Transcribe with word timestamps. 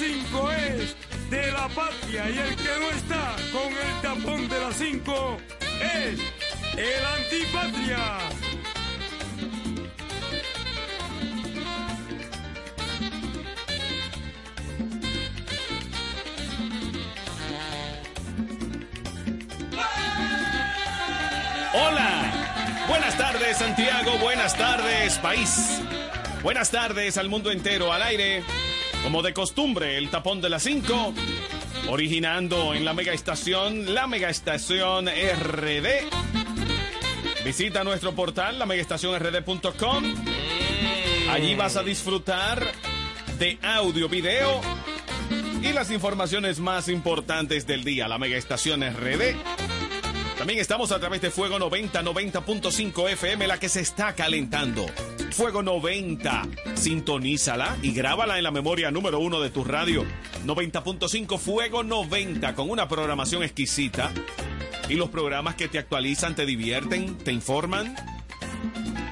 5 0.00 0.52
es 0.52 0.96
de 1.28 1.52
la 1.52 1.68
patria 1.68 2.30
y 2.30 2.38
el 2.38 2.56
que 2.56 2.70
no 2.80 2.90
está 2.90 3.36
con 3.52 3.70
el 3.70 4.00
tapón 4.00 4.48
de 4.48 4.58
la 4.58 4.72
5 4.72 5.36
es 5.82 6.20
el 6.78 7.04
antipatria. 7.04 8.18
Hola, 21.74 22.32
buenas 22.88 23.18
tardes 23.18 23.58
Santiago, 23.58 24.16
buenas 24.16 24.56
tardes 24.56 25.18
país, 25.18 25.82
buenas 26.42 26.70
tardes 26.70 27.18
al 27.18 27.28
mundo 27.28 27.50
entero 27.50 27.92
al 27.92 28.02
aire, 28.02 28.42
como 29.02 29.22
de 29.22 29.32
costumbre 29.32 29.96
el 29.96 30.10
tapón 30.10 30.40
de 30.40 30.48
las 30.48 30.62
5, 30.62 31.14
originando 31.88 32.74
en 32.74 32.84
la 32.84 32.94
mega 32.94 33.12
estación, 33.12 33.94
la 33.94 34.06
mega 34.06 34.30
estación 34.30 35.08
RD. 35.08 35.86
Visita 37.44 37.84
nuestro 37.84 38.14
portal, 38.14 38.58
la 38.58 38.66
megaestacionrd.com. 38.66 40.04
Allí 41.30 41.54
vas 41.54 41.76
a 41.76 41.82
disfrutar 41.82 42.66
de 43.38 43.58
audio, 43.62 44.08
video 44.08 44.60
y 45.62 45.72
las 45.72 45.90
informaciones 45.90 46.58
más 46.58 46.88
importantes 46.88 47.66
del 47.66 47.84
día, 47.84 48.08
la 48.08 48.18
mega 48.18 48.36
estación 48.36 48.82
RD. 48.82 49.36
También 50.38 50.58
estamos 50.58 50.92
a 50.92 50.98
través 50.98 51.20
de 51.20 51.30
Fuego 51.30 51.58
90, 51.58 52.02
90.5 52.02 53.10
FM, 53.10 53.46
la 53.46 53.58
que 53.58 53.68
se 53.68 53.80
está 53.80 54.14
calentando. 54.14 54.86
Fuego 55.32 55.62
90, 55.62 56.48
sintonízala 56.74 57.76
y 57.82 57.92
grábala 57.92 58.38
en 58.38 58.44
la 58.44 58.50
memoria 58.50 58.90
número 58.90 59.20
uno 59.20 59.40
de 59.40 59.50
tu 59.50 59.64
radio. 59.64 60.04
90.5 60.44 61.38
Fuego 61.38 61.82
90, 61.82 62.54
con 62.54 62.70
una 62.70 62.88
programación 62.88 63.42
exquisita. 63.42 64.12
Y 64.88 64.94
los 64.94 65.10
programas 65.10 65.54
que 65.54 65.68
te 65.68 65.78
actualizan, 65.78 66.34
te 66.34 66.46
divierten, 66.46 67.16
te 67.18 67.32
informan. 67.32 67.94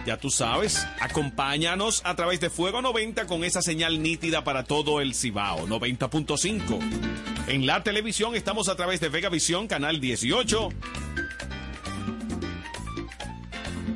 Ya 0.07 0.17
tú 0.17 0.31
sabes, 0.31 0.87
acompáñanos 1.01 2.03
a 2.05 2.17
través 2.17 2.41
de 2.41 2.51
Fuego 2.51 2.83
90 2.83 3.27
con 3.27 3.45
esa 3.45 3.63
señal 3.63 4.03
nítida 4.03 4.43
para 4.43 4.65
todo 4.65 5.01
el 5.01 5.15
Cibao, 5.15 5.67
90.5. 5.69 6.79
En 7.49 7.67
la 7.67 7.83
televisión 7.83 8.35
estamos 8.35 8.69
a 8.69 8.77
través 8.77 9.01
de 9.01 9.09
Vega 9.09 9.29
Visión, 9.29 9.69
canal 9.69 10.01
18. 10.01 10.71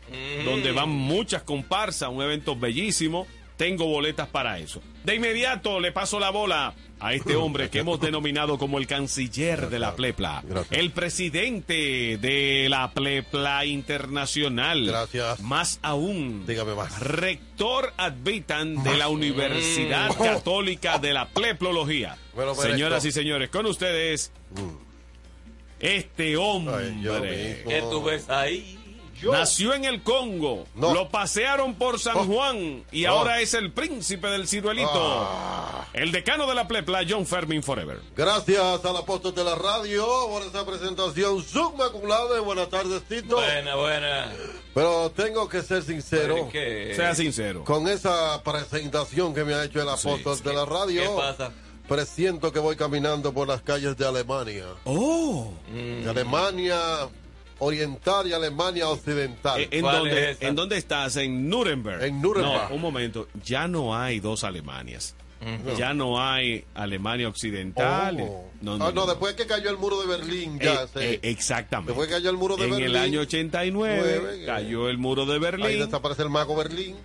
donde 0.46 0.72
van 0.72 0.90
muchas 0.90 1.44
comparsas, 1.44 2.10
un 2.10 2.22
evento 2.22 2.56
bellísimo. 2.56 3.28
Tengo 3.56 3.86
boletas 3.86 4.28
para 4.28 4.60
eso. 4.60 4.82
De 5.08 5.16
inmediato 5.16 5.80
le 5.80 5.94
paso 5.94 6.20
la 6.20 6.32
bola 6.32 6.74
a 7.00 7.14
este 7.14 7.36
hombre 7.38 7.70
que 7.70 7.80
hemos 7.80 7.98
denominado 8.02 8.58
como 8.58 8.78
el 8.78 8.88
canciller 8.88 9.70
de 9.70 9.80
la 9.80 9.96
Plepla, 9.96 10.44
Gracias. 10.46 10.78
el 10.78 10.92
presidente 10.92 12.18
de 12.18 12.68
la 12.70 12.92
Plepla 12.92 13.64
Internacional. 13.64 14.86
Gracias. 14.86 15.40
Más 15.40 15.80
aún, 15.82 16.46
Dígame 16.46 16.76
más. 16.76 17.00
rector 17.00 17.94
advitan 17.96 18.84
de 18.84 18.98
la 18.98 19.08
Universidad 19.08 20.14
Católica 20.18 20.98
de 21.00 21.14
la 21.14 21.30
Pleplología. 21.30 22.18
Lo 22.36 22.42
merezco. 22.48 22.64
Señoras 22.64 23.06
y 23.06 23.14
señores, 23.14 23.50
con 23.50 23.66
ustedes, 23.66 24.34
este 25.80 26.36
hombre. 26.36 26.76
Ay, 26.76 27.02
yo 27.02 27.14
mismo. 27.22 27.70
¿Qué 27.70 27.82
tú 27.90 28.04
ves 28.04 28.30
ahí? 28.30 28.77
Yo- 29.22 29.32
Nació 29.32 29.74
en 29.74 29.86
el 29.86 30.04
Congo, 30.04 30.68
No. 30.76 30.94
lo 30.94 31.10
pasearon 31.10 31.74
por 31.76 32.00
San 32.00 32.18
Oh. 32.18 32.26
Juan 32.26 32.84
y 32.92 33.06
Oh. 33.06 33.10
ahora 33.12 33.42
es 33.42 33.54
el 33.54 33.72
príncipe 33.72 34.28
del 34.28 34.48
ciruelito. 34.48 34.90
Ah. 34.94 35.88
El 35.94 36.12
decano 36.12 36.46
de 36.48 36.54
la 36.54 36.68
plepla, 36.68 37.02
John 37.08 37.26
Fermin 37.26 37.64
Forever. 37.64 38.00
Gracias 38.16 38.86
al 38.86 38.98
apóstol 38.98 39.34
de 39.34 39.44
la 39.44 39.56
radio 39.56 40.06
por 40.30 40.44
esa 40.44 40.66
presentación 40.66 41.44
submaculada. 41.44 42.40
Buenas 42.42 42.70
tardes, 42.70 43.02
Tito. 43.08 43.38
Buena, 43.38 43.76
buena. 43.76 44.32
Pero 44.76 45.12
tengo 45.16 45.50
que 45.50 45.64
ser 45.64 45.82
sincero. 45.84 46.50
Sea 46.96 47.16
sincero. 47.16 47.64
con 47.64 47.88
esa 47.88 48.42
presentación 48.44 49.34
que 49.34 49.44
me 49.44 49.56
ha 49.56 49.64
hecho 49.64 49.82
el 49.82 49.90
apóstol 49.90 50.40
de 50.44 50.54
la 50.54 50.66
radio. 50.66 51.02
¿Qué 51.02 51.10
pasa? 51.18 51.52
Presiento 51.88 52.52
que 52.52 52.60
voy 52.60 52.76
caminando 52.76 53.34
por 53.34 53.48
las 53.48 53.62
calles 53.62 53.96
de 53.98 54.06
Alemania. 54.06 54.66
Oh. 54.84 55.54
De 55.74 56.08
Alemania 56.10 56.78
oriental 57.60 58.28
y 58.28 58.34
Alemania 58.34 58.88
occidental. 58.90 59.62
Eh, 59.62 59.68
¿En, 59.72 59.82
¿Cuál 59.82 59.98
dónde, 60.00 60.32
es? 60.32 60.42
¿En 60.42 60.56
dónde 60.56 60.78
estás? 60.78 61.16
En 61.18 61.50
Nuremberg. 61.50 62.04
En 62.04 62.22
Nuremberg. 62.22 62.70
No, 62.70 62.76
un 62.76 62.82
momento. 62.82 63.28
Ya 63.44 63.68
no 63.68 63.96
hay 63.96 64.20
dos 64.20 64.44
Alemanias. 64.44 65.16
Ya 65.78 65.94
no 65.94 66.20
hay 66.20 66.66
Alemania 66.74 67.28
Occidental. 67.30 68.18
Oh. 68.22 68.50
No, 68.60 68.74
Ah, 68.74 68.78
no, 68.80 68.92
no, 68.92 69.06
después 69.06 69.36
que 69.36 69.46
cayó 69.46 69.70
el 69.70 69.78
muro 69.78 70.02
de 70.02 70.08
Berlín, 70.08 70.58
ya 70.60 70.74
Eh, 70.84 70.88
sé. 70.92 71.14
eh, 71.14 71.20
exactamente. 71.22 71.92
Después 71.92 72.08
que 72.08 72.16
cayó 72.16 72.32
el 72.32 72.38
muro 72.38 72.58
de 72.58 72.64
en 72.66 72.72
Berlín. 72.72 72.88
el 72.90 72.96
año 72.98 73.20
89 73.22 74.02
Nueve, 74.04 74.44
eh, 74.44 74.46
cayó 74.48 74.90
el 74.90 74.98
muro 74.98 75.28
de 75.28 75.34
Ahí 75.34 75.40
Berlín. 75.40 75.80
desaparece 75.86 76.24
el 76.24 76.30
mago 76.32 76.56
Berlín. 76.56 76.96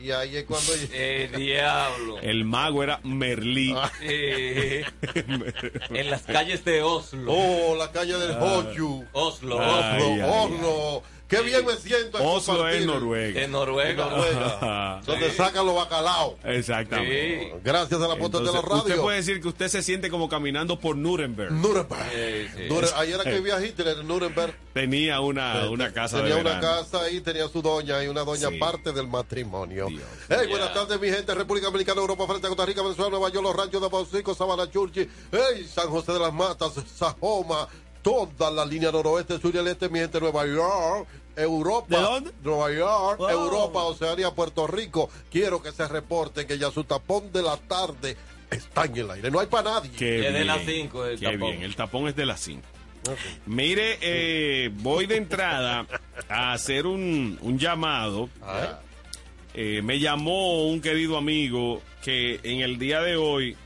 Y 0.00 0.10
ahí 0.12 0.36
es 0.38 0.44
cuando... 0.44 0.72
El 0.92 1.32
diablo. 1.32 2.18
El 2.20 2.44
mago 2.44 2.82
era 2.82 3.00
Merlí. 3.04 3.74
Ah. 3.76 3.92
Eh, 4.00 4.84
en 5.90 6.10
las 6.10 6.22
calles 6.22 6.64
de 6.64 6.82
Oslo. 6.82 7.32
Oh, 7.32 7.76
la 7.76 7.92
calle 7.92 8.16
del 8.16 8.32
Hoyu. 8.32 9.04
Oslo, 9.12 9.60
Ay, 9.60 10.02
Oslo. 10.02 10.04
ay, 10.06 10.20
Oslo. 10.22 11.02
Qué 11.30 11.40
bien 11.42 11.64
me 11.64 11.76
siento. 11.76 12.18
Oslo 12.22 12.68
es 12.68 12.84
Noruega. 12.84 13.40
En 13.42 13.52
Noruega. 13.52 14.04
Noruega. 14.10 15.00
donde 15.06 15.30
sacan 15.30 15.64
los 15.64 15.74
bacalaos. 15.76 16.34
Exactamente. 16.44 17.52
Sí. 17.54 17.60
Gracias 17.64 18.00
a 18.02 18.08
la 18.08 18.16
puerta 18.16 18.38
de 18.38 18.44
la 18.44 18.50
Entonces, 18.50 18.76
usted 18.78 18.90
radio. 18.90 19.02
puede 19.02 19.16
decir 19.18 19.40
que 19.40 19.48
usted 19.48 19.68
se 19.68 19.82
siente 19.82 20.10
como 20.10 20.28
caminando 20.28 20.78
por 20.80 20.96
Nuremberg. 20.96 21.52
Nuremberg. 21.52 22.02
Sí, 22.12 22.48
sí. 22.56 22.62
Nure- 22.68 22.92
Ahí 22.96 23.12
era 23.12 23.22
que 23.24 23.34
vivía 23.34 23.64
Hitler 23.64 23.98
en 23.98 24.08
Nuremberg. 24.08 24.54
Tenía 24.74 25.20
una, 25.20 25.70
una 25.70 25.92
casa 25.92 26.16
Tenía 26.18 26.34
de 26.34 26.40
una 26.40 26.54
verano. 26.58 26.82
casa 26.82 27.08
y 27.10 27.20
tenía 27.20 27.48
su 27.48 27.62
doña 27.62 28.02
y 28.02 28.08
una 28.08 28.24
doña 28.24 28.48
Sí. 28.48 28.58
parte 28.58 28.92
del 28.92 29.06
matrimonio. 29.06 29.86
Dios. 29.88 30.02
Hey, 30.28 30.46
buenas 30.48 30.74
tardes, 30.74 31.00
mi 31.00 31.08
gente. 31.10 31.32
República 31.34 31.66
Dominicana, 31.68 32.00
Europa, 32.00 32.26
Francia, 32.26 32.48
Costa 32.48 32.66
Rica, 32.66 32.82
Venezuela, 32.82 33.10
Nueva 33.10 33.30
York, 33.30 33.44
los 33.44 33.54
ranchos 33.56 33.80
de 33.80 33.88
Bausico, 33.88 34.34
Sabana 34.34 34.68
Churchi. 34.68 35.08
Hey, 35.30 35.68
San 35.72 35.88
José 35.88 36.12
de 36.12 36.18
las 36.18 36.32
Matas, 36.32 36.72
Sajoma, 36.96 37.68
toda 38.02 38.50
la 38.50 38.64
línea 38.64 38.90
noroeste, 38.90 39.38
sur 39.38 39.54
y 39.54 39.58
el 39.58 39.66
este, 39.68 39.88
mi 39.88 39.98
gente, 39.98 40.18
Nueva 40.20 40.46
York. 40.46 41.06
Europa, 41.42 41.96
¿De 41.96 42.02
dónde? 42.02 42.30
Nueva 42.42 42.72
York, 42.72 43.18
Wow. 43.18 43.28
Europa, 43.30 43.82
Oceanía, 43.84 44.30
Puerto 44.32 44.66
Rico. 44.66 45.10
Quiero 45.30 45.62
que 45.62 45.72
se 45.72 45.86
reporte 45.88 46.46
que 46.46 46.58
ya 46.58 46.70
su 46.70 46.84
tapón 46.84 47.32
de 47.32 47.42
la 47.42 47.56
tarde 47.56 48.16
está 48.50 48.84
en 48.84 48.96
el 48.96 49.10
aire. 49.10 49.30
No 49.30 49.40
hay 49.40 49.46
para 49.46 49.70
nadie. 49.72 49.90
Qué 49.92 50.26
Es 50.28 50.32
de 50.34 50.44
las 50.44 50.62
cinco 50.64 51.04
el 51.04 51.18
Qué 51.18 51.24
tapón. 51.26 51.40
bien. 51.50 51.62
El 51.62 51.76
tapón 51.76 52.08
es 52.08 52.16
de 52.16 52.26
las 52.26 52.40
5. 52.40 52.62
Mire, 53.46 53.98
eh, 54.02 54.70
voy 54.74 55.06
de 55.06 55.16
entrada 55.16 55.86
a 56.28 56.52
hacer 56.52 56.86
un, 56.86 57.38
un 57.40 57.58
llamado. 57.58 58.28
Eh, 59.54 59.80
me 59.82 59.98
llamó 59.98 60.66
un 60.68 60.80
querido 60.80 61.16
amigo 61.16 61.80
que 62.02 62.38
en 62.42 62.60
el 62.60 62.78
día 62.78 63.00
de 63.00 63.16
hoy 63.16 63.56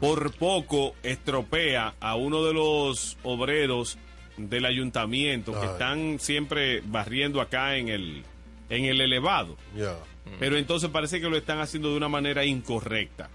por 0.00 0.32
poco 0.34 0.94
estropea 1.02 1.94
a 2.00 2.16
uno 2.16 2.42
de 2.44 2.54
los 2.54 3.18
obreros 3.22 3.98
del 4.36 4.64
ayuntamiento 4.64 5.58
que 5.58 5.66
están 5.66 6.18
siempre 6.18 6.80
barriendo 6.84 7.40
acá 7.40 7.76
en 7.76 7.88
el 7.88 8.22
en 8.70 8.84
el 8.86 9.00
elevado. 9.00 9.56
Pero 10.38 10.56
entonces 10.56 10.88
parece 10.90 11.20
que 11.20 11.28
lo 11.28 11.36
están 11.36 11.58
haciendo 11.60 11.90
de 11.90 11.96
una 11.96 12.08
manera 12.08 12.44
incorrecta, 12.44 13.28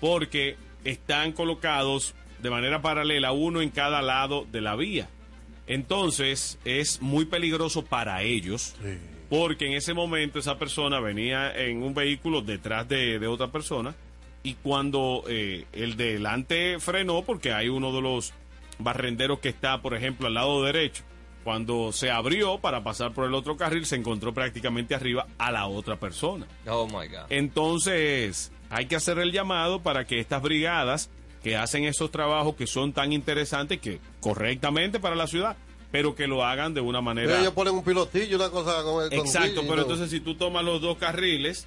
porque 0.00 0.56
están 0.84 1.32
colocados 1.32 2.14
de 2.42 2.50
manera 2.50 2.82
paralela 2.82 3.32
uno 3.32 3.62
en 3.62 3.70
cada 3.70 4.02
lado 4.02 4.46
de 4.50 4.60
la 4.60 4.74
vía. 4.76 5.08
Entonces 5.66 6.58
es 6.64 7.00
muy 7.00 7.24
peligroso 7.24 7.84
para 7.84 8.22
ellos, 8.22 8.74
Sí. 8.82 8.98
porque 9.30 9.66
en 9.66 9.74
ese 9.74 9.94
momento 9.94 10.38
esa 10.38 10.58
persona 10.58 11.00
venía 11.00 11.54
en 11.56 11.82
un 11.82 11.94
vehículo 11.94 12.42
detrás 12.42 12.88
de, 12.88 13.18
de 13.18 13.26
otra 13.26 13.48
persona 13.48 13.94
y 14.42 14.54
cuando 14.54 15.22
eh, 15.28 15.64
el 15.72 15.96
de 15.96 16.14
delante 16.14 16.78
frenó, 16.80 17.22
porque 17.22 17.52
hay 17.52 17.68
uno 17.68 17.92
de 17.94 18.02
los 18.02 18.34
barrenderos 18.84 19.38
que 19.40 19.48
está, 19.48 19.80
por 19.82 19.94
ejemplo, 19.94 20.26
al 20.26 20.34
lado 20.34 20.62
derecho, 20.62 21.04
cuando 21.44 21.92
se 21.92 22.10
abrió 22.10 22.58
para 22.58 22.84
pasar 22.84 23.12
por 23.12 23.26
el 23.26 23.34
otro 23.34 23.56
carril, 23.56 23.86
se 23.86 23.96
encontró 23.96 24.32
prácticamente 24.32 24.94
arriba 24.94 25.26
a 25.38 25.50
la 25.50 25.66
otra 25.66 25.96
persona. 25.96 26.46
Oh 26.66 26.86
my 26.86 27.08
God. 27.08 27.26
Entonces, 27.30 28.52
hay 28.70 28.86
que 28.86 28.96
hacer 28.96 29.18
el 29.18 29.32
llamado 29.32 29.82
para 29.82 30.06
que 30.06 30.20
estas 30.20 30.42
brigadas 30.42 31.10
que 31.42 31.56
hacen 31.56 31.84
esos 31.84 32.10
trabajos 32.10 32.54
que 32.54 32.66
son 32.66 32.92
tan 32.92 33.12
interesantes, 33.12 33.80
que 33.80 34.00
correctamente 34.20 35.00
para 35.00 35.16
la 35.16 35.26
ciudad, 35.26 35.56
pero 35.90 36.14
que 36.14 36.26
lo 36.26 36.44
hagan 36.44 36.72
de 36.72 36.80
una 36.80 37.00
manera... 37.00 37.40
Ellos 37.40 37.52
ponen 37.52 37.74
un 37.74 37.82
pilotillo, 37.82 38.36
una 38.36 38.48
cosa 38.48 38.82
con 38.82 39.08
con 39.08 39.12
Exacto, 39.12 39.62
pero 39.62 39.76
¿no? 39.76 39.82
entonces 39.82 40.10
si 40.10 40.20
tú 40.20 40.36
tomas 40.36 40.64
los 40.64 40.80
dos 40.80 40.96
carriles, 40.98 41.66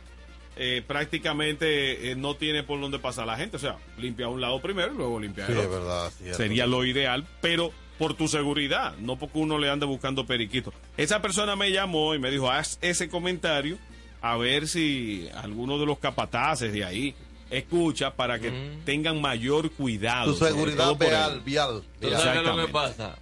eh, 0.57 0.81
prácticamente 0.88 2.12
eh, 2.12 2.16
no 2.16 2.36
tiene 2.36 2.63
por 2.63 2.80
dónde 2.80 3.00
pasar 3.00 3.25
la 3.28 3.38
gente. 3.38 3.57
O 3.57 3.60
sea, 3.60 3.78
limpia 3.98 4.28
un 4.28 4.42
lado 4.42 4.62
primero 4.62 4.94
y 4.94 4.98
luego 4.98 5.19
limpia 5.19 5.46
Sí, 5.48 5.52
el 5.54 5.60
es 5.60 5.66
otro. 5.66 5.80
verdad. 5.80 6.12
cierto. 6.18 6.38
Sería 6.38 6.66
lo 6.68 6.86
ideal, 6.86 7.25
pero 7.42 7.72
por 7.98 8.13
tu 8.13 8.28
seguridad, 8.28 8.96
no 8.98 9.18
porque 9.18 9.40
uno 9.40 9.57
le 9.57 9.69
ande 9.69 9.86
buscando 9.86 10.25
periquitos. 10.25 10.74
Esa 10.98 11.22
persona 11.22 11.56
me 11.56 11.72
llamó 11.72 12.13
y 12.16 12.19
me 12.19 12.30
dijo, 12.31 12.50
haz 12.52 12.78
ese 12.81 13.07
comentario 13.10 13.78
a 14.22 14.36
ver 14.38 14.68
si 14.68 15.30
alguno 15.36 15.78
de 15.80 15.86
los 15.86 16.00
capataces 16.00 16.74
de 16.74 16.84
ahí 16.84 17.16
escucha 17.50 18.16
para 18.16 18.40
que 18.40 18.51
tengan 18.86 19.22
mayor 19.22 19.72
cuidado. 19.72 20.34
Tu 20.34 20.46
seguridad 20.46 20.96
vial, 20.98 21.42
vial. 21.42 21.84
¿Tú 22.01 22.08
vial. 22.08 22.19
sabes 22.22 22.34
qué 22.34 22.40
es 22.40 22.46
lo 22.46 22.56
que 22.56 22.62
Exactamente. 22.63 22.72
pasa? 22.74 23.16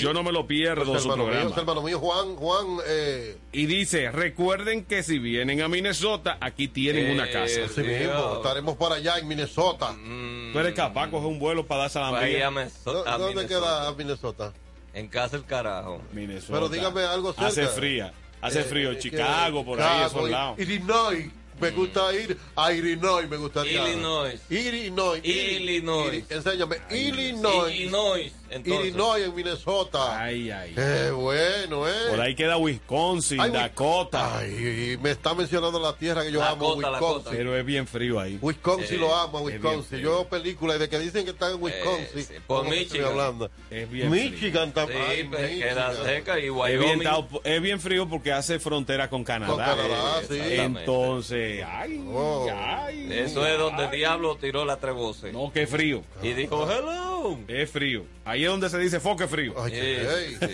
Yo 0.00 0.12
no 0.12 0.24
me 0.24 0.32
lo 0.32 0.44
pierdo 0.46 0.96
Es 0.96 1.02
su 1.02 1.08
mío, 1.08 1.16
programa. 1.16 1.50
es 1.50 1.56
hermano 1.56 1.82
mío, 1.82 2.00
Juan, 2.00 2.34
Juan, 2.34 2.66
eh, 2.86 3.36
Y 3.52 3.66
dice, 3.66 4.10
recuerden 4.10 4.84
que 4.84 5.04
si 5.04 5.20
vienen 5.20 5.62
a 5.62 5.68
Minnesota, 5.68 6.36
aquí 6.40 6.66
tienen 6.66 7.12
una 7.12 7.30
casa. 7.30 7.60
Eh, 7.60 7.64
así 7.66 7.80
mismo, 7.82 8.34
estaremos 8.36 8.76
por 8.76 8.92
allá 8.92 9.18
en 9.18 9.28
Minnesota. 9.28 9.92
Mm, 9.92 10.52
Tú 10.52 10.58
eres 10.58 10.74
capaz 10.74 11.06
de 11.06 11.10
coger 11.12 11.28
un 11.28 11.38
vuelo 11.38 11.64
para 11.64 11.82
darse 11.82 11.98
a 12.00 12.02
la 12.02 12.10
vaya 12.10 12.44
a 12.44 12.48
amiga. 12.48 12.64
Meso- 12.64 12.92
¿Dó- 12.92 13.06
a 13.06 13.16
¿Dónde 13.16 13.42
Minnesota. 13.42 13.66
queda 13.82 13.92
Minnesota? 13.94 14.52
En 14.94 15.08
casa 15.08 15.36
el 15.36 15.44
carajo. 15.44 16.02
Minnesota. 16.12 16.52
Pero 16.54 16.68
dígame 16.68 17.02
algo 17.02 17.32
cerca. 17.32 17.46
Hace 17.46 17.66
fría. 17.68 18.12
Hace 18.40 18.60
Eh, 18.60 18.64
frío. 18.64 18.90
eh, 18.90 18.98
Chicago, 18.98 19.60
que- 19.60 19.64
por 19.64 19.80
ahí, 19.80 19.86
Chicago, 20.04 20.06
esos 20.18 20.30
lados. 20.30 20.58
Illinois. 20.58 21.30
Me 21.60 21.70
gusta 21.70 22.12
ir 22.14 22.36
a 22.56 22.72
Illinois, 22.72 23.28
me 23.28 23.36
gustaría. 23.36 23.88
Illinois. 23.88 24.38
Illinois. 24.50 25.20
Illinois. 25.24 26.12
Illi- 26.12 26.24
Enséñame. 26.30 26.76
Illinois. 26.90 27.70
Illinois. 27.72 28.32
Entonces. 28.50 28.84
Illinois 28.86 29.22
en 29.24 29.34
Minnesota. 29.34 30.20
Ay, 30.22 30.50
ay. 30.50 30.72
Qué 30.74 31.10
bueno, 31.10 31.88
¿eh? 31.88 31.92
Por 32.10 32.20
ahí 32.20 32.34
queda 32.34 32.56
Wisconsin, 32.56 33.40
Ay, 33.40 33.50
Dakota. 33.50 34.38
Ay, 34.38 34.96
me 35.02 35.10
está 35.10 35.34
mencionando 35.34 35.80
la 35.80 35.96
tierra 35.96 36.22
que 36.24 36.30
yo 36.32 36.40
La 36.40 36.50
amo, 36.50 36.74
cota, 36.74 36.90
la 36.90 36.98
Wisconsin. 37.00 37.32
Pero 37.36 37.56
es 37.56 37.64
bien 37.66 37.86
frío 37.86 38.20
ahí. 38.20 38.38
Wisconsin 38.40 38.96
Eh, 38.96 39.00
lo 39.00 39.14
amo, 39.14 39.40
Wisconsin. 39.40 39.98
Yo 40.00 40.10
veo 40.10 40.28
películas 40.28 40.76
y 40.76 40.80
de 40.80 40.88
que 40.88 40.98
dicen 40.98 41.24
que 41.24 41.30
están 41.32 41.52
en 41.54 41.62
Wisconsin. 41.62 42.18
Eh, 42.18 42.22
sí, 42.28 42.34
por 42.46 42.58
¿cómo 42.58 42.70
que 42.70 42.82
estoy 42.82 42.98
Michigan. 43.00 43.10
hablando? 43.20 43.50
Es 43.70 43.90
bien 43.90 44.10
Michigan 44.10 44.68
Sí, 44.68 44.74
también. 44.74 45.30
pues, 45.30 45.50
queda 45.50 45.94
cerca 46.04 46.38
y 46.38 46.46
Es 46.46 46.78
bien, 46.78 47.00
Wyoming. 47.00 47.40
es 47.44 47.62
bien 47.62 47.80
frío 47.80 48.08
porque 48.08 48.32
hace 48.32 48.58
frontera 48.60 49.10
con 49.10 49.24
Canadá. 49.24 49.52
Con 49.52 49.64
Canadá, 49.64 50.22
sí. 50.28 50.38
Entonces, 50.40 51.64
ay, 51.66 52.00
Oh. 52.08 52.46
ay. 52.54 53.08
Eso 53.10 53.46
es 53.46 53.58
donde 53.58 53.84
el 53.86 53.90
diablo 53.90 54.36
tiró 54.36 54.64
las 54.64 54.78
tres 54.80 54.94
voces. 54.94 55.32
No, 55.32 55.50
qué 55.52 55.66
frío. 55.66 56.02
Y 56.22 56.32
dijo, 56.34 56.70
hello. 56.70 57.38
Es 57.48 57.70
frío. 57.70 58.04
Ahí 58.34 58.42
es 58.44 58.50
donde 58.50 58.68
se 58.68 58.78
dice 58.78 58.98
foque 58.98 59.28
frío. 59.28 59.54
Ay, 59.56 59.70
Sí, 59.70 60.36
sí, 60.40 60.48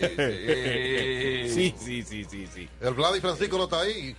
sí. 1.49 1.49
Sí, 1.49 1.75
sí, 1.79 2.03
sí, 2.03 2.25
sí, 2.31 2.47
sí. 2.55 2.69
El 2.81 2.93
Vlad 2.95 3.15
y 3.15 3.21
Francisco 3.21 3.57
no 3.57 3.65
está 3.65 3.81
ahí. 3.81 4.15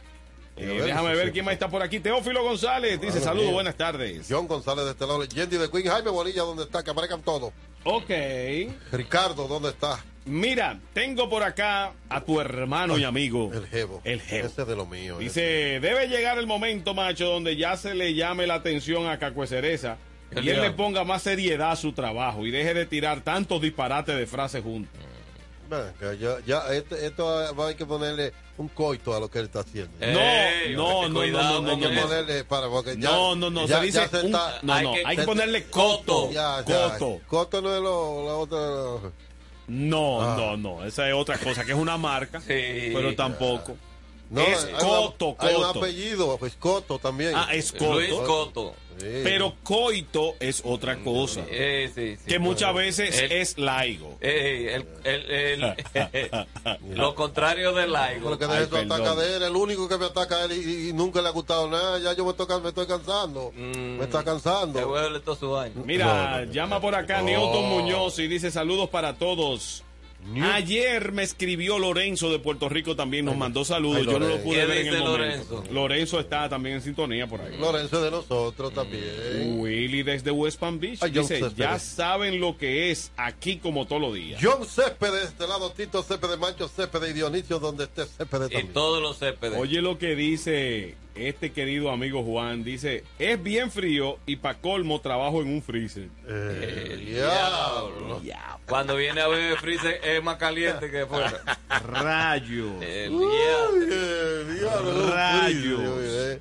Eh, 0.57 0.81
déjame 0.83 1.15
ver 1.15 1.31
quién 1.31 1.45
más 1.45 1.53
está 1.53 1.69
por 1.69 1.81
aquí. 1.83 1.99
Teófilo 1.99 2.43
González 2.43 2.99
dice, 2.99 3.13
Madre 3.13 3.21
saludos, 3.23 3.45
mía. 3.45 3.53
buenas 3.53 3.75
tardes. 3.77 4.25
John 4.27 4.47
González 4.47 4.85
de 4.85 4.91
este 4.91 5.05
lado. 5.05 5.23
Yendi 5.25 5.57
de 5.57 5.69
Queen. 5.69 5.85
Jaime 5.87 6.09
Bonilla, 6.09 6.41
¿dónde 6.41 6.63
está? 6.63 6.83
Que 6.83 6.89
aparezcan 6.89 7.21
todos. 7.21 7.53
Ok. 7.83 8.09
Ricardo, 8.91 9.47
¿dónde 9.47 9.69
está? 9.69 10.03
Mira, 10.25 10.79
tengo 10.93 11.29
por 11.29 11.43
acá 11.43 11.93
a 12.09 12.21
tu 12.21 12.41
hermano 12.41 12.97
y 12.97 13.03
amigo. 13.03 13.51
El 13.53 13.67
Jevo. 13.67 14.01
El 14.03 14.21
Jevo. 14.21 14.47
Ese 14.47 14.61
es 14.61 14.67
de 14.67 14.75
lo 14.75 14.87
mío. 14.87 15.19
Dice, 15.19 15.79
debe 15.81 16.07
llegar 16.07 16.37
el 16.39 16.47
momento, 16.47 16.93
macho, 16.95 17.25
donde 17.25 17.55
ya 17.57 17.77
se 17.77 17.93
le 17.93 18.15
llame 18.15 18.47
la 18.47 18.55
atención 18.55 19.07
a 19.07 19.19
Caco 19.19 19.45
Cereza 19.47 19.93
El 19.93 20.10
y 20.41 20.49
él 20.49 20.61
le 20.61 20.71
ponga 20.71 21.03
más 21.03 21.23
seriedad 21.23 21.71
a 21.71 21.75
su 21.75 21.91
trabajo 21.93 22.45
y 22.45 22.51
deje 22.51 22.73
de 22.73 22.85
tirar 22.85 23.21
tantos 23.21 23.61
disparates 23.61 24.15
de 24.17 24.27
frases 24.27 24.63
juntos. 24.63 24.93
Ya, 26.19 26.37
ya, 26.45 26.73
este- 26.73 27.05
esto 27.05 27.25
va 27.57 27.65
a 27.65 27.67
hay 27.69 27.75
que 27.75 27.85
ponerle 27.85 28.33
un 28.57 28.67
coito 28.67 29.15
a 29.15 29.19
lo 29.21 29.29
que 29.31 29.39
él 29.39 29.45
está 29.45 29.61
haciendo. 29.61 29.89
Eh, 30.01 30.73
No, 30.75 31.03
no, 31.03 31.09
no, 31.09 31.19
cuidado 31.21 31.53
no, 31.53 31.61
no, 31.61 31.67
hay 31.69 31.71
con 31.71 31.79
que 31.79 31.87
no, 31.87 31.93
eso. 32.01 32.07
ponerle 32.09 32.43
para 32.43 32.67
porque 32.67 32.95
ya, 32.97 33.09
no, 33.09 33.35
no, 33.35 33.49
no, 33.49 33.65
ya- 33.65 33.79
se 33.79 33.85
dice 33.85 33.97
ya 33.99 34.07
se 34.09 34.19
un- 34.19 34.25
está- 34.25 34.59
no, 34.63 34.73
hay 34.73 34.83
no, 34.83 34.93
que- 34.93 35.03
hay 35.05 35.15
que 35.17 35.23
ponerle 35.23 35.63
coto. 35.67 36.29
ya, 36.31 36.63
ya. 36.67 36.97
Coto. 36.97 37.21
Coto 37.25 37.61
no 37.61 37.73
es 37.75 37.81
lo, 37.81 38.25
la 38.25 38.33
otra. 38.35 39.09
No, 39.67 40.21
Ah. 40.21 40.35
no, 40.37 40.57
no, 40.57 40.83
esa 40.85 41.07
es 41.07 41.13
otra 41.13 41.37
cosa, 41.37 41.63
que 41.63 41.71
es 41.71 41.77
una 41.77 41.97
marca, 41.97 42.41
Sí. 42.41 42.91
pero 42.93 43.15
tampoco. 43.15 43.77
No, 44.31 44.41
Es 44.41 44.63
hay 44.65 44.73
Coto, 44.73 45.35
una- 45.39 45.49
Hay 45.49 45.55
un 45.55 45.61
Coto. 45.63 45.79
apellido, 45.79 46.37
pues 46.37 46.55
Coto 46.55 46.97
también. 46.99 47.33
Ah, 47.35 47.49
es 47.53 47.73
Luis 47.79 48.09
coto. 48.13 48.73
Sí. 48.99 49.07
pero 49.23 49.55
coito 49.63 50.35
es 50.39 50.61
otra 50.63 50.97
cosa, 50.97 51.41
Eh, 51.49 51.89
sí, 51.95 52.17
sí. 52.17 52.25
que 52.27 52.37
muchas 52.39 52.71
veces 52.75 53.17
El- 53.19 53.31
es 53.31 53.57
laigo. 53.57 54.17
Eh, 54.21 54.75
el, 55.03 55.31
el, 55.31 55.63
el- 56.13 56.47
lo 56.95 57.15
contrario 57.15 57.73
del 57.73 57.91
laigo. 57.93 58.29
Porque 58.29 58.45
de 58.45 58.63
eso 58.63 58.77
ataca 58.77 59.15
de 59.15 59.37
él, 59.37 59.43
el 59.43 59.55
único 59.55 59.87
que 59.89 59.97
me 59.97 60.05
ataca 60.05 60.37
a 60.37 60.45
él 60.45 60.51
y, 60.51 60.89
y 60.89 60.93
nunca 60.93 61.21
le 61.21 61.29
ha 61.29 61.31
gustado 61.31 61.67
nada. 61.69 61.97
Ya 61.99 62.13
yo 62.13 62.25
me 62.25 62.31
me 62.61 62.69
estoy 62.69 62.85
cansando. 62.85 63.51
Mm. 63.55 63.97
Me 63.97 64.03
está 64.03 64.23
cansando. 64.23 64.87
huele 64.89 65.19
todo 65.21 65.35
su 65.35 65.57
año. 65.57 65.81
Mira, 65.83 66.05
No, 66.05 66.13
no, 66.41 66.45
no. 66.45 66.51
llama 66.53 66.79
por 66.79 66.93
acá. 66.93 67.21
Newton 67.21 67.69
Muñoz 67.69 68.19
y 68.19 68.27
dice 68.27 68.51
saludos 68.51 68.89
para 68.89 69.17
todos. 69.17 69.83
New- 70.25 70.45
Ayer 70.45 71.11
me 71.11 71.23
escribió 71.23 71.79
Lorenzo 71.79 72.31
de 72.31 72.39
Puerto 72.39 72.69
Rico 72.69 72.95
también, 72.95 73.25
nos 73.25 73.35
mandó 73.35 73.65
saludos. 73.65 73.97
Ay, 73.97 74.05
Yo 74.05 74.11
no 74.13 74.19
lo 74.19 74.25
Lorenzo. 74.27 74.43
pude 74.45 74.55
¿Qué 74.59 74.65
ver 74.65 74.77
en 74.77 74.87
el 74.87 74.93
dice 74.93 74.99
momento. 75.03 75.17
Lorenzo? 75.55 75.63
Lorenzo 75.73 76.19
está 76.19 76.47
también 76.49 76.75
en 76.75 76.81
sintonía 76.81 77.27
por 77.27 77.41
ahí. 77.41 77.57
Lorenzo 77.57 77.97
es 77.97 78.03
de 78.03 78.11
nosotros 78.11 78.73
también. 78.73 79.03
Willy 79.59 80.03
desde 80.03 80.31
West 80.31 80.59
Palm 80.59 80.79
Beach 80.79 80.99
Ay, 81.01 81.11
dice, 81.11 81.27
Céspedes. 81.39 81.55
ya 81.55 81.79
saben 81.79 82.39
lo 82.39 82.57
que 82.57 82.91
es 82.91 83.11
aquí 83.17 83.57
como 83.57 83.87
todos 83.87 84.01
los 84.01 84.13
días. 84.13 84.39
John 84.43 84.65
Céspedes 84.65 85.21
de 85.21 85.27
este 85.27 85.47
lado, 85.47 85.71
Tito 85.71 86.03
Céspedes, 86.03 86.37
Mancho 86.37 86.67
Céspedes 86.67 87.11
y 87.11 87.13
Dionisio, 87.13 87.59
donde 87.59 87.85
esté 87.85 88.05
Céspedes 88.05 88.49
Y 88.49 88.53
también. 88.53 88.73
todos 88.73 89.01
los 89.01 89.17
CPD. 89.17 89.57
Oye 89.57 89.81
lo 89.81 89.97
que 89.97 90.15
dice 90.15 90.95
este 91.15 91.51
querido 91.51 91.91
amigo 91.91 92.23
Juan, 92.23 92.63
dice, 92.63 93.03
es 93.19 93.41
bien 93.41 93.69
frío 93.71 94.17
y 94.25 94.37
pa' 94.37 94.55
colmo 94.55 95.01
trabajo 95.01 95.41
en 95.41 95.49
un 95.49 95.61
freezer. 95.61 96.07
Eh, 96.27 96.89
El 96.93 97.05
diablo. 97.05 98.21
Cuando 98.67 98.95
viene 98.95 99.19
a 99.21 99.27
beber 99.27 99.57
freezer 99.57 99.99
es 100.03 100.23
más 100.23 100.37
caliente 100.37 100.89
que 100.89 101.05
fuera. 101.05 101.41
Rayo. 101.83 102.81
El 102.81 103.11
Uy, 103.11 103.35
diablo. 103.35 103.85
eh, 103.91 104.57
diablo, 104.59 105.09
Rayos. 105.11 105.81
Eh. 106.01 106.39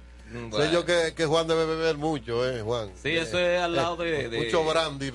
Sé 0.57 0.71
yo 0.73 0.85
que, 0.85 1.13
que 1.17 1.27
Juan 1.27 1.49
debe 1.49 1.67
beber 1.67 1.97
mucho, 1.97 2.49
¿eh, 2.49 2.63
Juan? 2.63 2.91
Sí, 3.03 3.11
eso 3.11 3.37
es 3.39 3.61
al 3.61 3.75
lado 3.75 3.97
de... 3.97 4.29
de- 4.29 4.39
Mucho 4.39 4.65
brandy. 4.65 5.11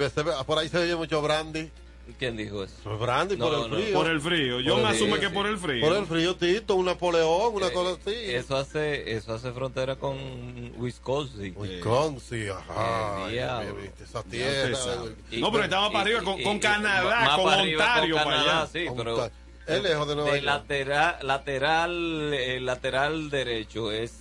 Por 0.46 0.60
ahí 0.60 0.68
se 0.68 0.78
oye 0.80 0.96
mucho 0.98 1.22
brandy. 1.22 1.70
¿Quién 2.20 2.38
dijo 2.38 2.64
eso? 2.64 2.74
Pues 2.84 3.00
brandy 3.00 3.36
por 3.36 3.54
el 3.54 3.70
no. 3.70 3.76
frío. 3.76 3.94
Por 3.94 4.10
el 4.10 4.22
frío. 4.22 4.56
John 4.64 4.80
Por 4.80 4.80
el 4.80 4.86
asume 4.96 5.12
frío, 5.12 5.20
que 5.22 5.28
sí. 5.28 5.34
por 5.34 5.48
el 5.48 5.58
frío. 5.58 5.86
Por 5.88 5.98
el 5.98 6.06
frío, 6.06 6.36
Tito, 6.36 6.76
un 6.76 6.86
Napoleón, 6.86 7.54
una 7.56 7.68
Eh, 7.68 7.72
cosa 7.74 7.98
así. 8.02 8.16
Eso 8.16 8.56
hace, 8.56 9.12
eso 9.16 9.34
hace 9.34 9.52
frontera 9.52 9.96
con 9.96 10.16
Wisconsin. 10.78 11.54
Wisconsin, 11.58 12.50
ajá. 12.52 13.28
Eh, 13.32 13.92
esa 14.04 14.24
tierra. 14.24 14.78
no, 15.34 15.52
pero 15.52 15.64
estamos 15.64 15.90
para 15.92 16.02
arriba 16.02 16.22
con, 16.22 16.40
y- 16.40 16.44
con 16.44 16.58
y- 16.58 16.60
Canadá, 16.60 17.36
con 17.36 17.54
Ontario, 17.54 18.16
para 18.16 18.30
Canadá, 18.30 18.62
allá. 18.62 18.68
Sí, 18.72 18.86
pero. 18.96 19.30
Es 19.68 19.82
lejos 19.82 20.08
de 20.08 20.16
Nueva 20.16 20.32
de 20.32 20.38
York. 20.42 20.46
lateral, 20.46 21.18
lateral, 21.24 22.34
eh, 22.36 22.60
lateral 22.62 23.30
derecho 23.32 23.92
es, 23.92 24.14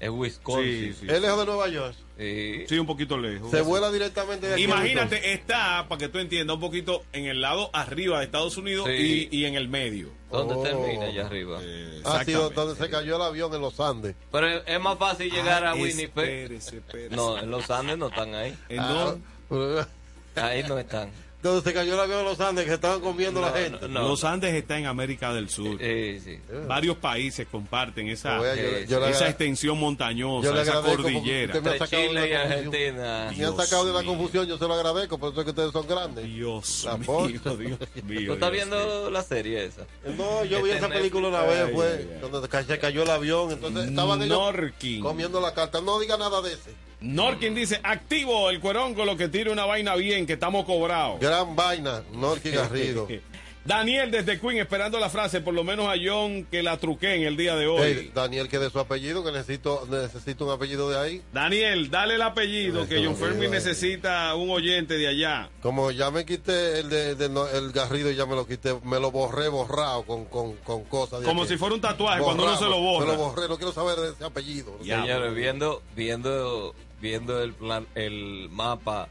es 0.00 0.10
Wisconsin. 0.10 0.64
Sí, 0.92 0.92
sí. 1.00 1.06
Es 1.08 1.20
lejos 1.20 1.38
de 1.38 1.46
Nueva 1.46 1.68
York. 1.68 1.94
Sí. 2.18 2.64
Sí, 2.68 2.78
un 2.78 2.86
poquito 2.86 3.16
lejos. 3.16 3.48
Se 3.50 3.60
vuela 3.60 3.92
directamente 3.92 4.48
de 4.48 4.54
aquí. 4.54 4.64
Imagínate, 4.64 5.32
está, 5.32 5.86
para 5.88 5.98
que 6.00 6.08
tú 6.08 6.18
entiendas, 6.18 6.54
un 6.54 6.60
poquito 6.60 7.04
en 7.12 7.26
el 7.26 7.40
lado 7.40 7.70
arriba 7.72 8.18
de 8.18 8.24
Estados 8.24 8.56
Unidos 8.56 8.86
Sí. 8.88 9.28
y, 9.30 9.38
y 9.38 9.44
en 9.44 9.54
el 9.54 9.68
medio. 9.68 10.10
¿Dónde 10.30 10.54
Oh. 10.54 10.62
termina 10.62 11.06
allá 11.06 11.26
arriba? 11.26 11.58
Eh, 11.62 12.00
sido 12.02 12.10
exactamente. 12.10 12.54
donde 12.54 12.74
se 12.84 12.90
cayó 12.90 13.16
el 13.16 13.22
avión 13.22 13.54
en 13.54 13.60
los 13.60 13.78
Andes. 13.78 14.16
Pero 14.32 14.48
es, 14.48 14.62
es 14.66 14.80
más 14.80 14.98
fácil 14.98 15.30
llegar 15.30 15.64
Ah, 15.64 15.70
a 15.70 15.74
Winnipeg. 15.74 16.08
espérese, 16.28 16.76
espérese. 16.78 17.14
No, 17.16 17.38
en 17.38 17.50
los 17.50 17.70
Andes 17.70 17.96
no 17.96 18.08
están 18.08 18.34
ahí. 18.34 18.54
¿En 18.68 18.80
Ah, 18.80 19.14
dónde? 19.48 19.84
Ahí 20.34 20.62
no 20.68 20.78
están. 20.78 21.10
Donde 21.40 21.62
se 21.62 21.72
cayó 21.72 21.94
el 21.94 22.00
avión 22.00 22.18
en 22.18 22.24
los 22.24 22.40
Andes, 22.40 22.64
que 22.66 22.74
estaban 22.74 23.00
comiendo 23.00 23.40
la 23.40 23.52
gente. 23.52 23.86
no, 23.88 24.00
no. 24.02 24.08
Los 24.08 24.24
Andes 24.24 24.52
está 24.54 24.76
en 24.76 24.86
América 24.86 25.32
del 25.32 25.48
Sur. 25.48 25.76
Eh, 25.78 26.20
sí. 26.24 26.36
Varios 26.66 26.96
países 26.96 27.46
comparten 27.48 28.08
esa, 28.08 28.40
Oye, 28.40 28.86
yo- 28.88 28.96
yo 28.96 29.00
le 29.00 29.06
esa 29.10 29.18
agra- 29.18 29.28
extensión 29.28 29.78
montañosa, 29.78 30.48
yo 30.52 30.60
esa 30.60 30.82
cordillera. 30.82 31.60
me 31.60 31.70
ha 31.70 31.78
sacado 31.78 32.02
de 32.02 32.08
Chile 32.08 32.26
y 32.28 32.32
la. 32.32 32.40
Argentina. 32.42 33.02
Me 33.02 33.28
han 33.28 33.34
Dios 33.36 33.56
sacado 33.56 33.86
de 33.86 33.92
la 33.92 34.02
confusión, 34.02 34.46
yo 34.48 34.58
se 34.58 34.66
lo 34.66 34.74
agradezco, 34.74 35.16
por 35.16 35.30
eso 35.30 35.40
es 35.40 35.44
que 35.44 35.50
ustedes 35.50 35.70
son 35.72 35.86
grandes. 35.86 36.24
Dios 36.24 36.82
La 36.84 36.96
mío. 36.96 37.28
Dios 37.28 37.56
mío. 37.58 37.78
¿Tú 37.94 38.32
estás 38.32 38.50
mío. 38.50 38.50
viendo 38.50 39.08
la 39.10 39.22
serie 39.22 39.64
esa? 39.64 39.82
No, 40.16 40.44
yo 40.44 40.60
vi 40.60 40.70
esa 40.70 40.88
película 40.88 41.28
una 41.28 41.42
vez, 41.42 41.70
fue, 41.72 42.18
donde 42.20 42.48
se 42.64 42.78
cayó 42.80 43.04
el 43.04 43.10
avión, 43.10 43.52
entonces 43.52 43.88
estaban 43.90 44.20
ellos 44.22 44.40
comiendo 45.02 45.40
la 45.40 45.54
carta. 45.54 45.80
No 45.80 46.00
diga 46.00 46.16
nada 46.16 46.42
de 46.42 46.54
ese. 46.54 46.87
Norkin 47.00 47.54
dice, 47.54 47.80
activo 47.82 48.50
el 48.50 48.60
cueronco, 48.60 49.04
lo 49.04 49.16
que 49.16 49.28
tire 49.28 49.50
una 49.52 49.64
vaina 49.64 49.94
bien, 49.94 50.26
que 50.26 50.32
estamos 50.34 50.64
cobrados. 50.64 51.20
Gran 51.20 51.54
vaina, 51.54 52.02
Norky 52.12 52.50
Garrido. 52.50 53.06
Daniel 53.64 54.10
desde 54.10 54.40
Queen 54.40 54.56
esperando 54.56 54.98
la 54.98 55.10
frase, 55.10 55.42
por 55.42 55.52
lo 55.52 55.62
menos 55.62 55.86
a 55.88 55.92
John 56.02 56.46
que 56.50 56.62
la 56.62 56.78
truqué 56.78 57.16
en 57.16 57.24
el 57.24 57.36
día 57.36 57.54
de 57.54 57.66
hoy. 57.66 58.10
Daniel, 58.14 58.48
que 58.48 58.58
de 58.58 58.70
su 58.70 58.78
apellido, 58.78 59.22
que 59.22 59.30
necesito, 59.30 59.86
necesito 59.90 60.46
un 60.46 60.52
apellido 60.52 60.88
de 60.88 60.98
ahí. 60.98 61.22
Daniel, 61.34 61.90
dale 61.90 62.14
el 62.14 62.22
apellido, 62.22 62.88
que 62.88 63.04
John 63.04 63.14
Fermi 63.14 63.46
necesita 63.48 64.34
un 64.36 64.48
oyente 64.48 64.96
de 64.96 65.08
allá. 65.08 65.50
Como 65.60 65.90
ya 65.90 66.10
me 66.10 66.24
quité 66.24 66.80
el 66.80 66.88
de, 66.88 67.14
de 67.14 67.28
no- 67.28 67.46
el 67.46 67.70
Garrido, 67.72 68.10
ya 68.10 68.24
me 68.24 68.36
lo 68.36 68.46
quité, 68.46 68.74
me 68.84 68.98
lo 69.00 69.10
borré 69.10 69.48
borrado 69.48 70.02
con, 70.04 70.24
con, 70.24 70.56
con 70.58 70.84
cosas. 70.84 71.20
de 71.20 71.26
Como 71.26 71.44
si 71.44 71.58
fuera 71.58 71.74
un 71.74 71.82
tatuaje, 71.82 72.22
cuando 72.22 72.44
uno 72.44 72.56
se 72.56 72.64
lo 72.64 72.80
borra. 72.80 73.04
Me 73.04 73.12
lo 73.12 73.18
borré, 73.18 73.48
no 73.48 73.58
quiero 73.58 73.72
saber 73.74 73.96
de 73.96 74.12
ese 74.12 74.24
apellido. 74.24 74.78
Ya. 74.82 75.02
Señores, 75.02 75.34
viendo, 75.34 75.82
viendo, 75.94 76.74
viendo 77.00 77.42
el 77.42 77.52
plan, 77.54 77.86
el 77.94 78.48
mapa 78.50 79.08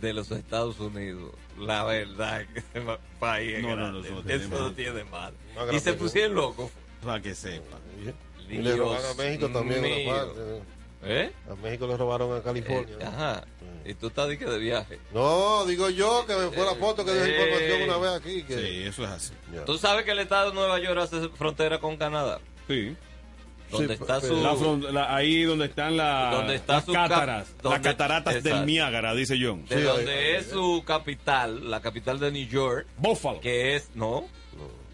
de 0.00 0.12
los 0.12 0.30
Estados 0.30 0.78
Unidos, 0.80 1.32
la 1.58 1.84
verdad 1.84 2.46
que 2.52 2.58
ese 2.78 2.98
país 3.18 3.54
es 3.56 3.62
No, 3.62 3.70
no, 3.70 3.76
grande. 3.76 3.98
no, 3.98 4.04
eso 4.04 4.14
no 4.14 4.20
eso 4.20 4.24
tiene 4.24 4.48
no 4.48 4.60
mal. 4.60 4.74
tiene 4.74 5.04
mal. 5.04 5.34
Una 5.62 5.72
Y 5.74 5.80
se 5.80 5.92
pusieron 5.94 6.34
locos. 6.36 6.70
Para 7.04 7.20
que 7.22 7.34
sepa. 7.34 7.78
Y 8.48 8.58
le 8.58 8.76
robaron 8.76 9.06
a 9.06 9.14
México 9.14 9.48
también 9.50 9.84
una 9.84 10.14
parte. 10.16 10.62
¿Eh? 11.04 11.32
A 11.48 11.54
México 11.54 11.86
le 11.86 11.96
robaron 11.96 12.36
a 12.36 12.42
California. 12.42 12.96
Eh, 13.00 13.04
ajá. 13.04 13.44
Y 13.84 13.94
tú 13.94 14.08
estás 14.08 14.28
de 14.28 14.36
que 14.36 14.44
de 14.46 14.58
viaje. 14.58 14.98
No, 15.14 15.64
digo 15.64 15.88
yo 15.90 16.24
que 16.26 16.34
me 16.34 16.48
fue 16.50 16.64
la 16.66 16.74
foto 16.74 17.04
que 17.04 17.12
dio 17.12 17.24
Eh. 17.24 17.30
información 17.40 17.82
una 17.88 17.98
vez 17.98 18.20
aquí. 18.20 18.42
Que... 18.42 18.54
Sí, 18.58 18.82
eso 18.82 19.04
es 19.04 19.10
así. 19.10 19.32
Ya. 19.54 19.64
Tú 19.64 19.78
sabes 19.78 20.04
que 20.04 20.10
el 20.10 20.18
estado 20.18 20.48
de 20.50 20.54
Nueva 20.56 20.78
York 20.80 20.98
hace 20.98 21.28
frontera 21.30 21.78
con 21.78 21.96
Canadá. 21.96 22.40
Sí. 22.66 22.96
Donde 23.70 23.96
Sí, 23.96 24.02
está 24.02 24.20
su. 24.20 24.36
La 24.42 24.54
front- 24.54 24.90
la- 24.90 25.14
ahí 25.14 25.42
donde 25.42 25.66
están 25.66 25.96
la- 25.96 26.30
Donde 26.32 26.54
está 26.56 26.74
las 26.76 26.84
cap- 26.86 26.94
cátaras, 26.94 27.54
las 27.62 27.80
cataratas 27.80 28.34
del 28.34 28.46
exacto. 28.46 28.66
Niágara, 28.66 29.14
dice 29.14 29.36
John. 29.40 29.64
de 29.66 29.76
Sí, 29.76 29.82
donde 29.82 30.12
ahí- 30.14 30.36
es 30.36 30.46
su 30.50 30.82
capital, 30.86 31.70
la 31.70 31.80
capital 31.80 32.18
de 32.18 32.30
New 32.32 32.46
York, 32.48 32.86
Buffalo. 32.96 33.40
que 33.40 33.76
es. 33.76 33.90
No. 33.94 34.24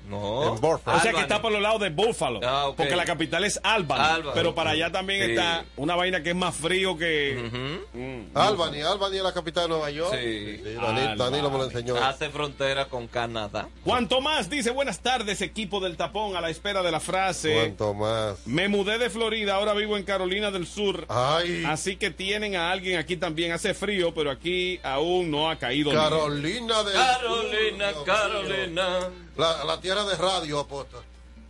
No. 0.09 0.55
En 0.55 0.61
Burford. 0.61 0.97
O 0.97 1.01
sea 1.01 1.13
que 1.13 1.21
está 1.21 1.41
por 1.41 1.51
los 1.53 1.63
lados 1.63 1.81
de 1.81 1.91
Buffalo. 1.91 2.41
Ah. 2.43 2.73
Porque 2.77 2.95
la 2.97 3.05
capital 3.05 3.45
es 3.45 3.59
Albany. 3.63 4.01
Albany. 4.01 4.35
Pero 4.35 4.55
para 4.55 4.71
allá 4.71 4.93
también 4.93 5.25
Sí. 5.25 5.31
está 5.33 5.65
una 5.77 5.97
vaina 5.97 6.23
que 6.23 6.31
es 6.31 6.37
más 6.37 6.55
frío 6.55 6.97
que. 6.97 7.81
Mm. 7.93 8.37
Albany, 8.37 8.81
Albany 8.83 9.17
es 9.17 9.23
la 9.23 9.33
capital 9.33 9.65
de 9.65 9.69
Nueva 9.71 9.91
York. 9.91 10.15
Sí. 10.15 10.61
Danilo, 10.75 11.17
Danilo 11.25 11.51
me 11.51 11.59
lo 11.59 11.65
enseñó. 11.65 11.97
Hace 11.97 12.29
frontera 12.31 12.87
con 12.87 13.07
Canadá. 13.09 13.69
Juan 13.85 14.09
Tomás 14.09 14.51
dice: 14.51 14.71
Buenas 14.71 15.01
tardes, 15.01 15.41
equipo 15.41 15.81
del 15.81 15.97
tapón, 15.97 16.37
a 16.37 16.41
la 16.41 16.51
espera 16.51 16.83
de 16.83 16.91
la 16.91 17.01
frase. 17.01 17.55
Cuanto 17.55 17.95
más. 17.95 18.47
Me 18.47 18.69
mudé 18.69 18.99
de 18.99 19.09
Florida, 19.11 19.55
ahora 19.55 19.73
vivo 19.75 19.97
en 19.97 20.03
Carolina 20.05 20.51
del 20.51 20.67
Sur. 20.67 21.07
Ay, 21.09 21.65
Así 21.67 21.97
que 21.97 22.11
tienen 22.11 22.57
a 22.57 22.71
alguien 22.71 22.99
aquí 22.99 23.17
también. 23.17 23.53
Hace 23.53 23.73
frío, 23.75 24.13
pero 24.15 24.31
aquí 24.31 24.81
aún 24.83 25.31
no 25.31 25.51
ha 25.51 25.57
caído. 25.57 25.93
Carolina 25.93 26.83
de 26.83 26.93
Carolina, 26.93 27.93
Dios 27.93 27.95
mío. 27.97 28.05
Carolina. 28.05 28.99
La, 29.37 29.65
la 29.65 29.81
tierra 29.81 30.05
de 30.05 30.17
radio, 30.17 30.61
aposta. 30.61 30.99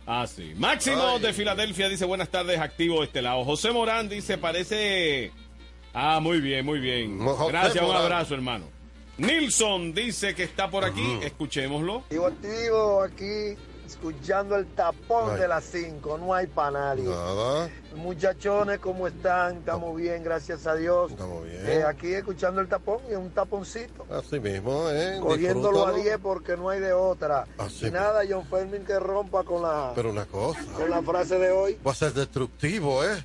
Ah, 0.07 0.25
sí. 0.27 0.53
Máximo 0.55 1.03
Ay. 1.15 1.19
de 1.21 1.33
Filadelfia 1.33 1.89
dice 1.89 2.05
buenas 2.05 2.29
tardes, 2.29 2.59
activo 2.59 2.99
de 2.99 3.05
este 3.05 3.21
lado. 3.21 3.43
José 3.43 3.71
Morán 3.71 4.07
dice 4.09 4.37
parece... 4.37 5.31
Ah, 5.93 6.19
muy 6.19 6.41
bien, 6.41 6.65
muy 6.65 6.79
bien. 6.79 7.19
José 7.19 7.51
Gracias, 7.51 7.83
un 7.83 7.95
abrazo, 7.95 8.33
hermano. 8.35 8.65
Nilson 9.17 9.93
dice 9.93 10.35
que 10.35 10.43
está 10.43 10.69
por 10.69 10.83
aquí, 10.83 11.19
escuchémoslo. 11.23 11.99
Activo, 11.99 12.25
activo, 12.27 13.03
aquí 13.03 13.57
escuchando 13.85 14.55
el 14.55 14.65
tapón 14.67 15.31
Ay. 15.33 15.41
de 15.41 15.47
las 15.47 15.63
5, 15.65 16.17
no 16.17 16.33
hay 16.33 16.47
para 16.47 16.71
nadie. 16.71 17.03
Nada. 17.05 17.69
Muchachones, 17.95 18.79
¿cómo 18.79 19.07
están? 19.07 19.57
Estamos 19.57 19.95
bien, 19.95 20.23
gracias 20.23 20.67
a 20.67 20.75
Dios. 20.75 21.11
Estamos 21.11 21.43
bien. 21.45 21.61
Eh, 21.65 21.83
aquí 21.83 22.13
escuchando 22.13 22.61
el 22.61 22.67
tapón 22.67 22.99
y 23.09 23.13
un 23.13 23.31
taponcito. 23.31 24.05
Así 24.11 24.39
mismo, 24.39 24.89
¿eh? 24.89 25.17
Cogiéndolo 25.21 25.85
a 25.85 25.91
Disfrútalo. 25.91 26.03
10 26.03 26.17
porque 26.19 26.57
no 26.57 26.69
hay 26.69 26.79
de 26.79 26.93
otra. 26.93 27.45
Así 27.57 27.87
y 27.87 27.91
nada, 27.91 28.21
John 28.29 28.45
Fermin 28.47 28.83
que 28.85 28.99
rompa 28.99 29.43
con 29.43 29.61
la, 29.61 29.91
Pero 29.95 30.11
una 30.11 30.25
cosa. 30.25 30.59
con 30.75 30.89
la 30.89 31.01
frase 31.01 31.37
de 31.39 31.51
hoy. 31.51 31.79
Voy 31.83 31.91
a 31.91 31.95
ser 31.95 32.13
destructivo, 32.13 33.03
¿eh? 33.03 33.23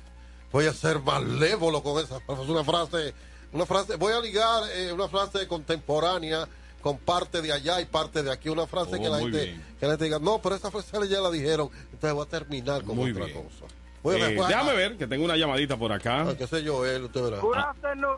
Voy 0.51 0.67
a 0.67 0.73
ser 0.73 0.99
malévolo 0.99 1.81
con 1.81 2.03
esa 2.03 2.19
frase. 2.19 2.41
Una 2.51 2.63
frase, 2.63 3.13
una 3.53 3.65
frase, 3.65 3.95
voy 3.95 4.13
a 4.13 4.19
ligar 4.19 4.63
eh, 4.73 4.91
una 4.93 5.07
frase 5.07 5.47
contemporánea 5.47 6.47
con 6.81 6.97
parte 6.97 7.41
de 7.41 7.51
allá 7.53 7.79
y 7.81 7.85
parte 7.85 8.23
de 8.23 8.31
aquí. 8.31 8.49
Una 8.49 8.67
frase 8.67 8.95
Oh, 8.97 9.01
que, 9.01 9.09
la 9.09 9.19
gente, 9.19 9.59
que 9.79 9.85
la 9.85 9.91
gente 9.93 10.05
diga, 10.05 10.19
no, 10.19 10.39
pero 10.41 10.55
esa 10.55 10.69
frase 10.71 10.91
ya 11.07 11.21
la 11.21 11.29
dijeron. 11.31 11.69
Entonces 11.93 12.13
voy 12.13 12.25
a 12.25 12.29
terminar 12.29 12.83
con 12.83 12.95
Muy 12.97 13.11
otra 13.11 13.25
bien. 13.25 13.43
cosa. 13.43 13.65
A 14.03 14.09
Eh, 14.13 14.35
déjame 14.47 14.73
ver, 14.75 14.97
que 14.97 15.05
tengo 15.05 15.25
una 15.25 15.37
llamadita 15.37 15.77
por 15.77 15.91
acá. 15.91 16.21
Ah, 16.29 16.33
qué 16.35 16.47
sé 16.47 16.63
yo, 16.63 16.83
él, 16.85 17.03
usted 17.03 17.21
verá. 17.21 17.37
Ah, 17.55 17.73
no. 17.95 18.17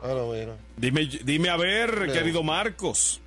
Dime, 0.78 1.06
dime 1.24 1.50
a 1.50 1.58
ver, 1.58 2.02
Mira. 2.08 2.14
querido 2.14 2.42
Marcos. 2.42 3.20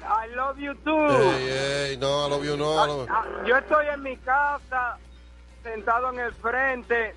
I 0.00 0.34
love 0.34 0.58
you 0.58 0.74
too. 0.76 1.06
Ey, 1.10 1.90
ey, 1.90 1.96
no, 1.98 2.26
I 2.26 2.30
love 2.30 2.44
you, 2.44 2.56
no. 2.56 2.72
I 2.82 2.86
love- 2.88 3.08
Ah, 3.10 3.24
Yo 3.46 3.56
estoy 3.58 3.86
en 3.92 4.02
mi 4.02 4.16
casa, 4.18 4.96
sentado 5.62 6.10
en 6.12 6.20
el 6.20 6.32
frente. 6.36 7.14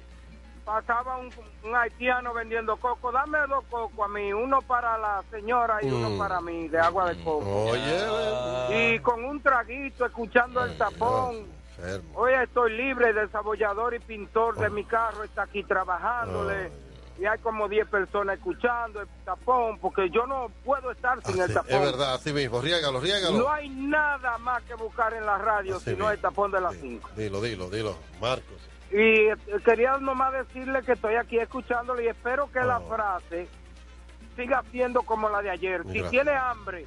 Pasaba 0.66 1.18
un, 1.20 1.30
un 1.64 1.76
haitiano 1.76 2.34
vendiendo 2.34 2.76
coco. 2.78 3.12
Dame 3.12 3.38
dos 3.48 3.64
cocos 3.70 4.06
a 4.06 4.08
mí, 4.08 4.34
uno 4.34 4.62
para 4.62 4.98
la 4.98 5.24
señora 5.30 5.78
y 5.82 5.88
uno 5.88 6.10
Mm. 6.12 6.18
para 6.18 6.42
mí, 6.42 6.68
de 6.68 6.80
agua 6.80 7.14
de 7.14 7.24
coco. 7.24 7.66
Oye, 7.72 8.96
Y 8.96 9.00
con 9.00 9.24
un 9.24 9.42
traguito, 9.42 10.06
escuchando 10.06 10.64
el 10.64 10.78
tapón. 10.78 11.46
enfermo. 11.78 12.12
Hoy 12.16 12.34
estoy 12.34 12.74
libre, 12.78 13.12
desarrollador 13.14 13.94
y 13.96 14.00
pintor 14.00 14.56
de 14.58 14.70
mi 14.70 14.84
carro 14.86 15.24
está 15.24 15.44
aquí 15.44 15.64
trabajándole. 15.64 16.72
Y 17.20 17.26
hay 17.26 17.38
como 17.40 17.68
10 17.70 17.88
personas 17.88 18.38
escuchando 18.38 19.02
el 19.02 19.08
tapón, 19.24 19.78
porque 19.80 20.10
yo 20.10 20.26
no 20.26 20.50
puedo 20.66 20.90
estar 20.92 21.22
sin 21.24 21.40
el 21.40 21.54
tapón. 21.54 21.72
es 21.72 21.82
verdad, 21.82 22.16
así 22.16 22.34
mismo. 22.34 22.62
Riégalo, 22.62 23.00
riégalo. 23.00 23.38
No 23.38 23.50
hay 23.52 23.70
nada 23.70 24.38
más 24.40 24.64
que 24.64 24.74
buscar 24.74 25.14
en 25.14 25.26
la 25.28 25.38
radio, 25.38 25.76
Así 25.76 25.86
sino 25.86 25.98
mismo. 25.98 26.12
el 26.12 26.20
tapón 26.20 26.52
de 26.52 26.62
las 26.62 26.74
Sí, 26.74 26.80
5. 26.82 27.10
Dilo, 27.16 27.42
dilo, 27.42 27.70
dilo. 27.70 27.96
Marcos. 28.20 28.70
Y 28.92 29.60
quería 29.64 29.98
nomás 29.98 30.34
decirle 30.34 30.82
que 30.86 30.94
estoy 30.94 31.16
aquí 31.16 31.38
escuchándole 31.38 32.04
y 32.06 32.08
espero 32.08 32.52
que 32.52 32.60
la 32.60 32.80
Oh. 32.80 32.90
frase 32.90 33.48
siga 34.36 34.64
siendo 34.72 35.02
como 35.04 35.30
la 35.30 35.42
de 35.42 35.50
ayer. 35.50 35.82
Si 35.92 36.02
tiene 36.10 36.32
hambre, 36.32 36.86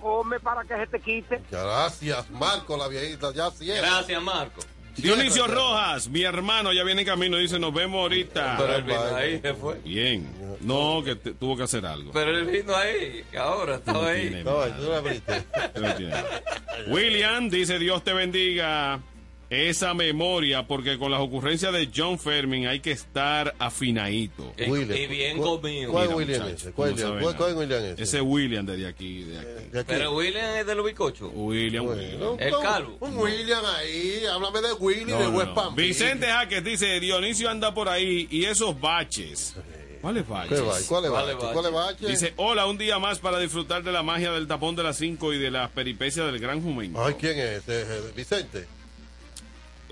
come 0.00 0.38
para 0.40 0.62
que 0.64 0.74
se 0.76 0.86
te 0.86 1.00
quite. 1.00 1.40
Gracias, 1.50 2.30
Marco, 2.30 2.76
la 2.76 2.88
viejita, 2.88 3.32
ya 3.32 3.50
sí 3.50 3.70
es. 3.70 3.80
Gracias, 3.80 4.22
Marco. 4.22 4.60
Dionisio 4.94 5.46
Rojas, 5.46 6.08
mi 6.10 6.22
hermano, 6.22 6.70
ya 6.70 6.84
viene 6.84 7.00
en 7.00 7.06
camino, 7.06 7.38
dice, 7.38 7.58
nos 7.58 7.72
vemos 7.72 7.98
ahorita. 8.02 8.56
Pero 8.58 8.74
él 8.76 8.82
vino 8.82 9.16
ahí, 9.16 9.40
se 9.40 9.54
fue. 9.54 9.78
Bien. 9.78 10.30
No, 10.60 11.02
que 11.02 11.16
te- 11.16 11.32
tuvo 11.32 11.56
que 11.56 11.62
hacer 11.62 11.86
algo. 11.86 12.12
Pero 12.12 12.30
él 12.36 12.44
vino 12.44 12.76
ahí, 12.76 13.24
que 13.30 13.38
ahora 13.38 13.76
estaba 13.76 14.08
ahí. 14.08 14.42
No, 14.44 14.60
tú 14.76 14.92
abriste. 14.92 15.44
William 16.88 17.48
dice, 17.48 17.78
Dios 17.78 18.04
te 18.04 18.12
bendiga 18.12 19.00
esa 19.52 19.92
memoria, 19.92 20.66
porque 20.66 20.98
con 20.98 21.10
las 21.10 21.20
ocurrencias 21.20 21.72
de 21.74 21.90
John 21.94 22.18
Fermin 22.18 22.66
hay 22.66 22.80
que 22.80 22.90
estar 22.92 23.54
afinadito. 23.58 24.52
Y- 24.56 24.70
William. 24.70 24.96
Y 24.98 25.06
bien 25.06 25.36
¿Cuál- 25.36 25.50
conmigo. 25.60 25.92
¿Cuál 25.92 26.04
Mira, 26.06 26.16
William 26.16 26.42
muchacho, 26.42 26.56
ese? 26.68 26.72
¿Cuál, 26.72 26.98
sabes 26.98 27.22
cuál- 27.22 27.36
cuál 27.36 27.56
William 27.56 27.84
ese? 27.84 28.02
Ese 28.02 28.20
William 28.22 28.64
de 28.64 28.86
aquí, 28.88 29.24
de 29.24 29.38
aquí. 29.38 29.68
De 29.70 29.80
aquí. 29.80 29.86
Pero 29.88 30.12
William 30.16 30.56
es 30.56 30.66
del 30.66 30.80
ubicocho. 30.80 31.28
William, 31.28 31.84
Bueno, 31.84 32.00
William. 32.02 32.36
El 32.38 32.54
calvo. 32.62 32.96
Un 33.00 33.16
William 33.18 33.62
ahí, 33.76 34.22
háblame 34.32 34.60
de 34.62 34.72
Willy 34.72 35.04
No, 35.12 35.18
de 35.18 35.24
no, 35.24 35.30
West 35.30 35.48
no. 35.48 35.54
Palm. 35.54 35.74
Vicente 35.76 36.26
Jaques 36.26 36.64
dice, 36.64 36.98
Dionisio 37.00 37.50
anda 37.50 37.74
por 37.74 37.88
ahí 37.90 38.26
y 38.30 38.44
esos 38.46 38.80
baches. 38.80 39.54
¿Cuáles 40.00 40.24
¿Qué 40.24 40.32
baches? 40.32 40.60
¿Cuál 40.88 41.04
es 41.04 41.10
¿Cuál 41.10 41.12
bache? 41.12 41.30
es 41.30 41.36
bache? 41.38 41.52
¿Cuál 41.52 41.66
es 41.66 41.72
bache? 41.72 42.06
Dice, 42.08 42.32
hola, 42.36 42.66
un 42.66 42.76
día 42.78 42.98
más 42.98 43.18
para 43.20 43.38
disfrutar 43.38 43.84
de 43.84 43.92
la 43.92 44.02
magia 44.02 44.32
del 44.32 44.48
tapón 44.48 44.74
de 44.74 44.82
las 44.82 44.96
5 44.96 45.32
y 45.32 45.38
de 45.38 45.50
las 45.50 45.70
peripecias 45.70 46.26
del 46.26 46.40
gran 46.40 46.60
jumento. 46.60 47.04
Ay, 47.04 47.14
¿quién 47.20 47.38
es? 47.38 47.58
Eh, 47.58 47.62
eh, 47.68 48.00
Vicente. 48.16 48.66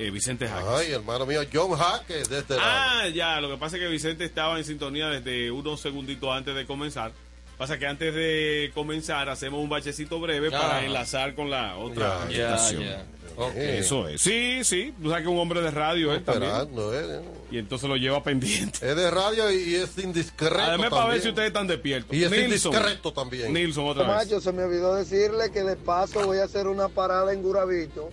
Eh, 0.00 0.10
Vicente 0.10 0.48
Jaques. 0.48 0.66
Ay, 0.68 0.92
hermano 0.92 1.26
mío, 1.26 1.40
John 1.52 1.72
Jaques 1.76 2.28
de 2.28 2.38
este 2.38 2.56
lado. 2.56 2.66
Ah, 2.68 3.08
ya, 3.08 3.40
lo 3.40 3.50
que 3.50 3.56
pasa 3.58 3.76
es 3.76 3.82
que 3.82 3.88
Vicente 3.88 4.24
estaba 4.24 4.56
en 4.58 4.64
sintonía 4.64 5.08
desde 5.08 5.50
unos 5.50 5.80
segunditos 5.80 6.30
antes 6.30 6.54
de 6.54 6.64
comenzar. 6.66 7.12
Pasa 7.58 7.78
que 7.78 7.86
antes 7.86 8.14
de 8.14 8.70
comenzar 8.74 9.28
hacemos 9.28 9.60
un 9.62 9.68
bachecito 9.68 10.18
breve 10.18 10.50
para 10.50 10.82
enlazar 10.82 11.34
con 11.34 11.50
la 11.50 11.76
otra 11.76 12.26
Ya, 12.30 12.36
Ya, 12.38 12.54
estación. 12.54 12.82
ya. 12.84 13.04
Ok. 13.36 13.54
Eso 13.56 14.08
es. 14.08 14.22
Sí, 14.22 14.60
sí. 14.64 14.94
Tú 15.02 15.10
sabes 15.10 15.24
que 15.24 15.28
un 15.30 15.38
hombre 15.38 15.60
de 15.60 15.70
radio 15.70 16.14
él 16.14 16.24
también. 16.24 16.50
Esperando, 16.50 16.98
eh. 16.98 17.20
Y 17.50 17.58
entonces 17.58 17.86
lo 17.86 17.96
lleva 17.96 18.22
pendiente. 18.22 18.78
Es 18.88 18.96
de 18.96 19.10
radio 19.10 19.50
y 19.50 19.74
es 19.74 19.96
indiscreto 19.98 20.58
Además, 20.58 20.88
para 20.88 21.06
ver 21.10 21.20
si 21.20 21.28
ustedes 21.28 21.48
están 21.48 21.66
despiertos. 21.66 22.16
Y 22.16 22.24
es 22.24 22.30
Nilsson. 22.30 22.72
indiscreto 22.72 23.12
también. 23.12 23.52
Nilsson, 23.52 23.86
otra 23.86 24.04
vez. 24.04 24.16
Macho, 24.16 24.40
se 24.40 24.52
me 24.52 24.62
olvidó 24.64 24.94
decirle 24.94 25.50
que 25.52 25.62
de 25.62 25.76
paso 25.76 26.24
voy 26.24 26.38
a 26.38 26.44
hacer 26.44 26.66
una 26.66 26.88
parada 26.88 27.30
en 27.34 27.42
Gurabito 27.42 28.08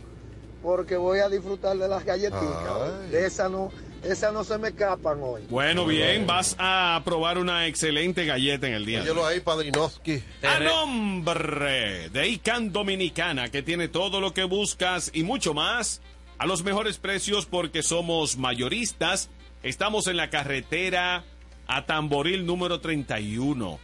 porque 0.62 0.98
voy 0.98 1.20
a 1.20 1.30
disfrutar 1.30 1.78
de 1.78 1.88
las 1.88 2.04
galletitas. 2.04 3.10
De 3.12 3.26
esa 3.26 3.50
no, 3.50 3.72
esas 4.04 4.34
no 4.34 4.44
se 4.44 4.58
me 4.58 4.70
escapan 4.70 5.20
hoy. 5.22 5.44
Bueno, 5.50 5.86
bien. 5.86 6.28
Vas 6.28 6.56
a 6.60 7.02
probar 7.04 7.38
una 7.38 7.68
excelente 7.68 8.26
galleta 8.26 8.68
en 8.68 8.74
el 8.74 8.86
día. 8.86 9.02
Óyelo 9.02 9.26
ahí, 9.26 9.40
Padrinovsky. 9.40 10.24
A 10.44 10.60
nombre 10.60 12.10
de 12.10 12.28
ICANN 12.28 12.72
Dominicana, 12.72 13.50
que 13.50 13.62
tiene 13.62 13.88
todo 13.88 14.22
lo 14.22 14.34
que 14.34 14.44
buscas 14.44 15.12
y 15.14 15.24
mucho 15.24 15.54
más, 15.54 16.02
a 16.38 16.46
los 16.46 16.64
mejores 16.64 16.98
precios 16.98 17.46
porque 17.46 17.84
somos 17.84 18.38
mayoristas. 18.38 19.30
Estamos 19.64 20.08
en 20.08 20.18
la 20.18 20.30
carretera 20.30 21.24
a 21.68 21.86
Tamboril 21.86 22.46
número 22.46 22.80
31. 22.80 23.80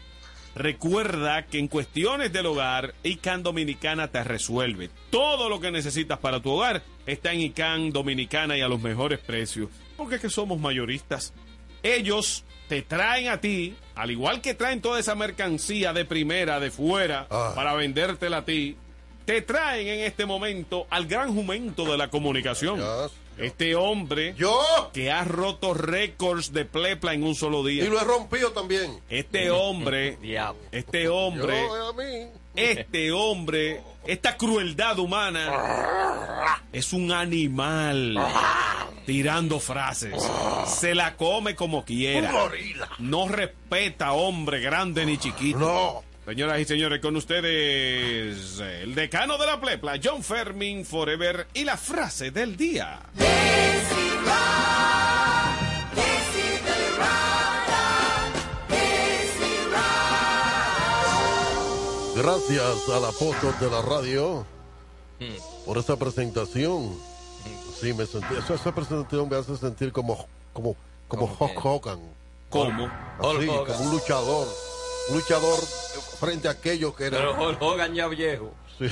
Recuerda 0.56 1.46
que 1.48 1.58
en 1.60 1.68
cuestiones 1.68 2.32
del 2.32 2.46
hogar, 2.46 2.94
ICANN 3.04 3.44
Dominicana 3.44 4.08
te 4.10 4.24
resuelve. 4.24 4.90
Todo 5.10 5.50
lo 5.50 5.60
que 5.60 5.72
necesitas 5.72 6.20
para 6.20 6.40
tu 6.42 6.52
hogar 6.52 6.84
está 7.06 7.32
en 7.34 7.42
ICANN 7.42 7.92
Dominicana 7.92 8.56
y 8.58 8.62
a 8.62 8.68
los 8.68 8.80
mejores 8.82 9.20
precios. 9.20 9.70
Porque 9.98 10.16
es 10.16 10.22
que 10.22 10.30
somos 10.30 10.60
mayoristas. 10.60 11.34
Ellos 11.82 12.44
te 12.70 12.82
traen 12.82 13.28
a 13.30 13.42
ti, 13.42 13.76
al 13.96 14.12
igual 14.12 14.42
que 14.42 14.54
traen 14.54 14.80
toda 14.82 15.00
esa 15.00 15.16
mercancía 15.16 15.92
de 15.92 16.06
primera, 16.06 16.60
de 16.60 16.72
fuera, 16.72 17.28
Ah. 17.30 17.52
para 17.56 17.74
vendértela 17.74 18.38
a 18.38 18.46
ti, 18.46 18.78
te 19.26 19.42
traen 19.42 19.88
en 19.88 20.00
este 20.02 20.26
momento 20.26 20.86
al 20.90 21.08
gran 21.08 21.34
jumento 21.34 21.84
de 21.86 21.98
la 21.98 22.10
comunicación. 22.10 22.78
Dios, 22.78 23.12
Este 23.38 23.76
hombre 23.76 24.36
Yo. 24.38 24.92
que 24.94 25.12
ha 25.12 25.24
roto 25.24 25.74
récords 25.74 26.54
de 26.54 26.66
plepla 26.66 27.14
en 27.14 27.24
un 27.24 27.36
solo 27.36 27.68
Y 27.68 27.74
día. 27.76 27.86
lo 27.90 28.00
he 28.00 28.04
rompido 28.04 28.52
también. 28.52 29.00
Este 29.10 29.50
hombre, 29.52 30.18
este 30.72 31.08
hombre, 31.10 31.62
Yo, 31.62 32.04
este 32.56 33.12
hombre, 33.12 33.82
esta 34.06 34.38
crueldad 34.38 35.00
humana 35.00 36.60
es 36.72 36.94
un 36.94 37.12
animal 37.12 38.18
tirando 39.06 39.60
frases. 39.60 40.16
Se 40.68 40.94
la 40.94 41.16
come 41.16 41.56
como 41.56 41.84
quiera. 41.84 42.32
No 43.00 43.28
respeta 43.28 44.14
hombre 44.14 44.60
grande 44.62 45.06
ni 45.06 45.18
chiquito. 45.18 45.58
No. 45.60 46.13
Señoras 46.26 46.60
y 46.62 46.66
señores, 46.66 47.02
con 47.02 47.16
ustedes 47.18 48.60
el 48.60 48.96
decano 48.96 49.38
de 49.38 49.46
la 49.46 49.60
plepla, 49.60 50.00
John 50.02 50.24
Fermin 50.24 50.86
Forever 50.86 51.48
y 51.54 51.66
la 51.66 51.76
frase 51.76 52.32
del 52.32 52.56
día. 52.56 53.02
Gracias 62.16 62.90
a 62.90 63.00
la 63.00 63.12
foto 63.12 63.52
de 63.60 63.72
la 63.72 63.82
radio 63.82 64.46
por 65.66 65.78
esa 65.78 65.98
presentación. 65.98 66.96
Sí, 67.80 67.94
me 67.94 68.06
sentí. 68.06 68.36
Esa, 68.36 68.54
esa 68.54 68.74
presentación 68.74 69.28
me 69.30 69.36
hace 69.38 69.58
sentir 69.58 69.92
como, 69.92 70.28
como, 70.54 70.76
como 71.08 71.28
¿Cómo 71.38 71.52
Hulk? 71.54 71.66
Hogan. 71.66 72.00
¿Cómo? 72.50 72.84
Hulk 73.20 73.38
Así, 73.40 73.50
Hogan. 73.50 73.66
como 73.78 73.90
un 73.90 73.92
luchador. 73.96 74.48
Un 75.10 75.16
luchador 75.18 75.60
frente 76.24 76.48
a 76.48 76.52
aquellos 76.52 76.96
que 76.96 77.10
Pero 77.10 77.32
eran. 77.32 77.42
Hulk 77.42 77.62
Hogan 77.62 77.94
ya 77.94 78.08
viejo. 78.08 78.54
Sí. 78.78 78.88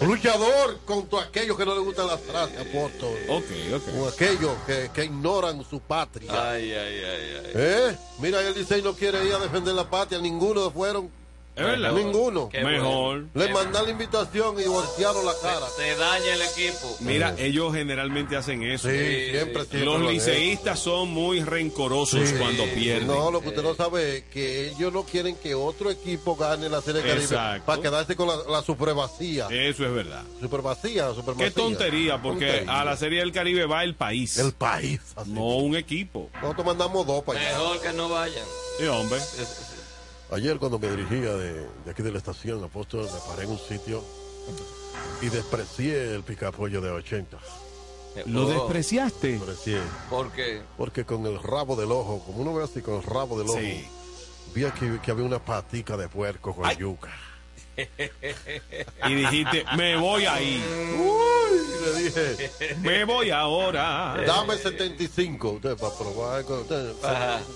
luchador 0.00 0.78
contra 0.84 1.22
aquellos 1.22 1.56
que 1.56 1.64
no 1.64 1.74
les 1.74 1.84
gustan 1.84 2.06
las 2.06 2.20
frases, 2.20 2.58
apóstol. 2.58 3.16
Ok, 3.28 3.44
ok. 3.74 3.82
Con 3.84 4.08
aquellos 4.08 4.52
que, 4.66 4.90
que 4.92 5.04
ignoran 5.04 5.64
su 5.68 5.80
patria. 5.80 6.30
Ay, 6.50 6.72
ay, 6.72 7.04
ay, 7.04 7.42
ay. 7.44 7.52
¿Eh? 7.54 7.96
Mira, 8.20 8.40
él 8.42 8.54
dice 8.54 8.78
y 8.78 8.82
no 8.82 8.94
quiere 8.94 9.24
ir 9.26 9.34
a 9.34 9.38
defender 9.38 9.74
la 9.74 9.88
patria. 9.88 10.20
Ninguno 10.20 10.70
fueron. 10.70 11.10
Es 11.58 11.64
verdad. 11.66 11.92
Ninguno. 11.92 12.48
Qué 12.48 12.62
Mejor. 12.62 13.24
Le 13.34 13.48
mandan 13.52 13.84
la 13.84 13.90
invitación 13.90 14.60
y 14.60 14.64
voltearon 14.64 15.24
la 15.26 15.32
cara. 15.42 15.66
Se 15.76 15.94
daña 15.96 16.34
el 16.34 16.42
equipo. 16.42 16.96
Mira, 17.00 17.34
ellos 17.38 17.74
generalmente 17.74 18.36
hacen 18.36 18.62
eso. 18.62 18.88
Sí, 18.88 18.96
Sí, 18.98 19.30
siempre, 19.32 19.64
sí. 19.70 19.78
Los 19.78 20.00
liceístas 20.00 20.78
son 20.78 21.08
muy 21.10 21.42
rencorosos 21.42 22.28
Sí. 22.28 22.34
cuando 22.38 22.64
pierden. 22.74 23.06
No, 23.08 23.30
lo 23.30 23.40
que 23.40 23.48
usted 23.48 23.62
no 23.62 23.74
sabe 23.74 24.18
es 24.18 24.24
que 24.24 24.68
ellos 24.68 24.92
no 24.92 25.02
quieren 25.04 25.34
que 25.36 25.54
otro 25.54 25.90
equipo 25.90 26.36
gane 26.36 26.68
la 26.68 26.80
Serie 26.80 27.02
Caribe 27.02 27.22
Exacto. 27.24 27.66
para 27.66 27.82
quedarse 27.82 28.16
con 28.16 28.28
la, 28.28 28.36
la 28.48 28.62
supremacía. 28.62 29.46
Eso 29.50 29.84
es 29.84 29.92
verdad. 29.92 30.22
Supremacía, 30.40 31.08
supremacía. 31.14 31.46
Qué 31.48 31.50
tontería, 31.50 32.22
porque 32.22 32.46
Tontería. 32.46 32.80
a 32.80 32.84
la 32.84 32.96
Serie 32.96 33.20
del 33.20 33.32
Caribe 33.32 33.66
va 33.66 33.84
el 33.84 33.94
país, 33.94 34.38
El 34.38 34.52
país. 34.52 35.00
así. 35.16 35.30
no 35.30 35.56
un 35.56 35.76
equipo. 35.76 36.30
Nosotros 36.40 36.66
mandamos 36.66 37.06
dos 37.06 37.22
para 37.24 37.40
allá. 37.40 37.50
Mejor 37.58 37.80
que 37.80 37.92
no 37.94 38.08
vayan. 38.08 38.44
Sí, 38.78 38.86
hombre. 38.86 39.18
Es- 39.18 39.67
Ayer 40.30 40.58
cuando 40.58 40.78
me 40.78 40.90
dirigía 40.90 41.34
de, 41.34 41.54
de 41.84 41.90
aquí 41.90 42.02
de 42.02 42.12
la 42.12 42.18
estación, 42.18 42.62
apóstol, 42.62 43.04
me 43.04 43.20
paré 43.30 43.44
en 43.44 43.50
un 43.50 43.58
sitio 43.58 44.02
y 45.22 45.28
desprecié 45.28 46.14
el 46.14 46.22
picapollo 46.22 46.80
de 46.80 46.90
80. 46.90 47.38
¿Lo 48.26 48.46
Oh, 48.46 48.48
despreciaste? 48.50 49.32
Desprecié. 49.38 49.80
Porque 50.10 50.62
Porque 50.76 51.04
con 51.04 51.24
el 51.26 51.42
rabo 51.42 51.76
del 51.76 51.92
ojo, 51.92 52.22
como 52.26 52.42
uno 52.42 52.52
ve 52.54 52.64
así, 52.64 52.82
con 52.82 52.96
el 52.96 53.02
rabo 53.04 53.38
del 53.38 53.48
ojo, 53.48 53.58
Sí. 53.58 53.86
vi 54.54 54.64
aquí 54.64 54.86
que 55.02 55.10
había 55.12 55.24
una 55.24 55.38
patica 55.38 55.96
de 55.96 56.08
puerco 56.08 56.54
con 56.54 56.66
Ay. 56.66 56.76
yuca. 56.76 57.10
Y 59.06 59.14
dijiste, 59.14 59.64
me 59.76 59.96
voy 59.96 60.24
ahí. 60.26 60.62
Y 60.64 61.84
le 61.84 62.02
dije, 62.02 62.50
Me 62.80 63.04
voy 63.04 63.30
ahora. 63.30 64.16
dame 64.26 64.56
75 64.56 65.50
usted, 65.50 65.76
para 65.76 65.94
probar. 65.94 66.44
con 66.44 66.60
Usted, 66.60 66.90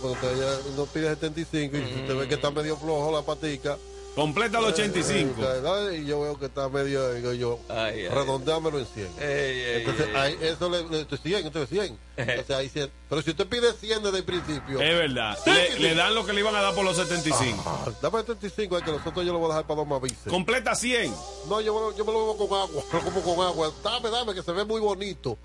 usted 0.02 0.37
ya 0.38 0.76
no 0.76 0.87
pide 0.87 1.08
75 1.08 1.76
y 1.76 1.80
usted 1.80 2.16
ve 2.16 2.28
que 2.28 2.35
está 2.35 2.50
medio 2.50 2.76
flojo 2.76 3.11
la 3.12 3.22
patica. 3.22 3.76
Completa 4.14 4.59
el 4.59 4.64
85. 4.66 5.42
eh, 5.42 5.98
Y 6.03 6.07
yo 6.07 6.20
veo 6.20 6.38
que 6.38 6.44
está 6.46 6.68
medio, 6.68 7.12
digo 7.14 7.33
yo, 7.33 7.59
Ay, 7.70 8.01
ay. 8.03 8.09
redondeámelo 8.09 8.79
en 8.79 8.87
100. 8.87 9.07
Ey, 9.18 9.61
ey, 9.61 9.81
Entonces, 9.81 10.07
ey. 10.09 10.16
ahí, 10.16 10.38
eso 10.42 10.68
le, 10.68 10.87
le, 10.88 11.01
esto 11.01 11.14
es 11.14 11.20
100, 11.22 11.46
esto 11.46 11.62
es 11.62 11.68
100. 11.70 11.98
Entonces, 12.18 12.51
ahí 12.57 12.68
100. 12.68 12.90
Pero 13.09 13.22
si 13.22 13.31
usted 13.31 13.46
pide 13.48 13.72
100 13.72 14.03
desde 14.03 14.18
el 14.18 14.25
principio, 14.25 14.81
Es 14.83 14.98
verdad. 14.98 15.38
Sí, 15.42 15.51
Le, 15.51 15.79
le 15.79 15.94
dan 15.94 16.14
lo 16.14 16.27
que 16.27 16.35
le 16.35 16.40
iban 16.40 16.55
a 16.55 16.61
dar 16.61 16.75
por 16.75 16.85
los 16.85 16.96
75. 16.96 17.62
ah, 17.66 17.90
dame 18.03 18.18
75, 18.20 18.77
es 18.79 18.85
que 18.85 18.92
nosotros 18.92 19.25
yo 19.25 19.33
lo 19.33 19.38
voy 19.38 19.46
a 19.46 19.55
dejar 19.55 19.66
para 19.66 19.79
dos 19.81 19.87
mavices. 19.88 20.18
Completa 20.29 20.75
100. 20.75 21.11
No, 21.48 21.61
yo, 21.62 21.72
me 21.75 21.81
lo- 21.81 21.96
yo 21.96 22.05
me 22.05 22.12
lo 22.12 22.18
bebo 22.35 22.48
con 22.48 22.61
agua, 22.61 22.83
lo 22.92 23.01
como 23.01 23.22
con 23.22 23.46
agua. 23.46 23.72
Dame, 23.83 24.11
dame, 24.11 24.35
que 24.35 24.42
se 24.42 24.53
ve 24.53 24.64
muy 24.66 24.81
bonito. 24.83 25.38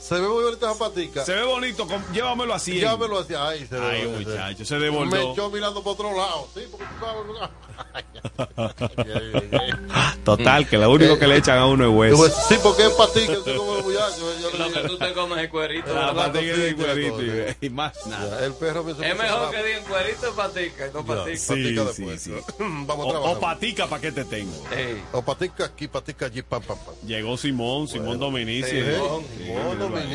Se 0.00 0.14
ve 0.16 0.28
muy 0.28 0.44
bonita 0.44 0.70
esa 0.70 0.78
patica. 0.78 1.24
Se 1.24 1.32
ve 1.34 1.44
bonito. 1.44 1.86
com- 1.86 2.02
Llévamelo 2.12 2.52
a 2.52 2.58
100. 2.58 2.78
Llámelo 2.78 3.18
hacia 3.20 3.48
ahí. 3.48 3.66
Se 3.66 3.76
Ay, 3.78 4.04
ve- 4.06 4.18
muchacho, 4.18 4.62
se 4.66 4.74
Me 4.74 4.80
devolvió. 4.84 5.32
echó 5.32 5.48
mirando 5.50 5.82
por 5.82 5.94
otro 5.94 6.14
lado. 6.14 6.46
Sí, 6.54 6.60
porque 6.70 6.84
tú 6.86 7.04
sabes. 7.06 7.50
Total, 10.24 10.66
que 10.66 10.78
lo 10.78 10.90
único 10.90 11.18
que 11.18 11.26
le 11.26 11.36
echan 11.36 11.58
a 11.58 11.66
uno 11.66 11.84
es 11.84 11.90
hueso. 12.16 12.34
sí, 12.48 12.56
porque 12.62 12.84
es 12.84 12.90
patica, 12.90 13.32
muchachos. 13.32 14.40
Yo 14.40 14.50
le 14.52 14.58
Lo 14.58 14.72
que 14.72 14.88
tú 14.88 14.96
te 14.98 15.12
comes 15.12 15.44
es 15.44 15.50
cuerito. 15.50 15.92
La 15.94 16.06
la 16.06 16.14
patica 16.14 16.56
de 16.56 16.74
cosita, 16.74 16.92
cuerito 16.92 17.22
y, 17.60 17.66
y 17.66 17.70
más 17.70 18.06
nada. 18.06 18.40
ya, 18.40 18.46
El 18.46 18.54
perro 18.54 18.80
Es 18.88 18.96
mejor 19.18 19.50
que 19.50 19.62
digan 19.62 19.82
cuerito 19.84 20.30
y 20.30 20.32
patica, 20.36 20.86
no 20.94 21.04
patica. 21.04 21.36
Sí, 21.36 21.46
Patica 21.48 21.92
sí, 21.92 22.04
después. 22.04 22.22
sí. 22.22 22.32
Vamos 22.58 22.90
a 22.90 22.94
O, 22.94 23.10
trabajar. 23.10 23.36
o 23.36 23.40
patica, 23.40 23.86
¿para 23.86 24.00
qué 24.00 24.12
te 24.12 24.24
tengo? 24.24 24.52
Ey. 24.74 25.02
O 25.12 25.22
patica 25.22 25.64
aquí, 25.66 25.88
patica 25.88 26.26
allí, 26.26 26.40
pam, 26.42 26.62
pam, 26.62 26.78
pam. 26.78 26.94
Llegó 27.06 27.36
Simón, 27.36 27.86
Simón 27.88 28.18
Dominici. 28.18 28.70
¿eh? 28.72 28.94
Simón. 28.94 29.24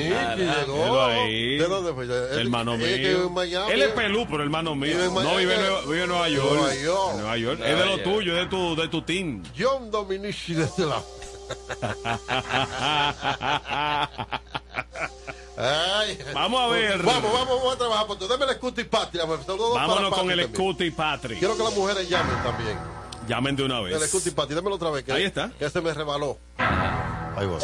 Carajo. 0.10 0.66
llegó. 0.66 1.02
Ahí. 1.04 1.58
¿De 1.58 1.68
dónde 1.68 1.94
fue? 1.94 2.06
Él- 2.06 2.40
Hermano 2.40 2.78
mío. 2.78 2.88
que. 2.88 3.12
Él 3.74 3.82
es 3.84 3.90
pelú, 3.92 4.26
pero 4.30 4.42
hermano 4.44 4.76
mío. 4.76 4.98
No, 5.06 5.12
Miami. 5.12 5.38
vive 5.38 5.54
en, 5.56 5.62
Nueva, 5.62 5.82
vive 5.86 6.02
en 6.04 6.10
Nueva 6.10 6.30
York. 6.30 6.50
Nueva 7.16 7.38
York. 7.38 7.49
Es 7.54 7.60
de 7.78 7.86
lo 7.86 8.00
tuyo, 8.02 8.38
es 8.38 8.44
de 8.44 8.48
tu, 8.48 8.76
de 8.76 8.88
tu 8.88 9.02
team. 9.02 9.44
John 9.58 9.90
Dominici 9.92 10.54
desde 10.54 10.86
la. 10.86 11.02
Ay. 15.58 16.18
Vamos 16.34 16.62
a 16.62 16.68
ver. 16.68 17.04
Vamos, 17.04 17.34
vamos, 17.34 17.58
vamos 17.60 17.74
a 17.74 17.78
trabajar. 17.78 18.08
Pues, 18.08 18.20
dame 18.28 18.46
el 18.46 18.52
escudo 18.52 18.82
y 18.82 18.84
patria. 18.86 19.26
pues, 19.26 19.46
saludos 19.46 19.74
para 19.74 19.88
Vámonos 19.88 20.14
con 20.14 20.32
el. 20.32 20.48
Scooty 20.48 20.92
Patrick. 20.92 21.40
Quiero 21.40 21.58
que 21.58 21.64
las 21.64 21.76
mujeres 21.76 22.08
llamen 22.10 22.36
también. 22.44 22.78
Llamen 23.28 23.56
de 23.56 23.64
una 23.64 23.80
El 23.80 23.86
vez. 23.86 24.02
escudo 24.04 24.24
y 24.28 24.32
patria. 24.32 24.56
Dámelo 24.56 24.76
otra 24.76 24.90
vez. 24.92 25.04
Que, 25.04 25.12
Ahí 25.12 25.24
está. 25.24 25.52
Que 25.60 25.70
se 25.70 25.82
me 25.82 25.94
rebaló. 25.94 26.38
Ahí 26.58 27.46
va. 27.46 27.60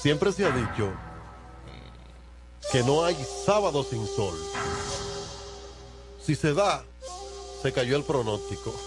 Siempre 0.00 0.32
se 0.32 0.44
ha 0.44 0.50
dicho 0.50 0.92
que 2.70 2.82
no 2.82 3.04
hay 3.04 3.16
sábado 3.46 3.82
sin 3.84 4.06
sol. 4.06 4.34
Si 6.24 6.34
se 6.34 6.54
da, 6.54 6.82
se 7.62 7.72
cayó 7.72 7.96
el 7.96 8.04
pronóstico. 8.04 8.74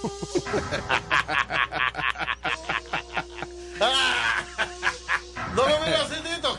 no 5.56 5.65
me 5.65 5.80
mire 5.80 5.95
así, 5.95 6.15
Tito. 6.15 6.58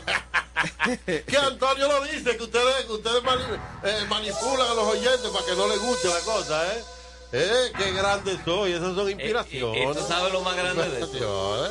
que 1.25 1.37
Antonio 1.37 1.87
lo 1.87 2.03
dice, 2.05 2.35
que 2.37 2.43
ustedes, 2.43 2.85
que 2.85 2.91
ustedes 2.93 3.23
mani- 3.23 3.43
eh, 3.83 4.05
manipulan 4.09 4.67
a 4.67 4.73
los 4.73 4.87
oyentes 4.87 5.29
para 5.31 5.45
que 5.45 5.55
no 5.55 5.67
les 5.67 5.79
guste 5.79 6.07
la 6.07 6.19
cosa, 6.21 6.73
¿eh? 6.73 6.83
Eh, 7.31 7.71
qué 7.77 7.91
grande 7.93 8.39
soy, 8.43 8.73
esas 8.73 8.95
son 8.95 9.05
Y, 9.07 9.09
y- 9.09 9.11
inspiraciones. 9.13 9.95
y 9.95 9.99
tú 9.99 10.05
sabes 10.07 10.33
lo 10.33 10.41
más 10.41 10.55
grande 10.55 10.89
de 10.89 10.99
eso. 10.99 11.69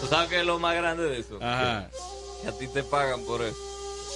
Tú 0.00 0.06
sabes 0.08 0.28
que 0.28 0.40
es 0.40 0.46
lo 0.46 0.58
más 0.58 0.74
grande 0.74 1.04
de 1.04 1.20
eso. 1.20 1.38
Ajá. 1.40 1.88
Que 2.42 2.48
a 2.48 2.52
ti 2.52 2.66
te 2.68 2.82
pagan 2.82 3.24
por 3.24 3.42
eso. 3.42 3.56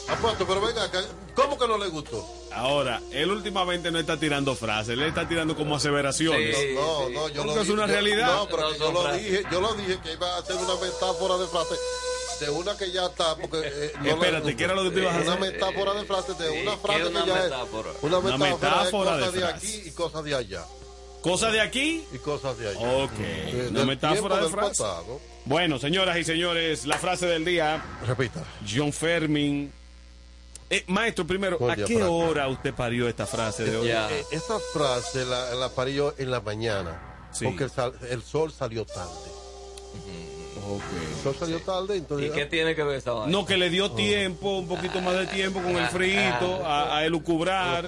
Apuesto, 0.09 0.47
pero 0.47 0.61
venga, 0.61 0.91
¿cómo 1.35 1.59
que 1.59 1.67
no 1.67 1.79
le 1.79 1.89
gustó? 1.89 2.27
Ahora, 2.53 3.01
él 3.11 3.31
últimamente 3.31 3.91
no 3.91 3.99
está 3.99 4.19
tirando 4.19 4.55
frases, 4.55 4.91
él 4.91 5.03
está 5.03 5.27
tirando 5.27 5.57
como 5.57 5.77
aseveraciones. 5.77 6.57
Sí. 6.57 6.75
No, 6.75 7.09
no, 7.09 7.29
yo 7.31 7.45
lo 7.45 7.61
es 7.61 7.69
una 7.71 7.87
yo- 7.87 7.93
realidad. 7.93 8.35
No, 8.37 8.47
pero 8.47 8.63
No 8.63 8.73
que 8.73 8.79
yo 8.79 8.93
lo 8.93 9.03
frases. 9.03 9.25
dije, 9.25 9.43
yo 9.51 9.61
lo 9.61 9.75
dije 9.75 9.99
que 10.03 10.13
iba 10.13 10.35
a 10.35 10.39
hacer 10.39 10.57
una 10.57 10.75
metáfora 10.75 11.37
de 11.39 11.47
frase 11.47 11.75
de 12.41 12.51
una 12.51 12.77
que 12.77 12.91
ya 12.93 13.07
está, 13.07 13.37
porque 13.37 13.61
eh, 13.65 13.93
no 14.03 14.11
Espérate, 14.11 14.57
¿qué 14.57 14.65
era 14.65 14.75
lo 14.75 14.83
que 14.85 14.91
tú 14.91 14.99
ibas 14.99 15.15
a 15.17 15.21
Una 15.23 15.33
hacer? 15.35 15.53
metáfora 15.53 15.95
de 15.95 16.05
frase 16.05 16.35
de 16.35 16.51
Sí, 16.53 16.59
una 16.63 16.73
¿qué 16.73 16.79
frase 16.79 17.01
es 17.01 17.05
que 17.07 17.11
una 17.11 17.27
ya 17.27 17.35
metáfora? 17.35 17.91
es 17.91 18.03
una 18.03 18.19
Una 18.19 18.37
metáfora, 18.39 18.55
metáfora 18.77 18.85
es 18.85 18.91
cosas 19.19 19.33
de 19.33 19.41
de, 19.41 19.47
aquí 19.47 19.83
y 19.87 19.91
cosas 19.93 20.25
de 20.25 20.35
allá 20.35 20.65
Cosas 21.23 21.53
de 21.53 21.61
aquí. 21.63 22.05
y 22.13 22.19
cosas 22.19 22.59
de 22.59 22.69
allá. 22.69 22.79
Ok. 23.05 23.71
Una 23.71 23.85
metáfora 23.87 24.37
de 24.37 24.43
del 24.43 24.51
frase. 24.51 24.69
pasado. 24.83 25.21
Bueno, 25.47 25.79
señoras 25.79 26.19
y 26.19 26.25
señores, 26.25 26.85
la 26.87 26.99
frase 26.99 27.27
del 27.27 27.45
día. 27.47 27.83
Repita. 28.07 28.45
John 28.71 28.93
Fermin. 28.93 29.73
Eh, 30.75 30.85
maestro, 30.89 31.25
primero, 31.27 31.57
¿a 31.71 31.77
qué 31.77 32.03
hora 32.03 32.49
usted 32.49 32.75
parió 32.75 33.09
esta 33.09 33.27
frase 33.27 33.65
de 33.65 33.77
hoy? 33.77 33.87
Ya. 33.89 34.11
Eh, 34.11 34.25
esa 34.33 34.59
frase 34.73 35.25
la, 35.25 35.55
yo 35.55 36.15
en 36.19 36.31
la 36.33 36.41
mañana 36.41 37.29
Sí. 37.33 37.45
porque 37.45 37.65
el, 37.65 37.71
sal- 37.71 37.95
el 38.11 38.23
sol 38.23 38.51
salió 38.53 38.85
tarde. 38.85 39.31
Ok. 40.67 40.83
El 41.17 41.23
sol 41.23 41.37
salió 41.39 41.61
tarde, 41.61 41.95
¿Y 41.97 41.99
entonces 41.99 42.31
qué 42.33 42.47
tiene 42.47 42.75
que 42.75 42.83
ver 42.83 42.97
esa 42.97 43.13
vaina? 43.13 43.31
No, 43.31 43.45
que 43.45 43.57
le 43.57 43.69
dio 43.71 43.91
tiempo, 43.93 44.59
un 44.59 44.67
poquito 44.69 45.01
más 45.01 45.15
de 45.15 45.27
tiempo 45.27 45.61
con 45.63 45.77
el 45.77 45.87
frito, 45.89 46.65
a, 46.65 46.99
a 46.99 47.05
elucubrar. 47.05 47.85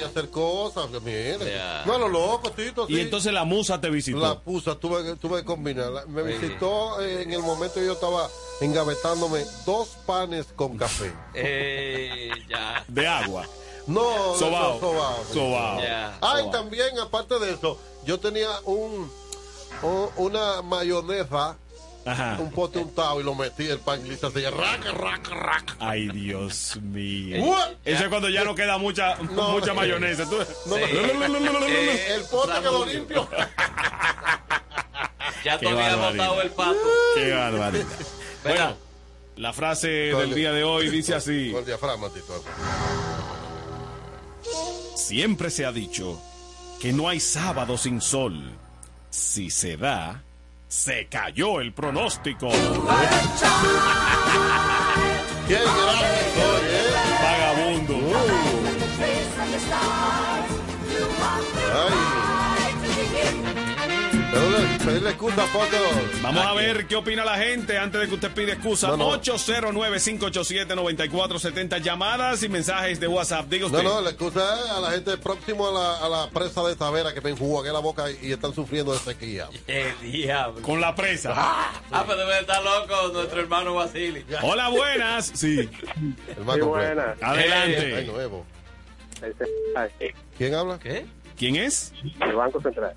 y 0.00 0.04
hacer 0.04 0.28
cosas. 0.30 0.86
que 0.86 1.00
Mire, 1.00 1.38
Ya. 1.54 1.82
no, 1.86 1.98
lo 1.98 2.08
loco, 2.08 2.50
Tito. 2.50 2.86
Y 2.88 2.94
sí. 2.96 3.00
entonces 3.02 3.32
la 3.32 3.44
musa 3.44 3.80
te 3.80 3.88
visitó. 3.90 4.18
La 4.18 4.38
pusa, 4.40 4.74
tuve, 4.74 5.04
que- 5.04 5.16
tuve 5.16 5.40
que 5.40 5.44
combinarla. 5.44 6.04
Me 6.06 6.22
Sí. 6.22 6.38
visitó 6.38 7.00
eh, 7.00 7.22
en 7.22 7.32
el 7.32 7.40
momento 7.40 7.74
que 7.74 7.86
yo 7.86 7.92
estaba 7.92 8.28
engavetándome 8.60 9.44
dos 9.66 9.88
panes 10.06 10.46
con 10.56 10.76
café. 10.76 11.12
Eh, 11.34 12.30
ya. 12.48 12.84
De 12.88 13.06
agua. 13.06 13.46
No, 13.86 14.34
Sobao. 14.38 14.74
no, 14.74 14.80
sobao. 14.80 15.24
Sobao. 15.32 15.80
Ya. 15.80 16.16
Ay, 16.20 16.44
Sobao. 16.44 16.50
también, 16.50 16.98
aparte 17.00 17.38
de 17.38 17.52
eso, 17.52 17.78
yo 18.04 18.18
tenía 18.20 18.48
un, 18.64 19.10
un- 19.82 20.08
una 20.16 20.62
mayonesa, 20.62 21.56
Ajá. 22.04 22.36
un 22.40 22.50
pote 22.50 22.78
untado 22.80 23.20
y 23.20 23.24
lo 23.24 23.34
metí 23.34 23.66
el 23.68 23.78
pan 23.78 24.00
y 24.04 24.10
así, 24.12 24.44
raca, 24.44 24.90
raca, 24.92 25.34
raca. 25.34 25.76
Ay, 25.78 26.08
Dios 26.08 26.76
mío. 26.82 27.42
What? 27.44 27.68
Eso 27.84 28.02
es 28.04 28.08
cuando 28.08 28.28
ya 28.28 28.42
no 28.44 28.54
queda 28.54 28.76
mucha, 28.78 29.16
No. 29.16 29.50
mucha 29.50 29.72
mayonesa. 29.72 30.28
Tú- 30.28 30.36
No, 30.66 30.78
no, 30.78 30.86
Sí. 30.86 31.72
Eh, 31.72 32.14
el 32.16 32.24
pote 32.24 32.60
quedó 32.60 32.84
limpio. 32.86 33.28
Ya 35.44 35.54
habías 35.54 35.74
barbaridad. 35.74 36.10
botado 36.12 36.42
el 36.42 36.50
pato. 36.50 36.78
Qué 37.16 37.32
barbaridad. 37.32 37.86
Bueno, 38.44 38.76
la 39.36 39.52
frase 39.52 39.88
del 39.88 40.34
día 40.34 40.52
de 40.52 40.62
hoy 40.64 40.88
dice 40.90 41.14
así. 41.14 41.50
Con 41.52 41.60
el 41.60 41.66
diafragma, 41.66 42.08
Tito. 42.10 42.42
Siempre 44.96 45.50
se 45.50 45.64
ha 45.64 45.72
dicho 45.72 46.20
que 46.80 46.92
no 46.92 47.08
hay 47.08 47.20
sábado 47.20 47.76
sin 47.78 48.00
sol. 48.00 48.50
Si 49.10 49.50
se 49.50 49.76
da, 49.76 50.22
se 50.72 51.06
cayó 51.06 51.60
el 51.60 51.74
pronóstico. 51.74 52.48
Qué 55.46 55.58
pedirle 64.84 65.10
excusa, 65.10 65.46
foto. 65.46 65.76
Vamos 66.22 66.44
a 66.44 66.52
ver 66.54 66.86
qué 66.86 66.96
opina 66.96 67.24
la 67.24 67.36
gente 67.36 67.78
antes 67.78 68.00
de 68.00 68.08
que 68.08 68.14
usted 68.14 68.32
pida 68.32 68.52
excusa. 68.52 68.88
No, 68.88 68.96
no. 68.96 69.12
809-587-9470. 69.20 71.80
Llamadas 71.80 72.42
y 72.42 72.48
mensajes 72.48 72.98
de 73.00 73.06
WhatsApp. 73.06 73.46
Diga 73.46 73.66
usted. 73.66 73.82
No, 73.82 73.94
no, 73.94 74.00
la 74.00 74.10
excusa 74.10 74.60
es 74.64 74.70
a 74.70 74.80
la 74.80 74.90
gente 74.92 75.16
próximo 75.18 75.68
a 75.68 75.72
la, 75.72 75.98
a 75.98 76.08
la 76.08 76.30
presa 76.30 76.62
de 76.64 76.74
Tavera 76.76 77.12
que 77.14 77.20
me 77.20 77.30
enjuagué 77.30 77.72
la 77.72 77.80
boca 77.80 78.04
y, 78.10 78.32
están 78.32 78.54
sufriendo 78.54 78.92
de 78.92 78.98
sequía. 78.98 79.48
¡Qué 79.66 79.92
diablo! 80.02 80.62
Con 80.62 80.80
la 80.80 80.94
presa. 80.94 81.32
Ah, 81.36 82.04
pero 82.06 82.18
debe 82.18 82.40
estar 82.40 82.62
loco 82.62 83.08
nuestro 83.12 83.40
hermano 83.40 83.74
Basili. 83.74 84.24
Hola, 84.42 84.68
buenas. 84.68 85.32
Sí. 85.34 85.68
Hermano, 86.36 86.66
buena. 86.66 87.16
Adelante. 87.20 87.96
Ay, 87.96 88.06
nuevo. 88.06 88.46
Ay, 89.76 89.90
¿Quién 90.36 90.54
habla? 90.54 90.78
¿Qué? 90.78 91.06
¿Quién 91.36 91.56
es? 91.56 91.92
El 92.20 92.34
Banco 92.34 92.60
Central. 92.60 92.94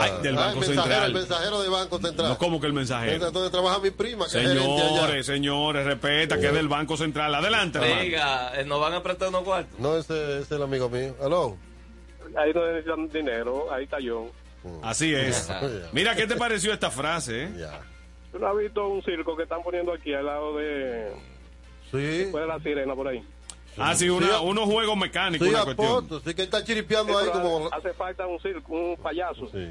Ay, 0.00 0.12
del 0.22 0.38
Ah, 0.38 0.40
Banco 0.46 0.60
el 0.62 0.68
mensajero, 0.68 0.82
Central. 0.82 1.04
El 1.04 1.14
mensajero 1.14 1.60
del 1.62 1.70
Banco 1.70 1.98
Central. 1.98 2.28
No, 2.28 2.38
¿cómo 2.38 2.60
que 2.60 2.66
el 2.66 2.72
mensajero? 2.72 3.30
Donde 3.30 3.50
trabaja 3.50 3.78
mi 3.80 3.90
prima, 3.90 4.26
que 4.30 4.42
es. 4.42 4.48
Señores, 4.48 5.26
señores, 5.26 5.86
respeta 5.86 6.38
que 6.40 6.46
es 6.46 6.52
del 6.54 6.68
Banco 6.68 6.96
Central. 6.96 7.34
Adelante, 7.34 7.78
hermano. 7.78 8.00
Diga, 8.02 8.60
eh, 8.60 8.64
nos 8.64 8.80
van 8.80 8.94
a 8.94 9.02
prestar 9.02 9.28
unos 9.28 9.42
cuartos. 9.42 9.78
No, 9.78 9.96
ese, 9.96 10.14
ese 10.34 10.40
es 10.42 10.50
el 10.52 10.62
amigo 10.62 10.88
mío. 10.88 11.14
Hello. 11.22 11.56
Ahí 12.36 12.52
no 12.54 12.66
necesitan 12.66 13.08
dinero, 13.08 13.70
ahí 13.72 13.84
está 13.84 13.98
John. 14.02 14.30
Así 14.82 15.14
es. 15.14 15.50
Mira, 15.92 16.14
¿qué 16.16 16.26
te 16.26 16.36
pareció 16.36 16.72
esta 16.72 16.90
frase? 16.90 17.44
eh? 17.44 17.52
Ya. 17.58 17.80
¿Tú 18.30 18.38
no 18.38 18.46
has 18.48 18.56
visto 18.56 18.88
un 18.88 19.02
circo 19.02 19.36
que 19.36 19.42
están 19.42 19.62
poniendo 19.62 19.92
aquí 19.92 20.14
al 20.14 20.24
lado 20.24 20.56
de... 20.56 21.12
Sí. 21.90 21.98
Después 21.98 22.42
de 22.44 22.48
la 22.48 22.58
sirena 22.60 22.94
por 22.94 23.08
ahí? 23.08 23.22
Ah, 23.78 23.94
sí, 23.94 24.08
una- 24.08 24.40
unos 24.40 24.64
juegos 24.66 24.96
mecánicos, 24.96 25.46
Sí, 25.46 25.52
una 25.52 25.62
a 25.62 25.64
cuestión. 25.64 25.88
poto. 26.08 26.20
Sí, 26.20 26.34
que 26.34 26.42
está 26.42 26.62
chiripeando 26.62 27.16
ahí 27.18 27.26
Pero 27.32 27.42
como... 27.42 27.68
Hace 27.72 27.92
falta 27.94 28.26
un 28.26 28.38
circo, 28.40 28.74
un 28.74 28.96
payaso. 28.96 29.46
Sí. 29.50 29.68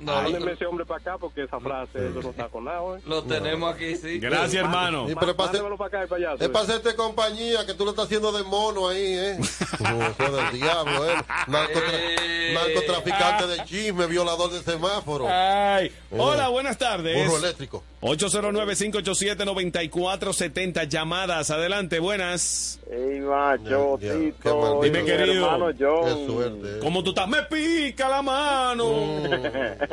No, 0.00 0.14
Mándenme 0.22 0.52
ese 0.52 0.64
hombre 0.66 0.84
para 0.86 1.00
acá 1.00 1.18
porque 1.18 1.44
esa 1.44 1.60
frase 1.60 2.08
eso 2.08 2.20
no 2.22 2.30
está 2.30 2.48
con 2.48 2.64
nada, 2.64 2.80
¿eh? 2.96 3.00
lo 3.06 3.22
tenemos 3.22 3.74
aquí, 3.74 3.94
sí. 3.96 4.18
Gracias, 4.18 4.54
hermano. 4.62 5.06
Sí, 5.08 5.14
pero 5.18 5.32
es 5.32 5.36
para 5.36 5.50
acá 5.86 6.02
el 6.02 6.08
payaso. 6.08 6.42
es 6.42 6.48
para 6.48 6.64
hacerte 6.64 6.94
compañía, 6.96 7.66
que 7.66 7.74
tú 7.74 7.84
lo 7.84 7.90
estás 7.90 8.06
haciendo 8.06 8.32
de 8.32 8.42
mono 8.44 8.88
ahí, 8.88 9.02
¿eh? 9.14 9.38
Como 9.78 9.98
del 10.36 10.52
diablo, 10.52 11.10
¿eh? 11.10 11.14
Narcotra- 11.46 11.92
Eh. 11.92 12.54
narcotraficante 12.54 13.46
de 13.46 13.64
chisme, 13.64 14.06
violador 14.06 14.50
de 14.50 14.62
semáforo, 14.62 15.26
Ay. 15.28 15.92
Hola, 16.10 16.48
buenas 16.48 16.78
tardes. 16.78 17.26
burro 17.26 17.38
eléctrico. 17.38 17.82
809-587-9470. 18.00 20.88
Llamadas, 20.88 21.50
adelante, 21.50 21.98
buenas. 21.98 22.80
Ey, 22.90 23.20
macho, 23.20 23.98
Tito, 24.00 24.80
Dime, 24.82 25.04
querido. 25.04 25.44
hermano 25.46 25.66
John. 25.78 26.04
Qué 26.04 26.26
suerte. 26.26 26.76
¿eh? 26.76 26.78
¿Cómo 26.80 27.02
tú 27.04 27.10
estás? 27.10 27.28
Me 27.28 27.42
pica 27.42 28.08
la 28.08 28.22
mano. 28.22 28.90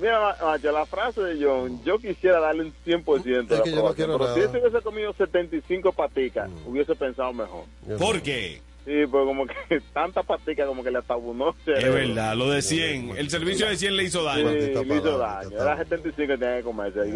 Mira, 0.00 0.18
ma- 0.20 0.36
macho, 0.44 0.72
la 0.72 0.84
frase 0.86 1.20
de 1.20 1.44
John, 1.44 1.80
yo 1.84 1.98
quisiera 1.98 2.40
darle 2.40 2.64
un 2.64 2.74
100% 2.84 3.42
Es 3.42 3.48
de 3.48 3.62
que 3.62 3.70
yo 3.70 3.82
no 3.82 3.94
quiero 3.94 4.14
pero 4.18 4.24
nada. 4.30 4.34
si 4.34 4.40
ese 4.40 4.58
hubiese 4.58 4.80
comido 4.82 5.12
75 5.12 5.92
paticas, 5.92 6.50
hubiese 6.66 6.94
pensado 6.96 7.32
mejor. 7.32 7.64
¿Por 7.98 8.20
qué? 8.20 8.60
Sí, 8.84 9.06
pues 9.08 9.24
como 9.24 9.46
que 9.46 9.80
tanta 9.94 10.24
patica 10.24 10.66
como 10.66 10.82
que 10.82 10.90
le 10.90 10.98
atabunó. 10.98 11.54
Es 11.66 11.84
verdad, 11.94 12.34
lo 12.34 12.50
de 12.50 12.62
100. 12.62 13.16
El 13.16 13.30
servicio 13.30 13.68
de 13.68 13.76
100 13.76 13.96
le 13.96 14.02
hizo 14.02 14.18
Sí, 14.20 14.24
daño. 14.26 14.44
Maldita 14.46 14.82
le 14.82 14.96
hizo 14.96 15.18
daño. 15.18 15.50
Era 15.52 15.72
está- 15.74 15.84
75 15.84 16.32
que 16.32 16.38
tenía 16.38 16.56
que 16.56 16.62
comerse. 16.64 17.08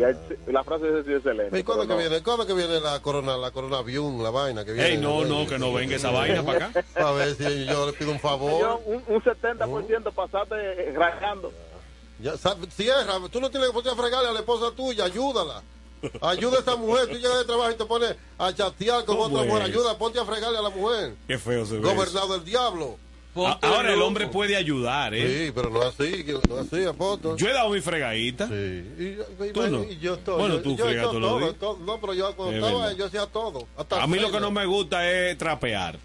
Y 0.46 0.52
la 0.52 0.62
frase 0.62 0.86
esa 0.88 1.02
sí 1.02 1.10
es 1.10 1.16
excelente. 1.16 1.58
¿Y 1.58 1.64
cuándo 1.64 1.82
que 1.88 1.94
no. 1.94 1.98
viene? 1.98 2.22
¿Cuándo 2.22 2.46
que 2.46 2.52
viene 2.54 2.78
la 2.78 3.02
corona, 3.02 3.36
la 3.36 3.50
corona 3.50 3.78
avión, 3.78 4.22
la 4.22 4.30
vaina 4.30 4.64
que 4.64 4.74
viene? 4.74 4.90
Ey, 4.90 4.98
no, 4.98 5.24
no, 5.24 5.44
que 5.48 5.58
no 5.58 5.72
venga 5.72 5.96
esa 5.96 6.12
vaina 6.12 6.44
para 6.44 6.66
acá. 6.66 6.84
A 7.04 7.10
ver 7.10 7.34
si 7.34 7.64
yo 7.66 7.86
le 7.86 7.94
pido 7.94 8.12
un 8.12 8.20
favor. 8.20 8.80
un, 8.86 9.02
un 9.08 9.20
70% 9.20 10.12
pasaste 10.14 10.54
eh, 10.54 10.92
rajando. 10.94 11.52
Ya, 12.18 12.34
cierra, 12.70 13.14
tú 13.30 13.40
no 13.40 13.50
tienes 13.50 13.68
que 13.68 13.74
poner 13.74 13.92
a 13.92 13.96
fregarle 13.96 14.28
a 14.28 14.32
la 14.32 14.40
esposa 14.40 14.74
tuya, 14.74 15.04
ayúdala. 15.04 15.62
Ayuda 16.20 16.58
a 16.58 16.60
esa 16.60 16.76
mujer, 16.76 17.08
tú 17.08 17.16
llegas 17.16 17.38
de 17.38 17.44
trabajo 17.44 17.70
y 17.70 17.74
te 17.74 17.84
pones 17.84 18.14
a 18.38 18.52
chatear 18.54 19.04
con 19.04 19.16
¿Cómo 19.16 19.34
otra 19.34 19.46
mujer. 19.48 19.62
es? 19.62 19.68
Ayuda, 19.74 19.98
ponte 19.98 20.18
a 20.20 20.24
fregarle 20.24 20.58
a 20.58 20.62
la 20.62 20.70
mujer. 20.70 21.14
Qué 21.26 21.38
feo 21.38 21.64
se 21.66 21.74
ve. 21.74 21.80
Gobernado 21.80 22.32
del 22.34 22.44
diablo. 22.44 22.96
Ponte 23.34 23.66
Ahora 23.66 23.92
el 23.92 24.00
hombre 24.00 24.28
puede 24.28 24.56
ayudar, 24.56 25.14
¿eh? 25.14 25.46
Sí, 25.46 25.52
pero 25.54 25.68
no 25.68 25.82
así, 25.82 26.24
no 26.48 26.56
así, 26.56 26.84
apoto. 26.84 27.36
Yo 27.36 27.48
he 27.48 27.52
dado 27.52 27.68
mi 27.70 27.80
fregadita. 27.82 28.46
Sí. 28.48 28.54
Y, 28.54 29.44
y- 29.44 29.52
Tú 29.52 29.66
no. 29.68 29.82
y 29.84 29.98
yo 29.98 30.16
todo. 30.18 30.38
Bueno, 30.38 30.54
yo, 30.56 30.62
tú 30.62 30.76
yo 30.76 30.90
los 30.90 31.12
todo, 31.12 31.52
todo. 31.54 31.78
No, 31.84 32.00
pero 32.00 32.14
yo 32.14 32.34
cuando 32.34 32.56
Es 32.56 32.62
estaba, 32.64 32.80
verdad. 32.86 32.96
yo 32.98 33.04
hacía 33.06 33.26
todo. 33.26 33.66
hasta 33.76 34.02
A 34.02 34.06
mí 34.06 34.18
lo 34.18 34.30
que 34.30 34.40
no 34.40 34.50
me 34.50 34.64
gusta 34.64 35.06
es 35.10 35.36
trapear. 35.36 35.98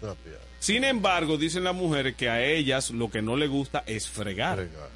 Sin 0.58 0.84
embargo, 0.84 1.36
dicen 1.38 1.64
las 1.64 1.74
mujeres 1.74 2.16
que 2.16 2.28
a 2.28 2.44
ellas 2.44 2.90
lo 2.90 3.10
que 3.10 3.22
no 3.22 3.36
les 3.36 3.48
gusta 3.48 3.82
es 3.86 4.08
fregar. 4.08 4.56
fregar. 4.58 4.88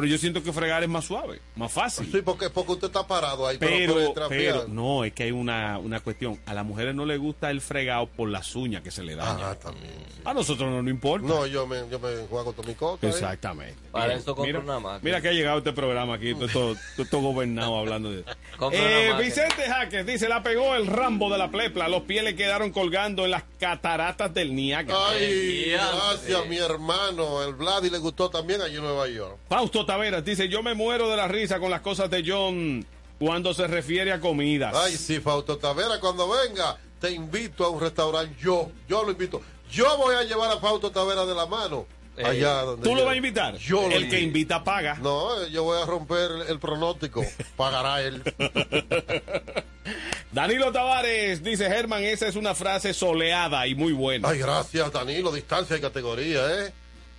Pero 0.00 0.12
yo 0.12 0.16
siento 0.16 0.42
que 0.42 0.50
fregar 0.50 0.82
es 0.82 0.88
más 0.88 1.04
suave, 1.04 1.42
más 1.56 1.70
fácil. 1.70 2.10
Sí, 2.10 2.22
porque, 2.22 2.48
porque 2.48 2.72
usted 2.72 2.86
está 2.86 3.06
parado 3.06 3.46
ahí, 3.46 3.58
pero, 3.58 4.14
Pero, 4.14 4.28
pero, 4.30 4.66
no, 4.66 5.04
es 5.04 5.12
que 5.12 5.24
hay 5.24 5.30
una, 5.30 5.76
una 5.76 6.00
cuestión. 6.00 6.40
A 6.46 6.54
las 6.54 6.64
mujeres 6.64 6.94
no 6.94 7.04
les 7.04 7.18
gusta 7.18 7.50
el 7.50 7.60
fregado 7.60 8.06
por 8.06 8.30
las 8.30 8.56
uñas 8.56 8.82
que 8.82 8.90
se 8.90 9.02
le. 9.02 9.14
Ah, 9.20 9.54
también. 9.62 9.92
sí. 10.08 10.22
A 10.24 10.32
nosotros 10.32 10.70
no 10.70 10.80
nos 10.80 10.90
importa. 10.90 11.26
No, 11.26 11.46
yo 11.46 11.66
me, 11.66 11.86
yo 11.90 12.00
me 12.00 12.14
juego 12.30 12.54
con 12.54 12.66
mi 12.66 12.74
cosa. 12.74 13.06
¿eh? 13.06 13.10
Exactamente. 13.10 13.76
Para 13.90 14.14
eso 14.14 14.34
compro 14.34 14.46
mira, 14.46 14.60
una 14.60 14.80
máquina. 14.80 15.00
Mira 15.02 15.20
que 15.20 15.28
ha 15.28 15.32
llegado 15.32 15.58
este 15.58 15.74
programa 15.74 16.14
aquí, 16.14 16.34
todo, 16.34 16.76
todo, 17.10 17.20
gobernado 17.20 17.76
hablando 17.76 18.10
de... 18.10 18.24
Eh. 18.72 19.12
Vicente 19.18 19.62
Jaques 19.66 20.04
dice, 20.04 20.28
la 20.28 20.42
pegó 20.42 20.74
el 20.74 20.86
Rambo 20.86 21.30
de 21.30 21.38
la 21.38 21.50
plepla, 21.50 21.88
los 21.88 22.02
pies 22.02 22.22
le 22.22 22.36
quedaron 22.36 22.72
colgando 22.72 23.24
en 23.24 23.30
las 23.30 23.44
cataratas 23.58 24.32
del 24.34 24.54
Niágara. 24.54 24.98
Ay, 25.08 25.70
gracias, 25.70 26.46
mi 26.46 26.58
hermano. 26.58 27.42
El 27.42 27.54
Vladi 27.54 27.88
le 27.88 27.98
gustó 27.98 28.28
también 28.28 28.60
allí 28.60 28.76
en 28.76 28.82
Nueva 28.82 29.08
York. 29.08 29.38
Fausto 29.48 29.86
Taveras 29.90 30.24
dice, 30.24 30.48
yo 30.48 30.62
me 30.62 30.74
muero 30.74 31.10
de 31.10 31.16
la 31.16 31.26
risa 31.26 31.58
con 31.58 31.68
las 31.68 31.80
cosas 31.80 32.08
de 32.08 32.22
John 32.24 32.86
cuando 33.18 33.52
se 33.52 33.66
refiere 33.66 34.12
a 34.12 34.20
comidas. 34.20 34.72
Ay, 34.72 34.96
sí, 34.96 35.18
Fausto 35.18 35.58
Tavera, 35.58 35.98
cuando 35.98 36.28
venga, 36.28 36.78
te 37.00 37.10
invito 37.10 37.64
a 37.64 37.70
un 37.70 37.80
restaurante. 37.80 38.36
Yo, 38.40 38.70
yo 38.88 39.02
lo 39.02 39.10
invito. 39.10 39.42
Yo 39.68 39.96
voy 39.98 40.14
a 40.14 40.22
llevar 40.22 40.48
a 40.52 40.60
Fausto 40.60 40.92
Tavera 40.92 41.26
de 41.26 41.34
la 41.34 41.46
mano. 41.46 41.86
Eh, 42.16 42.22
Allá 42.24 42.62
donde 42.62 42.88
¿Tú 42.88 42.94
lo 42.94 43.04
vas 43.04 43.14
a 43.14 43.16
invitar? 43.16 43.56
Yo 43.56 43.88
lo 43.88 43.96
el 43.96 44.08
que 44.08 44.20
invita 44.20 44.62
paga. 44.62 44.94
No, 45.02 45.44
yo 45.48 45.64
voy 45.64 45.82
a 45.82 45.86
romper 45.86 46.30
el, 46.30 46.42
el 46.42 46.60
pronóstico. 46.60 47.24
Pagará 47.56 48.00
él. 48.00 48.22
Danilo 50.30 50.70
Tavares 50.70 51.42
dice, 51.42 51.68
Germán, 51.68 52.04
esa 52.04 52.28
es 52.28 52.36
una 52.36 52.54
frase 52.54 52.94
soleada 52.94 53.66
y 53.66 53.74
muy 53.74 53.92
buena. 53.92 54.28
Ay, 54.28 54.38
gracias, 54.38 54.92
Danilo. 54.92 55.32
Distancia 55.32 55.76
y 55.76 55.80
categoría, 55.80 56.42
¿eh? 56.64 56.72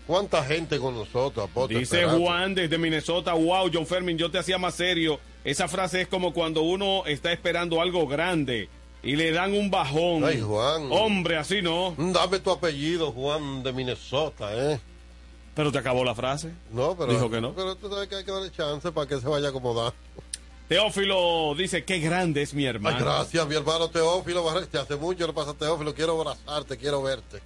¿Cuánta 0.08 0.44
gente 0.44 0.80
con 0.80 0.96
nosotros? 0.96 1.50
Apote, 1.50 1.78
Dice. 1.78 2.06
Juan 2.06 2.56
desde 2.56 2.78
Minnesota, 2.78 3.34
wow, 3.34 3.70
John 3.74 3.86
Fermin, 3.86 4.18
yo 4.18 4.30
te 4.30 4.40
hacía 4.40 4.58
más 4.58 4.76
serio. 4.76 5.20
Esa 5.44 5.68
frase 5.68 6.02
es 6.02 6.08
como 6.08 6.34
cuando 6.34 6.62
uno 6.62 7.06
está 7.06 7.32
esperando 7.32 7.82
algo 7.82 8.08
grande 8.08 8.70
y 9.04 9.16
le 9.16 9.32
dan 9.32 9.54
un 9.54 9.72
bajón. 9.72 10.24
Ay, 10.24 10.42
Juan. 10.42 10.88
Hombre, 10.92 11.38
así 11.38 11.62
no. 11.62 11.96
Dame 11.98 12.40
tu 12.40 12.52
apellido, 12.52 13.12
Juan 13.12 13.64
de 13.64 13.74
Minnesota, 13.74 14.54
¿eh? 14.54 14.80
Pero 15.56 15.72
te 15.72 15.80
acabó 15.80 16.04
la 16.04 16.16
frase. 16.16 16.52
No, 16.72 16.96
pero. 16.96 17.12
Dijo 17.12 17.30
que 17.30 17.42
no. 17.42 17.54
Pero 17.54 17.76
tú 17.76 17.90
sabes 17.90 18.08
que 18.08 18.16
hay 18.16 18.24
que 18.24 18.32
darle 18.32 18.52
chance 18.52 18.92
para 18.92 19.08
que 19.08 19.20
se 19.20 19.28
vaya 19.28 19.50
acomodando. 19.50 19.94
Teófilo 20.68 21.54
dice, 21.58 21.84
qué 21.84 22.00
grande 22.00 22.42
es 22.42 22.54
mi 22.54 22.64
hermano. 22.66 22.96
Ay, 22.98 23.04
gracias, 23.04 23.46
mi 23.48 23.56
hermano 23.56 23.90
Teófilo. 23.90 24.44
Barrete. 24.44 24.78
Hace 24.78 24.96
mucho 24.96 25.28
no 25.28 25.34
pasa 25.34 25.54
Teófilo. 25.54 25.94
Quiero 25.94 26.20
abrazarte, 26.20 26.78
quiero 26.78 27.04
verte. 27.04 27.42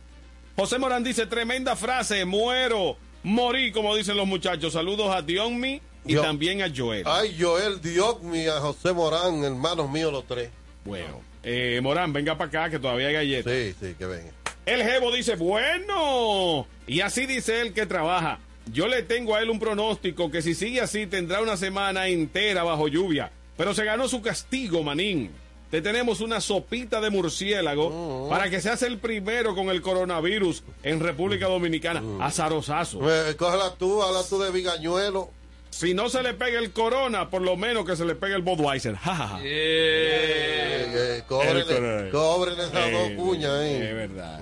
José 0.56 0.80
Morán 0.80 1.04
dice, 1.04 1.26
tremenda 1.26 1.76
frase, 1.76 2.24
muero, 2.24 2.96
morí, 3.24 3.74
como 3.74 3.94
dicen 3.96 4.16
los 4.16 4.26
muchachos. 4.26 4.72
Saludos 4.72 5.14
a 5.14 5.22
Dionmi 5.22 5.82
y 6.06 6.16
también 6.16 6.62
a 6.62 6.72
Joel. 6.74 7.04
Ay, 7.06 7.36
Joel 7.38 7.82
Diogmi, 7.82 8.48
a 8.48 8.62
José 8.62 8.94
Morán, 8.94 9.44
hermanos 9.44 9.90
míos 9.90 10.14
los 10.14 10.26
tres. 10.26 10.50
Bueno, 10.86 11.22
eh, 11.44 11.80
Morán, 11.84 12.14
venga 12.14 12.38
para 12.38 12.48
acá 12.48 12.70
que 12.70 12.80
todavía 12.80 13.08
hay 13.08 13.14
galletas. 13.14 13.54
Sí, 13.54 13.76
sí, 13.80 13.96
que 13.98 14.06
venga. 14.06 14.32
El 14.66 14.82
jevo 14.82 15.12
dice, 15.12 15.36
bueno. 15.36 16.68
Y 16.88 17.02
así 17.02 17.26
dice 17.26 17.60
él 17.60 17.74
que 17.74 17.86
trabaja. 17.86 18.40
Yo 18.72 18.88
le 18.88 19.04
tengo 19.04 19.36
a 19.36 19.42
él 19.42 19.50
un 19.50 19.60
pronóstico 19.60 20.32
que 20.32 20.42
si 20.42 20.56
sigue 20.56 20.82
así 20.82 21.06
tendrá 21.06 21.42
una 21.42 21.58
semana 21.58 22.08
entera 22.08 22.64
bajo 22.64 22.88
lluvia. 22.88 23.32
Pero 23.58 23.74
se 23.74 23.84
ganó 23.84 24.08
su 24.08 24.22
castigo, 24.22 24.84
manín. 24.84 25.32
Te 25.76 25.82
tenemos 25.82 26.22
una 26.22 26.40
sopita 26.40 27.02
de 27.02 27.10
murciélago 27.10 28.30
para 28.30 28.50
que 28.50 28.62
seas 28.62 28.82
el 28.84 28.98
primero 28.98 29.54
con 29.54 29.68
el 29.68 29.82
coronavirus 29.82 30.64
en 30.84 31.02
República 31.02 31.48
Dominicana. 31.50 32.02
Azarosazo. 32.22 33.02
Eh, 33.12 33.36
cógela 33.36 33.74
tú, 33.78 34.02
habla 34.02 34.22
tú 34.24 34.40
de 34.40 34.52
Vigañuelo. 34.52 35.32
Si 35.72 35.94
no 35.94 36.08
se 36.08 36.24
le 36.24 36.34
pega 36.34 36.60
el 36.60 36.72
corona, 36.72 37.30
por 37.30 37.42
lo 37.42 37.58
menos 37.58 37.86
que 37.86 37.98
se 37.98 38.06
le 38.06 38.16
pegue 38.16 38.36
el 38.36 38.42
Budweiser. 38.42 38.96
Ja, 38.96 39.16
ja, 39.16 39.28
ja. 39.28 39.42
Yeah. 39.42 39.52
Eh, 39.52 40.88
eh, 40.96 41.24
esas 41.28 42.92
dos 42.94 43.12
cuñas 43.18 43.52
ahí. 43.52 43.74
Es 43.74 43.96
verdad. 43.96 44.40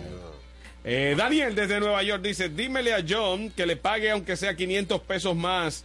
Eh, 0.83 1.15
Daniel 1.17 1.55
desde 1.55 1.79
Nueva 1.79 2.03
York 2.03 2.21
dice, 2.21 2.49
dímele 2.49 2.93
a 2.93 3.03
John 3.09 3.49
que 3.49 3.65
le 3.65 3.75
pague 3.75 4.11
aunque 4.11 4.37
sea 4.37 4.55
500 4.55 5.01
pesos 5.01 5.35
más 5.35 5.83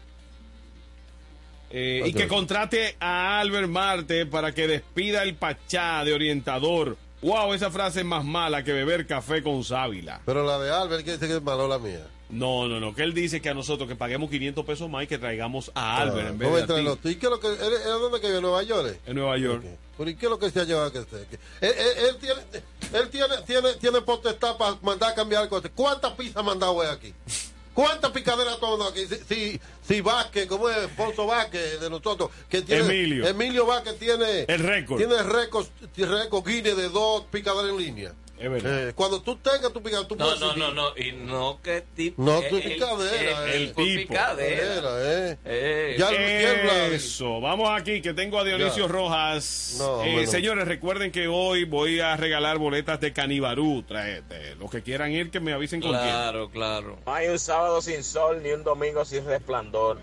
eh, 1.71 2.03
y 2.07 2.13
que 2.13 2.29
contrate 2.29 2.97
a 3.01 3.41
Albert 3.41 3.69
Marte 3.69 4.27
para 4.27 4.53
que 4.55 4.67
despida 4.67 5.23
el 5.23 5.35
Pachá 5.35 6.05
de 6.05 6.15
orientador. 6.15 6.97
Wow, 7.21 7.53
esa 7.53 7.71
frase 7.71 8.01
es 8.01 8.07
más 8.07 8.25
mala 8.25 8.63
que 8.63 8.73
beber 8.73 9.07
café 9.07 9.43
con 9.43 9.65
sábila. 9.65 10.21
Pero 10.25 10.45
la 10.45 10.59
de 10.59 10.71
Albert, 10.71 11.05
que 11.05 11.13
dice 11.13 11.27
que 11.27 11.37
es 11.37 11.43
malo 11.43 11.67
la 11.67 11.79
mía. 11.79 12.07
No, 12.31 12.69
no, 12.69 12.79
no. 12.79 12.95
Que 12.95 13.03
él 13.03 13.15
dice 13.15 13.41
que 13.41 13.49
a 13.49 13.55
nosotros 13.55 13.89
que 13.89 13.97
paguemos 13.97 14.29
500 14.31 14.65
pesos 14.65 14.89
más 14.91 15.03
y 15.05 15.07
que 15.07 15.19
traigamos 15.19 15.73
a 15.75 15.97
Albert 15.97 16.29
en 16.29 16.39
vez 16.39 16.47
¿Cómo 16.49 16.57
de 16.59 16.91
a 16.91 16.97
ti. 16.97 17.09
¿Y 17.09 17.15
qué 17.17 17.27
es 17.27 17.31
lo 17.31 17.41
que, 17.41 17.49
él, 17.49 17.59
él 17.61 17.83
dónde 18.01 18.21
que 18.21 18.27
vive? 18.27 18.37
¿En 18.39 18.43
Nueva 18.43 18.63
York? 18.63 18.99
En 19.07 19.17
Nueva 19.17 19.39
York. 19.39 19.65
¿Pero 19.97 20.11
¿y 20.11 20.15
qué 20.15 20.27
es 20.27 20.31
lo 20.31 20.39
que 20.39 20.51
se 20.51 20.61
ha 20.61 20.65
llevado 20.65 20.93
que 20.93 20.99
esté? 20.99 21.17
Que- 21.29 21.39
Él, 21.67 21.75
él- 21.77 22.07
él 22.11 22.17
tiene, 22.21 22.41
él 23.03 23.09
tiene, 23.11 23.35
tiene, 23.47 23.73
tiene 23.81 24.01
potestad 24.03 24.57
para 24.57 24.77
mandar 24.83 25.11
a 25.13 25.15
cambiar 25.15 25.43
el 25.43 25.49
coche. 25.49 25.71
¿Cuántas 25.75 26.13
pizzas 26.13 26.37
ha 26.37 26.43
mandado 26.43 26.81
él 26.85 26.91
aquí? 26.91 27.13
¿Cuántas 27.79 28.11
picaderas 28.11 28.61
mandado 28.61 28.89
aquí? 28.89 29.07
Si, 29.07 29.15
si, 29.29 29.61
si 29.87 30.01
Vázquez, 30.01 30.49
como 30.49 30.69
es 30.69 30.77
Alfonso 30.79 31.27
Vázquez 31.27 31.81
de 31.81 31.89
nosotros, 31.89 32.29
que 32.49 32.63
tiene. 32.63 32.83
Emilio. 32.83 33.25
Emilio 33.25 33.67
Vázquez 33.67 33.97
tiene. 34.01 34.47
El 34.49 34.59
récord. 34.65 34.99
Tiene 34.99 35.23
récord, 35.23 35.65
récord 35.97 36.45
Guinness 36.45 36.77
de 36.77 36.89
dos 36.89 37.27
picaderas 37.31 37.71
en 37.71 37.79
línea. 37.79 38.13
Es 38.41 38.51
verdad. 38.51 38.89
Eh, 38.89 38.93
cuando 38.95 39.21
tú 39.21 39.37
tengas 39.37 39.73
tu 39.73 39.83
picadera, 39.83 40.07
tú 40.07 40.15
No, 40.17 40.25
puedes 40.27 40.41
no, 40.41 40.55
no, 40.57 40.73
no. 40.73 40.97
Y 40.97 41.13
no 41.13 41.61
que 41.63 41.83
tipo. 41.97 42.23
No, 42.23 42.39
eh, 42.41 42.47
tu 42.49 42.57
el- 42.57 42.63
picadera, 42.63 43.45
el- 43.45 43.51
eh. 43.51 43.57
el 43.57 43.69
tipo 43.69 43.83
tipo. 43.83 44.09
picadera. 44.13 44.91
Eh. 45.31 45.39
Eh, 45.45 45.97
Ya 45.99 46.11
lo 46.11 46.17
tiembla. 46.17 46.87
Eso, 46.89 47.41
vamos 47.41 47.69
aquí 47.71 48.01
que 48.01 48.15
tengo 48.15 48.39
a 48.39 48.45
Dionisio 48.45 48.87
Ya. 48.87 48.93
Rojas. 48.93 49.77
No, 49.79 50.05
Eh, 50.05 50.13
bueno. 50.13 50.31
Señores, 50.31 50.69
recuerden 50.69 51.11
que 51.11 51.27
hoy 51.27 51.65
voy 51.65 52.01
a 52.01 52.17
regalar 52.17 52.59
boletas 52.59 53.01
de 53.01 53.13
Canibarú. 53.13 53.83
Trae- 53.89 54.23
de- 54.29 54.55
los 54.57 54.71
que 54.71 54.83
quieran 54.83 55.11
ir, 55.13 55.31
que 55.31 55.41
me 55.41 55.53
avisen 55.53 55.81
con 55.81 55.91
quién. 55.91 56.03
Claro, 56.03 56.49
claro. 56.51 56.99
No 57.07 57.15
hay 57.15 57.29
un 57.29 57.39
sábado 57.39 57.83
sin 57.83 58.05
sol 58.05 58.41
ni 58.43 58.51
un 58.51 58.63
domingo 58.63 59.05
sin 59.05 59.25
resplandor. 59.25 59.99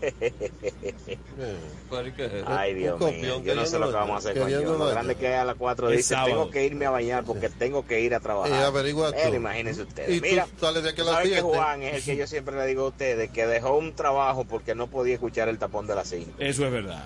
Ay, 2.46 2.74
Dios 2.74 3.00
mío, 3.00 3.42
yo 3.42 3.54
no 3.54 3.66
sé 3.66 3.78
lo 3.78 3.86
que 3.88 3.94
vamos 3.94 4.16
a 4.16 4.18
hacer 4.30 4.40
con 4.40 4.50
yo. 4.50 4.60
Lo 4.62 4.86
grande 4.86 5.14
que 5.14 5.32
es 5.32 5.38
a 5.38 5.44
las 5.44 5.56
4 5.56 5.90
Es 5.90 5.96
dice, 5.98 6.14
sábado. 6.14 6.28
tengo 6.28 6.50
que 6.50 6.64
irme 6.64 6.86
a 6.86 6.90
bañar 6.90 7.24
porque 7.24 7.48
tengo 7.48 7.86
que 7.86 8.00
ir 8.00 8.14
a 8.14 8.20
trabajar. 8.20 8.60
Eh, 8.60 8.64
averigua 8.64 9.10
Pero 9.12 9.30
tú. 9.30 9.36
imagínense 9.36 9.80
Y 9.80 9.84
ustedes. 9.84 10.20
tú 10.20 10.26
Mira, 10.28 10.46
sales 10.60 10.82
de 10.82 10.90
aquí 10.90 11.00
a 11.00 11.04
las 11.04 11.14
¿saben 11.14 11.32
que? 11.32 11.40
Juan 11.40 11.82
es 11.82 11.94
el 11.96 12.04
que 12.04 12.16
yo 12.16 12.26
siempre 12.26 12.56
le 12.56 12.66
digo 12.66 12.84
a 12.84 12.88
ustedes 12.88 13.30
que 13.30 13.46
dejó 13.46 13.76
un 13.76 13.94
trabajo 13.94 14.44
porque 14.44 14.74
no 14.74 14.88
podía 14.88 15.14
escuchar 15.14 15.48
el 15.48 15.58
tapón 15.58 15.86
de 15.86 15.94
las 15.94 16.08
5? 16.08 16.32
Eso 16.38 16.66
es 16.66 16.72
verdad. 16.72 17.04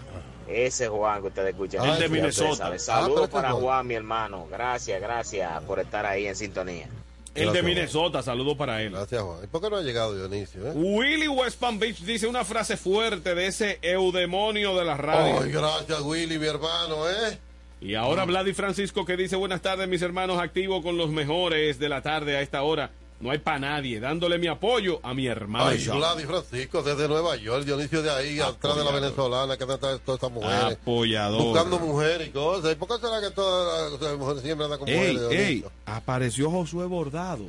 Ese 0.48 0.88
Juan 0.88 1.20
que 1.22 1.28
ustedes 1.28 1.50
escuchan. 1.50 1.88
El 1.88 1.98
de 1.98 2.08
Minnesota. 2.08 2.70
Ah, 2.74 2.78
Saludos 2.78 3.22
este 3.24 3.32
para. 3.32 3.52
Juan, 3.52 3.86
mi 3.86 3.94
hermano. 3.94 4.46
Gracias, 4.50 5.00
gracias 5.00 5.62
por 5.62 5.78
estar 5.80 6.04
ahí 6.04 6.26
en 6.26 6.36
sintonía. 6.36 6.88
El 7.34 7.44
Gracias, 7.44 7.64
de. 7.64 7.68
Minnesota, 7.68 8.22
saludo 8.22 8.56
para 8.56 8.82
él. 8.82 8.92
Gracias, 8.92 9.22
Juan. 9.22 9.38
¿Y 9.42 9.46
por 9.46 9.62
qué 9.62 9.70
no 9.70 9.76
ha 9.76 9.82
llegado 9.82 10.14
Dionisio? 10.14 10.68
Eh? 10.68 10.72
Willy 10.74 11.28
West 11.28 11.58
Palm 11.58 11.78
Beach 11.78 12.00
dice 12.00 12.26
una 12.26 12.44
frase 12.44 12.76
fuerte 12.76 13.34
de 13.34 13.46
ese 13.46 13.78
eudemonio 13.80 14.76
de 14.76 14.84
la 14.84 14.96
radio. 14.96 15.40
Ay, 15.40 15.50
gracias, 15.50 16.00
Willy, 16.02 16.38
mi 16.38 16.46
hermano, 16.46 17.08
¿eh? 17.08 17.38
Y 17.80 17.94
ahora 17.96 18.24
Vladi 18.24 18.52
Francisco 18.52 19.04
que 19.04 19.16
dice 19.16 19.34
buenas 19.34 19.60
tardes 19.60 19.88
mis 19.88 20.02
hermanos 20.02 20.38
activo 20.40 20.82
con 20.82 20.96
los 20.96 21.10
mejores 21.10 21.80
de 21.80 21.88
la 21.88 22.00
tarde 22.00 22.36
a 22.36 22.40
esta 22.40 22.62
hora. 22.62 22.92
No 23.22 23.30
hay 23.30 23.38
para 23.38 23.60
nadie, 23.60 24.00
dándole 24.00 24.36
mi 24.36 24.48
apoyo 24.48 24.98
a 25.04 25.14
mi 25.14 25.28
hermano. 25.28 25.66
Ay. 25.66 25.78
Gladys 25.84 26.26
Francisco, 26.26 26.82
desde 26.82 27.06
Nueva 27.06 27.36
York, 27.36 27.64
Dionisio 27.64 28.02
de 28.02 28.10
ahí, 28.10 28.40
atrás 28.40 28.76
de 28.76 28.82
la 28.84 28.90
venezolana, 28.90 29.56
que 29.56 29.62
andan 29.62 29.78
todas 29.78 30.00
estas 30.04 30.30
mujeres. 30.32 30.76
Apoyador. 30.82 31.40
Buscando 31.40 31.78
mujeres 31.78 32.26
y 32.28 32.30
cosas. 32.32 32.72
¿Y 32.72 32.74
por 32.74 32.88
qué 32.88 32.94
será 33.06 33.20
que 33.20 33.30
todas 33.30 33.92
las 34.00 34.18
mujeres 34.18 34.42
siempre 34.42 34.64
andan 34.64 34.78
con 34.80 34.88
Ey, 34.88 35.14
mujeres? 35.16 35.38
ey, 35.48 35.64
apareció 35.86 36.50
Josué 36.50 36.86
Bordado. 36.86 37.44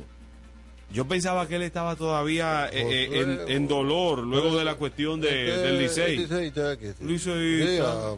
Yo 0.94 1.04
pensaba 1.08 1.46
que 1.48 1.56
él 1.56 1.62
estaba 1.62 1.96
todavía 1.96 2.68
eh, 2.72 3.08
eh, 3.10 3.20
en, 3.20 3.40
en 3.50 3.68
dolor 3.68 4.20
luego 4.20 4.56
de 4.56 4.64
la 4.64 4.76
cuestión 4.76 5.20
de, 5.20 5.30
del 5.56 5.78
Licey. 5.80 6.16
Liceísta, 6.18 6.70
aquí, 6.70 6.86
sí. 6.96 7.04
Liceísta. 7.04 8.12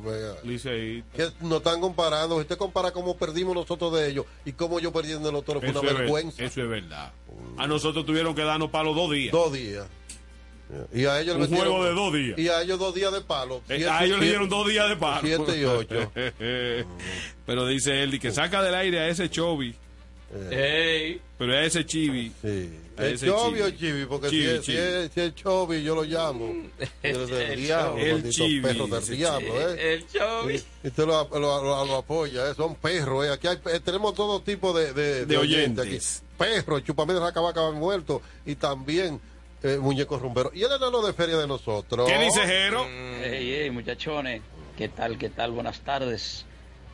Sí, 0.44 1.02
ah. 1.02 1.16
Que 1.16 1.28
nos 1.40 1.58
están 1.58 1.80
comparando. 1.80 2.36
Usted 2.36 2.58
compara 2.58 2.90
cómo 2.92 3.16
perdimos 3.16 3.54
nosotros 3.54 3.94
de 3.98 4.10
ellos 4.10 4.26
y 4.44 4.52
cómo 4.52 4.78
yo 4.78 4.92
perdiendo 4.92 5.30
el 5.30 5.36
otro 5.36 5.58
fue 5.60 5.70
una 5.70 5.78
es, 5.80 5.84
ver- 5.86 5.96
vergüenza. 5.96 6.44
eso 6.44 6.62
es 6.62 6.68
verdad. 6.68 7.12
A 7.56 7.66
nosotros 7.66 8.04
tuvieron 8.04 8.34
que 8.34 8.42
darnos 8.42 8.70
palo 8.70 8.92
dos 8.92 9.10
días. 9.10 9.32
Dos 9.32 9.52
días. 9.54 9.86
Y 10.92 11.04
a 11.06 11.20
ellos 11.20 11.36
Un 11.36 11.46
dieron- 11.46 11.58
juego 11.72 11.84
de 11.84 11.94
dos 11.94 12.12
días. 12.12 12.38
Y 12.38 12.48
a 12.48 12.60
ellos 12.60 12.78
dos 12.78 12.94
días 12.94 13.12
de 13.12 13.20
palo. 13.22 13.56
Eh, 13.68 13.76
Siete- 13.76 13.88
a 13.88 14.04
ellos 14.04 14.18
le 14.20 14.26
dieron 14.26 14.48
dos 14.48 14.68
días 14.68 14.88
de 14.88 14.96
paro. 14.96 15.20
Siete 15.26 15.58
y 15.60 15.64
ocho. 15.64 16.12
Pero 17.46 17.66
dice 17.66 18.02
él, 18.02 18.18
que 18.20 18.32
saca 18.32 18.62
del 18.62 18.74
aire 18.74 18.98
a 19.00 19.08
ese 19.08 19.30
Chobi, 19.30 19.74
Ey, 20.50 21.20
pero 21.38 21.52
a 21.52 21.62
ese 21.64 21.84
Chibi. 21.86 22.32
Sí. 22.42 22.70
A 22.98 23.04
¿El 23.06 23.14
ese 23.14 23.26
Chobi 23.26 23.60
o 23.60 23.66
Chibi. 23.70 23.78
Chibi? 23.78 24.04
Porque 24.06 24.28
Chibi, 24.30 24.42
si, 24.44 24.48
es, 24.50 24.60
Chibi. 24.62 24.76
Si, 24.76 24.82
es, 24.82 25.12
si 25.12 25.20
es 25.20 25.34
Chobi, 25.34 25.82
yo 25.82 25.94
lo 25.94 26.02
llamo. 26.04 26.46
El 27.02 27.26
del 27.26 27.50
El 27.52 27.62
diablo, 27.62 27.98
Chobi. 27.98 28.10
El 28.10 28.30
Chibi, 28.30 28.60
perros 28.60 28.90
del 29.08 29.16
diablo, 29.18 29.60
¿eh? 29.70 29.94
el 29.94 30.06
show. 30.08 30.50
Y 30.50 30.86
usted 30.88 31.06
lo, 31.06 31.28
lo, 31.28 31.38
lo- 31.62 31.84
lo 31.86 31.96
apoya, 31.96 32.50
¿eh? 32.50 32.54
son 32.54 32.74
perros. 32.76 33.26
¿eh? 33.26 33.30
Aquí 33.32 33.46
hay, 33.48 33.58
eh, 33.72 33.80
tenemos 33.84 34.14
todo 34.14 34.40
tipo 34.40 34.72
de, 34.72 34.92
de, 34.92 35.26
De 35.26 35.36
oyentes 35.36 35.84
oyentes. 35.84 36.22
aquí. 36.22 36.26
Perros, 36.38 36.84
chupamines 36.84 37.20
racabaca 37.22 37.70
muerto 37.70 38.20
y 38.44 38.54
también 38.56 39.20
eh, 39.62 39.78
muñecos 39.80 40.20
rumberos. 40.20 40.52
Y 40.54 40.62
el 40.62 40.72
enano 40.72 41.00
de 41.04 41.12
feria 41.12 41.36
de 41.38 41.46
nosotros. 41.46 42.08
¿Qué 42.10 42.18
dice 42.18 42.40
Jero? 42.46 42.84
Hey, 42.86 43.56
hey, 43.62 43.70
muchachones, 43.70 44.42
¿qué 44.76 44.88
tal, 44.88 45.16
qué 45.18 45.30
tal? 45.30 45.52
Buenas 45.52 45.80
tardes. 45.80 46.44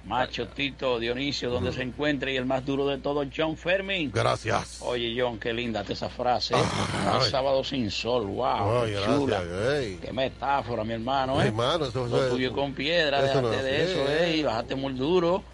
Macho, 0.04 0.48
Tito, 0.48 0.98
Dionisio, 0.98 1.48
donde 1.48 1.72
se 1.72 1.82
encuentre 1.82 2.32
y 2.32 2.36
el 2.36 2.44
más 2.44 2.66
duro 2.66 2.88
de 2.88 2.98
todos, 2.98 3.26
John 3.34 3.56
Fermin. 3.56 4.10
Gracias. 4.12 4.78
Oye, 4.82 5.14
John, 5.16 5.38
qué 5.38 5.52
linda 5.52 5.84
esa 5.88 6.08
frase. 6.08 6.54
¿eh? 6.54 6.58
Ay. 7.06 7.18
Un 7.18 7.30
sábado 7.30 7.62
sin 7.62 7.90
sol, 7.90 8.26
wow, 8.26 8.82
Ay, 8.82 8.90
qué 8.90 8.96
gracias, 8.96 9.16
chula. 9.16 9.42
ey. 9.78 9.98
Qué 10.02 10.12
metáfora, 10.12 10.82
mi 10.84 10.94
hermano, 10.94 11.36
Mi 11.36 11.42
¿eh? 11.42 11.46
hermano, 11.46 11.86
eso, 11.86 12.06
Lo 12.08 12.16
eso- 12.16 12.28
tuyo 12.34 12.52
con 12.52 12.74
piedra, 12.74 13.24
eso 13.24 13.40
no 13.42 13.50
déjate 13.50 13.68
es 13.80 13.86
de 13.86 13.92
eso, 13.92 14.10
¿eh? 14.12 14.30
¿eh? 14.32 14.36
Y 14.38 14.42
bájate 14.42 14.74
muy 14.74 14.92
duro. 14.94 15.44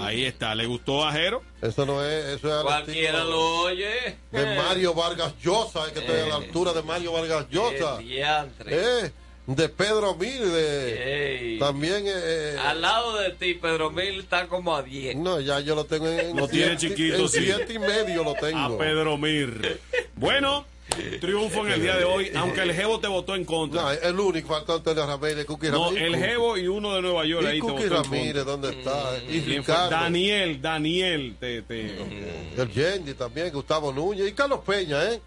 Ahí 0.00 0.24
está, 0.26 0.54
¿le 0.54 0.66
gustó 0.66 1.04
a 1.04 1.12
Jero? 1.12 1.42
Eso 1.62 1.84
no 1.86 2.04
es, 2.04 2.24
eso 2.36 2.48
es 2.48 2.54
al 2.54 2.62
Cualquiera 2.62 3.24
lo 3.24 3.60
oye. 3.62 4.16
de 4.30 4.56
Mario 4.56 4.94
Vargas 4.94 5.34
Llosa, 5.42 5.86
es 5.86 5.92
que 5.92 6.00
estoy 6.00 6.16
a 6.20 6.26
la 6.26 6.34
Eh. 6.36 6.44
altura 6.46 6.72
de 6.72 6.82
Mario 6.82 7.12
Vargas 7.12 7.46
Llosa. 7.50 7.98
Eh, 8.66 9.12
de 9.56 9.68
Pedro 9.68 10.14
Mir, 10.14 10.40
de 10.44 11.56
también 11.58 12.04
eh, 12.06 12.56
Al 12.64 12.80
lado 12.80 13.18
de 13.18 13.30
ti, 13.30 13.54
Pedro 13.54 13.90
Mil 13.90 14.20
está 14.20 14.46
como 14.46 14.76
a 14.76 14.82
10. 14.82 15.16
no, 15.16 15.40
ya 15.40 15.60
yo 15.60 15.74
lo 15.74 15.84
tengo 15.84 16.06
en, 16.08 16.36
Lo 16.36 16.46
tiene 16.48 16.76
chiquito, 16.76 17.16
en 17.16 17.28
sí. 17.28 17.40
siete 17.44 17.74
y 17.74 17.78
medio 17.78 18.22
lo 18.24 18.30
A 18.36 18.40
tengo. 18.40 18.78
Pedro 18.78 19.16
Mir. 19.18 19.80
Bueno, 20.14 20.64
triunfo 21.20 21.66
en 21.66 21.72
el 21.72 21.82
día 21.82 21.96
de 21.96 22.04
hoy, 22.04 22.30
aunque 22.36 22.60
el 22.62 22.72
Jevo 22.74 23.00
te 23.00 23.08
votó 23.08 23.34
en 23.34 23.42
No, 23.42 23.46
contra. 23.46 23.94
el 23.94 24.18
único 24.20 24.48
faltó 24.48 24.74
Antonio 24.74 25.06
Ramírez, 25.06 25.44
Cookie 25.46 25.68
No, 25.70 25.90
el 25.90 26.16
Jevo 26.16 26.56
y 26.56 26.68
uno 26.68 26.94
de 26.94 27.02
Nueva 27.02 27.24
York 27.24 27.44
y 27.44 27.46
ahí 27.48 27.60
te 27.60 27.66
votó 27.66 27.82
en 27.82 27.90
Ramírez, 27.90 28.44
contra. 28.44 28.44
¿dónde 28.44 28.70
está? 28.70 29.18
Ricardo. 29.28 29.90
Daniel, 29.90 30.60
Daniel, 30.62 31.36
te, 31.40 31.62
te- 31.62 31.96
El 32.56 32.70
Yendi 32.72 33.14
también, 33.14 33.50
Gustavo 33.52 33.92
Núñez 33.92 34.28
y 34.28 34.32
Carlos 34.32 34.60
Peña, 34.66 35.02
¿eh? 35.12 35.20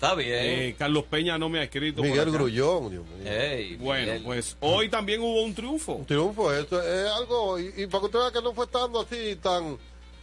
Está 0.00 0.14
bien. 0.14 0.30
eh, 0.40 0.76
Carlos 0.78 1.04
Peña 1.10 1.36
no 1.38 1.48
me 1.48 1.58
ha 1.58 1.64
escrito. 1.64 2.02
Miguel. 2.02 2.30
Grullón, 2.30 2.88
Dios 2.90 3.04
mío. 3.04 3.28
Ey, 3.32 3.74
Bueno, 3.76 4.04
Miguel. 4.06 4.22
pues 4.22 4.56
hoy 4.60 4.88
también 4.88 5.20
hubo 5.20 5.42
un 5.42 5.52
triunfo. 5.54 5.94
Un 5.94 6.06
triunfo, 6.06 6.52
esto 6.52 6.80
es 6.80 7.10
algo, 7.10 7.58
y, 7.58 7.72
y 7.76 7.86
para 7.88 8.00
que 8.02 8.06
usted 8.06 8.18
vea 8.20 8.30
que 8.32 8.40
no 8.42 8.54
fue 8.54 8.68
tanto 8.68 9.00
así, 9.00 9.34
tan, 9.42 9.76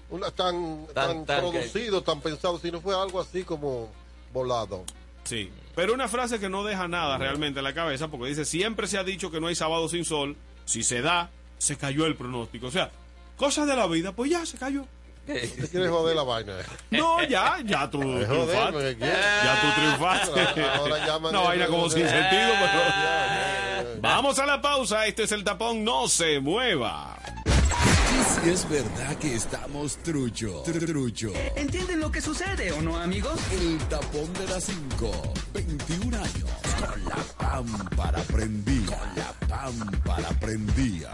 una, 0.10 0.32
tan, 0.32 0.86
tan, 0.94 0.94
Tan- 0.94 1.26
tan 1.26 1.52
que- 1.52 1.58
producido, 1.60 2.02
tan 2.02 2.22
pensado, 2.22 2.58
sino 2.58 2.80
fue 2.80 2.96
algo 2.96 3.20
así 3.20 3.44
como 3.44 3.90
volado. 4.32 4.86
Sí. 5.26 5.52
Pero 5.76 5.94
una 5.94 6.08
frase 6.08 6.40
que 6.40 6.48
no 6.48 6.64
deja 6.64 6.88
nada 6.88 7.18
realmente 7.18 7.60
en 7.60 7.66
la 7.66 7.74
cabeza, 7.74 8.08
porque 8.08 8.30
dice, 8.30 8.46
siempre 8.46 8.88
se 8.88 8.98
ha 8.98 9.04
dicho 9.04 9.30
que 9.30 9.42
no 9.42 9.48
hay 9.48 9.56
sábado 9.56 9.90
sin 9.90 10.06
sol, 10.06 10.38
si 10.64 10.84
se 10.84 11.02
da, 11.02 11.32
se 11.58 11.76
cayó 11.76 12.06
el 12.06 12.16
pronóstico. 12.16 12.68
O 12.68 12.72
sea, 12.72 12.92
cosas 13.36 13.68
de 13.68 13.76
la 13.76 13.88
vida, 13.88 14.14
pues 14.14 14.32
ya 14.32 14.46
se 14.46 14.58
cayó. 14.58 14.86
Usted 15.28 15.72
quiere 15.72 15.90
joder 15.90 16.16
la 16.16 16.24
vaina. 16.24 16.54
No, 16.92 17.24
ya, 17.24 17.58
ya 17.66 17.90
tú 17.90 18.00
triunfaste. 18.00 18.98
Ya 19.00 19.62
tú 19.62 19.82
triunfaste. 19.82 20.62
Ahora 20.62 21.06
llaman 21.06 21.36
Una 21.36 21.44
vaina 21.44 21.68
como 21.68 21.90
sin 21.90 22.08
sentido, 22.08 22.52
pero... 22.60 24.02
Vamos 24.02 24.38
a 24.38 24.46
la 24.46 24.62
pausa, 24.62 25.08
este 25.08 25.24
es 25.24 25.32
el 25.32 25.44
tapón, 25.44 25.84
no 25.84 26.08
se 26.08 26.40
mueva. 26.40 27.18
Y 27.46 28.42
si 28.42 28.50
es 28.52 28.70
verdad 28.70 29.18
que 29.18 29.34
estamos 29.36 29.98
trucho, 29.98 30.62
trucho. 30.64 31.34
¿Entienden 31.56 32.00
lo 32.00 32.12
que 32.12 32.22
sucede 32.22 32.72
o 32.72 32.82
no, 32.82 32.96
amigos? 32.98 33.40
El 33.52 33.80
tapón 33.90 34.32
de 34.34 34.48
las 34.48 34.64
5, 34.66 35.34
21 35.54 36.18
años, 36.18 36.50
con 36.80 37.06
la 37.06 37.16
pámpara 37.38 38.22
prendida, 38.24 38.98
con 38.98 39.16
la 39.16 39.34
pámpara 39.48 40.30
prendida. 40.40 41.12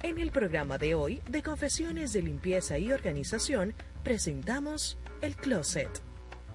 En 0.00 0.20
el 0.20 0.30
programa 0.30 0.78
de 0.78 0.94
hoy, 0.94 1.20
de 1.28 1.42
Confesiones 1.42 2.12
de 2.12 2.22
Limpieza 2.22 2.78
y 2.78 2.92
Organización, 2.92 3.74
presentamos 4.04 4.96
El 5.22 5.34
Closet. 5.34 5.90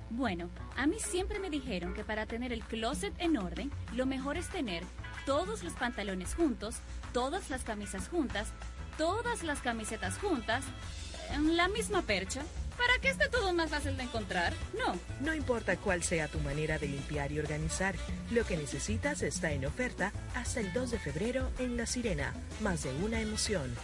Bueno, 0.10 0.50
a 0.78 0.88
mí 0.88 0.96
siempre 0.98 1.40
me 1.40 1.50
dijeron 1.50 1.94
que 1.94 2.06
para 2.06 2.26
tener 2.26 2.54
el 2.54 2.64
closet 2.64 3.14
en 3.18 3.36
orden, 3.36 3.70
lo 3.94 4.06
mejor 4.06 4.38
es 4.38 4.48
tener 4.48 4.84
todos 5.26 5.62
los 5.62 5.74
pantalones 5.74 6.36
juntos, 6.36 6.78
todas 7.12 7.50
las 7.50 7.64
camisas 7.64 8.08
juntas, 8.08 8.48
todas 8.98 9.44
las 9.44 9.60
camisetas 9.60 10.18
juntas, 10.20 10.64
en 11.34 11.58
la 11.58 11.68
misma 11.68 12.02
percha, 12.02 12.44
para 12.78 13.00
que 13.02 13.10
esté 13.10 13.30
todo 13.30 13.54
más 13.54 13.70
fácil 13.70 13.98
de 13.98 14.04
encontrar. 14.04 14.54
No, 14.78 14.98
No 15.20 15.34
importa 15.34 15.78
cuál 15.78 16.04
sea 16.04 16.28
tu 16.28 16.40
manera 16.40 16.78
de 16.78 16.88
limpiar 16.88 17.32
y 17.32 17.40
organizar, 17.40 17.96
lo 18.32 18.46
que 18.46 18.58
necesitas 18.58 19.22
está 19.22 19.52
en 19.52 19.66
oferta 19.66 20.12
hasta 20.36 20.60
el 20.60 20.74
2 20.74 20.92
de 20.92 21.00
febrero 21.00 21.50
en 21.60 21.78
La 21.78 21.86
Sirena. 21.86 22.34
Más 22.62 22.84
de 22.84 22.92
una 23.04 23.22
emoción. 23.22 23.76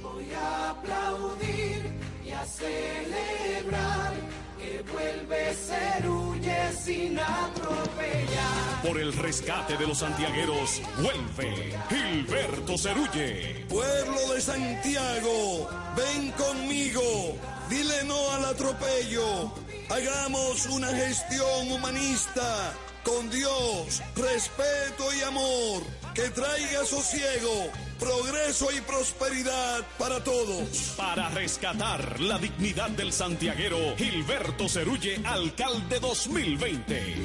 Voy 0.00 0.32
a 0.34 0.70
aplaudir 0.70 1.82
y 2.24 2.30
a 2.30 2.44
celebrar 2.44 4.12
que 4.60 4.84
vuelve, 4.92 5.54
se 5.54 6.08
huye 6.08 6.72
sin 6.72 7.18
atropellar. 7.18 8.82
Por 8.82 8.98
el 8.98 9.12
rescate 9.12 9.76
de 9.76 9.86
los 9.86 9.98
santiagueros, 9.98 10.82
vuelve 10.98 11.76
Gilberto 11.88 12.76
Cerulle. 12.76 13.64
Pueblo 13.68 14.34
de 14.34 14.40
Santiago, 14.40 15.68
ven 15.96 16.30
conmigo, 16.32 17.36
dile 17.68 18.04
no 18.04 18.32
al 18.32 18.44
atropello. 18.44 19.52
Hagamos 19.88 20.66
una 20.66 20.88
gestión 20.88 21.72
humanista 21.72 22.72
con 23.04 23.30
Dios, 23.30 24.02
respeto 24.14 25.12
y 25.18 25.22
amor 25.22 25.99
que 26.14 26.28
traiga 26.30 26.84
sosiego, 26.84 27.70
progreso 27.98 28.68
y 28.76 28.80
prosperidad 28.80 29.86
para 29.98 30.22
todos. 30.22 30.94
Para 30.96 31.28
rescatar 31.30 32.20
la 32.20 32.38
dignidad 32.38 32.90
del 32.90 33.12
santiaguero, 33.12 33.96
Gilberto 33.96 34.68
Cerulle, 34.68 35.20
alcalde 35.24 36.00
2020. 36.00 37.16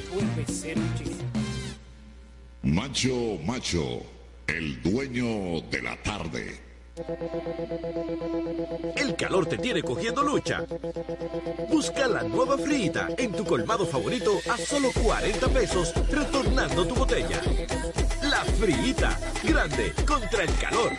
Macho, 2.63 3.38
macho, 3.43 4.01
el 4.47 4.81
dueño 4.81 5.61
de 5.69 5.81
la 5.81 6.01
tarde. 6.03 6.65
El 8.95 9.15
calor 9.17 9.45
te 9.47 9.57
tiene 9.57 9.83
cogiendo 9.83 10.23
lucha. 10.23 10.65
Busca 11.69 12.07
la 12.07 12.23
nueva 12.23 12.57
frita 12.57 13.09
en 13.17 13.33
tu 13.33 13.43
colmado 13.43 13.86
favorito 13.86 14.39
a 14.49 14.57
solo 14.57 14.89
40 15.03 15.47
pesos, 15.49 15.93
retornando 16.09 16.88
tu 16.88 16.95
botella. 16.95 17.41
La 18.36 18.43
frita, 18.43 19.17
grande 19.43 19.93
contra 20.05 20.43
el 20.43 20.53
calor. 20.57 20.91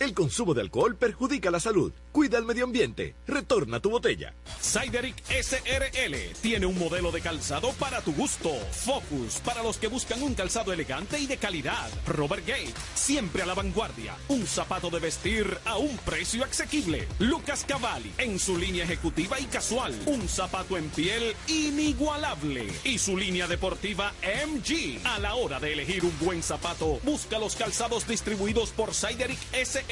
El 0.00 0.14
consumo 0.14 0.54
de 0.54 0.62
alcohol 0.62 0.96
perjudica 0.96 1.50
la 1.50 1.60
salud. 1.60 1.92
Cuida 2.10 2.38
el 2.38 2.46
medio 2.46 2.64
ambiente. 2.64 3.14
Retorna 3.26 3.80
tu 3.80 3.90
botella. 3.90 4.32
Sideric 4.58 5.14
SRL 5.28 6.40
tiene 6.40 6.64
un 6.64 6.78
modelo 6.78 7.12
de 7.12 7.20
calzado 7.20 7.72
para 7.74 8.00
tu 8.00 8.14
gusto. 8.14 8.48
Focus 8.72 9.40
para 9.44 9.62
los 9.62 9.76
que 9.76 9.88
buscan 9.88 10.22
un 10.22 10.32
calzado 10.32 10.72
elegante 10.72 11.18
y 11.18 11.26
de 11.26 11.36
calidad. 11.36 11.90
Robert 12.06 12.46
Gate, 12.46 12.72
siempre 12.94 13.42
a 13.42 13.46
la 13.46 13.52
vanguardia. 13.52 14.16
Un 14.28 14.46
zapato 14.46 14.88
de 14.88 15.00
vestir 15.00 15.58
a 15.66 15.76
un 15.76 15.94
precio 15.98 16.44
asequible. 16.44 17.06
Lucas 17.18 17.66
Cavalli 17.68 18.10
en 18.16 18.38
su 18.38 18.56
línea 18.56 18.84
ejecutiva 18.84 19.38
y 19.38 19.44
casual. 19.44 19.94
Un 20.06 20.26
zapato 20.30 20.78
en 20.78 20.88
piel 20.88 21.36
inigualable. 21.46 22.72
Y 22.84 22.96
su 22.96 23.18
línea 23.18 23.46
deportiva 23.46 24.14
MG. 24.22 25.04
A 25.04 25.18
la 25.18 25.34
hora 25.34 25.60
de 25.60 25.74
elegir 25.74 26.06
un 26.06 26.18
buen 26.20 26.42
zapato, 26.42 27.00
busca 27.02 27.38
los 27.38 27.54
calzados 27.54 28.08
distribuidos 28.08 28.70
por 28.70 28.94
Sideric 28.94 29.38
SRL 29.52 29.89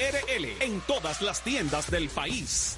en 0.61 0.79
todas 0.81 1.21
las 1.21 1.41
tiendas 1.41 1.91
del 1.91 2.07
país. 2.09 2.77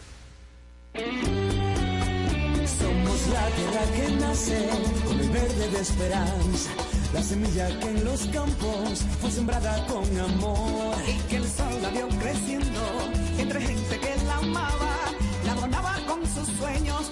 Somos 2.79 3.27
la 3.27 3.47
tierra 3.49 3.83
que 3.95 4.11
nace 4.15 4.69
con 5.05 5.19
el 5.19 5.29
verde 5.29 5.69
de 5.69 5.79
esperanza, 5.81 6.71
la 7.13 7.21
semilla 7.21 7.79
que 7.79 7.89
en 7.89 8.05
los 8.05 8.21
campos 8.27 9.03
fue 9.19 9.29
sembrada 9.31 9.85
con 9.85 10.19
amor 10.19 10.95
y 11.07 11.19
que 11.29 11.35
el 11.37 11.47
sol 11.47 11.81
la 11.81 11.89
vio 11.89 12.07
creciendo 12.19 12.81
entre 13.37 13.61
gente 13.61 13.99
que 13.99 14.15
la 14.25 14.37
amaba, 14.37 14.95
la 15.45 15.51
adornaba 15.51 15.99
con 16.07 16.25
sus 16.25 16.47
sueños 16.57 17.11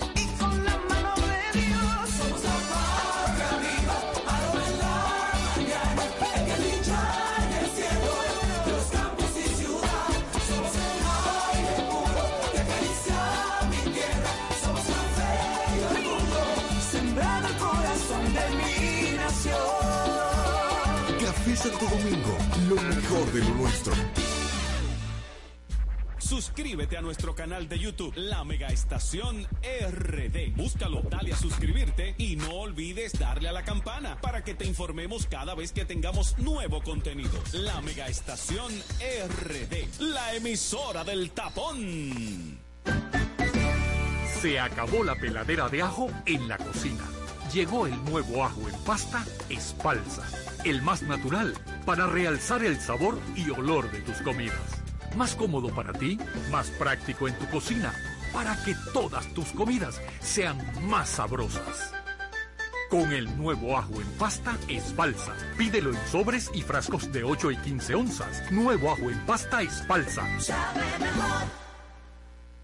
Santo 21.59 21.85
Domingo, 21.87 22.37
lo 22.69 22.75
mejor 22.81 23.33
de 23.33 23.39
lo 23.41 23.55
nuestro. 23.55 23.93
Suscríbete 26.17 26.95
a 26.95 27.01
nuestro 27.01 27.35
canal 27.35 27.67
de 27.67 27.77
YouTube, 27.77 28.13
La 28.15 28.45
Mega 28.45 28.69
Estación 28.69 29.45
RD. 29.91 30.55
Búscalo, 30.55 31.01
dale 31.01 31.33
a 31.33 31.35
suscribirte 31.35 32.15
y 32.17 32.37
no 32.37 32.51
olvides 32.51 33.19
darle 33.19 33.49
a 33.49 33.51
la 33.51 33.63
campana 33.63 34.21
para 34.21 34.41
que 34.41 34.53
te 34.53 34.65
informemos 34.65 35.25
cada 35.25 35.53
vez 35.53 35.73
que 35.73 35.83
tengamos 35.83 36.37
nuevo 36.37 36.81
contenido. 36.81 37.37
La 37.51 37.81
Mega 37.81 38.07
Estación 38.07 38.71
RD, 38.71 39.99
la 39.99 40.35
emisora 40.35 41.03
del 41.03 41.31
tapón. 41.31 42.57
Se 44.41 44.57
acabó 44.61 45.03
la 45.03 45.15
peladera 45.15 45.67
de 45.67 45.81
ajo 45.81 46.09
en 46.25 46.47
la 46.47 46.57
cocina. 46.57 47.03
Llegó 47.53 47.85
el 47.85 48.05
nuevo 48.05 48.45
ajo 48.45 48.61
en 48.69 48.75
pasta 48.85 49.25
Espalsa, 49.49 50.23
el 50.65 50.81
más 50.81 51.01
natural 51.03 51.53
para 51.85 52.07
realzar 52.07 52.63
el 52.63 52.79
sabor 52.79 53.19
y 53.35 53.49
olor 53.49 53.91
de 53.91 54.01
tus 54.01 54.17
comidas. 54.21 54.59
Más 55.15 55.35
cómodo 55.35 55.69
para 55.69 55.93
ti, 55.93 56.19
más 56.51 56.69
práctico 56.71 57.27
en 57.27 57.37
tu 57.37 57.47
cocina, 57.49 57.93
para 58.33 58.55
que 58.63 58.75
todas 58.93 59.25
tus 59.33 59.47
comidas 59.49 60.01
sean 60.19 60.57
más 60.87 61.09
sabrosas. 61.09 61.93
Con 62.89 63.11
el 63.11 63.37
nuevo 63.37 63.77
ajo 63.77 64.01
en 64.01 64.07
pasta 64.17 64.57
Espalsa. 64.67 65.35
Pídelo 65.57 65.91
en 65.91 66.07
sobres 66.07 66.49
y 66.53 66.61
frascos 66.63 67.11
de 67.11 67.23
8 67.23 67.51
y 67.51 67.57
15 67.57 67.95
onzas. 67.95 68.51
Nuevo 68.51 68.91
ajo 68.91 69.09
en 69.09 69.19
pasta 69.25 69.61
Espalsa. 69.61 70.25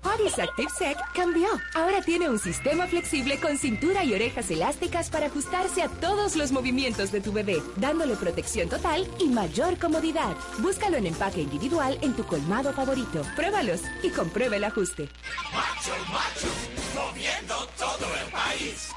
Oris 0.05 0.37
Active 0.37 0.69
Sec 0.69 0.97
cambió. 1.13 1.47
Ahora 1.73 2.01
tiene 2.01 2.29
un 2.29 2.37
sistema 2.37 2.85
flexible 2.85 3.39
con 3.39 3.57
cintura 3.57 4.03
y 4.03 4.13
orejas 4.13 4.51
elásticas 4.51 5.09
para 5.09 5.27
ajustarse 5.27 5.81
a 5.81 5.89
todos 5.89 6.35
los 6.35 6.51
movimientos 6.51 7.11
de 7.11 7.21
tu 7.21 7.31
bebé, 7.31 7.61
dándole 7.77 8.15
protección 8.15 8.69
total 8.69 9.07
y 9.19 9.29
mayor 9.29 9.79
comodidad. 9.79 10.35
Búscalo 10.59 10.97
en 10.97 11.07
empaque 11.07 11.41
individual 11.41 11.97
en 12.01 12.13
tu 12.13 12.23
colmado 12.23 12.71
favorito. 12.71 13.23
Pruébalos 13.35 13.81
y 14.03 14.09
comprueba 14.09 14.55
el 14.57 14.63
ajuste. 14.65 15.09
Macho, 15.51 15.91
macho, 16.11 16.47
moviendo 16.93 17.67
todo 17.77 18.05
el 18.23 18.31
país. 18.31 18.91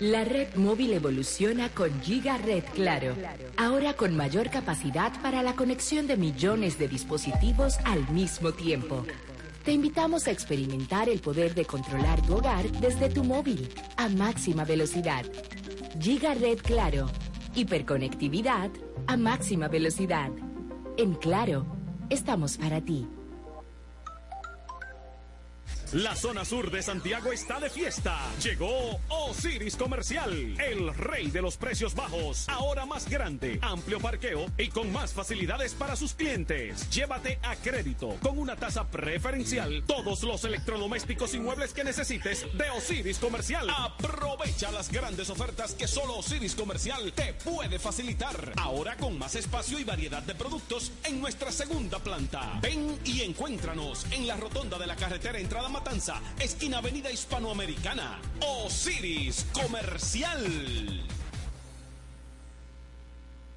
La 0.00 0.24
red 0.24 0.54
móvil 0.56 0.92
evoluciona 0.92 1.70
con 1.70 2.02
Giga 2.02 2.36
Red 2.36 2.64
Claro. 2.74 3.14
Ahora 3.56 3.94
con 3.94 4.14
mayor 4.14 4.50
capacidad 4.50 5.10
para 5.22 5.42
la 5.42 5.54
conexión 5.54 6.06
de 6.06 6.18
millones 6.18 6.78
de 6.78 6.88
dispositivos 6.88 7.78
al 7.84 8.06
mismo 8.10 8.52
tiempo. 8.52 9.06
Te 9.66 9.72
invitamos 9.72 10.28
a 10.28 10.30
experimentar 10.30 11.08
el 11.08 11.18
poder 11.18 11.52
de 11.56 11.64
controlar 11.64 12.24
tu 12.24 12.36
hogar 12.36 12.70
desde 12.80 13.08
tu 13.08 13.24
móvil 13.24 13.68
a 13.96 14.08
máxima 14.08 14.64
velocidad. 14.64 15.24
Giga 15.98 16.34
Red 16.34 16.58
Claro. 16.58 17.06
Hiperconectividad 17.52 18.70
a 19.08 19.16
máxima 19.16 19.66
velocidad. 19.66 20.30
En 20.96 21.14
Claro, 21.14 21.66
estamos 22.10 22.56
para 22.58 22.80
ti. 22.80 23.08
La 25.92 26.16
zona 26.16 26.44
sur 26.44 26.72
de 26.72 26.82
Santiago 26.82 27.30
está 27.30 27.60
de 27.60 27.70
fiesta. 27.70 28.18
Llegó 28.42 28.98
Osiris 29.08 29.76
Comercial, 29.76 30.60
el 30.60 30.92
rey 30.92 31.30
de 31.30 31.40
los 31.40 31.56
precios 31.56 31.94
bajos. 31.94 32.48
Ahora 32.48 32.84
más 32.86 33.08
grande, 33.08 33.60
amplio 33.62 34.00
parqueo 34.00 34.46
y 34.58 34.68
con 34.68 34.92
más 34.92 35.12
facilidades 35.12 35.74
para 35.74 35.94
sus 35.94 36.14
clientes. 36.14 36.90
Llévate 36.90 37.38
a 37.40 37.54
crédito 37.54 38.16
con 38.20 38.36
una 38.36 38.56
tasa 38.56 38.88
preferencial 38.88 39.84
todos 39.86 40.24
los 40.24 40.44
electrodomésticos 40.44 41.34
y 41.34 41.38
muebles 41.38 41.72
que 41.72 41.84
necesites 41.84 42.46
de 42.52 42.68
Osiris 42.70 43.18
Comercial. 43.18 43.70
Aprovecha 43.70 44.72
las 44.72 44.90
grandes 44.90 45.30
ofertas 45.30 45.74
que 45.74 45.86
solo 45.86 46.16
Osiris 46.16 46.56
Comercial 46.56 47.12
te 47.12 47.32
puede 47.32 47.78
facilitar. 47.78 48.52
Ahora 48.56 48.96
con 48.96 49.16
más 49.18 49.36
espacio 49.36 49.78
y 49.78 49.84
variedad 49.84 50.22
de 50.24 50.34
productos 50.34 50.90
en 51.04 51.20
nuestra 51.20 51.52
segunda 51.52 52.00
planta. 52.00 52.58
Ven 52.60 52.98
y 53.04 53.22
encuéntranos 53.22 54.04
en 54.10 54.26
la 54.26 54.36
rotonda 54.36 54.78
de 54.78 54.86
la 54.88 54.96
carretera 54.96 55.38
entrada 55.38 55.75
Matanza, 55.76 56.22
esquina 56.40 56.78
Avenida 56.78 57.10
Hispanoamericana. 57.10 58.18
Osiris 58.40 59.46
Comercial. 59.52 60.42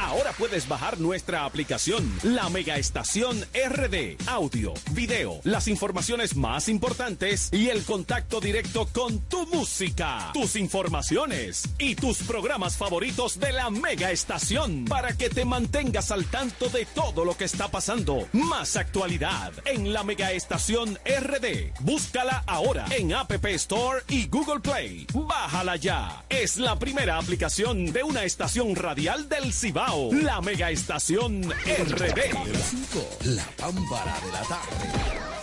Ahora 0.10 0.34
puedes 0.34 0.68
bajar 0.68 1.00
nuestra 1.00 1.46
aplicación, 1.46 2.12
la 2.24 2.50
Mega 2.50 2.78
Estación 2.78 3.46
RD. 3.54 4.18
Audio, 4.28 4.74
video, 4.90 5.40
las 5.44 5.68
informaciones 5.68 6.36
más 6.36 6.68
importantes 6.68 7.50
y 7.52 7.70
el 7.70 7.84
contacto 7.84 8.42
directo 8.42 8.88
con 8.92 9.20
tu 9.20 9.46
música, 9.46 10.32
tus 10.34 10.56
informaciones 10.56 11.70
y 11.78 11.94
tus 11.94 12.24
programas 12.24 12.76
favoritos 12.76 13.40
de 13.40 13.52
la 13.52 13.70
Mega 13.70 14.10
Estación 14.10 14.86
para 14.86 15.16
que 15.16 15.30
te 15.30 15.46
mantengas 15.46 16.10
al 16.10 16.26
tanto 16.26 16.70
de 16.70 16.88
todo 16.88 17.24
lo 17.24 17.38
que 17.38 17.46
está 17.46 17.68
pasando. 17.68 18.28
Más 18.34 18.78
actualidad 18.78 19.54
en 19.66 19.94
la 19.94 20.04
Mega 20.04 20.32
Estación 20.32 20.98
RD. 21.06 21.72
Búscala 21.82 22.44
ahora 22.48 22.88
en 22.98 23.14
App 23.14 23.46
Store 23.46 24.02
y 24.08 24.28
Google 24.28 24.62
Play. 24.62 25.06
Bájala 25.14 25.76
ya. 25.76 26.26
Es 26.30 26.58
la 26.58 26.80
primera 26.80 27.20
aplicación 27.20 27.94
de 27.94 28.02
una 28.02 28.24
estación 28.24 28.76
radial 28.76 29.30
del 29.30 29.54
Cibao. 29.54 29.99
La 30.12 30.42
Mega 30.42 30.72
Estación 30.72 31.42
RD. 31.44 32.46
De 32.46 32.54
las 32.54 32.64
5, 32.70 33.10
la 33.26 33.46
pámpara 33.58 34.18
de 34.26 34.32
la 34.32 34.42
tarde. 34.44 35.39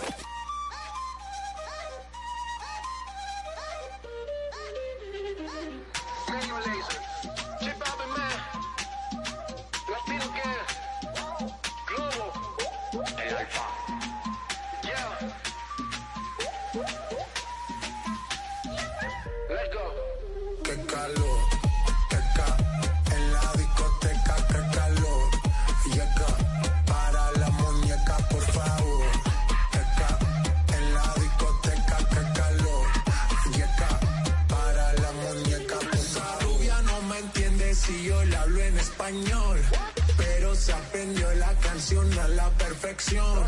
Perfección. 42.87 43.43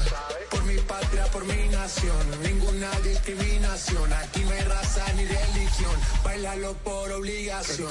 Por 0.50 0.64
mi 0.66 0.76
patria, 0.82 1.26
por 1.26 1.46
mi 1.46 1.68
nación. 1.70 2.42
Ninguna 2.44 2.92
discriminación. 3.04 4.12
Aquí 4.14 4.42
no 4.44 4.52
hay 4.52 4.62
raza 4.62 5.06
ni 5.16 5.26
religión. 5.26 5.92
Bailalo 6.24 6.74
por 6.84 7.12
obligación. 7.12 7.90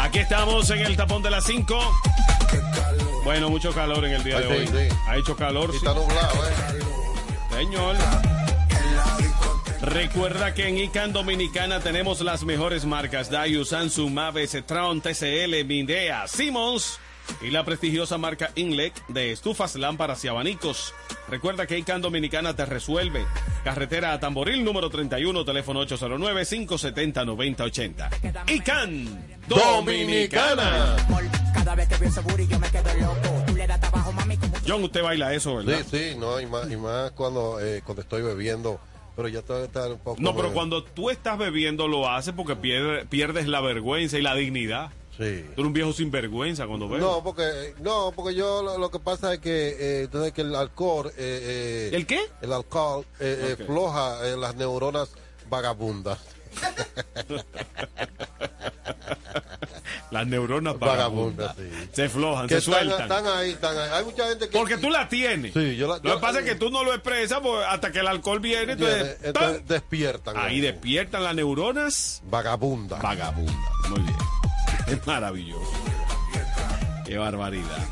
Aquí 0.00 0.18
estamos 0.18 0.68
en 0.70 0.80
el 0.80 0.96
tapón 0.96 1.22
de 1.22 1.30
las 1.30 1.44
5. 1.44 1.78
Bueno, 3.24 3.50
mucho 3.50 3.72
calor 3.72 4.04
en 4.04 4.14
el 4.14 4.24
día 4.24 4.40
de 4.40 4.46
hoy. 4.46 4.66
sí. 4.66 4.96
Ha 5.06 5.16
hecho 5.16 5.36
calor. 5.36 5.70
Y 5.70 5.72
sí. 5.72 5.78
está 5.78 5.94
nublado, 5.94 6.46
¿eh? 6.48 7.56
Señor. 7.56 7.96
Recuerda 9.82 10.54
que 10.54 10.68
en 10.68 10.78
ICANN 10.78 11.12
Dominicana 11.12 11.80
tenemos 11.80 12.20
las 12.20 12.44
mejores 12.44 12.84
marcas 12.84 13.30
Dayu, 13.30 13.64
Samsung, 13.64 14.12
Mave, 14.12 14.46
Cetron, 14.46 15.00
TCL, 15.00 15.64
Mindea, 15.64 16.26
Simmons 16.28 17.00
y 17.40 17.50
la 17.50 17.64
prestigiosa 17.64 18.18
marca 18.18 18.50
Inlec 18.56 18.92
de 19.08 19.32
estufas, 19.32 19.74
lámparas 19.76 20.22
y 20.24 20.28
abanicos. 20.28 20.92
Recuerda 21.28 21.66
que 21.66 21.78
ICANN 21.78 22.02
Dominicana 22.02 22.54
te 22.54 22.66
resuelve. 22.66 23.24
Carretera 23.64 24.12
a 24.12 24.20
Tamboril 24.20 24.62
número 24.64 24.90
31, 24.90 25.44
teléfono 25.44 25.82
809-570-9080. 25.86 28.10
ICANN 28.48 29.38
Dominicana. 29.48 30.96
John, 34.66 34.82
usted 34.84 35.02
baila 35.02 35.34
eso, 35.34 35.56
¿verdad? 35.56 35.78
Sí, 35.90 36.10
sí, 36.12 36.16
no, 36.18 36.40
y 36.40 36.46
más, 36.46 36.70
y 36.70 36.76
más 36.76 37.10
cuando, 37.12 37.60
eh, 37.60 37.82
cuando 37.84 38.02
estoy 38.02 38.22
bebiendo. 38.22 38.80
Pero 39.14 39.28
ya 39.28 39.40
estar 39.40 39.92
un 39.92 39.98
poco. 39.98 40.16
No, 40.22 40.34
pero 40.34 40.54
cuando 40.54 40.82
tú 40.84 41.10
estás 41.10 41.36
bebiendo 41.36 41.86
lo 41.86 42.08
haces 42.08 42.32
porque 42.34 42.56
pierde- 42.56 43.04
pierdes 43.06 43.46
la 43.46 43.60
vergüenza 43.60 44.18
y 44.18 44.22
la 44.22 44.34
dignidad. 44.34 44.90
Sí. 45.16 45.44
Tú 45.54 45.60
eres 45.60 45.66
un 45.66 45.72
viejo 45.72 45.92
sinvergüenza 45.92 46.66
cuando 46.66 46.88
bebes. 46.88 47.04
No, 47.04 47.22
porque, 47.22 47.74
no, 47.80 48.12
porque 48.16 48.34
yo 48.34 48.62
lo, 48.62 48.78
lo 48.78 48.90
que 48.90 48.98
pasa 48.98 49.34
es 49.34 49.40
que, 49.40 49.68
eh, 49.78 50.02
entonces 50.04 50.32
que 50.32 50.40
el 50.40 50.54
alcohol. 50.54 51.08
Eh, 51.10 51.12
eh, 51.18 51.90
¿El 51.92 52.06
qué? 52.06 52.20
El 52.40 52.52
alcohol 52.52 53.04
floja 53.66 54.20
las 54.36 54.54
neuronas 54.56 55.10
vagabundas. 55.50 56.18
Las 60.10 60.26
neuronas 60.26 60.78
vagabundas. 60.78 61.56
Vagabundas, 61.56 61.80
sí. 61.82 61.88
Se 61.94 62.08
flojan, 62.10 62.46
que 62.46 62.60
se 62.60 62.70
están, 62.70 62.74
sueltan. 62.86 63.02
están 63.02 63.26
ahí, 63.26 63.50
están 63.52 63.78
ahí. 63.78 63.90
Hay 63.94 64.04
mucha 64.04 64.28
gente 64.28 64.46
que. 64.48 64.58
Porque 64.58 64.76
tú 64.76 64.90
la 64.90 65.08
tienes. 65.08 65.54
Sí, 65.54 65.74
yo 65.76 65.88
la- 65.88 66.00
Lo 66.02 66.16
que 66.16 66.20
pasa 66.20 66.40
es 66.40 66.44
que 66.44 66.54
tú 66.54 66.68
no 66.68 66.84
lo 66.84 66.92
expresas 66.92 67.40
pues, 67.42 67.64
hasta 67.66 67.90
que 67.90 68.00
el 68.00 68.06
alcohol 68.06 68.38
viene. 68.40 68.72
Entonces, 68.74 69.16
entonces 69.22 69.66
despiertan. 69.66 70.36
ahí 70.36 70.60
despiertan 70.60 71.24
las 71.24 71.34
neuronas 71.34 72.20
Vagabunda. 72.26 72.98
vagabundas. 72.98 73.56
Muy 73.88 74.00
bien. 74.00 74.16
Es 74.86 75.06
maravilloso. 75.06 75.72
Qué 77.06 77.16
barbaridad. 77.18 77.86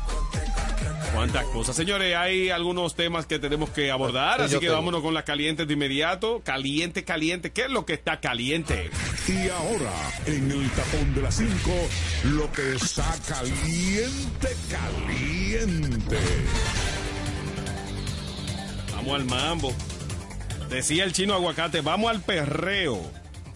Cuántas 1.13 1.43
cosas. 1.47 1.75
Señores, 1.75 2.15
hay 2.15 2.49
algunos 2.51 2.95
temas 2.95 3.25
que 3.25 3.37
tenemos 3.37 3.69
que 3.71 3.91
abordar, 3.91 4.39
Sí, 4.39 4.45
así 4.45 4.53
que 4.55 4.59
tengo. 4.61 4.75
vámonos 4.75 5.01
con 5.01 5.13
las 5.13 5.23
calientes 5.25 5.67
de 5.67 5.73
inmediato. 5.73 6.41
Caliente, 6.43 7.03
caliente. 7.03 7.51
¿Qué 7.51 7.63
es 7.63 7.69
lo 7.69 7.85
que 7.85 7.93
está 7.93 8.19
caliente? 8.21 8.89
Y 9.27 9.49
ahora, 9.49 9.91
en 10.25 10.49
el 10.51 10.69
tapón 10.71 11.13
de 11.13 11.21
las 11.21 11.35
5, 11.35 11.51
lo 12.25 12.49
que 12.53 12.75
está 12.75 13.13
caliente, 13.27 14.55
caliente. 14.69 16.17
Vamos 18.95 19.15
al 19.15 19.25
mambo. 19.25 19.73
Decía 20.69 21.03
el 21.03 21.11
chino 21.11 21.33
aguacate, 21.33 21.81
vamos 21.81 22.09
al 22.09 22.21
perreo. 22.21 23.01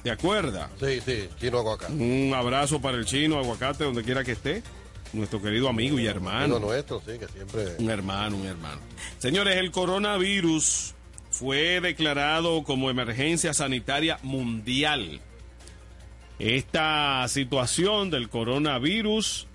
¿Te 0.05 0.11
acuerdas? 0.11 0.69
Sí, 0.79 1.01
sí, 1.03 1.27
chino 1.39 1.57
aguacate. 1.57 1.91
Un 1.91 2.31
abrazo 2.35 2.79
para 2.79 2.95
el 2.95 3.05
chino 3.05 3.39
aguacate, 3.39 3.85
donde 3.85 4.03
quiera 4.03 4.23
que 4.23 4.33
esté. 4.33 4.61
Nuestro 5.13 5.41
querido 5.41 5.67
amigo 5.67 5.97
y 5.97 6.05
hermano. 6.05 6.59
Nuestro, 6.59 7.01
sí, 7.03 7.17
que 7.17 7.27
siempre. 7.27 7.75
Un 7.79 7.89
hermano, 7.89 8.37
un 8.37 8.45
hermano. 8.45 8.81
Señores, 9.17 9.57
el 9.57 9.71
coronavirus 9.71 10.93
fue 11.31 11.81
declarado 11.81 12.63
como 12.63 12.91
emergencia 12.91 13.51
sanitaria 13.55 14.19
mundial. 14.21 15.21
Esta 16.37 17.27
situación 17.27 18.11
del 18.11 18.29
coronavirus 18.29 19.47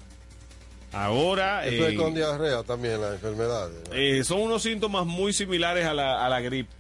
ahora 0.91 1.65
Eso 1.65 1.87
es 1.87 1.93
eh, 1.93 1.97
con 1.97 2.13
diarrea 2.13 2.65
también, 2.65 3.01
las 3.01 3.13
enfermedades. 3.13 3.89
¿no? 3.89 3.95
eh, 3.95 4.25
son 4.25 4.41
unos 4.41 4.65
síntomas 4.65 5.07
muy 5.07 5.33
similares 5.33 5.87
a 5.87 5.95
la, 5.95 6.27
a 6.27 6.29
la 6.29 6.41
gripe, 6.41 6.80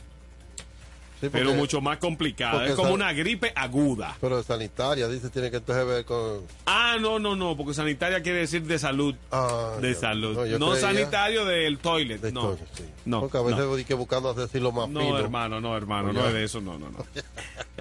Sí, 1.20 1.28
porque- 1.28 1.38
pero 1.44 1.54
mucho 1.54 1.80
más 1.82 1.98
complicada. 1.98 2.66
Es 2.66 2.74
como 2.74 2.94
una 2.94 3.12
gripe 3.12 3.52
aguda. 3.54 4.16
Pero 4.22 4.42
sanitaria, 4.42 5.06
dice, 5.06 5.28
tiene 5.28 5.50
que 5.50 5.58
entonces 5.58 5.86
ver 5.86 6.04
con. 6.06 6.40
Ah, 6.64 6.96
no, 6.98 7.18
no, 7.18 7.36
no, 7.36 7.56
porque 7.58 7.74
sanitaria 7.74 8.22
quiere 8.22 8.38
decir 8.38 8.62
de 8.62 8.78
salud. 8.78 9.14
Ah, 9.30 9.76
de 9.82 9.94
salud. 9.94 10.36
No, 10.58 10.74
sanitario 10.76 11.44
del 11.44 11.76
toilet. 11.78 12.20
de 12.22 12.32
no. 12.32 12.56
sí. 12.74 12.84
no. 13.04 13.20
Porque 13.20 13.36
a 13.36 13.42
veces 13.42 13.58
no. 13.60 13.68
voy 13.68 13.84
que 13.84 13.92
buscando 13.94 14.30
hacer 14.30 14.62
lo 14.62 14.72
más 14.72 14.88
No, 14.88 15.00
fino. 15.00 15.18
hermano, 15.18 15.60
no, 15.60 15.76
hermano, 15.76 16.12
no 16.12 16.26
es 16.26 16.32
de 16.32 16.44
eso, 16.44 16.60
no, 16.62 16.78
no, 16.78 16.90
no. 16.90 17.04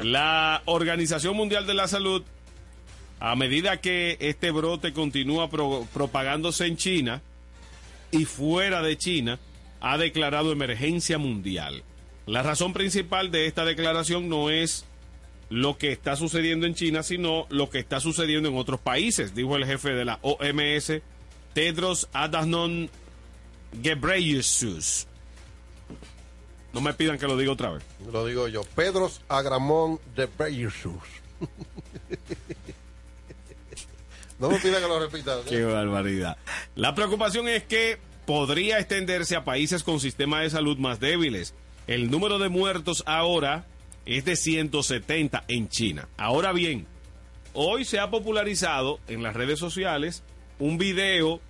La 0.03 0.61
Organización 0.65 1.35
Mundial 1.37 1.65
de 1.65 1.73
la 1.75 1.87
Salud, 1.87 2.23
a 3.21 3.35
medida 3.37 3.77
que 3.77 4.17
este 4.19 4.51
brote 4.51 4.91
continúa 4.93 5.49
pro- 5.49 5.87
propagándose 5.93 6.65
en 6.65 6.75
China 6.77 7.21
y 8.11 8.25
fuera 8.25 8.81
de 8.81 8.97
China, 8.97 9.39
ha 9.81 9.97
declarado 9.97 10.51
emergencia 10.51 11.17
mundial. 11.17 11.83
La 12.25 12.43
razón 12.43 12.73
principal 12.73 13.31
de 13.31 13.47
esta 13.47 13.65
declaración 13.65 14.29
no 14.29 14.49
es 14.49 14.85
lo 15.49 15.77
que 15.77 15.91
está 15.91 16.15
sucediendo 16.15 16.67
en 16.67 16.75
China, 16.75 17.03
sino 17.03 17.47
lo 17.49 17.69
que 17.69 17.79
está 17.79 17.99
sucediendo 17.99 18.49
en 18.49 18.57
otros 18.57 18.79
países, 18.79 19.33
dijo 19.33 19.55
el 19.55 19.65
jefe 19.65 19.89
de 19.89 20.05
la 20.05 20.19
OMS, 20.21 21.01
Tedros 21.53 22.07
Adhanom 22.13 22.87
Ghebreyesus. 23.73 25.07
No 26.73 26.81
me 26.81 26.93
pidan 26.93 27.17
que 27.17 27.27
lo 27.27 27.35
diga 27.35 27.51
otra 27.51 27.71
vez. 27.71 27.83
Lo 28.11 28.25
digo 28.25 28.47
yo. 28.47 28.63
Pedros 28.63 29.21
Agramón 29.27 29.99
de 30.15 30.29
Beirsus. 30.37 31.01
no 34.39 34.49
me 34.49 34.59
pida 34.59 34.79
que 34.79 34.87
lo 34.87 34.99
repita. 34.99 35.39
Qué 35.47 35.63
barbaridad. 35.63 36.37
La 36.75 36.93
preocupación 36.93 37.47
es 37.47 37.63
que 37.63 37.97
podría 38.25 38.77
extenderse 38.77 39.35
a 39.35 39.43
países 39.43 39.83
con 39.83 39.99
sistemas 39.99 40.43
de 40.43 40.51
salud 40.51 40.77
más 40.77 40.99
débiles. 40.99 41.55
El 41.87 42.11
número 42.11 42.39
de 42.39 42.49
muertos 42.49 43.03
ahora 43.05 43.65
es 44.05 44.25
de 44.25 44.35
170 44.35 45.43
en 45.47 45.69
China. 45.69 46.07
Ahora 46.17 46.51
bien, 46.51 46.87
hoy 47.53 47.85
se 47.85 47.99
ha 47.99 48.09
popularizado 48.09 48.99
en 49.07 49.23
las 49.23 49.35
redes 49.35 49.59
sociales 49.59 50.23
un 50.59 50.77
video 50.77 51.41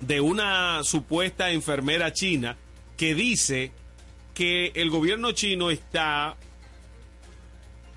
de 0.00 0.20
una 0.20 0.82
supuesta 0.84 1.50
enfermera 1.50 2.12
china 2.12 2.56
que 2.96 3.14
dice 3.14 3.72
que 4.34 4.72
el 4.74 4.90
gobierno 4.90 5.32
chino 5.32 5.70
está 5.70 6.36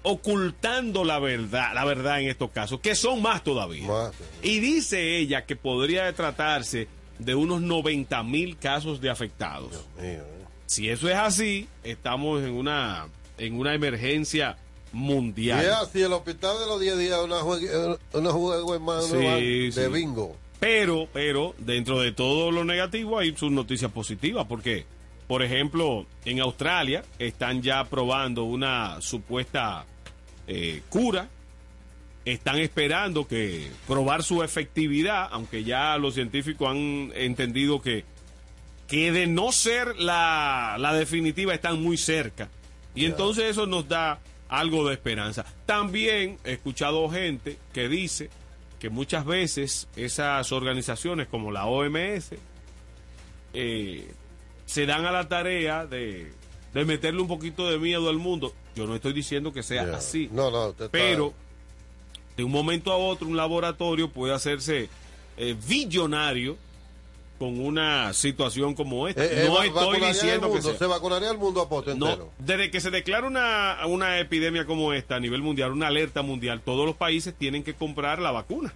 ocultando 0.03 1.05
la 1.05 1.19
verdad, 1.19 1.73
la 1.73 1.85
verdad 1.85 2.19
en 2.21 2.27
estos 2.27 2.51
casos, 2.51 2.79
que 2.81 2.95
son 2.95 3.21
más 3.21 3.43
todavía. 3.43 4.11
Y 4.41 4.59
dice 4.59 5.17
ella 5.17 5.45
que 5.45 5.55
podría 5.55 6.11
tratarse 6.13 6.87
de 7.19 7.35
unos 7.35 7.61
90 7.61 8.21
mil 8.23 8.57
casos 8.57 8.99
de 8.99 9.09
afectados. 9.09 9.85
Si 10.73 10.89
eso 10.89 11.07
es 11.07 11.15
así, 11.15 11.67
estamos 11.83 12.41
en 12.41 12.53
una, 12.53 13.07
en 13.37 13.59
una 13.59 13.75
emergencia 13.75 14.57
mundial. 14.91 15.61
Y 15.61 15.67
es 15.67 15.71
así, 15.71 16.01
el 16.01 16.11
hospital 16.13 16.57
de 16.57 16.65
los 16.65 16.81
10 16.81 16.97
días, 16.97 17.19
una 17.23 17.41
juego, 17.41 17.99
una 18.13 18.31
juego 18.31 18.73
hermano, 18.73 19.03
Sí, 19.03 19.69
de 19.69 19.87
bingo. 19.89 20.35
Pero, 20.59 21.07
pero, 21.13 21.53
dentro 21.59 21.99
de 21.99 22.11
todo 22.11 22.49
lo 22.49 22.65
negativo 22.65 23.19
hay 23.19 23.37
sus 23.37 23.51
noticias 23.51 23.91
positivas, 23.91 24.47
porque, 24.49 24.87
por 25.27 25.43
ejemplo, 25.43 26.07
en 26.25 26.39
Australia 26.39 27.03
están 27.19 27.61
ya 27.61 27.83
probando 27.83 28.43
una 28.43 28.99
supuesta 28.99 29.85
eh, 30.47 30.81
cura, 30.89 31.29
están 32.25 32.57
esperando 32.57 33.27
que 33.27 33.69
probar 33.87 34.23
su 34.23 34.41
efectividad, 34.41 35.27
aunque 35.33 35.63
ya 35.63 35.95
los 35.99 36.15
científicos 36.15 36.67
han 36.67 37.11
entendido 37.13 37.79
que, 37.79 38.05
que 38.93 39.11
de 39.11 39.25
no 39.25 39.51
ser 39.51 39.97
la, 39.97 40.75
la 40.77 40.93
definitiva 40.93 41.51
están 41.51 41.81
muy 41.81 41.97
cerca. 41.97 42.49
Y 42.93 43.05
entonces 43.05 43.45
eso 43.45 43.65
nos 43.65 43.87
da 43.87 44.19
algo 44.47 44.87
de 44.87 44.93
esperanza. 44.93 45.43
También 45.65 46.37
he 46.43 46.51
escuchado 46.51 47.09
gente 47.09 47.57
que 47.73 47.89
dice 47.89 48.29
que 48.77 48.91
muchas 48.91 49.25
veces 49.25 49.87
esas 49.95 50.51
organizaciones 50.51 51.27
como 51.27 51.51
la 51.51 51.65
OMS 51.65 52.33
eh, 53.55 54.13
se 54.67 54.85
dan 54.85 55.07
a 55.07 55.11
la 55.11 55.27
tarea 55.27 55.87
de, 55.87 56.31
de 56.75 56.85
meterle 56.85 57.19
un 57.19 57.27
poquito 57.27 57.67
de 57.71 57.79
miedo 57.79 58.09
al 58.09 58.17
mundo. 58.17 58.53
Yo 58.75 58.85
no 58.85 58.93
estoy 58.93 59.13
diciendo 59.13 59.51
que 59.51 59.63
sea 59.63 59.91
así. 59.95 60.29
No, 60.31 60.51
no, 60.51 60.71
Pero 60.91 61.33
de 62.37 62.43
un 62.43 62.51
momento 62.51 62.91
a 62.91 62.97
otro 62.97 63.27
un 63.27 63.37
laboratorio 63.37 64.11
puede 64.11 64.35
hacerse 64.35 64.87
eh, 65.37 65.55
billonario 65.67 66.59
con 67.43 67.59
una 67.59 68.13
situación 68.13 68.73
como 68.73 69.05
esta. 69.09 69.25
Eh, 69.25 69.43
eh, 69.43 69.45
no 69.49 69.61
estoy 69.61 69.99
diciendo 69.99 70.49
que 70.53 70.61
sea. 70.61 70.77
se 70.77 70.85
vacunaría 70.85 71.29
al 71.29 71.37
mundo 71.37 71.61
a 71.61 71.93
No, 71.95 72.07
entero. 72.09 72.31
desde 72.39 72.71
que 72.71 72.79
se 72.79 72.89
declara 72.89 73.27
una, 73.27 73.79
una 73.85 74.17
epidemia 74.21 74.65
como 74.65 74.93
esta 74.93 75.17
a 75.17 75.19
nivel 75.19 75.41
mundial, 75.41 75.73
una 75.73 75.87
alerta 75.87 76.21
mundial, 76.21 76.61
todos 76.63 76.85
los 76.85 76.95
países 76.95 77.33
tienen 77.37 77.61
que 77.63 77.73
comprar 77.73 78.19
la 78.19 78.31
vacuna 78.31 78.73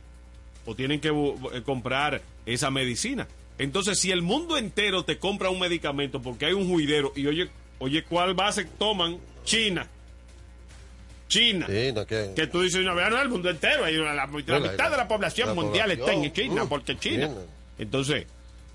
o 0.65 0.75
tienen 0.75 0.99
que 0.99 1.07
eh, 1.07 1.61
comprar 1.63 2.21
esa 2.45 2.69
medicina. 2.69 3.25
Entonces, 3.57 3.99
si 3.99 4.11
el 4.11 4.21
mundo 4.21 4.57
entero 4.57 5.05
te 5.05 5.17
compra 5.17 5.49
un 5.49 5.59
medicamento 5.61 6.21
porque 6.21 6.47
hay 6.47 6.53
un 6.53 6.67
juidero 6.67 7.13
y 7.15 7.25
oye, 7.27 7.49
oye, 7.79 8.03
¿cuál 8.03 8.33
base 8.33 8.65
toman? 8.65 9.17
China. 9.45 9.87
China. 11.29 11.67
que... 12.05 12.33
Que 12.35 12.47
tú 12.47 12.61
dices 12.63 12.85
"Ah, 12.85 13.09
no, 13.09 13.21
el 13.21 13.29
mundo 13.29 13.49
entero, 13.49 13.85
hay 13.85 13.95
una- 13.95 14.13
la, 14.13 14.27
mitad 14.27 14.91
de 14.91 14.97
la 14.97 15.07
población 15.07 15.47
la 15.47 15.53
mundial 15.53 15.89
está 15.91 16.11
en 16.11 16.33
China, 16.33 16.63
uh, 16.65 16.67
porque 16.67 16.97
China. 16.97 17.27
China. 17.27 17.41
Entonces, 17.79 18.25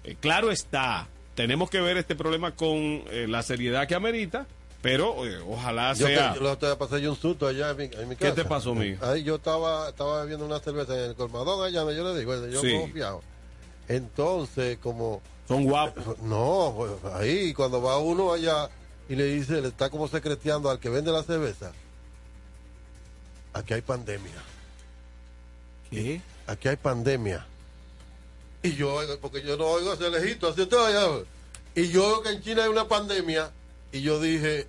eh, 0.05 0.17
claro 0.21 0.51
está, 0.51 1.09
tenemos 1.35 1.71
que 1.71 1.81
ver 1.81 1.97
este 1.97 2.15
problema 2.17 2.55
con 2.55 2.77
eh, 2.77 3.27
la 3.29 3.43
seriedad 3.43 3.87
que 3.87 3.95
amerita, 3.95 4.47
pero 4.83 5.27
eh, 5.27 5.39
ojalá 5.49 5.93
Yo, 5.95 6.07
sea... 6.07 6.35
te, 6.35 6.41
yo 6.41 6.59
te 6.59 6.75
pasé 6.77 7.01
yo 7.01 7.11
un 7.11 7.17
susto 7.17 7.47
allá 7.47 7.71
en 7.71 7.77
mi, 7.77 7.85
en 7.85 8.09
mi 8.09 8.17
¿Qué 8.17 8.25
casa. 8.31 8.35
te 8.35 8.45
pasó, 8.45 8.75
mijo? 8.75 9.05
Ahí 9.07 9.23
yo 9.23 9.37
estaba, 9.37 9.89
estaba 9.89 10.23
bebiendo 10.23 10.45
una 10.45 10.59
cerveza 10.61 10.95
en 10.95 11.11
el 11.11 11.15
colmadón 11.15 11.65
allá, 11.65 11.83
yo 11.93 12.13
le 12.13 12.19
digo, 12.19 12.47
yo 12.49 12.61
Sí. 12.61 12.73
confiado. 12.81 13.23
Entonces, 13.89 14.79
como... 14.79 15.23
Son 15.49 15.65
guapos. 15.65 16.19
No, 16.23 16.73
pues, 16.77 17.15
ahí 17.15 17.53
cuando 17.53 17.83
va 17.83 17.99
uno 17.99 18.33
allá 18.33 18.69
y 19.09 19.17
le 19.17 19.25
dice, 19.27 19.61
le 19.61 19.69
está 19.69 19.91
como 19.91 20.09
secreteando 20.09 20.71
al 20.71 20.79
que 20.79 20.89
vende 20.89 21.11
la 21.13 21.23
cerveza, 21.23 21.73
aquí 23.53 23.75
hay 23.75 23.83
pandemia. 23.83 24.33
¿Qué? 25.91 26.21
Aquí 26.47 26.69
hay 26.69 26.77
pandemia. 26.77 27.47
Y 28.63 28.75
yo, 28.77 28.95
oigo, 28.95 29.19
porque 29.19 29.43
yo 29.43 29.57
no 29.57 29.67
oigo 29.67 29.93
ese 29.93 30.09
lejito, 30.09 30.49
así 30.49 30.63
estoy 30.63 30.95
allá. 30.95 31.25
Y 31.75 31.89
yo 31.89 32.07
oigo 32.07 32.23
que 32.23 32.31
en 32.31 32.43
China 32.43 32.65
hay 32.65 32.69
una 32.69 32.87
pandemia, 32.87 33.51
y 33.91 34.03
yo 34.03 34.21
dije, 34.21 34.69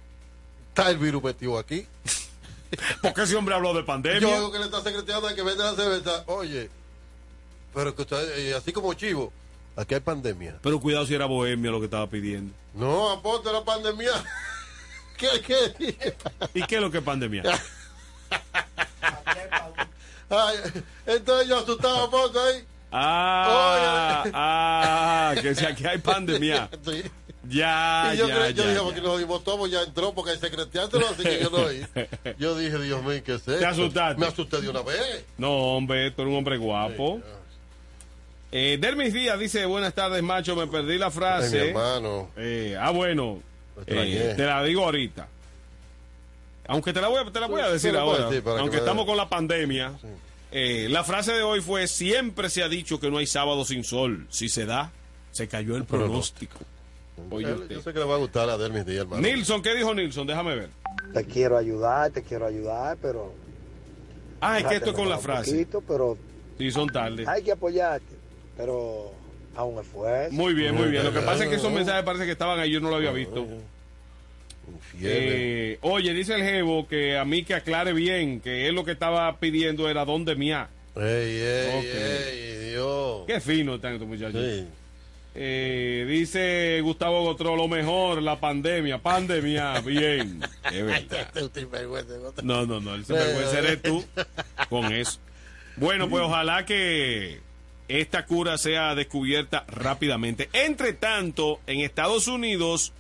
está 0.70 0.90
el 0.90 0.98
virus 0.98 1.24
metido 1.24 1.58
aquí. 1.60 1.86
¿Por 3.02 3.14
qué 3.14 3.22
ese 3.24 3.36
hombre 3.36 3.54
habló 3.54 3.74
de 3.74 3.84
pandemia? 3.84 4.20
Yo 4.20 4.30
oigo 4.30 4.52
que 4.52 4.60
le 4.60 4.66
está 4.66 4.82
secreteando 4.82 5.28
al 5.28 5.36
que 5.36 5.44
vende 5.44 5.64
la 5.64 5.76
cerveza, 5.76 6.24
oye, 6.26 6.72
pero 7.74 7.96
que 7.96 8.02
usted, 8.02 8.38
eh, 8.40 8.56
así 8.56 8.74
como 8.74 8.94
chivo, 8.96 9.32
aquí 9.76 9.94
hay 9.94 10.00
pandemia. 10.00 10.58
Pero 10.62 10.80
cuidado 10.80 11.06
si 11.06 11.14
era 11.14 11.26
bohemia 11.26 11.70
lo 11.70 11.80
que 11.80 11.86
estaba 11.86 12.08
pidiendo. 12.10 12.54
No, 12.74 13.12
aponte 13.12 13.52
la 13.52 13.64
pandemia. 13.64 14.12
¿Qué, 15.18 15.42
qué? 15.42 16.16
¿Y 16.56 16.64
qué 16.64 16.76
es 16.76 16.82
lo 16.82 16.90
que 16.90 16.98
es 16.98 17.04
pandemia? 17.04 17.44
Ay, 20.30 20.58
entonces 21.06 21.48
yo 21.48 21.60
asustaba 21.60 22.06
aponte 22.06 22.40
ahí. 22.40 22.66
Ah, 22.96 24.24
ah, 24.34 25.36
que 25.42 25.56
si 25.56 25.66
aquí 25.66 25.86
hay 25.86 25.98
pandemia. 25.98 26.70
Sí. 26.86 27.04
Ya, 27.50 28.12
y 28.14 28.18
yo, 28.20 28.28
ya, 28.30 28.36
creo- 28.36 28.50
yo 28.52 28.56
ya, 28.56 28.64
dije, 28.70 28.76
ya. 28.76 28.84
porque 28.84 29.02
nos 29.02 29.44
todos, 29.44 29.70
ya 29.70 29.82
entró, 29.82 30.14
porque 30.14 30.32
hay 30.32 30.38
secreteándolo, 30.38 31.10
así 31.10 31.24
que 31.24 31.40
yo 31.44 31.50
no 31.50 31.58
oí. 31.58 31.86
Yo 32.40 32.58
dije, 32.58 32.78
Dios 32.82 33.04
mío, 33.04 33.22
¿qué 33.26 33.34
esto? 33.36 33.58
¿Te 33.58 33.66
asustaste? 33.66 34.18
Me 34.22 34.28
asusté 34.28 34.62
de 34.62 34.70
una 34.70 34.82
vez. 34.82 35.26
No, 35.38 35.52
hombre, 35.76 36.10
tú 36.12 36.22
eres 36.22 36.32
un 36.32 36.38
hombre 36.38 36.56
guapo. 36.56 37.20
Eh, 38.54 38.78
Dermis 38.80 39.12
Díaz 39.14 39.38
dice, 39.40 39.66
buenas 39.66 39.94
tardes, 39.94 40.24
macho, 40.24 40.56
me 40.56 40.68
perdí 40.68 40.98
la 40.98 41.12
frase. 41.12 41.58
Ay, 41.60 41.64
mi 41.64 41.68
hermano. 41.72 42.30
Eh, 42.38 42.78
ah, 42.80 42.92
bueno, 42.92 43.42
extrañé. 43.78 44.32
eh, 44.32 44.34
te 44.36 44.46
la 44.46 44.64
digo 44.64 44.86
ahorita. 44.86 45.28
Aunque 46.68 46.94
te 46.94 47.02
la 47.02 47.10
voy, 47.10 47.28
a- 47.28 47.30
te 47.32 47.40
la 47.42 47.48
voy 47.48 47.60
a 47.62 47.66
Sí, 47.66 47.72
decir 47.74 47.92
sí, 47.92 47.98
ahora. 47.98 48.26
decir 48.30 48.42
que 48.42 48.50
aunque 48.52 48.78
estamos 48.78 49.06
con 49.06 49.18
la 49.18 49.28
pandemia. 49.28 49.92
Eh, 50.54 50.88
la 50.90 51.04
frase 51.04 51.34
de 51.34 51.44
hoy 51.44 51.62
fue, 51.62 51.88
siempre 51.88 52.50
se 52.50 52.64
ha 52.64 52.70
dicho 52.70 53.00
que 53.00 53.10
no 53.10 53.18
hay 53.18 53.26
sábado 53.28 53.66
sin 53.66 53.84
sol. 53.84 54.28
Si 54.30 54.50
se 54.50 54.66
da, 54.66 54.92
se 55.32 55.48
cayó 55.48 55.76
el 55.76 55.86
pronóstico. 55.86 56.60
Oye 57.30 57.48
Yo, 57.70 57.82
sé 57.82 57.94
que 57.94 58.00
le 58.00 58.06
va 58.06 58.16
a 58.16 58.20
gustar 58.20 58.50
a 58.50 58.58
Dermis 58.58 58.86
Díaz, 58.86 59.02
hermano. 59.02 59.22
Nilson, 59.22 59.62
¿qué 59.62 59.76
dijo 59.76 59.94
Nilson? 59.94 60.28
Déjame 60.28 60.56
ver. 60.56 60.70
Te 61.14 61.26
quiero 61.26 61.58
ayudar, 61.58 62.12
te 62.12 62.24
quiero 62.24 62.46
ayudar, 62.46 62.98
pero... 63.02 63.34
Ah, 64.42 64.60
es 64.60 64.66
que 64.66 64.76
esto 64.76 64.90
es 64.90 64.96
con 64.96 65.10
la 65.10 65.18
frase. 65.20 65.52
poquito, 65.52 65.82
pero 65.88 66.18
Sí, 66.58 66.70
son 66.72 66.88
tardes. 66.90 67.28
hay 67.28 67.44
que 67.44 67.52
apoyarte, 67.52 68.14
pero 68.58 69.12
a 69.56 69.64
un 69.64 69.80
esfuerzo. 69.80 70.34
Muy 70.34 70.54
bien, 70.54 70.76
muy 70.76 70.90
bien. 70.90 71.04
Lo 71.04 71.14
que 71.14 71.22
pasa 71.22 71.44
es 71.44 71.50
que 71.50 71.56
esos 71.56 71.72
mensajes 71.72 72.04
parece 72.04 72.26
que 72.26 72.32
estaban 72.32 72.60
ahí, 72.60 72.72
yo 72.72 72.80
no 72.80 72.90
lo 72.90 72.98
había 72.98 73.12
visto. 73.12 73.46
Eh, 75.02 75.78
oye, 75.82 76.14
dice 76.14 76.36
el 76.36 76.44
Jevo 76.44 76.88
que 76.88 77.18
a 77.18 77.26
mí 77.26 77.44
que 77.44 77.56
aclare 77.56 77.94
bien, 77.94 78.40
que 78.40 78.68
él 78.68 78.76
lo 78.76 78.86
que 78.86 78.92
estaba 78.92 79.40
pidiendo 79.40 79.90
era 79.90 80.06
dónde 80.06 80.36
mía. 80.36 80.70
Ey, 80.96 81.04
ey, 81.04 81.86
ey, 81.86 82.70
Dios. 82.72 83.24
Qué 83.28 83.42
fino 83.42 83.76
están 83.76 83.94
estos 83.94 84.08
muchachos. 84.08 84.42
Sí. 84.42 84.68
Eh, 85.36 86.06
dice 86.08 86.80
Gustavo 86.82 87.24
Gotro, 87.24 87.56
lo 87.56 87.68
mejor, 87.68 88.22
la 88.22 88.40
pandemia, 88.40 89.00
pandemia, 89.00 89.80
bien. 89.86 90.42
Es 90.72 90.86
verdad. 90.86 91.34
No, 92.44 92.66
no, 92.66 92.80
no, 92.80 92.94
el 92.94 93.06
sinvergüenza 93.06 93.60
eres 93.60 93.82
tú 93.82 94.06
con 94.70 94.92
eso. 94.94 95.20
Bueno, 95.76 96.08
pues 96.08 96.24
ojalá 96.24 96.66
que 96.66 97.40
esta 97.88 98.26
cura 98.28 98.60
sea 98.60 98.94
descubierta 98.94 99.66
rápidamente. 99.68 100.50
Entre 100.54 100.94
tanto, 100.94 101.60
en 101.66 101.80
Estados 101.80 102.28
Unidos 102.28 102.94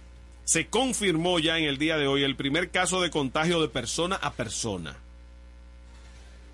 se 0.46 0.68
confirmó 0.68 1.39
ya 1.39 1.58
en 1.58 1.66
el 1.66 1.78
día 1.78 1.98
de 1.98 2.08
hoy 2.08 2.24
el 2.24 2.36
primer 2.36 2.70
caso 2.70 3.02
de 3.02 3.10
contagio 3.10 3.62
de 3.62 3.68
persona 3.70 4.16
a 4.16 4.34
persona. 4.34 4.96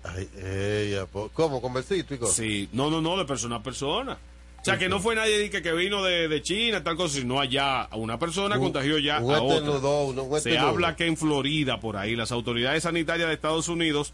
Ay, 0.02 0.94
apo- 0.94 1.30
¿Cómo? 1.34 1.60
¿Con 1.60 1.74
besito? 1.74 2.26
Sí, 2.26 2.68
no, 2.72 2.90
no, 2.90 3.00
no, 3.00 3.16
de 3.18 3.24
persona 3.26 3.56
a 3.56 3.62
persona. 3.62 4.18
O 4.60 4.64
sea, 4.64 4.76
que 4.78 4.88
no 4.90 5.00
fue 5.00 5.14
nadie 5.14 5.48
que, 5.48 5.62
que 5.62 5.72
vino 5.72 6.02
de, 6.02 6.28
de 6.28 6.42
China, 6.42 6.82
tal 6.84 6.94
cosa, 6.96 7.16
sino 7.16 7.40
allá 7.40 7.82
a 7.82 7.96
una 7.96 8.18
persona 8.18 8.56
Un- 8.56 8.62
contagió 8.64 8.98
ya 8.98 9.16
a 9.16 9.20
otra. 9.42 9.80
Se 10.42 10.50
habla 10.68 10.96
que 10.96 11.06
en 11.06 11.16
Florida, 11.16 11.80
por 11.80 11.96
ahí, 11.96 12.14
las 12.14 12.30
autoridades 12.32 12.82
sanitarias 12.82 13.28
de 13.28 13.34
Estados 13.34 13.68
Unidos... 13.68 14.12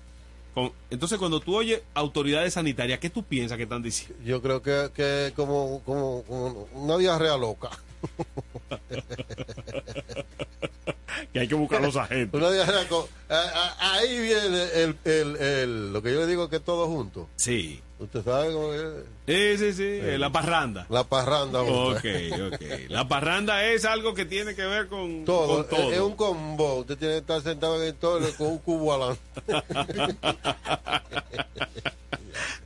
con- 0.54 0.72
entonces, 0.90 1.18
cuando 1.18 1.40
tú 1.40 1.56
oyes 1.56 1.82
autoridades 1.94 2.54
sanitarias, 2.54 2.98
¿qué 3.00 3.10
tú 3.10 3.24
piensas 3.24 3.56
que 3.56 3.64
están 3.64 3.82
diciendo? 3.82 4.16
Yo 4.24 4.40
creo 4.40 4.62
que, 4.62 4.90
que 4.94 5.32
como, 5.34 5.82
como, 5.84 6.22
como 6.24 6.68
una 6.74 6.96
diarrea 6.96 7.36
loca. 7.36 7.70
que 11.32 11.40
hay 11.40 11.48
que 11.48 11.54
buscar 11.54 11.80
los 11.82 11.96
agentes. 11.96 12.38
Una 12.40 12.50
diarrea 12.50 12.88
co- 12.88 13.08
a- 13.28 13.34
a- 13.78 13.94
ahí 13.94 14.20
viene 14.20 14.62
el, 14.82 14.96
el, 15.04 15.36
el, 15.36 15.92
lo 15.92 16.02
que 16.02 16.12
yo 16.12 16.20
le 16.20 16.26
digo 16.26 16.48
que 16.48 16.60
todo 16.60 16.86
junto. 16.86 17.28
Sí. 17.36 17.82
¿Usted 17.98 18.22
sabe 18.24 18.52
cómo 18.52 18.74
es? 18.74 18.82
Sí, 19.26 19.56
sí, 19.58 19.72
sí, 19.72 19.84
eh, 19.84 20.18
la 20.18 20.30
parranda. 20.30 20.86
La 20.90 21.04
parranda. 21.04 21.62
Ok, 21.62 22.04
ok. 22.52 22.60
La 22.88 23.08
parranda 23.08 23.64
es 23.64 23.86
algo 23.86 24.12
que 24.12 24.26
tiene 24.26 24.54
que 24.54 24.66
ver 24.66 24.88
con 24.88 25.24
Todo, 25.24 25.66
con 25.66 25.68
todo. 25.68 25.90
Es, 25.90 25.96
es 25.96 26.00
un 26.02 26.14
combo. 26.14 26.74
Usted 26.76 26.98
tiene 26.98 27.14
que 27.14 27.20
estar 27.20 27.40
sentado 27.40 27.80
en 27.80 27.88
el 27.88 27.94
todo 27.94 28.20
con 28.36 28.48
un 28.48 28.58
cubo 28.58 28.92
adelante. 28.92 29.20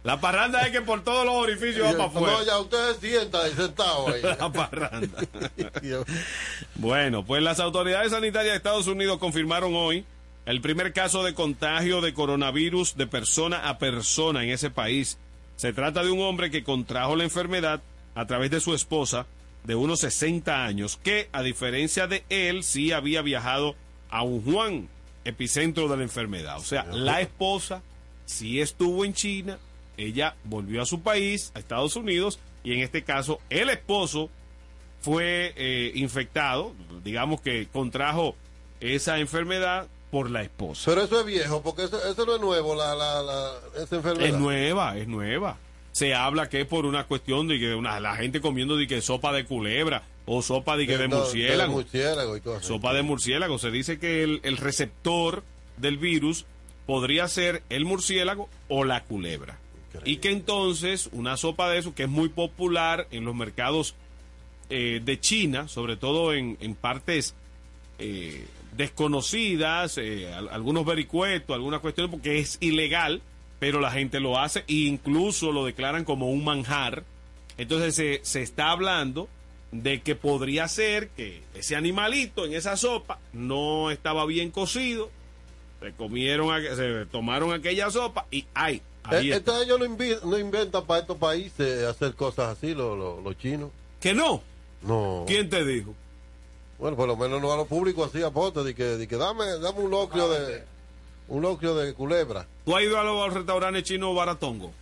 La 0.02 0.18
parranda 0.18 0.62
es 0.62 0.72
que 0.72 0.80
por 0.80 1.04
todos 1.04 1.26
los 1.26 1.34
orificios 1.34 1.86
va 1.86 1.92
para 1.92 2.04
afuera. 2.06 2.32
No, 2.32 2.42
ya 2.44 2.58
usted 2.58 2.94
se 2.94 3.08
sienta 3.08 3.42
ahí 3.42 3.52
sentado 3.52 4.08
ahí. 4.08 4.22
La 4.22 4.50
parranda. 4.52 5.18
Bueno, 6.76 7.24
pues 7.24 7.42
las 7.42 7.60
autoridades 7.60 8.10
sanitarias 8.12 8.52
de 8.54 8.56
Estados 8.56 8.86
Unidos 8.86 9.18
confirmaron 9.18 9.74
hoy 9.74 10.04
el 10.51 10.61
primer 10.61 10.92
caso 10.92 11.22
de 11.22 11.32
contagio 11.32 12.01
de 12.01 12.12
coronavirus 12.12 12.96
de 12.96 13.07
persona 13.07 13.68
a 13.68 13.78
persona 13.78 14.42
en 14.42 14.51
ese 14.51 14.68
país. 14.68 15.16
Se 15.55 15.72
trata 15.72 16.03
de 16.03 16.11
un 16.11 16.20
hombre 16.22 16.51
que 16.51 16.64
contrajo 16.64 17.14
la 17.14 17.22
enfermedad 17.22 17.82
a 18.16 18.26
través 18.26 18.51
de 18.51 18.59
su 18.59 18.74
esposa 18.74 19.26
de 19.62 19.76
unos 19.76 20.01
60 20.01 20.64
años, 20.64 20.98
que 21.03 21.28
a 21.30 21.42
diferencia 21.42 22.09
de 22.09 22.24
él 22.30 22.64
sí 22.64 22.90
había 22.90 23.22
viajado 23.22 23.76
a 24.11 24.22
un 24.22 24.42
Juan, 24.42 24.88
epicentro 25.24 25.86
de 25.86 25.98
la 25.98 26.03
enfermedad. 26.03 26.57
O 26.57 26.64
sea, 26.64 26.84
la 26.84 27.20
esposa 27.20 27.82
sí 28.24 28.61
estuvo 28.61 29.05
en 29.05 29.14
China, 29.14 29.59
ella 29.96 30.34
volvió 30.42 30.82
a 30.82 30.86
su 30.86 31.01
país, 31.03 31.53
a 31.55 31.61
Estados 31.61 31.94
Unidos, 31.94 32.40
y 32.64 32.72
en 32.72 32.80
este 32.80 33.05
caso 33.05 33.38
el 33.51 33.70
esposo 33.70 34.30
fue 35.01 35.55
eh, 35.57 35.92
infectado, 35.94 36.74
digamos 37.05 37.40
que 37.40 37.68
contrajo 37.68 38.34
esa 38.80 39.20
enfermedad 39.20 39.88
por 40.11 40.30
la 40.30 40.42
esposa. 40.42 40.82
Pero 40.86 41.02
eso 41.02 41.20
es 41.20 41.26
viejo, 41.26 41.62
porque 41.62 41.84
eso, 41.84 42.02
eso 42.04 42.26
no 42.26 42.34
es 42.34 42.40
nuevo, 42.40 42.74
la, 42.74 42.94
la, 42.94 43.22
la, 43.22 43.52
esa 43.82 43.96
enfermedad. 43.96 44.28
Es 44.28 44.34
nueva, 44.38 44.96
es 44.96 45.06
nueva. 45.08 45.58
Se 45.92 46.14
habla 46.14 46.48
que 46.48 46.61
es 46.62 46.66
por 46.66 46.86
una 46.86 47.04
cuestión 47.04 47.48
de 47.48 47.58
que 47.58 47.74
una, 47.74 47.98
la 48.00 48.16
gente 48.16 48.40
comiendo 48.40 48.76
de 48.76 48.86
que 48.86 49.00
sopa 49.00 49.32
de 49.32 49.44
culebra 49.44 50.02
o 50.26 50.42
sopa 50.42 50.76
de 50.76 50.86
que 50.86 50.96
de, 50.96 51.08
no, 51.08 51.18
murciélago. 51.18 51.72
murciélago 51.72 52.36
y 52.36 52.40
todo. 52.40 52.61
Sopa 52.62 52.92
de 52.92 53.02
murciélago. 53.02 53.58
Se 53.58 53.70
dice 53.70 53.98
que 53.98 54.22
el, 54.22 54.40
el 54.44 54.56
receptor 54.56 55.42
del 55.76 55.98
virus 55.98 56.44
podría 56.86 57.26
ser 57.28 57.62
el 57.70 57.84
murciélago 57.84 58.48
o 58.68 58.84
la 58.84 59.04
culebra. 59.04 59.58
Y 60.04 60.18
que 60.18 60.30
entonces 60.30 61.08
una 61.12 61.36
sopa 61.36 61.68
de 61.68 61.78
eso, 61.78 61.94
que 61.94 62.04
es 62.04 62.08
muy 62.08 62.28
popular 62.28 63.08
en 63.11 63.24
los 63.24 63.34
mercados 63.34 63.96
eh, 64.68 65.00
de 65.04 65.18
China, 65.18 65.66
sobre 65.66 65.96
todo 65.96 66.32
en, 66.32 66.56
en 66.61 66.76
partes 66.76 67.34
eh, 67.98 68.46
desconocidas, 68.80 69.98
eh, 69.98 70.32
al- 70.32 70.48
algunos 70.48 70.84
vericuetos, 70.84 71.54
algunas 71.54 71.80
cuestiones, 71.80 72.10
porque 72.10 72.38
es 72.38 72.58
ilegal, 72.60 73.22
pero 73.58 73.80
la 73.80 73.90
gente 73.90 74.20
lo 74.20 74.38
hace 74.38 74.60
e 74.68 74.74
incluso 74.86 75.52
lo 75.52 75.64
declaran 75.64 76.04
como 76.04 76.30
un 76.30 76.44
manjar. 76.44 77.04
Entonces 77.58 77.94
se, 77.94 78.20
se 78.22 78.42
está 78.42 78.70
hablando 78.70 79.28
de 79.72 80.00
que 80.00 80.14
podría 80.16 80.66
ser 80.68 81.08
que 81.10 81.42
ese 81.54 81.76
animalito 81.76 82.44
en 82.46 82.54
esa 82.54 82.76
sopa 82.76 83.18
no 83.32 83.90
estaba 83.90 84.24
bien 84.26 84.50
cocido, 84.50 85.10
se 85.80 85.92
comieron, 85.92 86.48
se 86.76 87.06
tomaron 87.06 87.52
aquella 87.52 87.90
sopa 87.90 88.26
y 88.30 88.46
¡ay! 88.54 88.82
Ahí 89.02 89.30
Eh. 89.30 89.36
Entonces 89.36 89.64
ellos 89.66 90.22
no 90.24 90.38
inventan 90.38 90.84
para 90.84 91.00
estos 91.00 91.16
países 91.16 91.84
hacer 91.84 92.14
cosas 92.14 92.56
así, 92.56 92.74
los 92.74 92.98
los- 92.98 93.22
los 93.22 93.38
chinos. 93.38 93.70
¿Que 94.00 94.12
no? 94.14 94.42
No. 94.82 95.24
¿Quién 95.26 95.48
te 95.50 95.64
dijo? 95.64 95.94
Bueno, 96.80 96.96
por 96.96 97.06
lo 97.06 97.16
menos 97.16 97.40
no 97.42 97.52
a 97.52 97.56
los 97.56 97.66
públicos 97.68 98.08
así 98.08 98.22
aporte, 98.22 98.62
de 98.64 98.74
que, 98.74 98.84
de 98.84 99.06
que 99.06 99.16
dame, 99.16 99.44
dame 99.58 99.80
un 99.80 99.90
locrio 99.90 100.28
de 100.28 100.64
un 101.28 101.42
locrio 101.42 101.74
de 101.76 101.92
culebra. 101.94 102.46
¿Tú 102.64 102.74
has 102.76 102.82
ido 102.82 102.98
a 102.98 103.04
los 103.04 103.32
restaurantes 103.34 103.84
chinos 103.84 104.16
baratongo? 104.16 104.72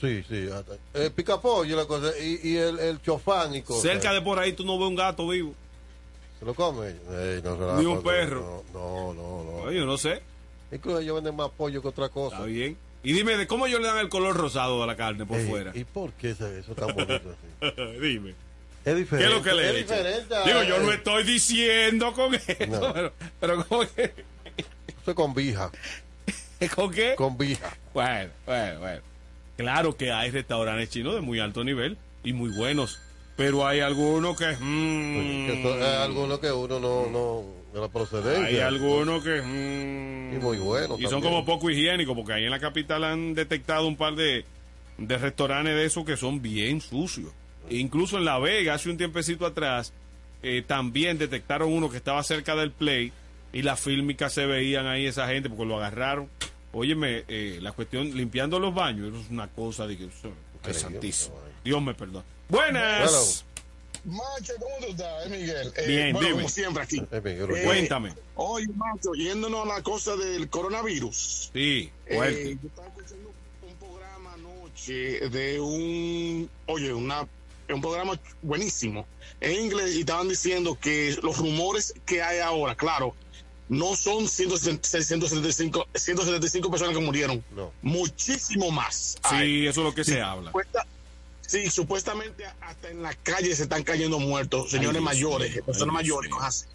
Sí, 0.00 0.22
sí. 0.28 0.48
hasta- 0.52 0.76
El 0.94 1.10
picapollo 1.12 1.72
y 1.74 1.76
la 1.76 1.86
cosa, 1.86 2.10
y, 2.18 2.50
y 2.50 2.56
el, 2.56 2.78
el 2.78 3.00
chofán 3.02 3.54
y 3.54 3.62
cosas. 3.62 3.82
Cerca 3.82 4.12
de 4.12 4.20
por 4.20 4.38
ahí 4.38 4.52
tú 4.52 4.64
no 4.64 4.78
ves 4.78 4.88
un 4.88 4.94
gato 4.96 5.26
vivo. 5.28 5.54
¿Se 6.38 6.44
lo 6.44 6.54
come? 6.54 6.88
Ey, 6.88 7.40
no, 7.42 7.56
se 7.56 7.62
la- 7.64 7.76
Ni 7.78 7.86
un 7.86 7.94
no, 7.96 8.02
perro. 8.02 8.62
No, 8.74 9.14
no, 9.14 9.44
no. 9.44 9.50
Oye, 9.64 9.78
yo 9.78 9.86
no 9.86 9.96
sé. 9.96 10.22
Incluso 10.70 10.98
ellos 11.00 11.14
venden 11.16 11.36
más 11.36 11.50
pollo 11.50 11.80
que 11.80 11.88
otra 11.88 12.08
cosa. 12.08 12.36
Está 12.36 12.46
bien. 12.46 12.76
Y 13.04 13.12
dime, 13.14 13.36
¿de 13.36 13.46
cómo 13.46 13.66
ellos 13.66 13.80
le 13.80 13.86
dan 13.88 13.98
el 13.98 14.08
color 14.08 14.36
rosado 14.36 14.82
a 14.82 14.86
la 14.86 14.96
carne 14.96 15.24
por 15.26 15.38
Ey, 15.38 15.48
fuera? 15.48 15.72
¿Y 15.74 15.84
por 15.84 16.12
qué 16.12 16.30
eso, 16.30 16.46
eso 16.46 16.74
tan 16.74 16.94
bonito 16.94 17.14
así? 17.14 17.72
dime. 18.00 18.34
Es 18.84 18.92
¿Qué 18.92 18.94
diferente. 18.94 19.28
es 19.30 19.36
lo 19.36 19.42
que 19.42 19.52
le 19.54 19.68
es 19.68 19.74
he 19.74 19.78
dicho? 19.78 20.44
Digo, 20.44 20.62
yo 20.64 20.78
no 20.80 20.92
estoy 20.92 21.24
diciendo 21.24 22.12
con 22.12 22.34
eso, 22.48 22.66
No. 22.68 22.92
pero, 22.92 23.12
pero 23.40 23.64
¿cómo 23.66 23.80
que? 23.94 24.02
Eso 25.02 25.10
es 25.10 25.14
con 25.14 25.34
vija. 25.34 25.70
¿Con 26.74 26.90
qué? 26.92 27.14
Con 27.16 27.36
vija. 27.38 27.76
Bueno, 27.94 28.30
bueno, 28.46 28.80
bueno. 28.80 29.00
Claro 29.56 29.96
que 29.96 30.10
hay 30.12 30.30
restaurantes 30.30 30.90
chinos 30.90 31.14
de 31.14 31.20
muy 31.20 31.38
alto 31.40 31.62
nivel 31.64 31.96
y 32.24 32.32
muy 32.32 32.50
buenos, 32.50 32.98
pero 33.36 33.66
hay 33.66 33.80
algunos 33.80 34.36
que... 34.36 34.46
mm, 34.58 35.46
Que 35.46 35.60
eso 35.60 35.78
es 35.78 35.84
algo 35.98 36.40
que 36.40 36.50
uno 36.50 36.80
no, 36.80 37.06
no, 37.10 37.44
de 37.72 37.80
la 37.80 37.88
procedencia. 37.88 38.46
hay 38.46 38.58
algunos 38.60 39.22
que... 39.22 39.42
mm, 39.42 40.34
Y 40.36 40.38
muy 40.40 40.56
buenos 40.58 41.00
Y 41.00 41.06
son 41.06 41.20
como 41.20 41.44
poco 41.44 41.68
higiénicos, 41.70 42.16
porque 42.16 42.32
ahí 42.32 42.44
en 42.44 42.50
la 42.50 42.60
capital 42.60 43.04
han 43.04 43.34
detectado 43.34 43.86
un 43.86 43.96
par 43.96 44.14
de, 44.14 44.44
de 44.98 45.18
restaurantes 45.18 45.74
de 45.74 45.84
esos 45.84 46.04
que 46.04 46.16
son 46.16 46.40
bien 46.42 46.80
sucios. 46.80 47.30
Incluso 47.70 48.18
en 48.18 48.24
La 48.24 48.38
Vega, 48.38 48.74
hace 48.74 48.90
un 48.90 48.96
tiempecito 48.96 49.46
atrás, 49.46 49.92
eh, 50.42 50.62
también 50.66 51.18
detectaron 51.18 51.72
uno 51.72 51.90
que 51.90 51.96
estaba 51.96 52.22
cerca 52.22 52.54
del 52.56 52.70
Play 52.72 53.12
y 53.52 53.62
las 53.62 53.80
fílmicas 53.80 54.32
se 54.32 54.46
veían 54.46 54.86
ahí 54.86 55.06
esa 55.06 55.26
gente 55.28 55.48
porque 55.48 55.64
lo 55.66 55.76
agarraron. 55.78 56.28
Óyeme, 56.72 57.24
eh, 57.28 57.58
la 57.60 57.72
cuestión, 57.72 58.16
limpiando 58.16 58.58
los 58.58 58.74
baños, 58.74 59.08
eso 59.12 59.20
es 59.22 59.30
una 59.30 59.46
cosa 59.48 59.86
de 59.86 59.96
que 59.98 60.08
es 60.68 60.76
santísimo. 60.76 61.38
Dios 61.64 61.82
me 61.82 61.94
perdone. 61.94 62.24
Buenas. 62.48 63.44
Macho, 64.04 64.52
¿cómo 64.58 64.74
tú 64.80 64.86
estás, 64.90 65.26
eh, 65.26 65.28
Miguel? 65.28 65.72
Eh, 65.76 65.86
Bien, 65.86 66.12
bueno, 66.12 66.26
dime. 66.28 66.40
como 66.40 66.48
siempre 66.48 66.82
aquí. 66.82 67.00
Eh, 67.12 67.62
Cuéntame. 67.64 68.12
Oye, 68.34 68.66
Macho, 68.74 69.12
yéndonos 69.14 69.64
a 69.64 69.76
la 69.76 69.82
cosa 69.82 70.16
del 70.16 70.48
coronavirus. 70.48 71.50
Sí, 71.52 71.90
Eh, 72.06 72.16
fuerte. 72.16 72.58
yo 72.60 72.68
estaba 72.68 72.88
escuchando 72.88 73.32
un 73.62 73.74
programa 73.76 74.32
anoche 74.34 75.28
de 75.28 75.60
un, 75.60 76.50
oye, 76.66 76.92
una, 76.92 77.28
un 77.74 77.80
programa 77.80 78.18
buenísimo 78.42 79.06
en 79.40 79.52
inglés 79.64 79.94
y 79.96 80.00
estaban 80.00 80.28
diciendo 80.28 80.78
que 80.80 81.16
los 81.22 81.36
rumores 81.38 81.94
que 82.06 82.22
hay 82.22 82.38
ahora, 82.40 82.74
claro, 82.76 83.14
no 83.68 83.96
son 83.96 84.28
170 84.28 84.86
175, 85.02 85.86
175 85.94 86.70
personas 86.70 86.94
que 86.96 87.02
murieron, 87.02 87.42
muchísimo 87.80 88.70
más. 88.70 89.16
Sí, 89.30 89.66
eso 89.66 89.80
es 89.80 89.84
lo 89.86 89.94
que 89.94 90.04
se 90.04 90.20
habla. 90.20 90.50
Supuesta- 90.50 90.86
sí, 91.40 91.70
supuestamente 91.70 92.44
hasta 92.60 92.90
en 92.90 93.02
la 93.02 93.14
calle 93.14 93.54
se 93.56 93.64
están 93.64 93.82
cayendo 93.82 94.18
muertos, 94.18 94.70
señores 94.70 95.00
mayores, 95.02 95.52
personas 95.62 95.78
Dios 95.78 95.94
mayores, 95.94 96.30
cosas 96.30 96.48
así. 96.48 96.66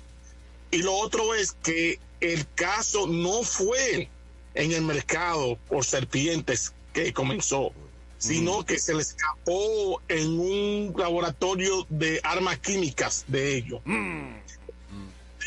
Y 0.72 0.80
lo 0.84 0.94
otro 0.96 1.34
es 1.36 1.52
que 1.52 2.00
el 2.20 2.46
caso 2.56 3.08
no 3.08 3.44
fue 3.44 4.10
en 4.56 4.72
el 4.72 4.82
mercado 4.82 5.58
por 5.70 5.86
serpientes 5.86 6.74
que 6.94 7.14
comenzó, 7.14 7.72
sino 8.18 8.66
que 8.66 8.80
se 8.80 8.94
le 8.94 9.02
escapó 9.02 10.02
en 10.08 10.40
un 10.40 10.94
laboratorio 10.98 11.86
de 11.90 12.20
armas 12.24 12.58
químicas 12.60 13.26
de 13.28 13.56
ellos. 13.58 13.82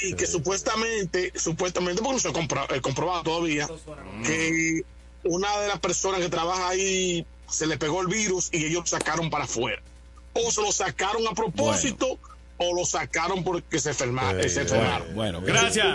Y 0.03 0.14
que 0.14 0.27
supuestamente, 0.27 1.33
supuestamente, 1.39 2.01
porque 2.01 2.14
no 2.14 2.21
se 2.21 2.29
ha 2.29 2.33
compro- 2.33 2.75
eh, 2.75 2.81
comprobado 2.81 3.23
todavía, 3.23 3.68
que 4.25 4.83
una 5.25 5.59
de 5.61 5.68
las 5.68 5.79
personas 5.81 6.21
que 6.21 6.29
trabaja 6.31 6.68
ahí 6.68 7.27
se 7.49 7.66
le 7.66 7.77
pegó 7.77 8.01
el 8.01 8.07
virus 8.07 8.49
y 8.53 8.64
ellos 8.64 8.83
lo 8.83 8.87
sacaron 8.87 9.29
para 9.29 9.45
afuera. 9.45 9.83
O 10.33 10.51
se 10.51 10.62
lo 10.62 10.73
sacaron 10.73 11.27
a 11.29 11.33
propósito 11.35 12.18
o 12.57 12.75
lo 12.75 12.87
sacaron 12.87 13.43
porque 13.45 13.79
se, 13.79 13.91
eh, 13.91 14.49
se 14.49 14.61
enfermaron. 14.62 15.14
Bueno, 15.14 15.41
gracias. 15.43 15.87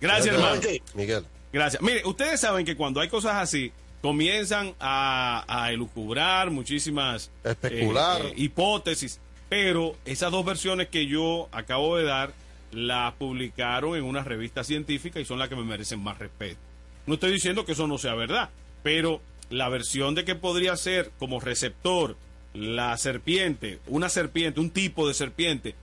Gracias, 0.00 0.34
hermano. 0.34 0.60
Miguel. 0.94 1.24
Gracias. 1.52 1.82
Mire, 1.82 2.02
ustedes 2.06 2.40
saben 2.40 2.64
que 2.66 2.76
cuando 2.76 3.00
hay 3.00 3.08
cosas 3.08 3.34
así, 3.36 3.72
comienzan 4.00 4.74
a, 4.80 5.44
a 5.48 5.72
elucubrar 5.72 6.50
muchísimas 6.50 7.30
Especular. 7.44 8.22
eh, 8.22 8.28
eh, 8.28 8.34
hipótesis, 8.36 9.20
pero 9.48 9.96
esas 10.04 10.30
dos 10.30 10.44
versiones 10.44 10.88
que 10.88 11.06
yo 11.06 11.48
acabo 11.52 11.96
de 11.96 12.04
dar 12.04 12.32
las 12.72 13.14
publicaron 13.14 13.96
en 13.96 14.04
una 14.04 14.22
revista 14.22 14.62
científica 14.62 15.20
y 15.20 15.24
son 15.24 15.38
las 15.38 15.48
que 15.48 15.56
me 15.56 15.64
merecen 15.64 16.00
más 16.00 16.18
respeto. 16.18 16.60
No 17.06 17.14
estoy 17.14 17.32
diciendo 17.32 17.64
que 17.64 17.72
eso 17.72 17.86
no 17.86 17.98
sea 17.98 18.14
verdad, 18.14 18.50
pero 18.82 19.20
la 19.50 19.68
versión 19.68 20.14
de 20.14 20.24
que 20.24 20.34
podría 20.34 20.76
ser 20.76 21.10
como 21.18 21.40
receptor 21.40 22.16
la 22.52 22.96
serpiente, 22.98 23.78
una 23.86 24.08
serpiente, 24.08 24.60
un 24.60 24.70
tipo 24.70 25.08
de 25.08 25.14
serpiente, 25.14 25.74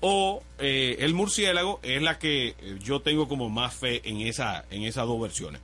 o 0.00 0.42
eh, 0.58 0.96
el 1.00 1.12
murciélago 1.12 1.80
es 1.82 2.00
la 2.00 2.18
que 2.18 2.48
eh, 2.48 2.78
yo 2.82 3.00
tengo 3.00 3.28
como 3.28 3.50
más 3.50 3.74
fe 3.74 4.00
en 4.08 4.22
esa 4.22 4.64
en 4.70 4.84
esas 4.84 5.06
dos 5.06 5.20
versiones 5.20 5.60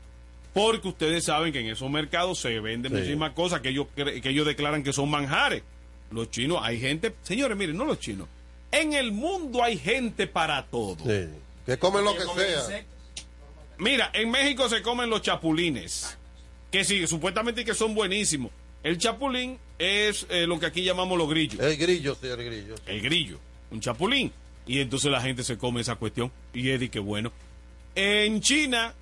porque 0.57 0.88
ustedes 0.88 1.24
saben 1.24 1.52
que 1.52 1.61
en 1.61 1.66
esos 1.66 1.90
mercados 1.90 2.38
se 2.38 2.59
venden 2.61 2.90
Sí. 2.90 2.96
muchísimas 2.96 3.32
cosas 3.32 3.61
que 3.61 3.68
ellos 3.68 3.88
que 3.94 4.22
ellos 4.30 4.46
declaran 4.46 4.82
que 4.82 4.94
son 4.94 5.11
manjares 5.11 5.62
los 6.11 6.30
chinos 6.30 6.61
hay 6.62 6.80
gente 6.80 7.12
señores 7.24 7.59
miren 7.59 7.76
no 7.76 7.84
los 7.84 8.00
chinos 8.00 8.26
en 8.72 8.94
el 8.94 9.12
mundo 9.12 9.62
hay 9.62 9.76
gente 9.76 10.26
para 10.26 10.64
todo 10.64 10.96
Sí. 11.04 11.28
Que 11.66 11.76
comen 11.78 12.04
lo 12.04 12.14
que 12.14 12.22
sea. 12.22 12.84
Mira, 13.78 14.11
en 14.14 14.30
México 14.30 14.68
se 14.68 14.82
comen 14.82 15.11
los 15.11 15.20
chapulines, 15.20 16.16
que 16.70 16.84
sí, 16.84 17.07
supuestamente 17.09 17.64
que 17.64 17.74
son 17.74 17.92
buenísimos. 17.94 18.52
El 18.84 18.98
chapulín 18.98 19.59
es 19.78 20.26
eh, 20.30 20.46
lo 20.46 20.61
que 20.61 20.66
aquí 20.66 20.84
llamamos 20.84 21.18
los 21.18 21.28
grillos. 21.28 21.61
El 21.61 21.76
grillo, 21.76 22.16
sí, 22.20 22.28
el 22.28 22.36
grillo. 22.44 22.74
El 22.86 23.00
grillo, 23.02 23.38
un 23.72 23.80
chapulín. 23.80 24.32
Y 24.64 24.78
entonces 24.80 25.11
la 25.11 25.20
gente 25.20 25.42
se 25.42 25.59
come 25.59 25.80
esa 25.80 25.96
cuestión. 25.96 26.30
Y 26.54 26.70
Eddie, 26.70 26.88
qué 26.88 27.00
bueno. 27.00 27.32
En 27.96 28.40
China, 28.40 28.94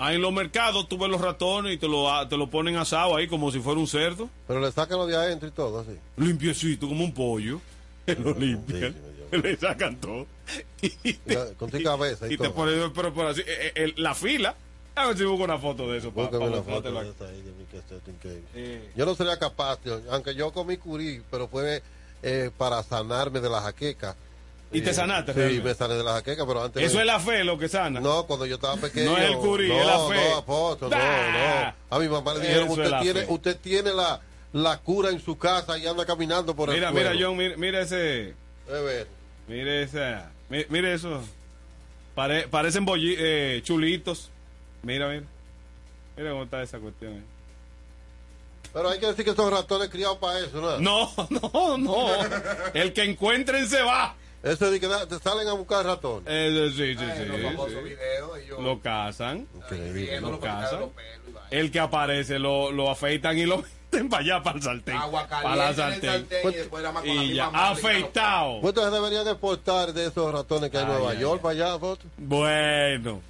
ahí 0.00 0.16
en 0.16 0.22
los 0.22 0.32
mercados, 0.32 0.88
tú 0.88 0.98
ves 0.98 1.08
los 1.10 1.20
ratones 1.20 1.74
y 1.74 1.78
te 1.78 1.86
lo, 1.88 2.10
a- 2.12 2.28
te 2.28 2.36
lo 2.36 2.48
ponen 2.50 2.76
asado 2.76 3.16
ahí 3.16 3.28
como 3.28 3.50
si 3.52 3.60
fuera 3.60 3.78
un 3.78 3.86
cerdo. 3.86 4.28
Pero 4.48 4.60
le 4.60 4.72
sacan 4.72 4.98
lo 4.98 5.06
de 5.06 5.16
adentro 5.16 5.48
y 5.48 5.52
todo, 5.52 5.80
así. 5.80 5.96
Limpiecito, 6.16 6.88
como 6.88 7.04
un 7.04 7.12
pollo. 7.14 7.60
Lo 8.06 8.34
limpian. 8.34 8.94
le 9.30 9.56
sacan 9.56 9.96
todo. 9.96 10.26
Y 10.82 11.12
te, 11.12 11.36
Con 11.58 11.70
tu 11.70 11.80
cabeza 11.82 12.26
y, 12.28 12.34
y 12.34 12.36
te 12.36 12.50
ponen, 12.50 12.92
pero 12.92 13.12
por 13.14 13.26
así, 13.26 13.42
eh, 13.46 13.72
eh, 13.74 13.92
la 13.98 14.14
fila. 14.14 14.54
A 14.96 15.06
ver 15.06 15.16
si 15.18 15.24
busco 15.24 15.44
una 15.44 15.58
foto 15.58 15.88
de 15.90 15.98
eso. 15.98 16.10
una 16.14 16.26
foto 16.62 16.90
de 16.92 17.08
esa 17.10 17.24
ahí. 17.26 17.42
Eh. 18.54 18.90
Yo 18.96 19.06
no 19.06 19.14
sería 19.14 19.38
capaz, 19.38 19.78
tío, 19.78 20.00
aunque 20.10 20.34
yo 20.34 20.52
comí 20.52 20.76
curí, 20.76 21.22
pero 21.30 21.46
fue 21.48 21.82
eh, 22.22 22.50
para 22.56 22.82
sanarme 22.82 23.40
de 23.40 23.48
la 23.48 23.60
jaqueca. 23.60 24.16
¿Y 24.72 24.82
te 24.82 24.94
sanaste 24.94 25.32
Sí, 25.32 25.38
realmente? 25.38 25.68
me 25.68 25.74
sané 25.74 25.94
de 25.94 26.04
la 26.04 26.12
jaqueca, 26.12 26.46
pero 26.46 26.62
antes... 26.62 26.82
Eso 26.82 26.94
me- 26.96 27.00
es 27.00 27.06
la 27.06 27.18
fe 27.18 27.42
lo 27.44 27.58
que 27.58 27.68
sana. 27.68 27.98
No, 28.00 28.24
cuando 28.26 28.46
yo 28.46 28.54
estaba 28.54 28.76
pequeño. 28.76 29.10
No 29.10 29.18
es 29.18 29.30
el 29.30 29.36
curí, 29.38 29.68
no, 29.68 29.80
es 29.80 29.86
la 29.86 30.08
fe. 30.08 30.30
No, 30.30 30.36
apóstol, 30.36 30.90
no, 30.90 30.96
no. 30.98 31.74
A 31.90 31.98
mi 31.98 32.08
mamá 32.08 32.34
le 32.34 32.40
dijeron, 32.40 32.68
usted 32.68 32.90
tiene, 33.02 33.20
fe. 33.22 33.26
usted 33.28 33.56
tiene 33.58 33.92
la, 33.92 34.20
la 34.52 34.78
cura 34.78 35.10
en 35.10 35.20
su 35.20 35.36
casa 35.36 35.76
y 35.76 35.86
anda 35.88 36.06
caminando 36.06 36.54
por 36.54 36.70
Mira, 36.70 36.88
el 36.88 36.94
mira, 36.94 37.10
pueblo. 37.10 37.26
John, 37.28 37.36
mira, 37.36 37.56
mira 37.56 37.80
ese. 37.80 38.34
Ver. 38.68 39.08
Mire 39.48 39.82
esa. 39.82 40.30
mi- 40.48 40.64
Mire 40.68 40.94
eso. 40.94 41.20
Pare- 42.14 42.46
parecen 42.48 42.86
bolli- 42.86 43.16
eh, 43.18 43.60
chulitos. 43.64 44.30
Mira, 44.82 45.08
mira. 45.08 45.24
Mira 46.16 46.30
cómo 46.30 46.44
está 46.44 46.62
esa 46.62 46.78
cuestión. 46.78 47.14
eh. 47.14 47.22
Pero 48.72 48.88
hay 48.90 49.00
que 49.00 49.06
decir 49.06 49.24
que 49.24 49.34
son 49.34 49.50
ratones 49.50 49.88
criados 49.88 50.18
para 50.18 50.38
eso, 50.38 50.60
¿no? 50.60 50.78
No, 50.78 51.10
no, 51.52 51.76
no. 51.78 52.06
El 52.72 52.92
que 52.92 53.02
encuentren 53.02 53.66
se 53.68 53.82
va. 53.82 54.14
Eso 54.42 54.66
es 54.66 54.70
de 54.72 54.80
que 54.80 54.86
da- 54.88 55.06
te 55.06 55.18
salen 55.18 55.46
a 55.48 55.52
buscar 55.52 55.84
ratones. 55.84 56.24
Eh, 56.26 56.70
sí, 56.74 56.94
sí, 56.96 57.04
sí. 57.16 57.24
los 57.26 57.40
famosos 57.42 57.72
sí. 57.74 57.88
videos, 57.90 58.38
ellos- 58.38 58.60
Lo 58.60 58.80
cazan. 58.80 59.46
Increíble. 59.54 60.20
Lo 60.20 60.40
cazan. 60.40 60.84
El 61.50 61.70
que 61.70 61.80
aparece 61.80 62.38
lo, 62.38 62.70
lo 62.72 62.90
afeitan 62.90 63.36
y 63.36 63.44
lo 63.44 63.58
meten 63.92 64.08
para 64.08 64.22
allá, 64.22 64.42
para 64.42 64.56
el 64.56 64.62
sartén. 64.62 64.96
Agua 64.96 65.26
para 65.28 65.56
la 65.56 65.74
caliente 65.74 66.06
en 66.06 66.12
el 66.14 66.20
sartén. 66.20 66.30
sartén 66.42 66.52
y 66.52 66.56
después 66.56 66.82
nada 66.82 66.92
más 66.94 67.02
con 67.04 67.16
la 67.16 67.22
Y 67.24 67.28
misma 67.28 67.50
ya, 67.52 67.70
afeitado. 67.70 68.60
Pues 68.60 68.70
entonces 68.70 68.92
deberían 68.92 69.28
exportar 69.28 69.92
de 69.92 70.06
esos 70.06 70.32
ratones 70.32 70.70
que 70.70 70.78
hay 70.78 70.84
en 70.84 70.88
Ay, 70.90 70.94
Nueva 70.96 71.10
ay, 71.12 71.18
York 71.20 71.42
para 71.42 71.52
allá, 71.54 71.78
foto. 71.78 72.04
Bueno, 72.16 73.20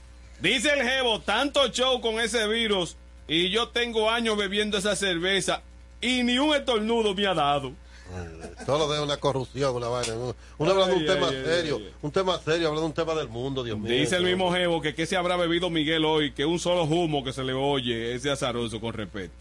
dice 0.41 0.71
el 0.73 0.83
Jevo, 0.89 1.21
tanto 1.23 1.67
show 1.69 2.01
con 2.01 2.21
ese 2.21 2.47
virus 2.47 2.97
y 3.27 3.51
yo 3.51 3.69
tengo 3.71 4.11
años 4.11 4.37
bebiendo 4.37 4.79
esa 4.79 4.95
cerveza 4.95 5.63
y 6.01 6.23
ni 6.23 6.39
un 6.39 6.55
estornudo 6.55 7.15
me 7.15 7.27
ha 7.27 7.35
dado. 7.35 7.73
Solo 8.67 8.89
de 8.93 9.01
una 9.01 9.17
corrupción, 9.17 9.75
una 9.75 9.89
vaina. 9.89 10.15
Uno, 10.15 10.35
uno 10.59 10.71
habla 10.71 10.87
de 10.87 10.93
un 10.95 11.01
Ay, 11.01 11.07
tema 11.07 11.29
ay, 11.29 11.43
serio, 11.45 11.77
ay. 11.79 11.91
un 12.03 12.13
tema 12.13 12.39
serio, 12.45 12.69
habla 12.69 12.81
de 12.81 12.87
un 12.87 12.93
tema 12.93 13.15
del 13.15 13.29
mundo, 13.29 13.63
Dios 13.65 13.79
mío. 13.79 13.93
Dice 13.93 14.17
el 14.17 14.25
mismo 14.25 14.53
Jevo 14.53 14.81
que 14.83 14.95
qué 14.95 15.07
se 15.07 15.17
habrá 15.17 15.37
bebido 15.37 15.71
Miguel 15.71 16.05
hoy, 16.05 16.33
que 16.33 16.45
un 16.45 16.59
solo 16.59 16.85
humo 16.85 17.25
que 17.25 17.33
se 17.33 17.43
le 17.45 17.53
oye, 17.53 18.15
ese 18.15 18.31
azaroso 18.31 18.81
con 18.81 18.93
respeto. 18.93 19.33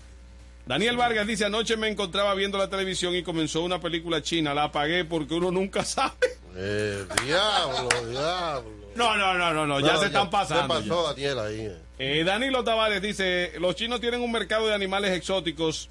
Daniel 0.65 0.97
Vargas 0.97 1.25
dice, 1.25 1.45
anoche 1.45 1.77
me 1.77 1.87
encontraba 1.87 2.33
viendo 2.35 2.57
la 2.59 2.69
televisión 2.69 3.15
y 3.15 3.23
comenzó 3.23 3.61
una 3.63 3.79
película 3.81 4.21
china, 4.21 4.53
la 4.53 4.65
apagué 4.65 5.03
porque 5.03 5.33
uno 5.33 5.49
nunca 5.51 5.83
sabe. 5.85 6.13
Eh, 6.55 7.05
diablo, 7.25 7.89
diablo. 8.09 8.71
No, 8.95 9.15
no, 9.17 9.33
no, 9.35 9.53
no, 9.53 9.65
no, 9.65 9.79
ya 9.79 9.97
se 9.97 10.07
están 10.07 10.29
pasando. 10.29 10.75
¿Qué 10.75 10.89
pasó. 10.89 11.07
Daniel, 11.07 11.39
ahí? 11.39 11.59
eh? 11.61 11.77
Eh, 11.99 12.23
Danilo 12.23 12.63
Tavares 12.63 13.01
dice, 13.01 13.53
los 13.59 13.75
chinos 13.75 13.99
tienen 13.99 14.21
un 14.21 14.31
mercado 14.31 14.67
de 14.67 14.73
animales 14.73 15.11
exóticos 15.11 15.89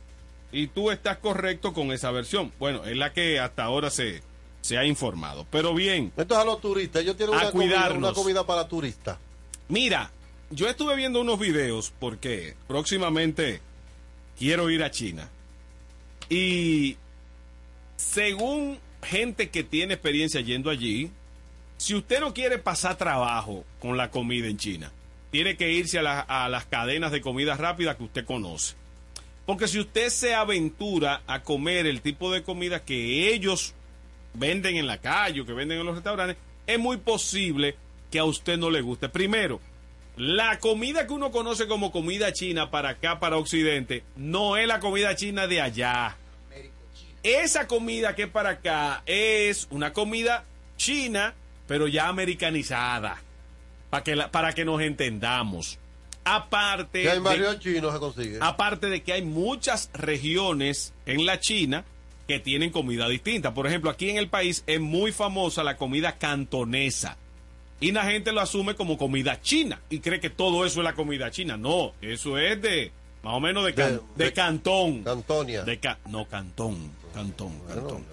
y 0.52 0.68
tú 0.68 0.90
estás 0.90 1.18
correcto 1.18 1.72
con 1.72 1.92
esa 1.92 2.10
versión. 2.10 2.52
Bueno, 2.58 2.84
es 2.84 2.96
la 2.96 3.12
que 3.12 3.38
hasta 3.40 3.64
ahora 3.64 3.90
se, 3.90 4.22
se 4.60 4.78
ha 4.78 4.84
informado. 4.84 5.46
Pero 5.50 5.74
bien, 5.74 6.12
Entonces 6.16 6.38
a 6.38 6.44
los 6.44 6.60
turistas, 6.60 7.02
tienen 7.04 7.34
A 7.34 7.38
una 7.38 7.50
comida, 7.50 7.90
una 7.92 8.12
comida 8.12 8.46
para 8.46 8.66
turistas. 8.68 9.18
mira, 9.68 10.10
yo 10.50 10.66
estuve 10.68 10.96
viendo 10.96 11.20
unos 11.20 11.38
videos 11.38 11.92
porque 11.98 12.54
próximamente 12.66 13.60
quiero 14.38 14.70
ir 14.70 14.82
a 14.82 14.90
China. 14.90 15.28
Y 16.30 16.96
según 17.96 18.78
gente 19.02 19.50
que 19.50 19.62
tiene 19.64 19.94
experiencia 19.94 20.40
yendo 20.40 20.70
allí, 20.70 21.10
si 21.76 21.94
usted 21.94 22.20
no 22.20 22.32
quiere 22.34 22.58
pasar 22.58 22.96
trabajo 22.96 23.64
con 23.80 23.96
la 23.96 24.10
comida 24.10 24.46
en 24.48 24.56
China, 24.56 24.90
tiene 25.30 25.56
que 25.56 25.70
irse 25.72 25.98
a, 25.98 26.02
la- 26.02 26.20
a 26.20 26.48
las 26.48 26.64
cadenas 26.64 27.12
de 27.12 27.20
comida 27.20 27.56
rápida 27.56 27.96
que 27.96 28.04
usted 28.04 28.24
conoce. 28.24 28.74
Porque 29.48 29.66
si 29.66 29.78
usted 29.80 30.10
se 30.10 30.34
aventura 30.34 31.22
a 31.26 31.42
comer 31.42 31.86
el 31.86 32.02
tipo 32.02 32.30
de 32.30 32.42
comida 32.42 32.84
que 32.84 33.32
ellos 33.32 33.72
venden 34.34 34.76
en 34.76 34.86
la 34.86 34.98
calle 34.98 35.40
o 35.40 35.46
que 35.46 35.54
venden 35.54 35.80
en 35.80 35.86
los 35.86 35.94
restaurantes, 35.94 36.36
es 36.66 36.78
muy 36.78 36.98
posible 36.98 37.74
que 38.10 38.18
a 38.18 38.24
usted 38.24 38.58
no 38.58 38.68
le 38.68 38.82
guste. 38.82 39.08
Primero, 39.08 39.58
la 40.18 40.58
comida 40.58 41.06
que 41.06 41.14
uno 41.14 41.30
conoce 41.30 41.66
como 41.66 41.92
comida 41.92 42.30
china 42.30 42.70
para 42.70 42.90
acá, 42.90 43.20
para 43.20 43.38
Occidente, 43.38 44.02
no 44.16 44.58
es 44.58 44.68
la 44.68 44.80
comida 44.80 45.16
china 45.16 45.46
de 45.46 45.62
allá. 45.62 46.18
Esa 47.22 47.66
comida 47.66 48.14
que 48.14 48.26
para 48.26 48.50
acá 48.50 49.02
es 49.06 49.66
una 49.70 49.94
comida 49.94 50.44
china, 50.76 51.32
pero 51.66 51.88
ya 51.88 52.08
americanizada. 52.08 53.16
Para 53.88 54.04
que, 54.04 54.14
para 54.30 54.52
que 54.52 54.66
nos 54.66 54.82
entendamos. 54.82 55.78
Aparte. 56.36 57.02
Que 57.02 57.92
se 57.92 57.98
consigue. 57.98 58.38
Aparte 58.40 58.88
de 58.88 59.02
que 59.02 59.12
hay 59.12 59.22
muchas 59.22 59.90
regiones 59.94 60.92
en 61.06 61.26
la 61.26 61.40
China 61.40 61.84
que 62.26 62.38
tienen 62.40 62.70
comida 62.70 63.08
distinta. 63.08 63.54
Por 63.54 63.66
ejemplo, 63.66 63.90
aquí 63.90 64.10
en 64.10 64.16
el 64.18 64.28
país 64.28 64.62
es 64.66 64.80
muy 64.80 65.12
famosa 65.12 65.62
la 65.64 65.76
comida 65.76 66.16
cantonesa. 66.18 67.16
Y 67.80 67.92
la 67.92 68.04
gente 68.04 68.32
lo 68.32 68.40
asume 68.40 68.74
como 68.74 68.98
comida 68.98 69.40
china 69.40 69.80
y 69.88 70.00
cree 70.00 70.18
que 70.20 70.30
todo 70.30 70.66
eso 70.66 70.80
es 70.80 70.84
la 70.84 70.94
comida 70.94 71.30
china. 71.30 71.56
No, 71.56 71.92
eso 72.02 72.36
es 72.36 72.60
de 72.60 72.90
más 73.22 73.34
o 73.34 73.40
menos 73.40 73.64
de, 73.64 73.74
can- 73.74 74.00
De- 74.16 74.24
de 74.26 74.32
cantón. 74.32 75.04
Cantonia. 75.04 75.62
De 75.62 75.78
ca- 75.78 75.98
no, 76.08 76.26
cantón. 76.26 76.90
Cantón, 77.14 77.52
cantón. 77.68 78.04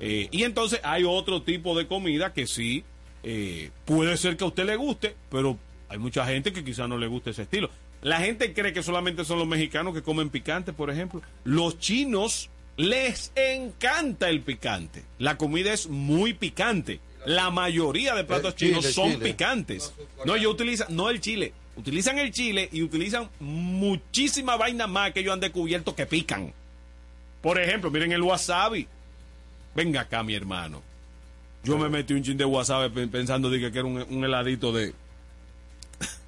Eh, 0.00 0.28
y 0.30 0.42
entonces 0.44 0.80
hay 0.82 1.04
otro 1.04 1.42
tipo 1.42 1.76
de 1.76 1.86
comida 1.86 2.32
que 2.34 2.46
sí 2.46 2.84
eh, 3.22 3.70
puede 3.86 4.16
ser 4.18 4.36
que 4.36 4.44
a 4.44 4.48
usted 4.48 4.64
le 4.66 4.76
guste, 4.76 5.16
pero 5.30 5.56
hay 5.88 5.98
mucha 5.98 6.26
gente 6.26 6.52
que 6.52 6.64
quizás 6.64 6.88
no 6.88 6.98
le 6.98 7.06
guste 7.06 7.30
ese 7.30 7.42
estilo. 7.42 7.70
La 8.02 8.18
gente 8.20 8.52
cree 8.52 8.72
que 8.72 8.82
solamente 8.82 9.24
son 9.24 9.38
los 9.38 9.48
mexicanos 9.48 9.94
que 9.94 10.02
comen 10.02 10.30
picante, 10.30 10.72
por 10.72 10.90
ejemplo. 10.90 11.20
Los 11.44 11.78
chinos 11.78 12.48
les 12.76 13.32
encanta 13.34 14.28
el 14.28 14.40
picante. 14.42 15.02
La 15.18 15.36
comida 15.36 15.72
es 15.72 15.88
muy 15.88 16.32
picante. 16.34 17.00
La 17.26 17.50
mayoría 17.50 18.14
de 18.14 18.22
platos 18.24 18.52
Eh, 18.54 18.56
chile, 18.56 18.70
chinos 18.78 18.94
son 18.94 19.12
chile. 19.12 19.24
picantes. 19.32 19.92
No, 20.24 20.36
ellos 20.36 20.52
utilizan, 20.54 20.94
no 20.94 21.10
el 21.10 21.20
chile, 21.20 21.52
utilizan 21.76 22.18
el 22.18 22.30
chile 22.30 22.68
y 22.72 22.82
utilizan 22.82 23.28
muchísima 23.40 24.56
vaina 24.56 24.86
más 24.86 25.12
que 25.12 25.20
ellos 25.20 25.32
han 25.32 25.40
descubierto 25.40 25.94
que 25.96 26.06
pican. 26.06 26.52
Por 27.42 27.60
ejemplo, 27.60 27.90
miren 27.90 28.12
el 28.12 28.22
wasabi. 28.22 28.86
Venga 29.74 30.02
acá, 30.02 30.22
mi 30.22 30.34
hermano. 30.34 30.82
Yo 31.64 31.76
me 31.78 31.88
metí 31.88 32.14
un 32.14 32.22
chin 32.22 32.36
de 32.36 32.44
wasabi 32.44 32.88
pe- 32.94 33.08
pensando 33.08 33.50
que 33.50 33.66
era 33.66 33.84
un, 33.84 34.04
un 34.08 34.24
heladito 34.24 34.72
de, 34.72 34.94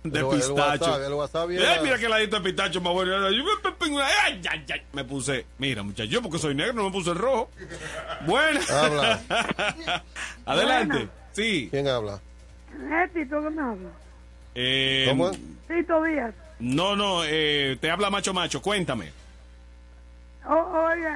de 0.02 0.18
El- 0.18 0.24
el 0.24 0.30
pistacho. 0.30 0.84
wasabi, 0.86 1.04
el 1.04 1.12
wasabi 1.12 1.56
Eh, 1.58 1.78
mira 1.82 1.98
que 1.98 2.06
heladito 2.06 2.36
de 2.36 2.42
pistacho 2.42 2.80
más 2.80 2.92
bueno. 2.92 3.30
Yo 3.30 3.44
me- 3.44 4.02
ay, 4.24 4.40
ay, 4.50 4.64
ay. 4.72 4.82
Me 4.92 5.04
puse, 5.04 5.44
mira, 5.58 5.82
muchachos, 5.82 6.10
yo 6.10 6.22
porque 6.22 6.38
soy 6.38 6.54
negro 6.54 6.72
no 6.74 6.84
me 6.84 6.90
puse 6.90 7.10
el 7.10 7.16
rojo. 7.18 7.50
Bueno. 8.26 8.60
Habla. 8.70 9.20
Adelante. 10.46 10.94
Buena. 10.96 11.10
Sí. 11.32 11.68
¿Quién 11.70 11.88
habla? 11.88 12.20
¿Es 13.04 13.12
Tito 13.12 13.42
que 13.42 13.50
me 13.50 13.62
habla? 13.62 13.88
Eh, 14.54 15.06
¿Cómo 15.08 15.30
es? 15.30 15.38
Tito 15.68 16.02
Díaz. 16.02 16.34
No, 16.58 16.96
no, 16.96 17.22
eh, 17.24 17.76
te 17.80 17.90
habla 17.90 18.10
Macho 18.10 18.32
Macho, 18.34 18.60
cuéntame. 18.60 19.12
O- 20.46 20.54
oye, 20.88 21.08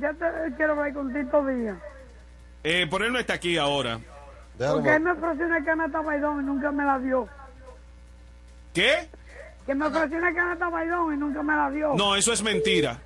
ya 0.00 0.12
te 0.12 0.24
quiero 0.56 0.72
hablar 0.72 0.92
con 0.94 1.12
Tito 1.12 1.46
Díaz. 1.46 1.76
Eh, 2.62 2.86
por 2.88 3.02
él 3.02 3.12
no 3.12 3.18
está 3.18 3.34
aquí 3.34 3.56
ahora. 3.56 3.98
Porque 4.56 4.94
él 4.94 5.00
me 5.00 5.10
ofreció 5.12 5.46
una 5.46 5.64
canasta 5.64 6.00
baidón 6.00 6.40
y 6.42 6.44
nunca 6.44 6.70
me 6.70 6.84
la 6.84 6.98
dio. 6.98 7.28
¿Qué? 8.74 9.08
Que 9.64 9.74
me 9.74 9.86
ofreció 9.86 10.18
una 10.18 10.34
canasta 10.34 10.68
baidón 10.68 11.14
y 11.14 11.16
nunca 11.16 11.42
me 11.42 11.54
la 11.56 11.70
dio. 11.70 11.94
No, 11.94 12.16
eso 12.16 12.32
es 12.32 12.42
mentira. 12.42 13.00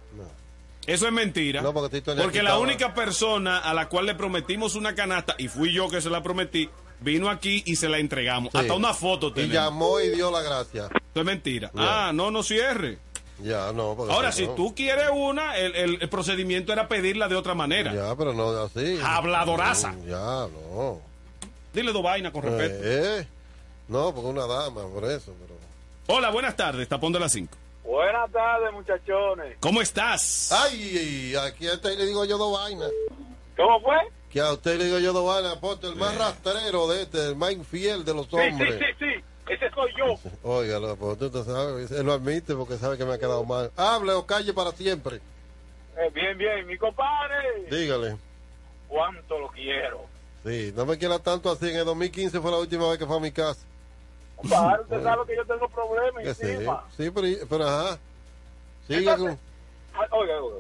Eso 0.87 1.07
es 1.07 1.13
mentira. 1.13 1.61
No, 1.61 1.73
porque 1.75 1.99
Tito 2.01 2.15
le 2.15 2.23
Porque 2.23 2.43
la 2.43 2.59
única 2.59 2.95
persona 2.95 3.59
a 3.59 3.75
la 3.75 3.89
cual 3.91 4.07
le 4.07 4.15
prometimos 4.15 4.75
una 4.75 4.95
canasta, 4.95 5.35
y 5.39 5.49
fui 5.49 5.71
yo 5.73 5.89
que 5.91 6.01
se 6.01 6.09
la 6.09 6.23
prometí, 6.23 6.71
vino 7.01 7.29
aquí 7.29 7.63
y 7.67 7.77
se 7.77 7.89
la 7.91 7.99
entregamos. 7.99 8.51
Sí. 8.53 8.59
Hasta 8.59 8.73
una 8.75 8.95
foto 8.95 9.29
Y 9.29 9.33
tenemos. 9.35 9.55
llamó 9.55 10.01
y 10.01 10.09
dio 10.09 10.31
la 10.31 10.41
gracia. 10.41 10.87
Eso 10.87 11.21
es 11.21 11.25
mentira. 11.25 11.71
Ah, 11.77 12.11
no, 12.15 12.31
no 12.31 12.43
cierre. 12.43 12.99
Ya, 13.41 13.71
no. 13.73 13.95
porque 13.97 14.13
Ahora, 14.15 14.33
si 14.33 14.47
no- 14.47 14.55
tú 14.55 14.75
quieres 14.75 15.11
una, 15.15 15.57
el, 15.59 15.77
el- 15.77 15.99
el 16.03 16.09
procedimiento 16.09 16.73
era 16.73 16.89
pedirla 16.89 17.29
de 17.29 17.37
otra 17.37 17.55
manera. 17.55 17.95
Ya, 17.95 18.17
pero 18.17 18.33
no 18.33 18.49
así. 18.63 18.99
Habladoraza. 19.05 19.95
Ya, 20.07 20.47
no. 20.49 21.01
Dile 21.75 21.93
dos 21.93 22.03
vainas 22.03 22.33
con 22.33 22.43
respeto. 22.43 22.75
Eh, 22.83 23.29
no, 23.89 24.13
porque 24.15 24.31
una 24.31 24.47
dama, 24.47 24.83
por 24.89 25.05
eso. 25.05 25.35
Hola, 26.11 26.31
buenas 26.31 26.57
tardes. 26.57 26.89
Tapón 26.89 27.13
de 27.13 27.21
las 27.21 27.33
5. 27.33 27.55
Buenas 27.85 28.31
tardes, 28.33 28.73
muchachones. 28.73 29.57
¿Cómo 29.61 29.81
estás? 29.83 30.51
Ay, 30.53 31.35
aquí 31.37 31.69
a 31.69 31.75
usted 31.75 31.99
le 31.99 32.07
digo 32.07 32.25
yo 32.25 32.39
dos 32.39 32.59
vainas. 32.59 32.91
¿Cómo 33.57 33.81
fue? 33.81 33.97
Que 34.31 34.41
a 34.41 34.53
usted 34.53 34.79
le 34.79 34.85
digo 34.87 34.99
yo 34.99 35.13
dos 35.13 35.27
vainas, 35.27 35.57
Aponte, 35.57 35.87
el 35.87 35.97
más 35.97 36.17
rastrero 36.17 36.87
de 36.89 37.03
este, 37.03 37.27
el 37.29 37.37
más 37.37 37.53
infiel 37.53 38.05
de 38.05 38.15
los 38.15 38.27
Sí, 38.27 38.37
hombres. 38.37 38.79
sí, 38.79 38.85
sí, 38.99 39.05
sí. 39.17 39.25
Ese 39.53 39.71
soy 39.71 39.91
yo. 39.99 40.19
Oiga, 40.43 40.79
lo 40.79 40.91
Aponte, 40.91 41.27
usted 41.27 41.45
sabe, 41.45 41.87
él 41.99 42.07
lo 42.07 42.13
admite 42.13 42.55
porque 42.55 42.77
sabe 42.77 42.97
que 42.99 43.05
me 43.05 43.15
ha 43.15 43.19
quedado 43.19 43.45
mal. 43.45 43.71
Hable 43.77 44.13
o 44.13 44.27
calle 44.27 44.53
para 44.53 44.73
siempre. 44.73 45.17
Eh, 45.97 46.11
bien, 46.15 46.37
bien. 46.39 46.67
Mi 46.67 46.77
compadre. 46.79 47.67
Dígale. 47.71 48.17
¿Cuánto 48.89 49.39
lo 49.39 49.49
quiero? 49.49 50.07
Sí, 50.45 50.73
no 50.77 50.87
me 50.87 50.97
quiera 50.97 51.19
tanto 51.19 51.51
así. 51.51 51.69
En 51.69 51.77
el 51.77 51.85
2015 51.85 52.41
fue 52.41 52.51
la 52.51 52.59
última 52.59 52.89
vez 52.89 52.99
que 52.99 53.07
fue 53.07 53.17
a 53.17 53.21
mi 53.21 53.33
casa. 53.33 53.61
Claro, 54.43 54.83
usted 54.83 55.03
sabe 55.03 55.27
que 55.27 55.37
yo 55.37 55.45
tengo 55.47 55.69
problemas 55.69 56.37
sí, 56.37 56.47
encima. 56.47 56.85
sí, 56.97 57.11
pero, 57.11 57.27
pero 57.49 57.69
ajá. 57.69 57.99
Sigue 58.87 58.99
Entonces, 59.11 59.37
con... 59.93 60.01
ah, 60.03 60.07
oiga, 60.13 60.41
oiga, 60.43 60.57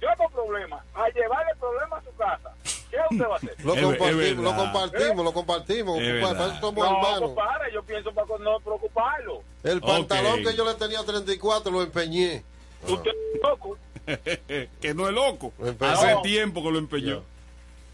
yo 0.00 0.08
tengo 0.16 0.30
problemas. 0.30 0.84
Al 0.94 1.12
llevarle 1.12 1.52
el 1.52 1.58
problema 1.58 1.96
a 1.96 2.02
su 2.02 2.16
casa, 2.16 2.52
¿qué 2.90 2.96
usted 3.10 3.24
va 3.28 3.34
a 3.34 3.36
hacer? 3.36 3.54
Lo 3.64 3.74
Es- 3.74 3.82
compartimos, 3.82 4.24
es 4.24 4.36
lo 4.36 4.56
compartimos, 4.56 5.24
lo 5.24 5.32
compartimos. 5.32 5.98
Es 6.00 6.60
somos 6.60 6.74
No, 6.90 6.96
hermanos. 6.96 7.30
yo 7.72 7.82
pienso 7.82 8.12
para 8.12 8.26
no 8.38 8.60
preocuparlo. 8.60 9.42
El 9.62 9.80
pantalón 9.80 10.42
que 10.42 10.54
yo 10.56 10.64
le 10.64 10.74
tenía 10.74 11.02
34 11.04 11.70
lo 11.70 11.82
empeñé. 11.82 12.42
Usted 12.88 13.10
es 13.34 13.42
loco. 13.42 13.78
que 14.80 14.94
no 14.94 15.08
es 15.08 15.14
loco. 15.14 15.52
Hace 15.80 16.14
No. 16.14 16.22
tiempo 16.22 16.62
que 16.62 16.70
lo 16.70 16.78
empeñó. 16.78 17.22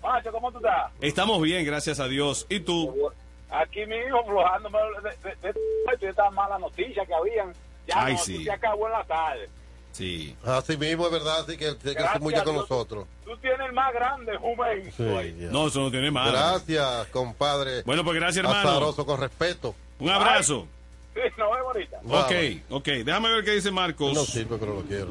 Macho, 0.03 0.33
¿cómo 0.33 0.51
tú 0.51 0.59
estás? 0.59 0.91
Estamos 1.01 1.41
bien, 1.43 1.65
gracias 1.65 2.01
a 2.01 2.09
Dios. 2.09 2.47
¿Y 2.49 2.61
tú? 2.61 3.11
Aquí 3.53 3.85
mi 3.87 3.97
hijo 3.97 4.25
flojándome 4.25 4.79
de, 5.03 5.11
de, 5.31 5.53
de, 5.53 5.97
de 5.99 6.09
estas 6.09 6.33
malas 6.33 6.61
noticias 6.61 7.07
que 7.07 7.15
habían. 7.15 7.53
Ya 7.87 8.05
Ay, 8.05 8.15
no, 8.15 8.19
sí. 8.21 8.45
se 8.45 8.53
acabó 8.53 8.87
en 8.87 8.93
la 8.93 9.05
tarde. 9.05 9.49
Sí. 9.93 10.37
Así 10.45 10.77
mismo 10.77 11.07
es 11.07 11.13
verdad, 11.13 11.41
así 11.41 11.57
que, 11.57 11.77
que 11.77 11.83
se 11.89 11.95
Gracias 11.95 12.21
mucha 12.21 12.41
a 12.43 12.45
con 12.45 12.55
Dios. 12.55 12.71
nosotros. 12.71 13.07
Tú 13.25 13.37
tienes 13.39 13.61
el 13.67 13.73
más 13.73 13.93
grande, 13.93 14.37
Jumen. 14.37 14.93
Sí. 14.93 15.37
No, 15.51 15.67
eso 15.67 15.81
no 15.81 15.91
tiene 15.91 16.11
madre. 16.13 16.33
Gracias, 16.33 17.07
compadre. 17.09 17.83
Bueno, 17.83 18.05
pues 18.05 18.15
gracias, 18.17 18.45
hermano. 18.45 18.69
Azaroso, 18.71 19.05
con 19.05 19.21
respeto. 19.21 19.75
Un 19.99 20.11
abrazo. 20.11 20.67
Sí, 21.15 21.21
nos 21.37 21.51
vemos 21.51 21.67
ahorita. 21.67 22.01
Ok, 22.09 22.33
ok. 22.71 22.87
Déjame 23.05 23.31
ver 23.33 23.45
qué 23.45 23.51
dice 23.53 23.73
Marcos. 23.73 24.15
No 24.15 24.25
sirve, 24.25 24.57
pero 24.59 24.75
lo 24.75 24.83
quiero. 24.83 25.09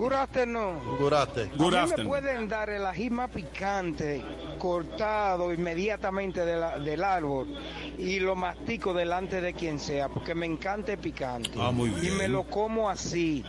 Good 0.00 0.14
afternoon. 0.14 0.78
Curaste. 0.96 1.50
Good 1.58 1.74
a 1.74 1.84
mí 1.84 1.92
me 1.98 2.04
pueden 2.06 2.48
dar 2.48 2.70
el 2.70 2.86
ají 2.86 3.10
más 3.10 3.28
picante 3.28 4.22
cortado 4.58 5.52
inmediatamente 5.52 6.42
de 6.46 6.56
la- 6.56 6.78
del 6.78 7.04
árbol 7.04 7.48
y 7.98 8.18
lo 8.18 8.34
mastico 8.34 8.94
delante 8.94 9.42
de 9.42 9.52
quien 9.52 9.78
sea 9.78 10.08
porque 10.08 10.34
me 10.34 10.46
encanta 10.46 10.92
el 10.92 10.98
picante. 10.98 11.50
Ah, 11.58 11.70
muy 11.70 11.90
Y 11.90 12.00
bien. 12.00 12.16
me 12.16 12.28
lo 12.28 12.44
como 12.44 12.88
así. 12.88 13.44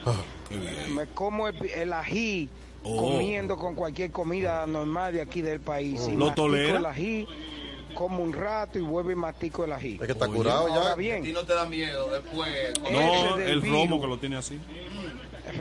Qué 0.50 0.58
bien. 0.58 0.94
Me 0.94 1.06
como 1.08 1.48
el, 1.48 1.56
el 1.70 1.94
ají 1.94 2.50
Oh. 2.84 2.98
comiendo 3.14 3.56
con 3.58 3.74
cualquier 3.74 4.12
comida 4.12 4.66
normal 4.68 5.14
de 5.14 5.22
aquí 5.22 5.42
del 5.42 5.62
país. 5.62 6.06
Y 6.12 6.18
¿Lo 6.18 6.34
tolera? 6.34 6.80
el 6.80 6.86
ají, 6.86 7.28
como 7.94 8.24
un 8.24 8.34
rato 8.34 8.80
y 8.80 8.82
vuelvo 8.82 9.12
y 9.12 9.16
mastico 9.16 9.64
el 9.66 9.72
ají. 9.74 10.00
Es 10.02 10.06
que 10.08 10.12
está 10.14 10.26
Oye. 10.26 10.36
curado 10.36 10.68
ya. 10.68 10.96
bien, 10.96 11.32
no 11.32 11.44
te 11.46 11.54
da 11.54 11.66
miedo 11.66 12.10
después. 12.12 12.50
No, 12.92 13.38
el 13.38 13.62
romo 13.62 14.02
que 14.02 14.08
lo 14.08 14.18
tiene 14.18 14.36
así. 14.38 14.60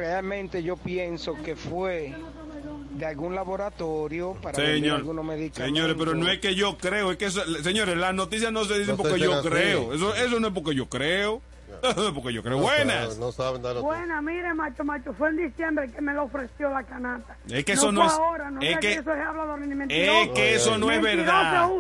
Realmente 0.01 0.63
yo 0.63 0.77
pienso 0.77 1.35
que 1.43 1.55
fue 1.57 2.15
de 2.93 3.07
algún 3.07 3.35
laboratorio 3.35 4.35
para 4.43 4.55
Señor, 4.57 4.97
algunos 4.97 5.25
medicamentos. 5.25 5.65
señores, 5.65 5.97
pero 5.99 6.15
no 6.15 6.29
es 6.31 6.39
que 6.41 6.55
yo 6.55 6.77
creo, 6.79 7.13
es 7.13 7.19
que 7.19 7.27
eso- 7.27 7.45
señores, 7.63 7.97
las 7.97 8.15
noticias 8.15 8.51
no 8.53 8.65
se 8.65 8.79
dicen 8.79 8.97
No 8.97 9.03
porque 9.03 9.19
yo 9.21 9.35
así. 9.39 9.49
creo. 9.49 9.93
Eso, 9.95 10.15
eso 10.15 10.41
no 10.41 10.49
es 10.49 10.53
porque 10.55 10.75
yo 10.75 10.89
creo. 10.89 11.43
Eso 11.83 12.09
es 12.09 12.13
porque 12.13 12.35
yo 12.35 12.43
creo. 12.43 12.59
Buenas. 12.59 13.17
no 13.17 13.33
saben 13.33 13.63
dar 13.63 13.77
Buena, 13.79 14.21
mire, 14.21 14.53
macho, 14.53 14.85
macho, 14.85 15.15
fue 15.15 15.31
en 15.31 15.37
diciembre 15.49 15.91
que 15.91 16.03
me 16.03 16.13
lo 16.13 16.25
ofreció 16.25 16.69
la 16.69 16.83
canasta. 16.83 17.39
Es 17.49 17.65
que 17.65 17.73
eso 17.73 17.91
no 17.91 18.05
es- 18.05 18.13
ahora, 18.13 18.51
no 18.51 18.61
es 18.61 18.77
que- 18.81 18.93
eso 18.95 19.15
es 19.15 19.21
hablador 19.27 19.61
ni 19.61 19.75
mentiroso. 19.75 20.21
Es 20.25 20.29
que 20.31 20.55
eso 20.57 20.77
no 20.77 20.91
es 20.91 21.01
verdad. 21.01 21.71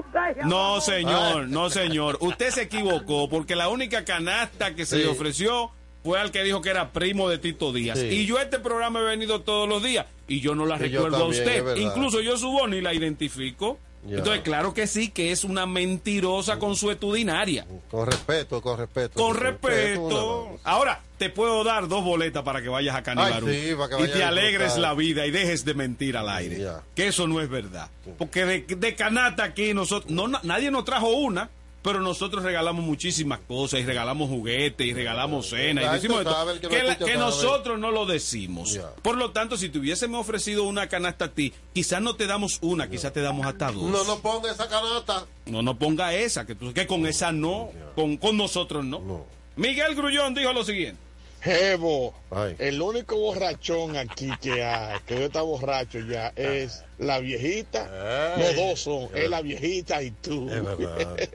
No, 0.45 0.81
señor, 0.81 1.49
no, 1.49 1.69
señor. 1.69 2.17
Usted 2.21 2.51
se 2.51 2.63
equivocó 2.63 3.29
porque 3.29 3.55
la 3.57 3.69
única 3.69 4.05
canasta 4.05 4.75
que 4.75 4.87
se 4.87 4.97
Sí. 4.99 5.03
le 5.03 5.09
ofreció 5.09 5.71
fue 6.03 6.19
al 6.21 6.31
que 6.31 6.43
dijo 6.43 6.61
que 6.63 6.71
era 6.71 6.93
primo 6.93 7.29
de 7.29 7.39
Tito 7.39 7.73
Díaz. 7.73 7.99
Sí. 7.99 8.07
Y 8.07 8.27
yo 8.27 8.39
a 8.39 8.43
este 8.43 8.59
programa 8.59 9.01
he 9.01 9.05
venido 9.05 9.41
todos 9.43 9.69
los 9.69 9.83
días 9.83 10.07
y 10.29 10.41
yo 10.41 10.55
no 10.55 10.67
la 10.67 10.77
Y 10.77 10.81
recuerdo 10.89 11.19
también, 11.19 11.43
a 11.49 11.63
usted. 11.63 11.77
Incluso 11.77 12.21
yo 12.21 12.37
subo 12.39 12.67
ni 12.67 12.81
la 12.81 12.95
identifico. 12.95 13.79
Ya. 14.07 14.17
Entonces, 14.17 14.41
claro 14.43 14.73
que 14.73 14.87
sí, 14.87 15.11
que 15.11 15.31
es 15.31 15.45
una 15.45 15.67
mentirosa 15.67 16.59
consuetudinaria. 16.59 17.67
Con 17.91 18.07
respeto, 18.07 18.63
con 18.63 18.79
respeto. 18.79 19.13
Con 19.23 19.37
respeto. 19.37 20.59
Ahora, 20.65 21.01
te 21.19 21.29
puedo 21.31 21.63
dar 21.65 21.87
dos 21.87 22.03
boletas 22.03 22.43
para 22.43 22.63
que 22.63 22.69
vayas 22.71 22.97
a 22.97 23.03
Canibarú. 23.03 23.49
Sí, 23.49 23.73
y 24.05 24.09
te 24.09 24.25
alegres 24.25 24.79
la 24.79 24.95
vida 24.95 25.27
y 25.27 25.31
dejes 25.31 25.65
de 25.67 25.75
mentir 25.75 26.17
al 26.17 26.31
aire. 26.31 26.59
Ya. 26.61 26.83
Que 26.95 27.09
eso 27.09 27.27
no 27.27 27.41
es 27.43 27.51
verdad. 27.51 27.91
Porque 28.19 28.45
de, 28.47 28.61
de 28.75 28.95
canasta 28.95 29.45
aquí 29.45 29.75
nosotros, 29.75 30.11
no, 30.11 30.29
na- 30.29 30.41
nadie 30.45 30.71
nos 30.71 30.85
trajo 30.87 31.09
una, 31.11 31.51
pero 31.83 32.01
nosotros 32.01 32.43
regalamos 32.45 32.85
muchísimas 32.85 33.41
cosas 33.41 33.81
y 33.81 33.85
regalamos 33.85 34.29
juguetes 34.29 34.87
y 34.87 34.93
regalamos 34.93 35.49
cenas 35.49 35.85
y 35.85 35.89
decimos 35.95 36.21
esto 36.21 36.69
que 36.69 37.15
la- 37.15 37.21
nosotros 37.21 37.79
no 37.79 37.91
lo 37.91 38.07
decimos. 38.07 38.79
Por 39.03 39.17
lo 39.17 39.31
tanto, 39.31 39.57
si 39.57 39.69
te 39.71 39.79
hubiésemos 39.79 40.21
ofrecido 40.21 40.65
una 40.65 40.89
canasta 40.89 41.27
a 41.27 41.29
ti, 41.33 41.53
quizás 41.73 42.03
no 42.03 42.17
te 42.17 42.27
damos 42.27 42.59
una, 42.61 42.89
quizás 42.91 43.13
te 43.13 43.21
damos 43.23 43.47
hasta 43.47 43.73
dos. 43.73 43.85
No, 43.85 44.05
no 44.05 44.19
ponga 44.21 44.51
esa 44.53 44.69
canasta. 44.69 45.27
No 45.47 45.63
nos 45.63 45.77
ponga 45.77 46.15
esa, 46.15 46.47
que, 46.47 46.55
tú, 46.55 46.73
que 46.75 46.87
con 46.87 47.07
esa 47.07 47.33
no, 47.33 47.71
con, 47.95 48.17
con 48.19 48.37
nosotros 48.37 48.85
no. 48.85 49.25
Miguel 49.57 49.95
Grullón 49.95 50.35
dijo 50.35 50.53
lo 50.53 50.65
siguiente. 50.65 51.01
Jevo, 51.43 52.15
Ay. 52.31 52.55
el 52.59 52.83
único 52.83 53.17
borrachón 53.17 53.97
aquí 53.97 54.31
que 54.43 54.63
hay, 54.63 55.01
que 55.07 55.19
yo 55.19 55.25
está 55.27 55.41
borracho 55.41 55.99
ya, 56.01 56.33
es 56.37 56.85
la 56.99 57.19
viejita. 57.19 58.35
Ey. 58.37 58.43
Los 58.43 58.57
dos 58.57 58.81
son, 58.81 59.09
es 59.17 59.31
la 59.31 59.41
viejita 59.41 60.03
y 60.03 60.11
tú. 60.11 60.49
Es 60.51 60.63
verdad. 60.65 61.17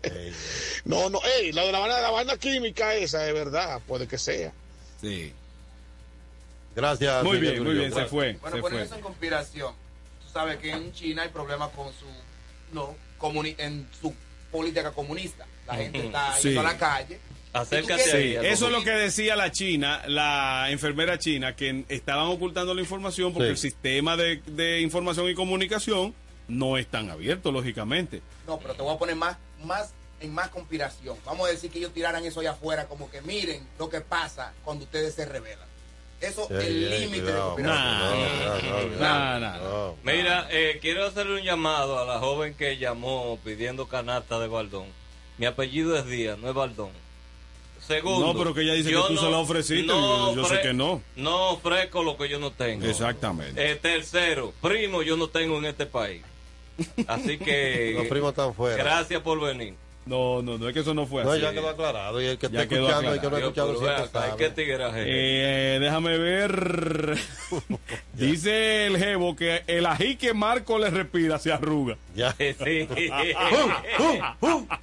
No, 0.85 1.09
no, 1.09 1.19
ey, 1.39 1.51
la 1.51 1.63
de 1.65 1.71
la 1.71 2.11
vaina 2.11 2.37
química 2.37 2.93
esa, 2.93 3.27
es 3.27 3.33
verdad, 3.33 3.81
puede 3.87 4.07
que 4.07 4.19
sea. 4.19 4.53
Sí. 5.01 5.33
Gracias. 6.75 7.23
Muy 7.23 7.39
bien, 7.39 7.63
muy 7.63 7.73
bien, 7.73 7.91
se 7.91 8.05
fue. 8.05 8.33
Bueno, 8.33 8.57
se 8.57 8.61
fue. 8.61 8.83
eso 8.83 8.95
en 8.95 9.01
conspiración. 9.01 9.73
Tú 10.23 10.29
sabes 10.31 10.57
que 10.57 10.69
en 10.71 10.93
China 10.93 11.23
hay 11.23 11.29
problemas 11.29 11.69
con 11.71 11.87
su, 11.93 12.05
no, 12.73 12.95
comuni- 13.19 13.55
en 13.57 13.87
su 13.99 14.13
política 14.51 14.91
comunista. 14.91 15.47
La 15.65 15.75
gente 15.75 16.05
está 16.05 16.35
Sí. 16.35 16.49
yendo 16.49 16.61
a 16.61 16.63
la 16.63 16.77
calle. 16.77 17.19
Eso 17.61 18.65
es 18.67 18.71
lo 18.71 18.83
que 18.83 18.91
decía 18.91 19.35
la 19.35 19.51
china, 19.51 20.03
la 20.07 20.67
enfermera 20.69 21.17
china, 21.17 21.55
que 21.55 21.85
estaban 21.89 22.27
ocultando 22.27 22.73
la 22.73 22.81
información 22.81 23.33
porque 23.33 23.45
Sí. 23.47 23.51
el 23.51 23.57
sistema 23.57 24.17
de, 24.17 24.41
de 24.45 24.81
información 24.81 25.29
y 25.29 25.35
comunicación 25.35 26.13
no 26.47 26.77
es 26.77 26.87
tan 26.87 27.09
abierto, 27.09 27.51
lógicamente. 27.51 28.21
No, 28.47 28.59
pero 28.59 28.75
te 28.75 28.81
voy 28.81 28.93
a 28.95 28.99
poner 28.99 29.15
más, 29.15 29.37
más 29.63 29.93
en 30.19 30.33
más 30.33 30.49
conspiración. 30.49 31.17
Vamos 31.25 31.47
a 31.47 31.51
decir 31.51 31.71
que 31.71 31.79
ellos 31.79 31.93
tiraran 31.93 32.23
eso 32.25 32.39
allá 32.39 32.51
afuera, 32.51 32.85
como 32.87 33.09
que 33.09 33.21
miren 33.21 33.67
lo 33.79 33.89
que 33.89 34.01
pasa 34.01 34.53
cuando 34.63 34.83
ustedes 34.85 35.13
se 35.15 35.25
rebelan. 35.25 35.65
Eso 36.21 36.47
Sí, 36.47 36.53
es 36.57 36.63
el 36.63 36.73
sí, 36.89 36.99
límite 37.01 37.25
de 37.31 37.39
conspiración. 37.39 37.65
Nah. 37.65 38.09
No, 38.09 38.61
no, 38.61 38.89
no, 38.89 38.99
Nah, 38.99 39.39
nah. 39.39 39.91
Mira, 40.03 40.47
eh, 40.49 40.79
quiero 40.81 41.05
hacerle 41.05 41.35
un 41.39 41.43
llamado 41.43 41.99
a 41.99 42.05
la 42.05 42.19
joven 42.19 42.53
que 42.53 42.77
llamó 42.77 43.37
pidiendo 43.43 43.87
canasta 43.87 44.39
de 44.39 44.47
Baldón. 44.47 44.85
Mi 45.37 45.45
apellido 45.45 45.97
es 45.97 46.05
Díaz, 46.05 46.37
no 46.37 46.47
es 46.49 46.55
Baldón. 46.55 46.89
Segundo. 47.87 48.33
No, 48.33 48.37
pero 48.37 48.53
que 48.53 48.61
ella 48.61 48.73
dice 48.73 48.89
que 48.89 48.95
tú 49.07 49.15
se 49.17 49.29
la 49.29 49.37
ofreciste, 49.37 49.85
no 49.85 50.35
yo 50.35 50.45
sé 50.45 50.59
que 50.61 50.73
no. 50.73 51.01
No 51.15 51.49
ofrezco 51.51 52.03
lo 52.03 52.17
que 52.17 52.27
yo 52.27 52.39
no 52.39 52.51
tengo. 52.51 52.85
Exactamente. 52.85 53.71
Eh, 53.71 53.75
tercero, 53.75 54.53
primo 54.61 55.03
yo 55.03 55.15
no 55.17 55.27
tengo 55.27 55.57
en 55.59 55.65
este 55.65 55.85
país. 55.85 56.23
Así 57.07 57.37
que 57.37 57.93
Los 57.97 58.07
primos 58.07 58.29
están 58.31 58.53
fuera. 58.53 58.75
gracias 58.83 59.21
por 59.21 59.39
venir. 59.39 59.75
No, 60.05 60.41
no, 60.43 60.57
no 60.59 60.67
es 60.67 60.73
que 60.75 60.81
eso 60.81 60.93
no 60.93 61.07
fue 61.07 61.23
No, 61.23 61.31
así. 61.31 61.41
ya 61.41 61.51
quedó 61.51 61.67
aclarado. 61.69 62.21
Y 62.21 62.25
el 62.27 62.37
que 62.37 62.47
Ya 62.49 62.61
está 62.61 62.75
quedó 62.75 62.87
escuchando 62.89 63.15
y 63.15 63.19
que 63.19 63.27
no 63.29 63.35
ha 63.35 63.39
Dios, 63.39 63.47
escuchado 63.49 63.67
ven 63.69 63.77
siempre 63.79 64.03
acá, 64.03 64.11
sabe. 64.29 64.37
¿Qué 64.37 64.49
tigreaje? 64.51 65.03
Eh, 65.07 65.79
déjame 65.79 66.17
ver. 66.19 67.17
Dice 68.13 68.85
el 68.85 68.97
jevo 68.97 69.35
que 69.35 69.63
el 69.65 69.85
ají 69.87 70.15
que 70.15 70.33
Marco 70.35 70.77
le 70.77 70.89
respira 70.91 71.39
se 71.39 71.51
arruga. 71.51 71.97
Ya. 72.15 72.35
Sí. 72.39 72.87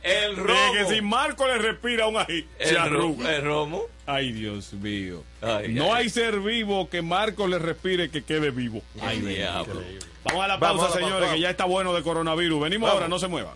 El 0.02 0.36
romo. 0.36 0.72
que 0.72 0.84
si 0.94 1.00
Marco 1.02 1.46
le 1.46 1.58
respira 1.58 2.06
un 2.06 2.16
ají, 2.16 2.46
se 2.58 2.70
el, 2.70 2.76
arruga. 2.78 3.36
el 3.36 3.42
romo. 3.44 3.82
Ay, 4.06 4.32
Dios 4.32 4.72
mío. 4.74 5.22
Ay, 5.40 5.68
no 5.72 5.94
ay. 5.94 6.02
hay 6.04 6.08
ser 6.10 6.40
vivo 6.40 6.88
que 6.90 7.02
Marco 7.02 7.46
le 7.46 7.58
respire 7.58 8.10
que 8.10 8.22
quede 8.22 8.50
vivo. 8.50 8.82
Ay, 9.00 9.20
diablo. 9.20 9.80
Vamos 10.24 10.44
a 10.44 10.48
la 10.48 10.56
Vamos 10.56 10.82
pausa, 10.82 10.98
a 10.98 11.00
la 11.00 11.06
señores, 11.06 11.20
pausa. 11.28 11.34
que 11.34 11.40
ya 11.40 11.50
está 11.50 11.64
bueno 11.64 11.92
de 11.94 12.02
coronavirus. 12.02 12.60
Venimos 12.62 12.88
Vamos. 12.88 12.94
ahora, 13.02 13.08
no 13.08 13.18
se 13.18 13.28
muevan. 13.28 13.54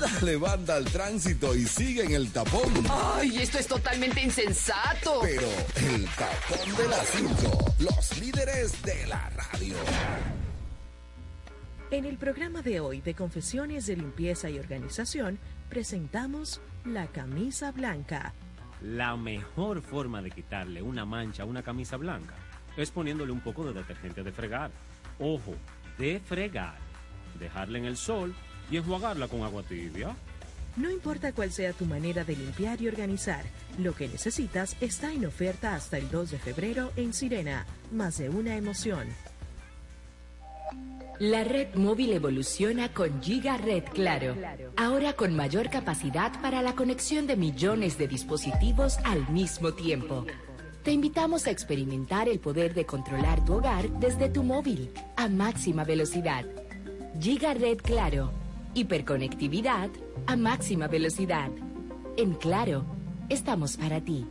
Dale 0.00 0.36
banda 0.36 0.76
al 0.76 0.84
tránsito 0.84 1.54
y 1.54 1.64
sigue 1.64 2.04
en 2.04 2.12
el 2.12 2.30
tapón. 2.30 2.72
Ay, 2.90 3.38
esto 3.38 3.58
es 3.58 3.66
totalmente 3.66 4.20
insensato. 4.20 5.20
Pero 5.22 5.48
el 5.76 6.06
tapón 6.10 6.76
de 6.76 6.88
las 6.88 7.06
5, 7.08 7.74
los 7.78 8.18
líderes 8.20 8.82
de 8.82 9.06
la 9.06 9.30
radio. 9.30 9.76
En 11.90 12.04
el 12.04 12.18
programa 12.18 12.60
de 12.60 12.80
hoy 12.80 13.00
de 13.00 13.14
Confesiones 13.14 13.86
de 13.86 13.96
Limpieza 13.96 14.50
y 14.50 14.58
Organización 14.58 15.38
presentamos 15.70 16.60
la 16.84 17.06
camisa 17.06 17.72
blanca. 17.72 18.34
La 18.82 19.16
mejor 19.16 19.80
forma 19.80 20.20
de 20.20 20.30
quitarle 20.30 20.82
una 20.82 21.06
mancha 21.06 21.44
a 21.44 21.46
una 21.46 21.62
camisa 21.62 21.96
blanca 21.96 22.34
es 22.76 22.90
poniéndole 22.90 23.32
un 23.32 23.40
poco 23.40 23.64
de 23.64 23.72
detergente 23.72 24.22
de 24.22 24.32
fregar. 24.32 24.70
Ojo, 25.18 25.54
de 25.96 26.20
fregar. 26.20 26.76
Dejarla 27.38 27.78
en 27.78 27.86
el 27.86 27.96
sol 27.96 28.34
y 28.70 28.76
enjuagarla 28.76 29.28
con 29.28 29.42
agua 29.42 29.62
tibia. 29.62 30.14
No 30.76 30.90
importa 30.90 31.32
cuál 31.32 31.52
sea 31.52 31.72
tu 31.72 31.86
manera 31.86 32.22
de 32.24 32.36
limpiar 32.36 32.80
y 32.82 32.88
organizar, 32.88 33.44
lo 33.78 33.94
que 33.94 34.08
necesitas 34.08 34.76
está 34.80 35.10
en 35.12 35.24
oferta 35.24 35.74
hasta 35.74 35.96
el 35.96 36.10
2 36.10 36.32
de 36.32 36.38
febrero 36.38 36.92
en 36.96 37.14
Sirena. 37.14 37.64
Más 37.92 38.18
de 38.18 38.28
una 38.28 38.56
emoción. 38.56 39.08
La 41.18 41.44
red 41.44 41.74
móvil 41.76 42.12
evoluciona 42.12 42.92
con 42.92 43.22
Giga 43.22 43.56
Red 43.56 43.84
Claro. 43.94 44.36
Ahora 44.76 45.14
con 45.14 45.34
mayor 45.34 45.70
capacidad 45.70 46.30
para 46.42 46.60
la 46.60 46.74
conexión 46.74 47.26
de 47.26 47.36
millones 47.36 47.96
de 47.96 48.06
dispositivos 48.06 48.98
al 49.02 49.26
mismo 49.30 49.72
tiempo. 49.72 50.26
Te 50.82 50.92
invitamos 50.92 51.46
a 51.46 51.50
experimentar 51.50 52.28
el 52.28 52.38
poder 52.38 52.74
de 52.74 52.84
controlar 52.84 53.42
tu 53.46 53.54
hogar 53.54 53.88
desde 53.98 54.28
tu 54.28 54.42
móvil 54.42 54.90
a 55.16 55.26
máxima 55.28 55.84
velocidad. 55.84 56.44
Giga 57.18 57.54
Red 57.54 57.78
Claro. 57.78 58.30
Hiperconectividad 58.76 59.88
a 60.26 60.36
máxima 60.36 60.86
velocidad. 60.86 61.50
En 62.18 62.34
Claro, 62.34 62.84
estamos 63.30 63.74
para 63.78 64.02
ti. 64.02 64.26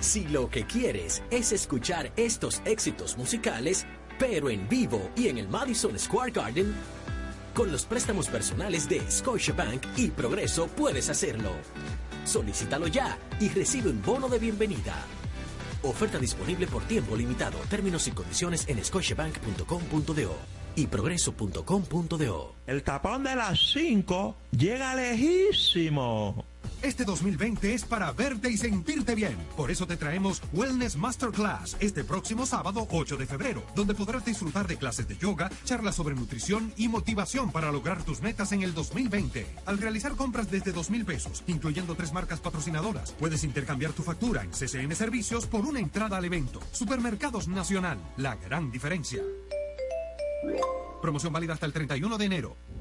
Si 0.00 0.26
lo 0.28 0.48
que 0.48 0.64
quieres 0.64 1.22
es 1.30 1.52
escuchar 1.52 2.10
estos 2.16 2.62
éxitos 2.64 3.18
musicales, 3.18 3.84
pero 4.18 4.48
en 4.48 4.66
vivo 4.70 5.10
y 5.16 5.28
en 5.28 5.36
el 5.36 5.50
Madison 5.50 5.98
Square 5.98 6.32
Garden, 6.32 6.74
con 7.52 7.70
los 7.70 7.84
préstamos 7.84 8.28
personales 8.28 8.88
de 8.88 9.02
Scotiabank 9.10 9.82
y 9.98 10.08
Progreso 10.08 10.68
puedes 10.68 11.10
hacerlo. 11.10 11.50
Solicítalo 12.24 12.86
ya 12.86 13.18
y 13.38 13.50
recibe 13.50 13.90
un 13.90 14.00
bono 14.00 14.30
de 14.30 14.38
bienvenida. 14.38 14.94
Oferta 15.82 16.18
disponible 16.18 16.66
por 16.66 16.82
tiempo 16.84 17.16
limitado. 17.16 17.58
Términos 17.70 18.08
y 18.08 18.10
condiciones 18.10 18.68
en 18.68 18.84
scotiabank.com.do 18.84 20.36
y 20.74 20.86
progreso.com.do. 20.86 22.54
El 22.66 22.82
tapón 22.82 23.24
de 23.24 23.34
las 23.34 23.58
5 23.72 24.36
llega 24.52 24.94
lejísimo. 24.94 26.44
Este 26.82 27.04
2020 27.04 27.74
es 27.74 27.84
para 27.84 28.12
verte 28.12 28.50
y 28.50 28.56
sentirte 28.56 29.16
bien. 29.16 29.36
Por 29.56 29.70
eso 29.70 29.86
te 29.86 29.96
traemos 29.96 30.40
Wellness 30.52 30.96
Masterclass 30.96 31.76
este 31.80 32.04
próximo 32.04 32.46
sábado 32.46 32.86
8 32.90 33.16
de 33.16 33.26
febrero, 33.26 33.64
donde 33.74 33.94
podrás 33.94 34.24
disfrutar 34.24 34.68
de 34.68 34.76
clases 34.76 35.08
de 35.08 35.16
yoga, 35.16 35.50
charlas 35.64 35.96
sobre 35.96 36.14
nutrición 36.14 36.72
y 36.76 36.88
motivación 36.88 37.50
para 37.50 37.72
lograr 37.72 38.04
tus 38.04 38.22
metas 38.22 38.52
en 38.52 38.62
el 38.62 38.74
2020. 38.74 39.44
Al 39.66 39.78
realizar 39.78 40.14
compras 40.14 40.50
desde 40.50 40.72
2 40.72 40.90
mil 40.90 41.04
pesos, 41.04 41.42
incluyendo 41.48 41.96
tres 41.96 42.12
marcas 42.12 42.40
patrocinadoras, 42.40 43.12
puedes 43.12 43.42
intercambiar 43.42 43.92
tu 43.92 44.04
factura 44.04 44.44
en 44.44 44.50
CCN 44.52 44.94
Servicios 44.94 45.46
por 45.46 45.66
una 45.66 45.80
entrada 45.80 46.16
al 46.16 46.24
evento. 46.24 46.60
Supermercados 46.70 47.48
Nacional, 47.48 47.98
la 48.16 48.36
gran 48.36 48.70
diferencia. 48.70 49.22
Promoción 51.00 51.32
válida 51.32 51.54
hasta 51.54 51.66
el 51.66 51.72
31 51.72 52.18
de 52.18 52.24
enero. 52.24 52.56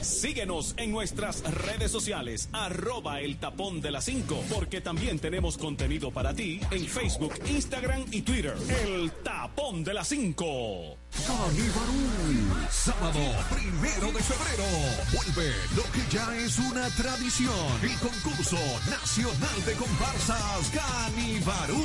Síguenos 0.00 0.74
en 0.76 0.90
nuestras 0.90 1.42
redes 1.42 1.90
sociales, 1.90 2.48
arroba 2.52 3.20
el 3.20 3.36
tapón 3.38 3.80
de 3.80 3.90
las 3.90 4.04
5, 4.04 4.44
porque 4.52 4.80
también 4.80 5.18
tenemos 5.18 5.58
contenido 5.58 6.10
para 6.10 6.34
ti 6.34 6.60
en 6.70 6.86
Facebook, 6.86 7.34
Instagram 7.48 8.04
y 8.10 8.22
Twitter. 8.22 8.54
El 8.86 9.10
tapón 9.22 9.84
de 9.84 9.94
las 9.94 10.08
5. 10.08 11.03
Canibarú, 11.22 12.66
sábado 12.70 13.20
primero 13.48 14.12
de 14.12 14.20
febrero. 14.20 14.64
Vuelve 15.12 15.54
lo 15.76 15.82
que 15.92 16.02
ya 16.10 16.36
es 16.36 16.58
una 16.58 16.88
tradición. 16.90 17.54
El 17.82 17.96
concurso 17.98 18.58
nacional 18.90 19.64
de 19.64 19.72
comparsas 19.74 20.70
Canibarú. 20.74 21.84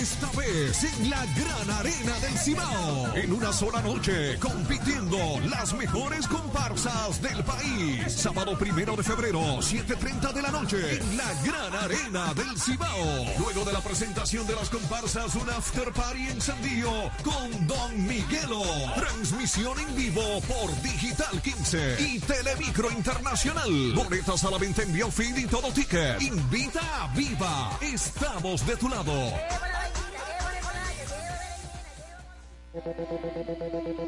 Esta 0.00 0.30
vez 0.38 0.84
en 0.84 1.10
la 1.10 1.26
gran 1.26 1.70
arena 1.78 2.18
del 2.20 2.38
Cibao. 2.38 3.14
En 3.16 3.32
una 3.32 3.52
sola 3.52 3.82
noche, 3.82 4.38
compitiendo 4.38 5.18
las 5.48 5.74
mejores 5.74 6.26
comparsas 6.28 7.20
del 7.20 7.42
país. 7.44 8.12
Sábado 8.12 8.56
primero 8.56 8.96
de 8.96 9.02
febrero, 9.02 9.40
7.30 9.58 10.32
de 10.32 10.42
la 10.42 10.50
noche. 10.50 10.96
En 10.96 11.16
la 11.16 11.34
gran 11.44 11.74
arena 11.74 12.32
del 12.34 12.58
Cibao. 12.58 13.26
Luego 13.38 13.64
de 13.64 13.72
la 13.72 13.80
presentación 13.80 14.46
de 14.46 14.54
las 14.54 14.70
comparsas, 14.70 15.34
un 15.34 15.50
after 15.50 15.92
party 15.92 16.28
encendido 16.28 17.10
con 17.24 17.66
Don 17.66 18.06
Miguelo. 18.06 18.59
Transmisión 18.94 19.78
en 19.78 19.94
vivo 19.94 20.22
por 20.48 20.82
Digital 20.82 21.40
15 21.42 21.96
y 22.00 22.18
Telemicro 22.20 22.90
Internacional. 22.90 23.92
Boletas 23.94 24.44
a 24.44 24.50
la 24.50 24.58
venta 24.58 24.82
en 24.82 24.92
Biofeed 24.92 25.36
y 25.36 25.46
todo 25.46 25.72
ticket. 25.72 26.20
Invita 26.20 26.80
a 27.02 27.14
Viva. 27.14 27.78
Estamos 27.80 28.66
de 28.66 28.76
tu 28.76 28.88
lado. 28.88 29.32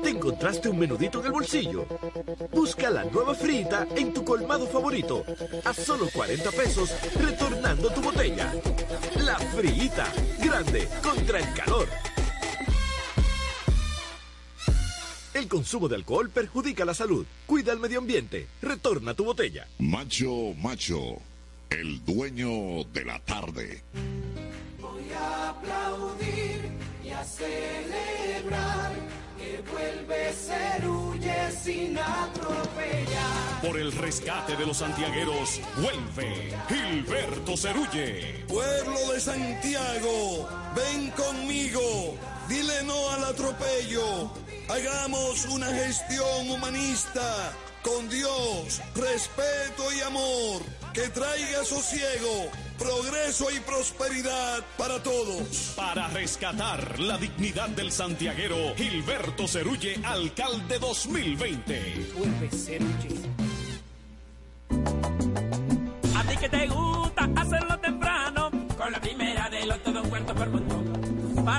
¿Te 0.03 0.11
encontraste 0.11 0.69
un 0.69 0.79
menudito 0.79 1.21
en 1.21 1.27
el 1.27 1.33
bolsillo? 1.33 1.87
Busca 2.53 2.91
la 2.91 3.05
nueva 3.05 3.35
frita 3.35 3.87
en 3.97 4.13
tu 4.13 4.25
colmado 4.25 4.67
favorito. 4.67 5.25
A 5.65 5.75
solo 5.75 6.07
40 6.13 6.51
pesos, 6.53 6.91
retornando 7.21 7.91
tu 7.91 8.01
botella. 8.01 8.53
La 9.17 9.37
frita, 9.39 10.07
grande 10.39 10.89
contra 11.03 11.41
el 11.41 11.53
calor. 11.55 11.89
El 15.35 15.49
consumo 15.49 15.89
de 15.89 15.97
alcohol 15.97 16.29
perjudica 16.29 16.85
la 16.85 16.93
salud. 16.93 17.25
Cuida 17.47 17.73
el 17.73 17.79
medio 17.79 17.99
ambiente. 17.99 18.49
Retorna 18.61 19.15
tu 19.15 19.25
botella. 19.25 19.67
Macho, 19.79 20.53
macho, 20.59 21.17
el 21.71 22.05
dueño 22.05 22.85
de 22.93 23.05
la 23.05 23.19
tarde. 23.21 23.83
Voy 24.79 25.05
a 25.17 25.49
aplaudir 25.49 26.71
y 27.03 27.11
a 27.11 27.25
celebrar 27.25 28.93
que 29.39 29.63
vuelve 29.73 30.33
Cerulle 30.35 31.51
sin 31.63 31.97
atropellar. 31.97 33.63
Por 33.63 33.79
el 33.79 33.91
rescate 33.93 34.55
de 34.55 34.67
los 34.67 34.77
santiagueros, 34.77 35.61
vuelve 35.77 36.55
Gilberto 36.69 37.57
Cerulle. 37.57 38.45
Pueblo 38.49 39.13
de 39.15 39.21
Santiago, 39.21 40.47
ven 40.77 41.11
conmigo. 41.13 42.19
Dile 42.49 42.83
no 42.85 43.11
al 43.11 43.25
atropello. 43.25 44.31
Hagamos 44.69 45.47
una 45.47 45.67
gestión 45.67 46.51
humanista 46.51 47.53
con 47.83 48.09
Dios, 48.09 48.81
respeto 48.95 49.93
y 49.93 50.01
amor 50.01 50.63
que 50.93 51.09
traiga 51.09 51.65
sosiego, 51.65 52.51
progreso 52.79 53.51
y 53.51 53.61
prosperidad 53.61 54.63
para 54.77 55.03
todos. 55.03 55.73
Para 55.75 56.09
rescatar 56.09 57.01
la 57.01 57.17
dignidad 57.17 57.71
del 57.71 57.91
santiaguero, 57.91 58.75
Gilberto 58.77 59.49
Cerulle, 59.49 60.01
alcalde 60.05 60.79
2020. 60.79 62.13
Vuelve 62.15 62.51
Cerulle. 62.51 63.21
A 66.15 66.25
ti 66.25 66.37
que 66.37 66.49
te 66.49 66.67
gusta 66.69 67.12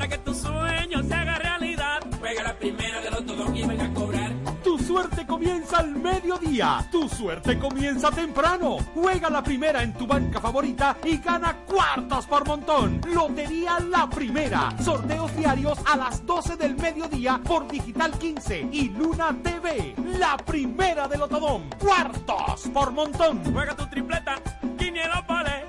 Para 0.03 0.17
que 0.17 0.21
tu 0.25 0.33
sueño 0.33 1.01
se 1.01 1.13
haga 1.13 1.39
realidad, 1.39 2.01
juega 2.19 2.43
la 2.43 2.53
primera 2.59 2.99
de 2.99 3.09
los 3.09 3.25
todo 3.25 3.55
y 3.55 3.63
venga 3.63 3.85
a 3.85 3.93
cobrar. 3.93 4.33
Tu 4.61 4.77
suerte 4.77 5.25
comienza 5.25 5.77
al 5.77 5.95
mediodía. 5.95 6.85
Tu 6.91 7.07
suerte 7.07 7.57
comienza 7.57 8.11
temprano. 8.11 8.79
Juega 8.93 9.29
la 9.29 9.41
primera 9.41 9.81
en 9.81 9.93
tu 9.93 10.05
banca 10.05 10.41
favorita 10.41 10.97
y 11.05 11.19
gana 11.19 11.55
cuartos 11.65 12.25
por 12.25 12.45
montón. 12.45 12.99
Lotería 13.13 13.79
La 13.79 14.09
Primera. 14.09 14.75
Sorteos 14.83 15.33
diarios 15.37 15.79
a 15.85 15.95
las 15.95 16.25
12 16.25 16.57
del 16.57 16.75
mediodía 16.75 17.39
por 17.41 17.65
Digital 17.69 18.11
15 18.19 18.67
y 18.73 18.89
Luna 18.89 19.33
TV. 19.41 19.95
La 20.19 20.35
primera 20.35 21.07
del 21.07 21.21
Otodón. 21.21 21.69
Cuartos 21.79 22.67
por 22.73 22.91
montón. 22.91 23.41
Juega 23.53 23.73
tu 23.73 23.87
tripleta, 23.87 24.35
Quinielópolis. 24.77 25.63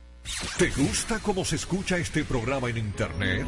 ¿Te 0.57 0.71
gusta 0.71 1.19
cómo 1.19 1.45
se 1.45 1.57
escucha 1.57 1.99
este 1.99 2.25
programa 2.25 2.71
en 2.71 2.79
internet? 2.79 3.47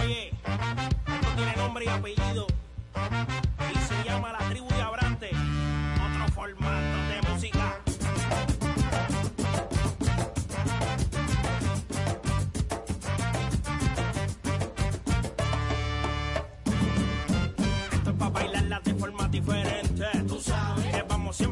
Oye, 0.02 0.28
esto 0.28 1.28
tiene 1.36 1.56
nombre 1.56 1.84
y 1.84 1.88
apellido. 1.88 2.46
Y 3.74 3.78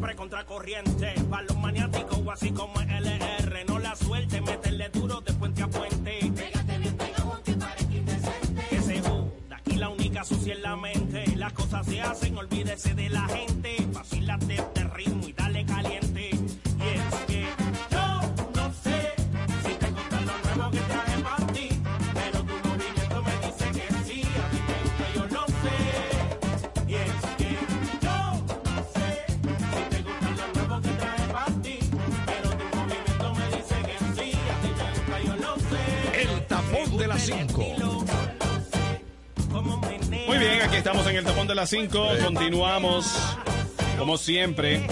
siempre 0.01 0.17
contra 0.17 0.47
corriente. 0.47 1.15
Para 1.29 1.43
los 1.43 1.59
maniáticos 1.59 2.19
o 2.25 2.31
así 2.31 2.51
como 2.53 2.81
LR. 2.81 3.65
No 3.67 3.79
la 3.79 3.95
suelte, 3.95 4.41
meterle 4.41 4.89
duro 4.89 5.21
de 5.21 5.33
puente 5.35 5.63
a 5.63 5.69
puente. 5.69 6.19
Pégate 6.35 6.79
bien 6.79 6.97
pegado 6.97 7.43
que 7.45 7.53
parezca 7.53 7.95
indecente. 7.95 8.63
Que 8.71 8.81
se 8.81 9.01
joda, 9.03 9.57
aquí 9.57 9.77
la 9.77 9.89
única 9.91 10.25
sucia 10.25 10.55
es 10.55 10.61
la 10.61 10.77
mente. 10.77 11.37
Las 11.37 11.53
cosas 11.53 11.85
se 11.87 12.01
hacen, 12.01 12.37
olvídese 12.39 12.95
de 12.95 13.11
la 13.11 13.29
gente. 13.29 13.77
Vacílate 13.93 14.80
aquí 40.71 40.79
estamos 40.79 41.05
en 41.09 41.17
el 41.17 41.25
tapón 41.25 41.49
de 41.49 41.57
las 41.57 41.69
5. 41.69 42.09
Continuamos, 42.23 43.13
como 43.99 44.17
siempre. 44.17 44.87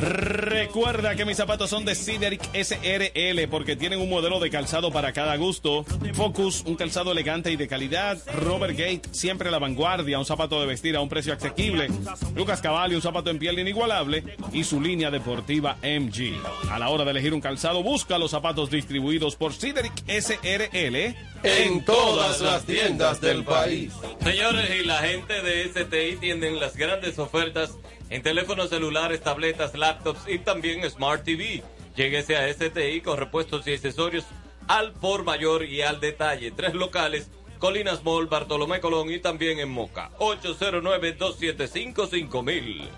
Recuerda 0.00 1.16
que 1.16 1.24
mis 1.24 1.36
zapatos 1.36 1.70
son 1.70 1.84
de 1.84 1.96
Cedric 1.96 2.40
SRL 2.54 3.48
porque 3.50 3.74
tienen 3.74 4.00
un 4.00 4.08
modelo 4.08 4.38
de 4.38 4.48
calzado 4.48 4.92
para 4.92 5.12
cada 5.12 5.34
gusto. 5.36 5.84
Focus, 6.14 6.62
un 6.66 6.76
calzado 6.76 7.10
elegante 7.10 7.50
y 7.50 7.56
de 7.56 7.66
calidad. 7.66 8.16
Robert 8.32 8.78
Gate, 8.78 9.02
siempre 9.10 9.48
a 9.48 9.50
la 9.50 9.58
vanguardia, 9.58 10.18
un 10.20 10.24
zapato 10.24 10.60
de 10.60 10.66
vestir 10.66 10.94
a 10.94 11.00
un 11.00 11.08
precio 11.08 11.32
asequible. 11.32 11.88
Lucas 12.36 12.60
Cavalli, 12.60 12.94
un 12.94 13.02
zapato 13.02 13.30
en 13.30 13.40
piel 13.40 13.58
inigualable. 13.58 14.22
Y 14.52 14.62
su 14.62 14.80
línea 14.80 15.10
deportiva 15.10 15.78
MG. 15.82 16.32
A 16.70 16.78
la 16.78 16.90
hora 16.90 17.04
de 17.04 17.10
elegir 17.10 17.34
un 17.34 17.40
calzado, 17.40 17.82
busca 17.82 18.18
los 18.18 18.30
zapatos 18.30 18.70
distribuidos 18.70 19.34
por 19.34 19.52
Cedric 19.52 19.92
SRL 20.06 21.16
En 21.42 21.84
todas 21.84 22.40
las 22.40 22.64
tiendas 22.64 23.20
del 23.20 23.42
país. 23.42 23.92
Señores, 24.22 24.70
y 24.80 24.84
la 24.84 24.98
gente 24.98 25.42
de 25.42 25.64
STI 25.70 26.16
tienen 26.20 26.60
las 26.60 26.76
grandes 26.76 27.18
ofertas 27.18 27.76
en 28.10 28.22
teléfonos 28.22 28.70
celulares, 28.70 29.20
tabletas, 29.20 29.74
laptops 29.74 30.20
y 30.28 30.38
también 30.38 30.88
Smart 30.90 31.24
TV. 31.24 31.62
Lléguese 31.96 32.36
a 32.36 32.48
STI 32.52 33.00
con 33.00 33.18
repuestos 33.18 33.66
y 33.66 33.72
accesorios 33.74 34.24
al 34.68 34.92
por 34.92 35.24
mayor 35.24 35.64
y 35.64 35.82
al 35.82 35.98
detalle. 36.00 36.52
Tres 36.52 36.74
locales, 36.74 37.28
Colinas 37.58 38.04
Mall, 38.04 38.26
Bartolomé 38.26 38.78
Colón 38.80 39.10
y 39.10 39.18
también 39.18 39.58
en 39.58 39.70
Moca. 39.70 40.10
809-275-5000. 40.18 42.88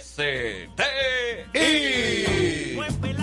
STI. 0.00 2.76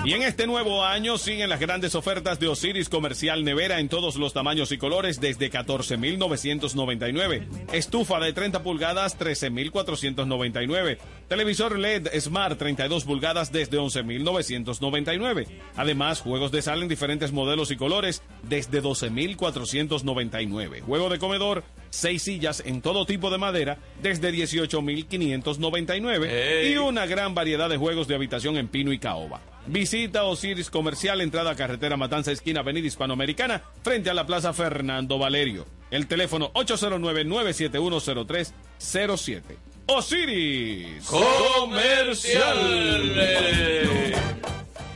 Y 0.06 0.12
en 0.12 0.22
este 0.22 0.48
nuevo 0.48 0.84
año 0.84 1.18
siguen 1.18 1.48
las 1.48 1.62
grandes 1.62 1.96
ofertas 1.96 2.38
de 2.38 2.50
Osiris 2.50 2.90
Comercial 2.90 3.46
Nevera 3.46 3.80
en 3.80 3.88
todos 3.88 4.18
los 4.18 4.34
tamaños 4.34 4.74
y 4.74 4.78
colores 4.78 5.22
desde 5.22 5.50
14,999. 5.50 7.48
Estufa 7.72 8.20
de 8.20 8.34
30 8.34 8.64
pulgadas, 8.64 9.18
13,499. 9.18 10.98
Televisor 11.30 11.80
LED 11.80 12.10
Smart 12.20 12.58
32 12.58 13.06
pulgadas 13.06 13.54
desde 13.54 13.78
11,999. 13.78 15.48
Además, 15.78 16.20
juegos 16.20 16.52
de 16.52 16.62
sala 16.62 16.84
en 16.84 16.90
diferentes 16.90 17.32
modelos 17.32 17.72
y 17.72 17.78
colores 17.78 18.24
desde 18.42 18.82
12,499. 18.82 20.82
Juego 20.82 21.08
de 21.08 21.18
comedor, 21.18 21.64
6 21.94 22.22
sillas 22.22 22.62
en 22.66 22.82
todo 22.82 23.06
tipo 23.06 23.30
de 23.30 23.38
madera 23.38 23.78
desde 24.02 24.32
18,599. 24.32 26.72
Y 26.72 26.78
una 26.78 27.06
gran 27.06 27.36
variedad 27.36 27.70
de 27.70 27.78
juegos 27.78 28.08
de 28.08 28.16
habitación 28.16 28.58
en 28.58 28.68
pino 28.68 28.92
y 28.92 28.98
caoba. 28.98 29.42
Visita 29.68 30.24
Osiris 30.24 30.72
Comercial, 30.72 31.22
entrada 31.22 31.56
carretera 31.56 31.96
Matanza, 31.96 32.32
esquina 32.32 32.62
Avenida 32.62 32.88
Hispanoamericana, 32.88 33.62
frente 33.84 34.10
a 34.10 34.16
la 34.16 34.26
Plaza 34.26 34.54
Fernando 34.54 35.20
Valerio. 35.20 35.68
El 35.92 36.08
teléfono 36.08 36.52
809-9710307. 36.54 39.42
Osiris 39.86 41.06
Comercial. 41.06 42.58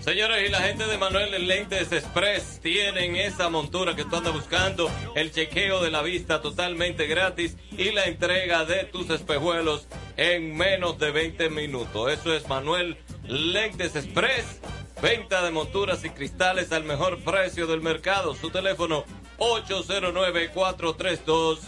Señores, 0.07 0.47
y 0.47 0.49
la 0.49 0.61
gente 0.61 0.87
de 0.87 0.97
Manuel 0.97 1.47
Lentes 1.49 1.91
Express 1.91 2.61
tienen 2.61 3.17
esa 3.17 3.49
montura 3.49 3.93
que 3.93 4.05
tú 4.05 4.15
andas 4.15 4.31
buscando, 4.31 4.89
el 5.15 5.33
chequeo 5.33 5.83
de 5.83 5.91
la 5.91 6.01
vista 6.01 6.41
totalmente 6.41 7.07
gratis 7.07 7.57
y 7.71 7.91
la 7.91 8.05
entrega 8.05 8.63
de 8.63 8.85
tus 8.85 9.09
espejuelos 9.09 9.89
en 10.15 10.55
menos 10.55 10.97
de 10.97 11.11
20 11.11 11.49
minutos. 11.49 12.09
Eso 12.09 12.33
es 12.33 12.47
Manuel 12.47 12.95
Lentes 13.25 13.97
Express. 13.97 14.61
Venta 15.01 15.43
de 15.43 15.51
monturas 15.51 16.05
y 16.05 16.09
cristales 16.11 16.71
al 16.71 16.85
mejor 16.85 17.21
precio 17.21 17.67
del 17.67 17.81
mercado. 17.81 18.33
Su 18.33 18.49
teléfono 18.49 19.03
809-432. 19.39 21.59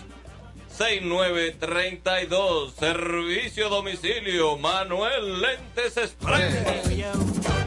6932 0.70 2.76
Servicio 2.76 3.68
domicilio 3.68 4.58
Manuel 4.58 5.42
Lentes 5.42 5.98
Express. 5.98 7.59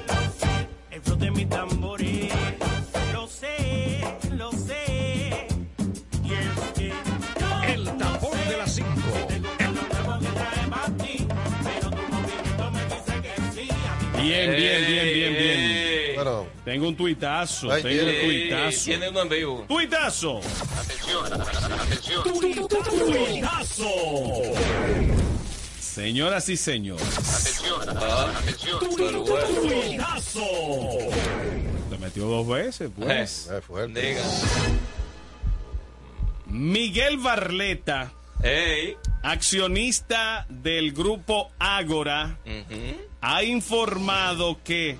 El 1.07 1.19
de 1.19 1.31
mi 1.31 1.47
lo 3.12 3.27
sé, 3.29 4.01
lo 4.37 4.53
sé. 4.53 5.47
Y 6.24 6.33
es 6.33 6.73
que 6.74 6.89
yo 6.89 7.62
El 7.69 7.85
tapón 7.99 8.39
de 8.49 8.57
las 8.57 8.74
5. 8.74 8.89
Bien, 14.23 14.51
bien, 14.57 14.87
bien, 14.87 15.05
bien, 15.15 15.33
bien. 15.35 16.15
Bueno, 16.15 16.47
Tengo 16.65 16.89
un 16.89 16.97
tuitazo. 16.97 17.69
Tengo 17.81 18.07
un 18.07 18.20
tuitazo. 18.20 18.85
Tiene 18.85 19.09
uno 19.09 19.23
en 19.23 19.29
vivo. 19.29 19.65
Tuitazo. 19.69 20.41
Señoras 25.93 26.48
y 26.48 26.56
señores. 26.56 27.05
Se 31.90 31.98
metió 31.98 32.27
dos 32.27 32.48
veces, 32.48 32.90
pues. 32.97 33.51
fuerte. 33.66 34.01
Diga. 34.01 34.23
Miguel 36.47 37.19
Barleta, 37.19 38.12
Ey. 38.43 38.97
accionista 39.23 40.47
del 40.48 40.93
grupo 40.93 41.51
Ágora, 41.59 42.39
ha 43.20 43.44
informado 43.44 44.60
que 44.64 44.97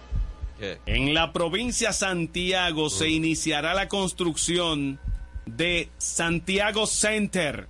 ¿Qué? 0.59 0.79
en 0.85 1.15
la 1.15 1.33
provincia 1.33 1.95
Santiago 1.95 2.91
se 2.91 3.09
iniciará 3.09 3.73
la 3.73 3.89
construcción 3.89 5.01
de 5.47 5.89
Santiago 5.97 6.87
Center 6.87 7.69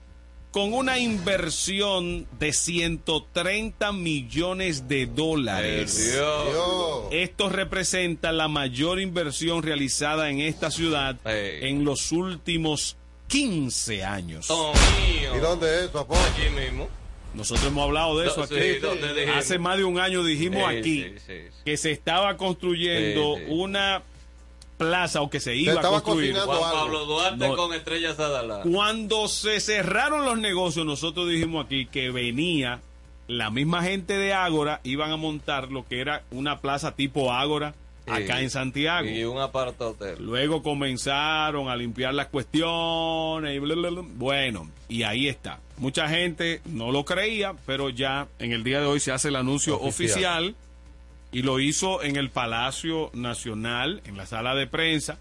con 0.52 0.72
una 0.74 0.98
inversión 0.98 2.26
de 2.38 2.52
130 2.52 3.90
millones 3.92 4.86
de 4.86 5.06
dólares. 5.06 6.12
Dios. 6.12 7.04
Esto 7.10 7.48
representa 7.48 8.32
la 8.32 8.48
mayor 8.48 9.00
inversión 9.00 9.62
realizada 9.62 10.28
en 10.30 10.40
esta 10.40 10.70
ciudad 10.70 11.16
en 11.24 11.84
los 11.84 12.12
últimos 12.12 12.96
15 13.28 14.04
años. 14.04 14.48
Mío. 14.50 15.36
¿Y 15.36 15.40
dónde 15.40 15.74
es 15.78 15.82
eso? 15.84 16.06
Allí 16.10 16.50
mismo. 16.50 16.88
Nosotros 17.34 17.66
hemos 17.66 17.84
hablado 17.84 18.18
de 18.18 18.28
eso 18.28 18.42
aquí. 18.42 18.54
sí. 18.54 19.30
Hace 19.34 19.58
más 19.58 19.78
de 19.78 19.84
un 19.84 19.98
año 19.98 20.22
dijimos 20.22 20.64
Sí, 20.70 20.76
aquí 20.76 21.02
sí, 21.02 21.14
sí, 21.26 21.32
sí. 21.50 21.56
que 21.64 21.76
se 21.78 21.90
estaba 21.92 22.36
construyendo 22.36 23.36
Sí, 23.36 23.44
sí. 23.46 23.52
una 23.52 24.02
plaza 24.88 25.20
o 25.22 25.30
que 25.30 25.40
se 25.40 25.56
iba 25.56 25.72
a 25.72 25.76
estaba 25.76 26.02
construir. 26.02 26.32
cocinando 26.34 26.52
Juan 26.60 26.70
algo. 26.70 26.82
Pablo 26.84 27.04
Duarte 27.06 27.48
No. 27.48 27.56
con 27.56 27.74
Estrella 27.74 28.14
Sadala. 28.14 28.60
Cuando 28.62 29.28
se 29.28 29.60
cerraron 29.60 30.24
los 30.24 30.38
negocios, 30.38 30.84
nosotros 30.86 31.28
dijimos 31.28 31.66
aquí 31.66 31.86
que 31.86 32.10
venía 32.10 32.80
la 33.28 33.50
misma 33.50 33.82
gente 33.82 34.14
de 34.18 34.32
Ágora, 34.34 34.80
iban 34.84 35.10
a 35.12 35.16
montar 35.16 35.70
lo 35.70 35.86
que 35.86 36.00
era 36.00 36.22
una 36.30 36.60
plaza 36.60 36.94
tipo 36.94 37.32
Ágora 37.32 37.74
acá 38.06 38.40
en 38.40 38.50
Santiago. 38.50 39.08
Y 39.08 39.22
un 39.24 39.38
aparato 39.40 39.90
hotel. 39.90 40.16
Luego 40.18 40.62
comenzaron 40.62 41.68
a 41.68 41.76
limpiar 41.76 42.12
las 42.14 42.26
cuestiones 42.26 43.54
y 43.56 43.58
bla, 43.60 43.74
bla, 43.76 43.90
bla. 43.90 44.02
bueno, 44.16 44.68
y 44.88 45.04
ahí 45.04 45.28
está. 45.28 45.60
Mucha 45.78 46.08
gente 46.08 46.60
no 46.66 46.90
lo 46.92 47.04
creía, 47.04 47.54
pero 47.64 47.90
ya 47.90 48.26
en 48.38 48.52
el 48.52 48.64
día 48.64 48.80
de 48.80 48.86
hoy 48.86 49.00
se 49.00 49.12
hace 49.12 49.28
el 49.28 49.36
anuncio 49.36 49.76
Oficial. 49.80 49.88
oficial, 50.48 50.54
y 51.32 51.42
lo 51.42 51.58
hizo 51.58 52.02
en 52.02 52.16
el 52.16 52.30
Palacio 52.30 53.10
Nacional, 53.14 54.02
en 54.04 54.16
la 54.16 54.26
sala 54.26 54.54
de 54.54 54.66
prensa, 54.66 55.18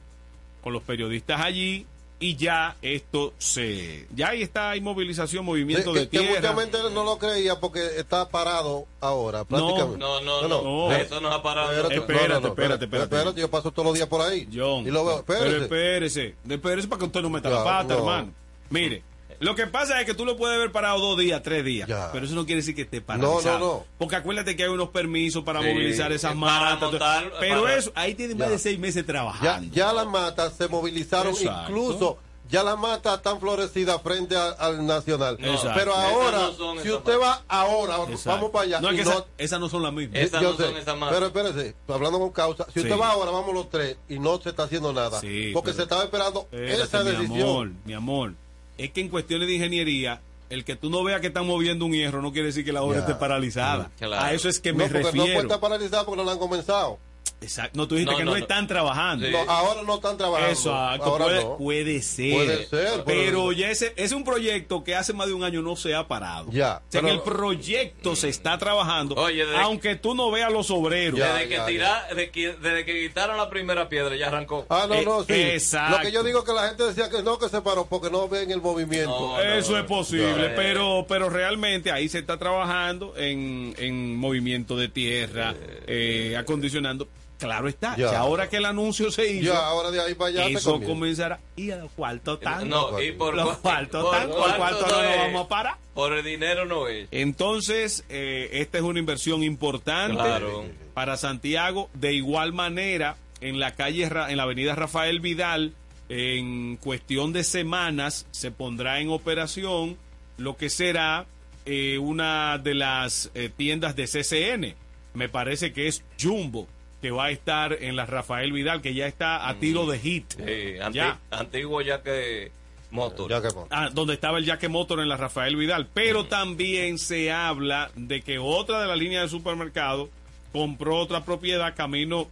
con 0.61 0.73
los 0.73 0.83
periodistas 0.83 1.41
allí 1.41 1.85
y 2.19 2.35
ya 2.35 2.75
esto 2.83 3.33
se 3.39 4.05
ya 4.13 4.29
ahí 4.29 4.43
está 4.43 4.69
hay 4.69 4.79
movilización, 4.81 5.43
movimiento 5.43 5.91
Sí, 5.91 5.99
de 6.01 6.07
que, 6.07 6.19
que 6.19 6.27
tierra. 6.27 6.53
gente 6.53 6.77
no 6.93 7.03
lo 7.03 7.17
creía 7.17 7.59
porque 7.59 7.83
está 7.97 8.29
parado 8.29 8.85
ahora, 8.99 9.43
prácticamente. 9.43 9.97
No, 9.97 10.21
no, 10.21 10.47
no. 10.47 10.61
no. 10.61 10.91
Eso 10.95 11.19
nos 11.19 11.33
ha 11.33 11.41
parado. 11.41 11.71
Espérate, 11.71 11.95
Espérate, 11.95 12.27
no, 12.27 12.33
no, 12.35 12.39
no, 12.41 12.47
espérate, 12.49 12.85
espérate. 12.85 13.15
Espérate, 13.15 13.41
yo 13.41 13.49
paso 13.49 13.71
todos 13.71 13.87
los 13.87 13.95
días 13.95 14.07
por 14.07 14.21
ahí. 14.21 14.47
John, 14.53 14.85
y 14.85 14.91
lo 14.91 15.03
veo, 15.03 15.23
pero 15.25 15.63
espérese, 15.63 16.35
espérese 16.47 16.87
para 16.87 16.99
que 16.99 17.05
usted 17.05 17.21
no 17.23 17.29
meta 17.31 17.49
la 17.49 17.63
pata, 17.63 17.93
no. 17.95 17.99
hermano. 18.01 18.33
Mire, 18.69 19.01
lo 19.41 19.55
que 19.55 19.67
pasa 19.67 19.99
es 19.99 20.05
que 20.05 20.13
tú 20.13 20.25
lo 20.25 20.37
puedes 20.37 20.57
ver 20.57 20.71
parado 20.71 20.99
dos 20.99 21.17
días, 21.17 21.41
tres 21.43 21.65
días, 21.65 21.87
Ya. 21.89 22.09
pero 22.13 22.25
eso 22.25 22.33
no 22.35 22.45
quiere 22.45 22.61
decir 22.61 22.73
que 22.75 22.83
esté 22.83 22.99
No, 23.01 23.05
paralizado. 23.05 23.59
no, 23.59 23.65
no. 23.65 23.85
Porque 23.97 24.15
acuérdate 24.15 24.55
que 24.55 24.63
hay 24.63 24.69
unos 24.69 24.89
permisos 24.89 25.43
para 25.43 25.61
Sí, 25.61 25.67
movilizar 25.67 26.11
esas 26.11 26.35
matas. 26.35 26.91
montar- 26.91 27.31
pero 27.39 27.63
para- 27.63 27.75
eso, 27.75 27.91
ahí 27.95 28.15
tiene 28.15 28.35
más 28.35 28.47
Ya. 28.47 28.51
de 28.53 28.59
seis 28.59 28.79
meses 28.79 29.05
trabajando. 29.05 29.73
ya 29.73 29.91
las 29.93 30.07
matas 30.07 30.53
se 30.57 30.67
movilizaron, 30.67 31.33
Exacto. 31.33 31.61
incluso 31.71 32.17
ya 32.49 32.63
las 32.63 32.77
matas 32.77 33.15
están 33.15 33.39
florecidas 33.39 34.01
frente 34.01 34.35
a- 34.35 34.49
al 34.49 34.85
Nacional. 34.85 35.37
Exacto. 35.39 35.71
Pero 35.73 35.91
Esas 35.93 36.03
ahora, 36.11 36.37
no 36.37 36.73
si 36.73 36.87
esas 36.87 36.97
usted 36.99 37.17
va 37.19 37.41
ahora, 37.47 37.95
Exacto. 38.09 38.29
vamos 38.29 38.49
para 38.51 38.65
allá. 38.65 38.81
No, 38.81 38.89
es 38.89 38.97
que 38.97 39.05
no- 39.05 39.11
esa- 39.11 39.25
esas 39.37 39.59
no 39.61 39.69
son 39.69 39.83
las 39.83 39.93
mismas. 39.93 40.19
Esas 40.19 40.41
no 40.43 40.57
sé, 40.57 40.63
son 40.65 40.75
esas 40.75 40.97
matas. 40.97 41.15
Pero 41.15 41.27
espérese, 41.27 41.75
hablando 41.87 42.19
con 42.19 42.31
causa, 42.31 42.67
si 42.73 42.81
usted 42.81 42.99
va 42.99 43.11
ahora, 43.11 43.31
vamos 43.31 43.53
los 43.53 43.69
tres 43.69 43.95
y 44.09 44.19
no 44.19 44.39
se 44.41 44.49
está 44.49 44.63
haciendo 44.63 44.91
nada. 44.91 45.21
Sí, 45.21 45.51
porque 45.53 45.67
pero- 45.67 45.77
se 45.77 45.83
estaba 45.83 46.03
esperando 46.03 46.41
Espérate, 46.51 46.83
esa 46.83 47.03
mi 47.03 47.11
decisión. 47.11 47.41
amor, 47.41 47.69
mi 47.85 47.93
amor. 47.93 48.33
Es 48.83 48.91
que 48.91 49.01
en 49.01 49.09
cuestiones 49.09 49.47
de 49.47 49.53
ingeniería, 49.55 50.21
el 50.49 50.65
que 50.65 50.75
tú 50.75 50.89
no 50.89 51.03
veas 51.03 51.21
que 51.21 51.27
están 51.27 51.45
moviendo 51.45 51.85
un 51.85 51.93
hierro 51.93 52.21
no 52.21 52.31
quiere 52.31 52.47
decir 52.47 52.65
que 52.65 52.73
la 52.73 52.81
obra 52.83 52.97
Ya. 52.99 53.01
esté 53.05 53.15
paralizada. 53.15 53.83
Mm, 53.95 53.97
claro. 53.99 54.25
A 54.25 54.33
eso 54.33 54.49
es 54.49 54.59
que 54.59 54.71
no, 54.71 54.79
me 54.79 54.87
no 54.87 54.93
refiero. 54.93 55.11
puede 55.25 55.37
estar 55.39 55.59
paralizada 55.59 56.05
porque 56.05 56.17
no 56.17 56.25
la 56.25 56.31
han 56.33 56.39
comenzado. 56.39 56.97
Exacto. 57.41 57.71
No, 57.75 57.87
tú 57.87 57.95
dijiste 57.95 58.11
No, 58.11 58.17
que 58.19 58.23
no, 58.23 58.31
no, 58.31 58.37
no. 58.37 58.41
están 58.43 58.67
trabajando. 58.67 59.25
Sí. 59.25 59.31
No, 59.31 59.39
ahora 59.51 59.81
no 59.81 59.95
están 59.95 60.15
trabajando. 60.15 60.51
Exacto, 60.51 61.03
ahora 61.05 61.25
puede, 61.25 61.43
no. 61.43 61.57
puede 61.57 62.01
ser. 62.03 62.33
Puede 62.35 62.65
ser, 62.67 63.03
Pero 63.03 63.43
puede- 63.45 63.57
ya 63.57 63.69
ese, 63.71 63.93
es 63.95 64.11
un 64.11 64.23
proyecto 64.23 64.83
que 64.83 64.95
hace 64.95 65.11
más 65.13 65.25
de 65.27 65.33
un 65.33 65.43
año 65.43 65.63
no 65.63 65.75
se 65.75 65.95
ha 65.95 66.07
parado. 66.07 66.51
Ya, 66.51 66.83
O 66.87 66.91
sea, 66.91 67.01
pero- 67.01 67.07
que 67.07 67.11
el 67.13 67.21
proyecto 67.21 68.15
se 68.15 68.29
está 68.29 68.59
trabajando, 68.59 69.15
Oye, 69.15 69.43
desde- 69.45 69.57
aunque 69.57 69.95
tú 69.95 70.13
no 70.13 70.29
veas 70.29 70.51
los 70.51 70.69
obreros. 70.69 71.17
Ya. 71.19 71.33
Desde 71.33 71.49
que, 71.49 71.59
tira- 71.61 72.07
de 72.15 72.29
que- 72.29 72.53
desde 72.53 72.85
que 72.85 73.07
quitaron 73.07 73.37
la 73.37 73.49
primera 73.49 73.89
piedra, 73.89 74.15
ya 74.15 74.27
arrancó. 74.27 74.67
Ah, 74.69 74.85
no, 74.87 74.93
Eh, 74.93 75.03
no, 75.03 75.23
sí. 75.23 75.33
exacto. 75.33 75.97
Lo 75.97 76.03
que 76.03 76.11
yo 76.11 76.23
digo 76.23 76.39
es 76.39 76.45
que 76.45 76.53
la 76.53 76.67
gente 76.67 76.83
decía 76.83 77.09
que 77.09 77.23
no, 77.23 77.39
que 77.39 77.49
se 77.49 77.59
paró 77.61 77.87
porque 77.87 78.11
no 78.11 78.27
ven 78.29 78.51
el 78.51 78.61
movimiento. 78.61 79.09
No, 79.19 79.41
Eso 79.41 79.71
no, 79.71 79.79
es 79.79 79.85
posible, 79.85 80.49
pero 80.55 81.05
pero 81.09 81.27
realmente 81.27 81.91
ahí 81.91 82.07
se 82.07 82.19
está 82.19 82.37
trabajando 82.37 83.17
en, 83.17 83.73
en 83.79 84.15
movimiento 84.15 84.77
de 84.77 84.89
tierra, 84.89 85.55
eh, 85.87 86.35
acondicionando. 86.37 87.07
Claro 87.41 87.67
está, 87.67 87.97
Ya. 87.97 88.17
ahora 88.19 88.47
que 88.49 88.57
el 88.57 88.65
anuncio 88.65 89.09
se 89.11 89.27
hizo, 89.31 89.51
Ya, 89.53 89.65
ahora 89.67 89.89
de 89.91 89.99
ahí 89.99 90.13
para 90.15 90.29
allá 90.29 90.43
se 90.45 90.53
eso 90.53 90.79
comenzará. 90.79 91.39
¿Y 91.55 91.71
el 91.71 91.89
cuarto 91.89 92.37
tan? 92.39 92.69
No, 92.69 93.01
y 93.01 93.11
por, 93.11 93.33
cuarto 93.61 94.01
no 94.01 94.11
vamos 94.11 95.45
a 95.45 95.47
parar. 95.49 95.75
Por 95.93 96.13
el 96.13 96.23
dinero 96.23 96.65
no 96.65 96.87
es. 96.87 97.07
Entonces, 97.11 98.05
eh, 98.09 98.49
esta 98.53 98.77
es 98.77 98.83
una 98.83 98.99
inversión 98.99 99.43
importante 99.43 100.13
Claro. 100.15 100.65
para 100.93 101.17
Santiago. 101.17 101.89
De 101.93 102.13
igual 102.13 102.53
manera, 102.53 103.17
en 103.41 103.59
la 103.59 103.71
calle, 103.75 104.07
Ra- 104.07 104.31
en 104.31 104.37
la 104.37 104.43
avenida 104.43 104.75
Rafael 104.75 105.19
Vidal, 105.19 105.73
en 106.09 106.77
cuestión 106.77 107.33
de 107.33 107.43
semanas, 107.43 108.27
se 108.31 108.51
pondrá 108.51 108.99
en 108.99 109.09
operación 109.09 109.97
lo 110.37 110.55
que 110.57 110.69
será 110.69 111.25
eh, 111.65 111.97
una 111.97 112.57
de 112.57 112.73
las 112.75 113.31
eh, 113.33 113.49
tiendas 113.55 113.95
de 113.95 114.05
CCN. 114.07 114.75
Me 115.13 115.27
parece 115.29 115.73
que 115.73 115.87
es 115.87 116.03
Jumbo, 116.21 116.67
que 117.01 117.11
va 117.11 117.25
a 117.25 117.31
estar 117.31 117.73
en 117.81 117.95
la 117.95 118.05
Rafael 118.05 118.51
Vidal, 118.51 118.81
que 118.81 118.93
ya 118.93 119.07
está 119.07 119.47
a 119.49 119.55
tiro 119.55 119.85
de 119.87 119.99
hit. 119.99 120.33
Sí, 120.33 120.79
anti- 120.81 120.97
Ya. 120.97 121.19
Antiguo 121.31 121.81
ya 121.81 122.01
que 122.03 122.51
motor. 122.91 123.29
Ya 123.31 123.41
que 123.41 123.49
pon- 123.49 123.67
Ah, 123.71 123.89
donde 123.91 124.13
estaba 124.13 124.37
el 124.37 124.45
Jaque 124.45 124.67
Motor 124.69 124.99
en 124.99 125.09
la 125.09 125.17
Rafael 125.17 125.55
Vidal. 125.55 125.87
Pero 125.93 126.25
también 126.25 126.97
se 126.99 127.31
habla 127.31 127.89
de 127.95 128.21
que 128.21 128.37
otra 128.37 128.81
de 128.81 128.87
las 128.87 128.97
líneas 128.97 129.23
de 129.23 129.29
supermercado 129.29 130.09
compró 130.51 130.97
otra 130.97 131.23
propiedad 131.23 131.73
camino 131.75 132.27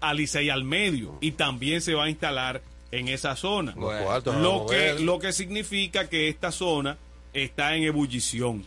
a 0.00 0.14
Licey 0.14 0.50
al 0.50 0.64
medio 0.64 1.18
y 1.20 1.32
también 1.32 1.80
se 1.80 1.94
va 1.94 2.04
a 2.04 2.08
instalar 2.10 2.62
en 2.92 3.08
esa 3.08 3.34
zona. 3.36 3.72
Cuartos, 3.72 4.36
Lo 4.36 4.66
que, 4.66 4.94
lo 5.00 5.18
que 5.18 5.32
significa 5.32 6.08
que 6.08 6.28
esta 6.28 6.52
zona 6.52 6.96
está 7.32 7.74
en 7.74 7.82
ebullición. 7.82 8.64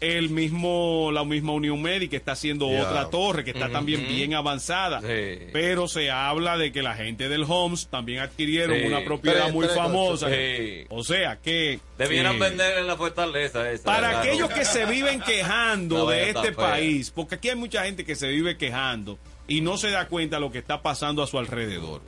El 0.00 0.30
mismo, 0.30 1.10
la 1.12 1.24
misma 1.24 1.52
Unión 1.52 1.82
Médica 1.82 2.16
está 2.16 2.32
haciendo 2.32 2.68
otra 2.68 3.10
torre 3.10 3.44
que 3.44 3.50
está 3.50 3.68
también 3.68 4.06
bien 4.06 4.32
avanzada. 4.34 5.00
Sí. 5.00 5.46
Pero 5.52 5.88
se 5.88 6.10
habla 6.10 6.56
de 6.56 6.70
que 6.70 6.82
la 6.82 6.94
gente 6.94 7.28
del 7.28 7.44
Homes 7.48 7.88
también 7.88 8.20
adquirieron 8.20 8.78
Sí. 8.78 8.84
una 8.86 9.02
propiedad 9.04 9.42
Tres, 9.44 9.54
muy 9.54 9.66
tres, 9.66 9.76
famosa. 9.76 10.28
Sí. 10.28 10.84
O 10.90 11.02
sea 11.02 11.38
que 11.42 11.80
Debieran 11.98 12.38
vender 12.38 12.78
en 12.78 12.86
la 12.86 12.96
fortaleza 12.96 13.68
esa. 13.72 13.84
para 13.84 14.08
¿verdad? 14.08 14.22
aquellos 14.22 14.50
que 14.50 14.64
se 14.64 14.86
viven 14.86 15.20
quejando 15.20 16.06
de 16.08 16.30
este 16.30 16.52
país, 16.52 17.10
porque 17.10 17.34
aquí 17.34 17.48
hay 17.48 17.56
mucha 17.56 17.84
gente 17.84 18.04
que 18.04 18.14
se 18.14 18.28
vive 18.28 18.56
quejando 18.56 19.18
y 19.48 19.62
no 19.62 19.78
se 19.78 19.90
da 19.90 20.06
cuenta 20.06 20.36
de 20.36 20.40
lo 20.42 20.52
que 20.52 20.58
está 20.58 20.80
pasando 20.80 21.22
a 21.24 21.26
su 21.26 21.38
alrededor. 21.38 22.02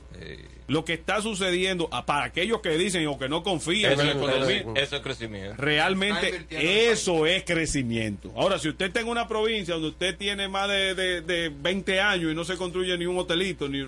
Lo 0.67 0.85
que 0.85 0.93
está 0.93 1.21
sucediendo, 1.21 1.89
ah, 1.91 2.05
para 2.05 2.23
aquellos 2.25 2.61
que 2.61 2.69
dicen 2.77 3.05
o 3.07 3.19
que 3.19 3.27
no 3.27 3.43
confían 3.43 3.91
en 3.91 3.97
la 3.97 4.03
Eso, 4.11 4.11
economía, 4.29 4.57
eso- 4.61 4.73
eso 4.75 4.95
es 4.95 5.01
crecimiento. 5.01 5.55
realmente 5.57 6.45
eso 6.49 7.25
es 7.25 7.43
crecimiento. 7.43 8.31
Ahora, 8.37 8.57
si 8.57 8.69
usted 8.69 8.85
está 8.85 9.01
en 9.01 9.09
una 9.09 9.27
provincia 9.27 9.73
donde 9.73 9.89
usted 9.89 10.15
tiene 10.17 10.47
más 10.47 10.69
de, 10.69 10.95
de- 10.95 11.21
de 11.21 11.49
20 11.49 11.99
años 11.99 12.31
y 12.31 12.35
no 12.35 12.45
se 12.45 12.55
construye 12.55 12.97
ni 12.97 13.05
un 13.05 13.17
hotelito, 13.17 13.67
ni 13.67 13.85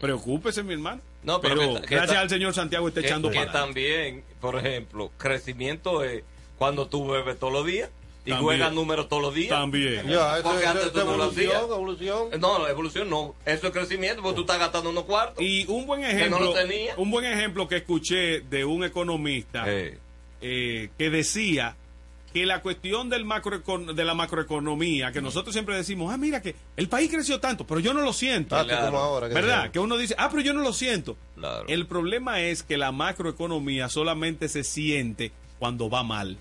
preocúpese, 0.00 0.62
mi 0.62 0.72
hermano. 0.74 1.00
No, 1.22 1.40
pero 1.40 1.56
pero 1.56 1.74
que- 1.82 1.86
que 1.88 1.94
gracias 1.96 2.18
al 2.18 2.30
señor 2.30 2.54
Santiago 2.54 2.88
está 2.88 3.00
Que, 3.02 3.06
echando 3.08 3.30
que 3.30 3.36
para 3.40 3.52
también, 3.52 4.24
por 4.40 4.56
ejemplo, 4.56 5.10
crecimiento 5.18 6.02
es 6.02 6.22
cuando 6.56 6.86
tú 6.88 7.06
bebes 7.08 7.38
todos 7.38 7.52
los 7.52 7.66
días 7.66 7.90
y 8.24 8.30
También. 8.30 8.42
juegas 8.44 8.72
números 8.72 9.08
todos 9.08 9.22
los 9.22 9.34
días. 9.34 9.48
También. 9.50 10.06
Ya, 10.08 10.34
eso, 10.38 10.42
Porque 10.42 10.60
eso- 10.60 10.68
antes 10.70 10.82
eso 10.84 10.92
tú 10.92 10.98
es 11.00 11.04
no 11.06 11.12
evolución, 11.14 11.62
evolución. 11.64 12.28
No, 12.40 12.68
evolución 12.68 13.10
no. 13.10 13.34
Eso 13.46 13.66
es 13.68 13.72
crecimiento 13.72 14.22
porque 14.22 14.36
tú 14.36 14.40
estás 14.42 14.58
gastando 14.58 14.90
unos 14.90 15.04
cuartos. 15.04 15.42
Y 15.42 15.64
un 15.68 15.86
buen 15.86 16.02
no 16.02 16.06
ejemplo, 16.08 16.38
lo 16.40 16.52
tenía. 16.52 16.94
un 16.96 17.10
buen 17.10 17.24
ejemplo 17.24 17.66
que 17.68 17.76
escuché 17.76 18.40
de 18.40 18.64
un 18.64 18.84
economista 18.84 19.64
Eh, 19.66 19.98
eh, 20.42 20.90
que 20.98 21.10
decía 21.10 21.76
que 22.32 22.46
la 22.46 22.62
cuestión 22.62 23.08
del 23.08 23.24
macroecon- 23.26 23.92
de 23.92 24.04
la 24.04 24.14
macroeconomía, 24.14 25.10
que 25.10 25.20
nosotros 25.20 25.52
siempre 25.52 25.74
decimos, 25.76 26.14
ah, 26.14 26.16
mira 26.16 26.40
que 26.40 26.54
el 26.76 26.88
país 26.88 27.10
creció 27.10 27.40
tanto, 27.40 27.66
pero 27.66 27.80
yo 27.80 27.92
no 27.92 28.02
lo 28.02 28.12
siento. 28.12 28.54
Ah, 28.54 28.64
que 28.64 28.76
como 28.76 28.98
ahora, 28.98 29.28
que 29.28 29.34
¿Verdad? 29.34 29.70
Que 29.72 29.80
uno 29.80 29.96
dice, 29.96 30.14
ah, 30.16 30.28
pero 30.30 30.40
yo 30.42 30.52
no 30.52 30.60
lo 30.62 30.72
siento. 30.72 31.16
El 31.66 31.86
problema 31.86 32.40
es 32.40 32.62
que 32.62 32.76
la 32.76 32.92
macroeconomía 32.92 33.88
solamente 33.88 34.48
se 34.48 34.62
siente 34.62 35.32
cuando 35.58 35.90
va 35.90 36.02
mal. 36.04 36.36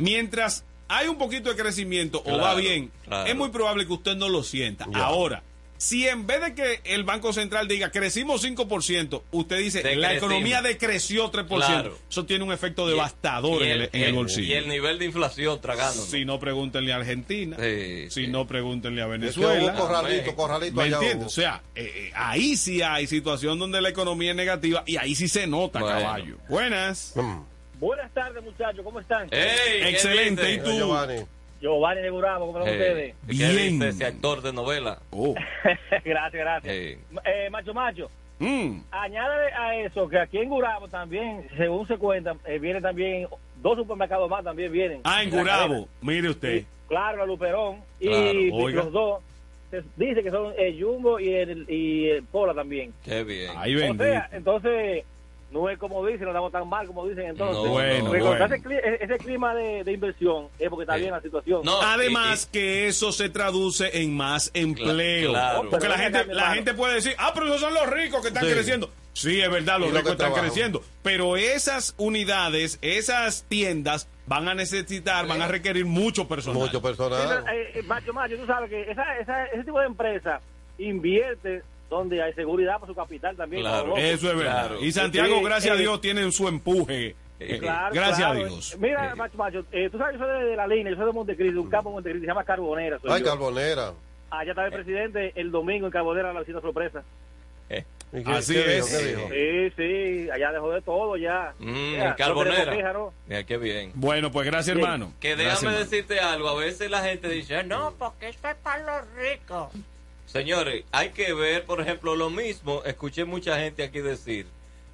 Mientras 0.00 0.64
hay 0.94 1.08
un 1.08 1.16
poquito 1.18 1.48
de 1.50 1.56
crecimiento 1.56 2.22
o 2.24 2.38
va 2.38 2.54
bien, 2.54 2.90
claro. 3.04 3.26
es 3.30 3.36
muy 3.36 3.50
probable 3.50 3.86
que 3.86 3.92
usted 3.92 4.16
no 4.16 4.28
lo 4.28 4.42
sienta. 4.42 4.86
Ya. 4.92 5.04
Ahora, 5.04 5.42
si 5.78 6.06
en 6.06 6.28
vez 6.28 6.40
de 6.40 6.54
que 6.54 6.80
el 6.84 7.02
Banco 7.02 7.32
Central 7.32 7.66
diga 7.66 7.90
crecimos 7.90 8.44
5%, 8.44 9.22
usted 9.32 9.58
dice 9.58 9.96
la 9.96 10.14
economía 10.14 10.62
decreció 10.62 11.32
3%, 11.32 11.46
Claro. 11.48 11.98
eso 12.08 12.24
tiene 12.24 12.44
un 12.44 12.52
efecto 12.52 12.86
devastador 12.86 13.64
en, 13.64 13.68
el, 13.82 13.90
en 13.92 14.02
el 14.02 14.12
bolsillo. 14.12 14.46
Y 14.46 14.52
el 14.52 14.68
nivel 14.68 15.00
de 15.00 15.06
inflación 15.06 15.60
tragando. 15.60 16.00
Si 16.04 16.24
no, 16.24 16.38
pregúntenle 16.38 16.92
a 16.92 16.96
Argentina. 16.98 17.56
si 18.10 18.28
no, 18.28 18.46
pregúntenle 18.46 19.02
a 19.02 19.06
Es 19.06 19.10
que 19.10 19.18
Venezuela. 19.40 19.74
corralito, 19.74 20.36
corralito 20.36 20.76
¿Me 20.76 20.82
allá 20.84 20.96
entiendes? 20.98 21.26
O 21.26 21.30
sea, 21.30 21.62
eh, 21.74 21.90
eh, 21.96 22.12
ahí 22.14 22.56
sí 22.56 22.80
hay 22.80 23.08
situación 23.08 23.58
donde 23.58 23.80
la 23.80 23.88
economía 23.88 24.30
es 24.30 24.36
negativa 24.36 24.84
y 24.86 24.98
ahí 24.98 25.16
sí 25.16 25.26
se 25.26 25.48
nota, 25.48 25.80
Bueno. 25.80 25.98
caballo. 25.98 26.36
Buenas. 26.48 27.14
Buenas 27.82 28.12
tardes, 28.14 28.44
muchachos, 28.44 28.84
¿cómo 28.84 29.00
están? 29.00 29.24
Ey, 29.32 29.80
¿qué 29.80 29.88
Excelente? 29.88 30.52
¿y 30.52 30.58
tú? 30.60 30.70
Giovanni. 30.70 31.16
Giovanni 31.60 32.00
de 32.02 32.10
Gurabo, 32.10 32.46
¿cómo 32.46 32.58
están 32.60 32.72
Ey, 32.74 32.80
ustedes? 32.80 33.14
¿Qué 33.26 33.70
dice 33.70 33.88
ese 33.88 34.04
actor 34.04 34.40
de 34.40 34.52
novela? 34.52 35.00
Oh. 35.10 35.34
gracias, 36.04 36.32
gracias. 36.32 36.72
Eh, 37.24 37.48
macho, 37.50 37.74
macho, 37.74 38.08
Mm. 38.38 38.82
añádale 38.92 39.52
a 39.52 39.76
eso 39.80 40.08
que 40.08 40.16
aquí 40.20 40.38
en 40.38 40.48
Gurabo 40.48 40.86
también, 40.86 41.48
según 41.56 41.84
se 41.88 41.96
cuenta, 41.96 42.36
eh, 42.46 42.60
vienen 42.60 42.82
también 42.82 43.26
dos 43.60 43.76
supermercados 43.76 44.30
más 44.30 44.44
también 44.44 44.70
vienen. 44.70 45.00
Ah, 45.02 45.24
en. 45.24 45.30
Gurabo. 45.30 45.88
Mire 46.02 46.28
usted. 46.28 46.62
Claro, 46.86 47.18
la 47.18 47.26
Luperón. 47.26 47.80
Claro, 48.00 48.32
y 48.40 48.50
oiga. 48.52 48.84
los 48.84 48.92
dos, 48.92 49.22
se 49.72 49.82
dice 49.96 50.22
que 50.22 50.30
son 50.30 50.54
el 50.56 50.80
Jumbo 50.80 51.18
y 51.18 51.34
el, 51.34 51.68
y 51.68 52.10
el 52.10 52.22
Pola 52.22 52.54
también. 52.54 52.92
Qué 53.04 53.24
bien. 53.24 53.50
Ahí 53.56 53.74
O 53.74 53.96
sea, 53.96 54.28
entonces, 54.30 55.04
no 55.52 55.68
es 55.68 55.78
como 55.78 56.04
dicen, 56.06 56.24
no 56.24 56.30
estamos 56.30 56.50
tan 56.52 56.68
mal 56.68 56.86
como 56.86 57.06
dicen 57.06 57.26
entonces. 57.26 57.62
No, 57.64 57.70
bueno, 57.70 58.04
bueno. 58.08 58.44
ese, 58.46 58.62
cli- 58.62 58.80
ese 59.00 59.18
clima 59.18 59.54
de, 59.54 59.84
de 59.84 59.92
inversión 59.92 60.48
es 60.58 60.68
porque 60.68 60.84
está 60.84 60.96
bien 60.96 61.10
la 61.12 61.20
situación. 61.20 61.62
Además 61.84 62.48
que 62.50 62.88
eso 62.88 63.12
se 63.12 63.28
traduce 63.28 64.02
en 64.02 64.16
más 64.16 64.50
empleo. 64.54 65.30
claro. 65.30 65.68
Porque 65.70 65.88
la 65.88 65.98
gente, 65.98 66.24
la 66.26 66.54
gente 66.54 66.74
puede 66.74 66.94
decir, 66.94 67.14
ah, 67.18 67.30
pero 67.34 67.46
esos 67.46 67.60
son 67.60 67.74
los 67.74 67.86
ricos 67.88 68.22
que 68.22 68.28
están 68.28 68.44
Sí. 68.46 68.52
creciendo. 68.52 68.90
Sí, 69.14 69.40
es 69.42 69.50
verdad, 69.50 69.78
los 69.78 69.92
ricos 69.92 70.12
están 70.12 70.32
creciendo. 70.32 70.82
Pero 71.02 71.36
esas 71.36 71.94
unidades, 71.98 72.78
esas 72.80 73.44
tiendas 73.46 74.08
van 74.26 74.48
a 74.48 74.54
necesitar, 74.54 75.26
van 75.26 75.42
a 75.42 75.48
requerir 75.48 75.84
mucho 75.84 76.26
personal. 76.26 76.60
Mucho 76.62 76.80
personal. 76.80 77.44
eh, 77.52 77.72
eh, 77.74 77.82
macho, 77.82 78.14
macho, 78.14 78.36
tú 78.38 78.46
sabes 78.46 78.70
que 78.70 78.90
esa, 78.90 79.18
esa, 79.18 79.44
ese 79.46 79.64
tipo 79.64 79.78
de 79.80 79.86
empresa 79.86 80.40
invierte 80.78 81.62
donde 81.92 82.22
hay 82.22 82.32
seguridad 82.34 82.74
para 82.80 82.86
su 82.86 82.94
capital 82.94 83.36
también. 83.36 83.62
loco. 83.64 83.96
Eso 83.96 84.30
es 84.30 84.36
verdad. 84.36 84.66
Claro. 84.68 84.84
Y 84.84 84.92
Santiago, 84.92 85.38
Sí, 85.38 85.44
gracias 85.44 85.74
a 85.74 85.78
eh, 85.78 85.82
Dios, 85.82 86.00
tienen 86.00 86.32
su 86.32 86.48
empuje. 86.48 87.14
Eh, 87.40 87.58
Claro, 87.58 87.94
gracias 87.94 88.18
claro. 88.18 88.32
a 88.32 88.36
Dios. 88.48 88.76
Mira, 88.78 89.14
macho, 89.16 89.36
macho, 89.36 89.64
eh, 89.72 89.88
tú 89.90 89.98
sabes, 89.98 90.18
yo 90.18 90.24
soy 90.24 90.38
de, 90.40 90.44
de 90.50 90.56
la 90.56 90.66
línea, 90.66 90.90
yo 90.92 90.96
soy 90.96 91.06
de 91.06 91.12
Montecristi, 91.12 91.58
un 91.58 91.68
campo 91.70 91.90
de 91.90 91.94
Montecristi, 91.94 92.24
se 92.26 92.30
llama 92.30 92.44
Carbonera. 92.44 92.98
soy 93.00 93.10
Ay, 93.12 93.20
yo. 93.20 93.26
carbonera. 93.26 93.92
Allá 94.30 94.50
estaba 94.50 94.66
el 94.68 94.72
presidente 94.72 95.32
el 95.34 95.50
domingo 95.50 95.86
en 95.86 95.92
Carbonera, 95.92 96.32
la 96.32 96.40
visita 96.40 96.60
sorpresa. 96.60 97.02
¿Y 98.14 98.22
qué- 98.24 98.30
Así 98.30 98.52
qué 98.52 98.76
es. 98.76 99.06
dijo? 99.08 99.28
Sí, 99.30 99.70
sí, 99.74 100.30
allá 100.30 100.52
dejó 100.52 100.70
de 100.70 100.82
todo 100.82 101.16
ya. 101.16 101.54
Mm, 101.58 101.94
Ya, 101.96 102.14
Carbonera. 102.14 102.70
queja, 102.76 102.92
¿no? 102.92 103.14
Mira, 103.26 103.42
qué 103.44 103.56
bien. 103.56 103.90
Bueno, 103.94 104.30
pues 104.30 104.44
gracias, 104.46 104.76
hermano. 104.76 105.14
Que 105.18 105.30
Gracias, 105.30 105.62
déjame 105.62 105.76
hermano. 105.78 105.90
decirte 105.90 106.20
algo. 106.20 106.48
A 106.50 106.54
veces 106.56 106.90
la 106.90 107.00
gente 107.00 107.28
dice, 107.30 107.64
no, 107.64 107.94
porque 107.98 108.28
eso 108.28 108.48
es 108.48 108.54
para 108.56 108.82
los 109.00 109.14
ricos. 109.14 109.68
Señores, 110.32 110.84
hay 110.92 111.10
que 111.10 111.32
ver, 111.34 111.64
por 111.64 111.80
ejemplo, 111.80 112.16
lo 112.16 112.30
mismo. 112.30 112.82
Escuché 112.84 113.24
mucha 113.24 113.58
gente 113.58 113.82
aquí 113.82 114.00
decir 114.00 114.46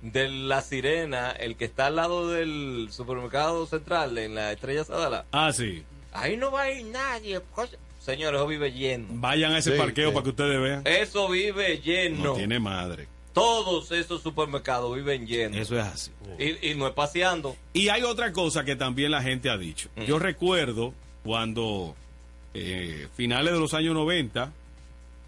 de 0.03 0.29
la 0.29 0.63
sirena, 0.63 1.31
el 1.31 1.57
que 1.57 1.65
está 1.65 1.87
al 1.87 1.97
lado 1.97 2.29
del 2.29 2.89
supermercado 2.91 3.67
central, 3.67 4.19
en 4.19 4.35
la 4.35 4.53
Estrella 4.53 4.85
Sadala. 4.85 5.27
Ah, 5.33 5.53
sí. 5.53 5.85
Ahí 6.13 6.37
no 6.37 6.51
va 6.51 6.63
a 6.63 6.71
ir 6.73 6.87
nadie. 6.87 7.41
Señores, 8.01 8.39
eso 8.41 8.47
vive 8.49 8.73
lleno. 8.73 9.07
Vayan 9.11 9.53
a 9.53 9.59
ese 9.59 9.73
Sí, 9.73 9.79
parqueo 9.79 10.09
sí. 10.09 10.15
para 10.15 10.25
que 10.25 10.31
ustedes 10.31 10.61
vean. 10.61 10.83
Eso 10.85 11.29
vive 11.29 11.79
lleno. 11.79 12.25
No 12.25 12.33
tiene 12.35 12.59
madre. 12.59 13.07
Todos 13.33 13.93
esos 13.93 14.23
supermercados 14.23 14.95
viven 14.97 15.27
llenos. 15.27 15.57
Eso 15.59 15.79
es 15.79 15.85
así. 15.85 16.11
Y, 16.39 16.71
y 16.71 16.75
no 16.75 16.87
es 16.89 16.95
paseando. 16.95 17.55
Y 17.73 17.89
hay 17.91 18.03
otra 18.03 18.33
cosa 18.33 18.65
que 18.65 18.75
también 18.75 19.11
la 19.13 19.23
gente 19.23 19.51
ha 19.51 19.57
dicho. 19.57 19.89
Mm. 19.97 20.03
Yo 20.03 20.19
recuerdo 20.19 20.95
cuando, 21.23 21.95
eh, 22.55 23.07
finales 23.17 23.53
de 23.53 23.61
los 23.61 23.75
años 23.75 23.95
90, 23.95 24.53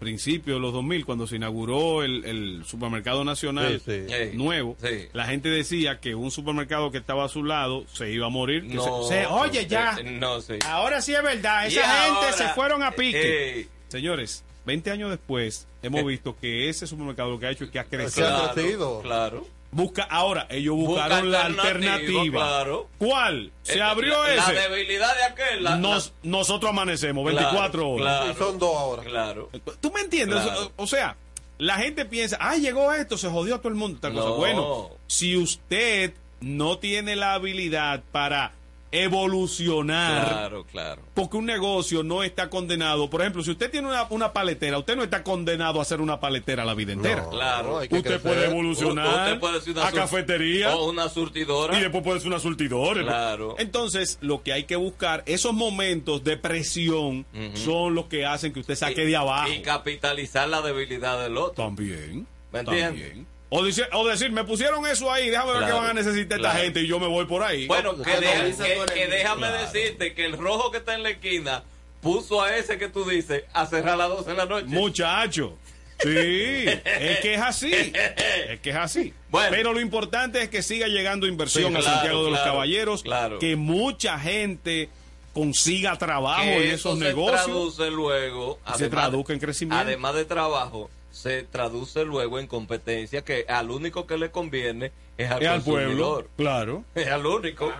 principios 0.01 0.57
de 0.57 0.59
los 0.61 0.73
2000, 0.73 1.05
cuando 1.05 1.27
se 1.27 1.35
inauguró 1.35 2.01
el, 2.03 2.25
el 2.25 2.63
supermercado 2.65 3.23
nacional 3.23 3.79
Sí, 3.85 4.05
sí. 4.07 4.13
Ey, 4.13 4.31
nuevo, 4.35 4.75
sí. 4.81 5.07
la 5.13 5.27
gente 5.27 5.47
decía 5.49 5.99
que 5.99 6.15
un 6.15 6.31
supermercado 6.31 6.91
que 6.91 6.97
estaba 6.97 7.23
a 7.25 7.29
su 7.29 7.43
lado 7.43 7.85
se 7.93 8.11
iba 8.11 8.25
a 8.25 8.29
morir. 8.29 8.67
que 8.67 8.73
No, 8.73 9.03
se- 9.03 9.13
se- 9.21 9.25
oye, 9.27 9.67
ya. 9.67 9.95
eh, 9.99 10.03
no, 10.03 10.41
sí. 10.41 10.55
Ahora 10.65 11.01
sí 11.01 11.13
es 11.13 11.21
verdad. 11.21 11.65
Y 11.65 11.77
Esa 11.77 11.87
gente 12.05 12.17
ahora, 12.19 12.33
se 12.33 12.47
fueron 12.49 12.81
a 12.81 12.91
pique. 12.91 13.59
eh, 13.61 13.67
Señores, 13.89 14.43
20 14.65 14.89
años 14.89 15.11
después, 15.11 15.67
hemos 15.83 16.03
visto 16.05 16.35
que 16.39 16.67
ese 16.69 16.87
supermercado 16.87 17.29
lo 17.29 17.39
que 17.39 17.45
ha 17.45 17.51
hecho 17.51 17.65
es 17.65 17.69
que 17.69 17.77
ha 17.79 17.83
Se 17.83 17.89
crecido. 17.89 18.27
ha 18.35 18.53
crecido. 18.53 19.01
Claro. 19.03 19.45
Busca, 19.71 20.03
ahora, 20.03 20.47
ellos 20.49 20.75
Busca 20.75 21.03
buscaron 21.03 21.31
la 21.31 21.45
alternativa, 21.45 22.31
claro. 22.45 22.89
¿Cuál? 22.97 23.51
Se 23.63 23.77
Eh, 23.77 23.81
abrió 23.81 24.21
la, 24.21 24.33
ese. 24.35 24.53
La 24.53 24.67
debilidad 24.69 25.15
de 25.15 25.23
aquel. 25.23 25.63
la- 25.63 25.75
Nos- 25.77 26.13
nosotros 26.23 26.69
amanecemos 26.69 27.23
24 27.25 27.71
Claro, 27.71 27.89
horas. 27.89 28.17
claro. 28.19 28.31
Y 28.31 28.35
son 28.35 28.59
dos 28.59 28.75
ahora. 28.75 29.03
Claro. 29.03 29.49
¿Tú 29.79 29.91
me 29.91 30.01
entiendes? 30.01 30.41
Claro. 30.41 30.71
O, 30.75 30.83
o 30.83 30.87
sea, 30.87 31.15
la 31.57 31.75
gente 31.77 32.05
piensa, 32.05 32.37
ah, 32.41 32.57
llegó 32.57 32.91
esto, 32.91 33.17
se 33.17 33.29
jodió 33.29 33.59
todo 33.59 33.69
el 33.69 33.75
mundo. 33.75 33.99
Tal 34.01 34.13
cosa. 34.13 34.25
No. 34.29 34.35
Bueno, 34.35 34.89
si 35.07 35.37
usted 35.37 36.13
no 36.41 36.77
tiene 36.79 37.15
la 37.15 37.35
habilidad 37.35 38.01
para 38.11 38.51
evolucionar, 38.91 40.27
Claro, 40.27 40.65
claro. 40.65 41.01
porque 41.13 41.37
un 41.37 41.45
negocio 41.45 42.03
no 42.03 42.23
está 42.23 42.49
condenado. 42.49 43.09
Por 43.09 43.21
ejemplo, 43.21 43.43
si 43.43 43.51
usted 43.51 43.71
tiene 43.71 43.87
una, 43.87 44.05
una 44.09 44.33
paletera, 44.33 44.77
usted 44.77 44.95
no 44.95 45.03
está 45.03 45.23
condenado 45.23 45.79
a 45.81 45.85
ser 45.85 46.01
una 46.01 46.19
paletera 46.19 46.65
la 46.65 46.73
vida 46.73 46.93
entera. 46.93 47.23
No, 47.23 47.29
Claro. 47.29 47.79
hay 47.79 47.87
que 47.87 47.95
Usted 47.97 48.09
crecer. 48.21 48.31
puede 48.31 48.45
evolucionar 48.45 49.27
Usted 49.27 49.39
puede 49.39 49.61
ser 49.61 49.73
una 49.73 49.87
a 49.87 49.91
cafetería 49.91 50.75
O 50.75 50.89
una 50.89 51.09
surtidora. 51.09 51.77
y 51.77 51.81
después 51.81 52.03
puede 52.03 52.19
ser 52.19 52.27
una 52.29 52.39
surtidora. 52.39 53.01
Claro. 53.01 53.55
Entonces, 53.59 54.17
lo 54.21 54.43
que 54.43 54.53
hay 54.53 54.63
que 54.65 54.75
buscar, 54.75 55.23
esos 55.25 55.53
momentos 55.53 56.23
de 56.23 56.37
presión 56.37 57.25
son 57.53 57.95
los 57.95 58.05
que 58.05 58.25
hacen 58.25 58.53
que 58.53 58.59
usted 58.59 58.75
saque 58.75 59.05
de 59.05 59.15
abajo. 59.15 59.49
Y 59.51 59.61
capitalizar 59.61 60.47
la 60.49 60.61
debilidad 60.61 61.21
del 61.21 61.37
otro. 61.37 61.63
También. 61.65 62.27
¿Me 62.51 62.59
entiendes? 62.59 63.07
También. 63.07 63.27
O, 63.53 63.63
dice- 63.65 63.87
o 63.91 64.07
decir, 64.07 64.31
me 64.31 64.45
pusieron 64.45 64.85
eso 64.87 65.11
ahí, 65.11 65.29
déjame 65.29 65.51
ver 65.51 65.57
Claro, 65.63 65.73
qué 65.75 65.79
van 65.81 65.89
a 65.89 65.93
necesitar 65.93 66.37
esta 66.39 66.51
claro. 66.51 66.63
gente 66.63 66.79
y 66.81 66.87
yo 66.87 66.99
me 67.01 67.07
voy 67.07 67.25
por 67.25 67.43
ahí. 67.43 67.67
Bueno, 67.67 67.97
que, 68.01 68.09
déjame 68.09 69.47
Claro. 69.47 69.57
decirte 69.61 70.13
que 70.13 70.25
el 70.25 70.37
rojo 70.37 70.71
que 70.71 70.77
está 70.77 70.93
en 70.95 71.03
la 71.03 71.09
esquina 71.09 71.63
puso 72.01 72.41
a 72.41 72.55
ese 72.55 72.77
que 72.77 72.87
tú 72.87 73.03
dices 73.03 73.43
a 73.53 73.65
cerrar 73.65 73.95
a 73.95 73.97
las 73.97 74.09
12 74.09 74.29
de 74.31 74.37
la 74.37 74.45
noche. 74.45 74.67
Muchacho. 74.67 75.57
Sí, 75.99 76.07
es 76.09 77.19
que 77.19 77.33
es 77.35 77.41
así. 77.41 77.71
Es 77.73 78.59
que 78.61 78.69
es 78.71 78.75
así. 78.75 79.13
Bueno. 79.29 79.49
Pero 79.51 79.73
lo 79.73 79.79
importante 79.81 80.41
es 80.41 80.49
que 80.49 80.63
siga 80.63 80.87
llegando 80.87 81.27
inversión 81.27 81.73
Sí, 81.73 81.77
a 81.79 81.81
Santiago 81.81 82.23
de 82.23 82.31
los 82.31 82.39
claro, 82.39 82.53
Caballeros, 82.53 83.03
claro. 83.03 83.37
que 83.37 83.55
mucha 83.57 84.17
gente 84.17 84.89
consiga 85.33 85.97
trabajo 85.97 86.41
que 86.43 86.55
en 86.55 86.63
eso 86.71 86.89
esos 86.89 86.99
se 86.99 87.05
negocios. 87.05 87.43
traduce 87.45 87.91
luego 87.91 88.59
se 88.77 88.89
traduzca 88.89 89.33
en 89.33 89.39
crecimiento. 89.39 89.83
además 89.85 90.15
de 90.15 90.25
trabajo 90.25 90.89
se 91.21 91.43
traduce 91.43 92.03
luego 92.05 92.39
en 92.39 92.47
competencia 92.47 93.23
que 93.23 93.45
al 93.47 93.69
único 93.69 94.07
que 94.07 94.17
le 94.17 94.31
conviene 94.31 94.91
es 95.17 95.29
al, 95.29 95.41
Es 95.43 95.49
al 95.49 95.61
pueblo, 95.61 95.85
consumidor. 95.89 96.29
claro. 96.35 96.83
es 96.95 97.07
al 97.07 97.25
único 97.25 97.71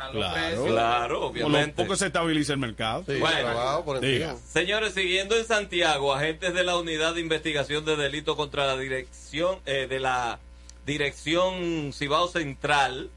Claro. 0.68 1.27
obviamente 1.27 1.81
poco 1.84 1.95
se 1.95 2.07
estabiliza 2.07 2.53
el 2.53 2.59
mercado. 2.59 3.03
Sí, 3.07 3.18
Bueno. 3.19 3.81
por 3.84 4.03
encima. 4.03 4.35
Señores, 4.47 4.93
siguiendo 4.93 5.35
en 5.35 5.45
Santiago, 5.45 6.13
agentes 6.13 6.53
de 6.53 6.63
la 6.63 6.77
Unidad 6.77 7.15
de 7.15 7.22
Investigación 7.22 7.84
de 7.85 7.95
Delito 7.95 8.35
contra 8.38 8.68
la 8.68 8.77
Dirección 8.77 9.57
eh, 9.65 9.88
de 9.89 9.99
la 9.99 10.39
Dirección 10.85 11.91
Cibao 11.93 12.27
Central 12.27 13.09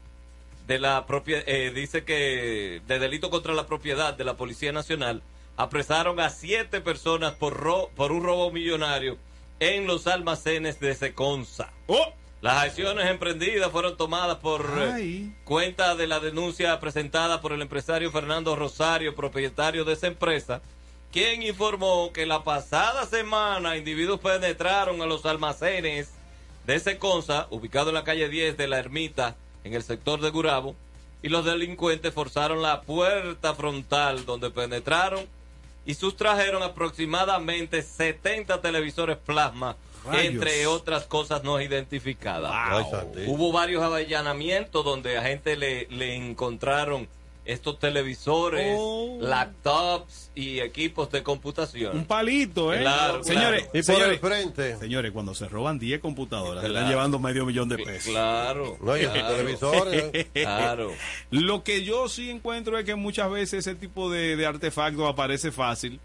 de 0.65 0.79
la 0.79 1.05
propia 1.05 1.43
eh, 1.45 1.71
dice 1.75 2.03
que 2.03 2.81
de 2.87 2.97
delito 2.99 3.29
contra 3.29 3.53
la 3.53 3.67
propiedad 3.67 4.15
de 4.15 4.23
la 4.23 4.35
Policía 4.37 4.71
Nacional 4.71 5.21
apresaron 5.57 6.19
a 6.19 6.29
siete 6.31 6.81
personas 6.81 7.33
por 7.33 7.53
ro- 7.53 7.91
por 7.95 8.11
un 8.11 8.23
robo 8.23 8.49
millonario 8.51 9.17
en 9.59 9.87
los 9.87 10.07
almacenes 10.07 10.79
de 10.79 10.93
Seconza. 10.95 11.71
Oh, 11.87 12.13
Las 12.41 12.63
acciones 12.63 13.09
emprendidas 13.09 13.71
fueron 13.71 13.97
tomadas 13.97 14.37
por 14.37 14.61
eh, 14.77 14.91
Ay. 14.93 15.35
cuenta 15.45 15.95
de 15.95 16.07
la 16.07 16.19
denuncia 16.19 16.79
presentada 16.79 17.41
por 17.41 17.53
el 17.53 17.61
empresario 17.61 18.11
Fernando 18.11 18.55
Rosario, 18.55 19.15
propietario 19.15 19.85
de 19.85 19.93
esa 19.93 20.07
empresa, 20.07 20.61
quien 21.11 21.43
informó 21.43 22.11
que 22.13 22.25
la 22.25 22.43
pasada 22.43 23.05
semana 23.05 23.77
individuos 23.77 24.19
penetraron 24.19 25.01
a 25.01 25.05
los 25.05 25.25
almacenes 25.25 26.11
de 26.67 26.79
Seconza, 26.79 27.47
ubicado 27.51 27.89
en 27.89 27.95
la 27.95 28.03
calle 28.03 28.27
10 28.27 28.57
de 28.57 28.67
la 28.67 28.79
Ermita, 28.79 29.35
en 29.63 29.73
el 29.73 29.83
sector 29.83 30.19
de 30.19 30.29
Gurabo, 30.31 30.75
y 31.23 31.29
los 31.29 31.45
delincuentes 31.45 32.13
forzaron 32.13 32.61
la 32.61 32.81
puerta 32.81 33.55
frontal 33.55 34.25
donde 34.25 34.51
penetraron 34.51 35.25
y 35.85 35.93
sustrajeron 35.93 36.63
aproximadamente 36.63 37.81
70 37.81 38.61
televisores 38.61 39.17
plasma, 39.17 39.75
Rayos. 40.05 40.23
entre 40.25 40.67
otras 40.67 41.05
cosas 41.05 41.43
no 41.43 41.61
identificadas. 41.61 42.51
Hubo 43.27 43.51
varios 43.51 43.83
allanamientos 43.83 44.83
donde 44.83 45.17
a 45.17 45.23
gente 45.23 45.55
le, 45.55 45.87
le 45.89 46.15
encontraron 46.15 47.07
estos 47.45 47.79
televisores, 47.79 48.75
Oh. 48.77 49.17
laptops 49.21 50.31
y 50.35 50.59
equipos 50.59 51.11
de 51.11 51.23
computación. 51.23 51.95
Un 51.95 52.05
palito, 52.05 52.73
¿eh? 52.73 52.79
Claro, 52.79 53.23
señores, 53.23 53.67
claro. 53.71 53.83
señores, 53.85 54.19
frente. 54.19 54.77
Señores, 54.77 55.11
cuando 55.11 55.33
se 55.35 55.47
roban 55.47 55.77
10 55.79 55.99
computadoras, 56.01 56.63
se 56.63 56.69
Claro. 56.69 56.73
están 56.85 56.89
llevando 56.89 57.19
medio 57.19 57.45
millón 57.45 57.69
de 57.69 57.77
pesos. 57.77 58.11
Claro. 58.11 58.77
No, 58.81 58.97
y 58.97 59.01
esos 59.01 59.13
claro. 59.13 59.35
televisores. 59.35 60.27
Claro. 60.33 60.91
Lo 61.31 61.63
que 61.63 61.83
yo 61.83 62.09
sí 62.09 62.29
encuentro 62.29 62.77
es 62.77 62.85
que 62.85 62.95
muchas 62.95 63.29
veces 63.31 63.65
ese 63.67 63.75
tipo 63.75 64.09
de, 64.11 64.35
de 64.35 64.45
artefactos 64.45 65.07
aparece 65.09 65.51
fácil, 65.51 65.99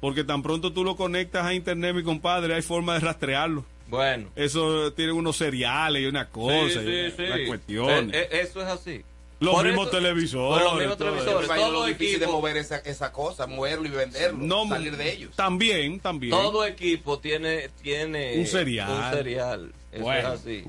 porque 0.00 0.24
tan 0.24 0.42
pronto 0.42 0.72
tú 0.72 0.84
lo 0.84 0.96
conectas 0.96 1.44
a 1.44 1.54
internet, 1.54 1.94
mi 1.94 2.02
compadre, 2.02 2.54
hay 2.54 2.62
forma 2.62 2.94
de 2.94 3.00
rastrearlo. 3.00 3.64
Bueno. 3.88 4.28
Eso 4.34 4.92
tiene 4.94 5.12
unos 5.12 5.36
cereales 5.36 6.02
y 6.02 6.06
una 6.06 6.28
cosa, 6.30 6.80
Sí, 6.82 6.88
y 6.88 7.10
sí, 7.10 7.14
sí. 7.16 7.22
una 7.24 7.46
cuestión. 7.46 8.14
Eh, 8.14 8.18
eh, 8.18 8.28
eso 8.42 8.60
es 8.62 8.66
así. 8.68 9.02
Los 9.44 9.54
Por 9.54 9.66
mismos 9.66 9.88
eso- 9.88 9.96
televisores. 9.96 10.64
los 10.64 10.74
mismos 10.78 10.96
todo 10.98 11.08
televisores. 11.12 11.48
todo 11.48 11.72
lo 11.72 11.84
difícil 11.84 12.18
de 12.18 12.24
equipo- 12.26 12.32
mover 12.38 12.56
esa, 12.56 12.76
esa 12.78 13.12
cosa, 13.12 13.46
moverlo 13.46 13.86
y 13.86 13.90
venderlo, 13.90 14.38
No, 14.38 14.68
salir 14.68 14.96
de 14.96 15.12
ellos. 15.12 15.36
También, 15.36 16.00
también. 16.00 16.30
Todo 16.30 16.64
equipo 16.64 17.18
tiene, 17.18 17.68
tiene 17.82 18.38
Un 18.38 18.46
cereal. 18.46 18.90
Un 18.90 19.10
cereal. 19.12 19.72
Eso 19.92 20.02
Bueno. 20.02 20.32
es 20.34 20.40
así. 20.40 20.64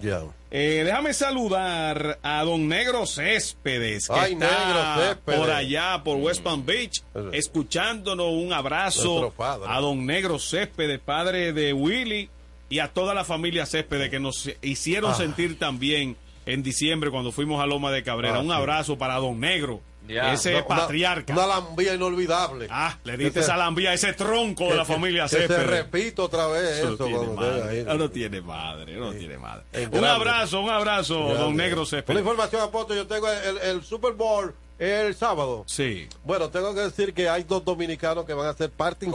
Eh, 0.52 0.84
déjame 0.86 1.12
saludar 1.16 2.20
a 2.22 2.44
don 2.44 2.68
Negro 2.68 3.08
Céspedes, 3.08 4.08
que 4.08 4.14
Ay, 4.14 4.34
está 4.34 4.46
Negro 4.46 5.08
Céspedes. 5.10 5.40
por 5.40 5.50
allá, 5.50 6.02
por 6.04 6.18
West 6.18 6.44
Palm 6.44 6.64
Beach, 6.64 7.02
escuchándonos. 7.34 8.28
Un 8.34 8.54
abrazo 8.54 9.34
a 9.40 9.80
don 9.80 10.06
Negro 10.06 10.40
Céspedes, 10.40 11.00
padre 11.00 11.54
de 11.54 11.74
Willy, 11.74 12.30
y 12.70 12.80
a 12.80 12.88
toda 12.94 13.14
la 13.14 13.24
familia 13.24 13.66
Céspedes 13.66 14.10
que 14.10 14.20
nos 14.20 14.50
hicieron 14.62 15.12
Ah. 15.12 15.16
sentir 15.16 15.58
también 15.60 16.16
en 16.46 16.64
diciembre 16.64 17.10
cuando 17.12 17.32
fuimos 17.32 17.62
a 17.62 17.66
Loma 17.66 17.92
de 17.92 18.04
Cabrera. 18.04 18.36
Ah, 18.38 18.42
Un 18.42 18.48
sí. 18.48 18.54
abrazo 18.54 18.98
para 18.98 19.16
don 19.16 19.40
Negro, 19.40 19.82
ese 20.08 20.56
Una- 20.56 20.68
patriarca. 20.68 21.34
Una, 21.34 21.48
lambía 21.48 21.96
inolvidable. 21.96 22.68
Ah, 22.70 22.98
le 23.04 23.18
diste 23.18 23.40
Ese- 23.40 23.48
esa 23.52 23.58
lambía 23.58 23.90
a 23.90 23.94
ese 23.94 24.14
tronco 24.14 24.66
de 24.66 24.70
que- 24.72 24.76
la 24.76 24.86
familia 24.86 25.24
que 25.24 25.30
se 25.30 25.38
Céspedes. 25.40 25.66
repito 25.68 26.24
otra 26.26 26.48
vez 26.48 26.80
Eso 26.80 26.94
eso. 26.94 27.06
tiene 27.06 27.28
madre, 27.28 27.84
no 27.98 28.10
tiene 28.12 28.42
madre, 28.42 28.96
no 28.98 29.12
tiene 29.14 29.38
madre. 29.38 29.64
Es 29.72 29.86
Un 29.86 29.92
grande. 29.92 30.10
abrazo, 30.10 30.62
un 30.62 30.70
abrazo, 30.70 31.20
Grande. 31.26 31.40
don 31.40 31.56
Negro 31.56 31.82
Una 31.82 31.90
Céspedes. 31.90 32.20
información, 32.20 32.62
Apóstol, 32.62 32.98
yo 32.98 33.08
tengo 33.08 33.28
el, 33.32 33.58
el 33.58 33.84
Super 33.84 34.14
Bowl 34.14 34.54
el 34.80 35.16
sábado. 35.16 35.64
Sí. 35.68 36.08
Bueno, 36.24 36.50
tengo 36.50 36.74
que 36.74 36.82
decir 36.82 37.14
que 37.14 37.30
hay 37.30 37.44
dos 37.44 37.64
dominicanos 37.64 38.26
que 38.26 38.34
van 38.34 38.48
a 38.48 38.54
ser 38.54 38.70
parte 38.72 39.08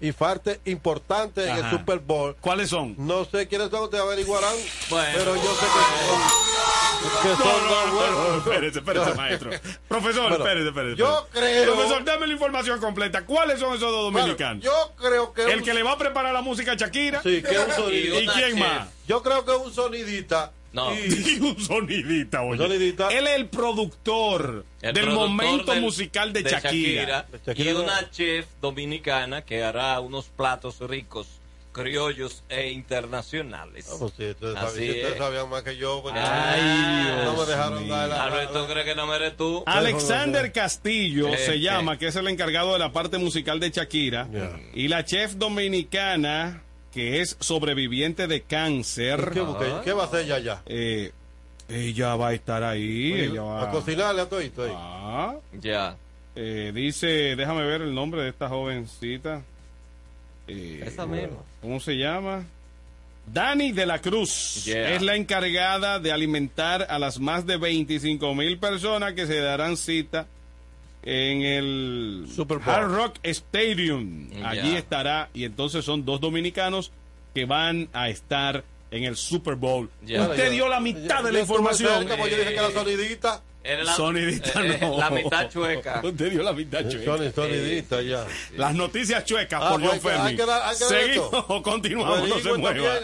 y 0.00 0.12
parte 0.12 0.60
importante 0.66 1.48
en 1.48 1.56
el. 1.56 1.70
Super 1.70 1.98
Bowl. 2.00 2.36
¿Cuáles 2.40 2.68
son? 2.70 2.94
No 2.98 3.24
sé 3.24 3.48
quiénes 3.48 3.70
son, 3.70 3.84
ustedes 3.84 4.02
averiguarán. 4.04 4.54
Bueno. 4.90 5.08
Pero 5.14 5.34
yo 5.36 5.54
sé 5.54 5.66
que 5.66 6.06
son, 6.06 7.22
que 7.22 7.28
son 7.42 7.46
no, 7.46 7.68
dos 7.70 7.86
no, 7.86 7.94
buenos. 7.94 8.28
no, 8.28 8.38
espérese, 8.38 8.78
espérese, 8.80 9.14
maestro. 9.14 9.50
Profesor, 9.88 10.28
Bueno, 10.28 10.44
espérese, 10.44 10.68
espérese. 10.68 10.96
yo 10.96 11.28
creo- 11.32 11.74
Profesor, 11.74 12.04
dame 12.04 12.26
la 12.26 12.32
información 12.34 12.80
completa. 12.80 13.24
¿Cuáles 13.24 13.58
son 13.60 13.70
esos 13.74 13.90
dos 13.90 14.12
Bueno, 14.12 14.26
dominicanos? 14.28 14.62
yo 14.64 14.92
creo 14.98 15.32
que 15.32 15.44
El 15.44 15.58
un- 15.58 15.64
que 15.64 15.72
le 15.74 15.82
va 15.82 15.92
a 15.92 15.98
preparar 15.98 16.32
la 16.34 16.42
música 16.42 16.72
a 16.72 16.74
Shakira. 16.74 17.22
Sí, 17.22 17.42
que 17.42 17.50
es 17.54 17.58
un 17.58 17.70
¿Y, 17.70 17.74
sonidista. 17.74 18.32
quién 18.34 18.58
más? 18.58 18.88
Yo 19.08 19.22
creo 19.22 19.44
que 19.44 19.52
es 19.52 19.58
un 19.58 19.72
sonidista. 19.72 20.52
No. 20.72 20.94
Y 20.94 21.38
un 21.40 21.58
sonidita, 21.60 22.42
oye. 22.42 22.58
sonidita. 22.62 23.08
Él 23.08 23.26
es 23.26 23.34
el 23.36 23.48
productor 23.48 24.64
El 24.82 24.94
del 24.94 25.04
productor 25.06 25.28
momento 25.28 25.72
del- 25.72 25.80
musical 25.80 26.32
de, 26.32 26.42
de 26.42 26.50
Shakira. 26.50 27.26
De 27.30 27.38
Shakira 27.44 27.70
y 27.70 27.74
no. 27.74 27.82
una 27.82 28.10
chef 28.10 28.46
dominicana 28.60 29.42
que 29.42 29.64
hará 29.64 29.98
unos 30.00 30.26
platos 30.26 30.78
ricos, 30.80 31.26
criollos 31.72 32.44
e 32.48 32.70
internacionales. 32.70 33.88
Ah, 33.90 33.96
pues 33.98 34.12
sí, 34.16 34.24
ustedes, 34.26 34.56
Así 34.56 34.64
saben, 34.76 34.90
ustedes 34.90 35.12
es. 35.12 35.18
sabían 35.18 35.48
más 35.50 35.62
que 35.62 35.76
yo. 35.76 36.02
Ay, 36.14 37.24
no 37.24 37.36
me 37.36 37.46
dejaron 37.46 37.88
dar 37.88 38.08
la, 38.08 38.16
la- 38.16 38.24
Alberto 38.24 38.66
cree 38.68 38.84
que 38.84 38.94
no 38.94 39.12
eres 39.14 39.36
tú. 39.36 39.62
Alexander 39.66 40.52
Castillo 40.52 41.28
Eh, 41.28 41.36
se 41.38 41.54
eh. 41.54 41.60
llama, 41.60 41.98
que 41.98 42.06
es 42.08 42.16
el 42.16 42.28
encargado 42.28 42.72
de 42.74 42.78
la 42.78 42.92
parte 42.92 43.18
musical 43.18 43.58
de 43.60 43.70
Shakira. 43.70 44.28
Y 44.74 44.86
la 44.88 45.04
chef 45.04 45.34
dominicana, 45.34 46.62
que 46.92 47.20
es 47.20 47.36
sobreviviente 47.40 48.26
de 48.26 48.42
cáncer. 48.42 49.30
¿Qué, 49.32 49.40
qué- 49.58 49.72
qué 49.84 49.92
va 49.92 50.02
a 50.04 50.06
hacer 50.06 50.24
ella 50.24 50.34
allá? 50.36 50.62
eh, 50.66 51.12
ella 51.68 52.16
va 52.16 52.28
a 52.28 52.32
estar 52.34 52.62
ahí. 52.64 53.12
ella 53.12 53.42
va 53.42 53.62
A 53.68 53.70
cocinarle 53.70 54.22
a 54.22 54.28
todo 54.28 54.40
esto 54.40 54.64
ahí. 54.64 54.72
Ah, 54.74 55.34
Ya. 55.60 55.96
eh, 56.34 56.72
dice, 56.74 57.06
déjame 57.36 57.64
ver 57.64 57.82
el 57.82 57.94
nombre 57.94 58.22
de 58.22 58.30
esta 58.30 58.48
jovencita. 58.48 59.42
Eh, 60.48 60.82
Esa 60.84 61.06
misma. 61.06 61.36
¿Cómo 61.62 61.78
se 61.78 61.94
llama? 61.96 62.44
Dani 63.32 63.70
de 63.70 63.86
la 63.86 64.00
Cruz 64.00 64.64
Yeah. 64.64 64.94
es 64.94 65.02
la 65.02 65.14
encargada 65.14 66.00
de 66.00 66.10
alimentar 66.10 66.86
a 66.90 66.98
las 66.98 67.20
más 67.20 67.46
de 67.46 67.56
25 67.58 68.34
mil 68.34 68.58
personas 68.58 69.12
que 69.12 69.26
se 69.26 69.38
darán 69.38 69.76
cita 69.76 70.26
en 71.02 71.42
el 71.42 72.26
Super 72.34 72.58
Bowl. 72.58 72.74
Hard 72.74 72.90
Rock 72.94 73.14
Stadium. 73.22 74.30
Allí 74.44 74.76
estará 74.76 75.28
y 75.34 75.44
entonces 75.44 75.84
son 75.84 76.04
dos 76.04 76.20
dominicanos 76.20 76.92
que 77.34 77.44
van 77.44 77.88
a 77.92 78.08
estar 78.08 78.64
en 78.90 79.04
el 79.04 79.16
Super 79.16 79.54
Bowl. 79.54 79.88
Yeah. 80.04 80.22
Usted 80.22 80.46
Yo- 80.46 80.50
dio 80.52 80.68
la 80.68 80.80
mitad 80.80 81.18
yo- 81.20 81.26
de 81.26 81.32
la 81.32 81.38
yo 81.38 81.42
información. 81.42 81.98
cerca, 82.00 82.16
porque 82.16 82.30
yo 82.32 82.38
dije 82.38 82.50
que 82.52 82.58
era 82.58 82.70
sonidista. 82.72 83.42
Era 83.62 83.84
la, 83.84 83.92
Sonidita 83.94 84.64
eh, 84.64 84.78
no. 84.80 84.96
la 84.98 85.10
mitad 85.10 85.50
chueca. 85.50 86.00
Usted 86.02 86.30
dio 86.32 86.42
la 86.42 86.54
mitad 86.54 86.80
chueca. 86.88 87.18
Son- 87.18 87.32
sonidista 87.34 88.00
ya. 88.00 88.26
Las 88.56 88.74
noticias 88.74 89.22
chuecas 89.26 89.60
Ah, 89.62 89.72
por 89.72 89.82
pues 89.82 90.00
John 90.02 90.12
hay 90.26 90.34
que- 90.34 90.42
Fermi. 90.46 90.74
Seguimos 90.76 91.28
o 91.46 91.62
continuamos, 91.62 92.26
no 92.26 92.38
se 92.38 92.48
Averigüen 92.48 92.60
mueva. 92.62 93.00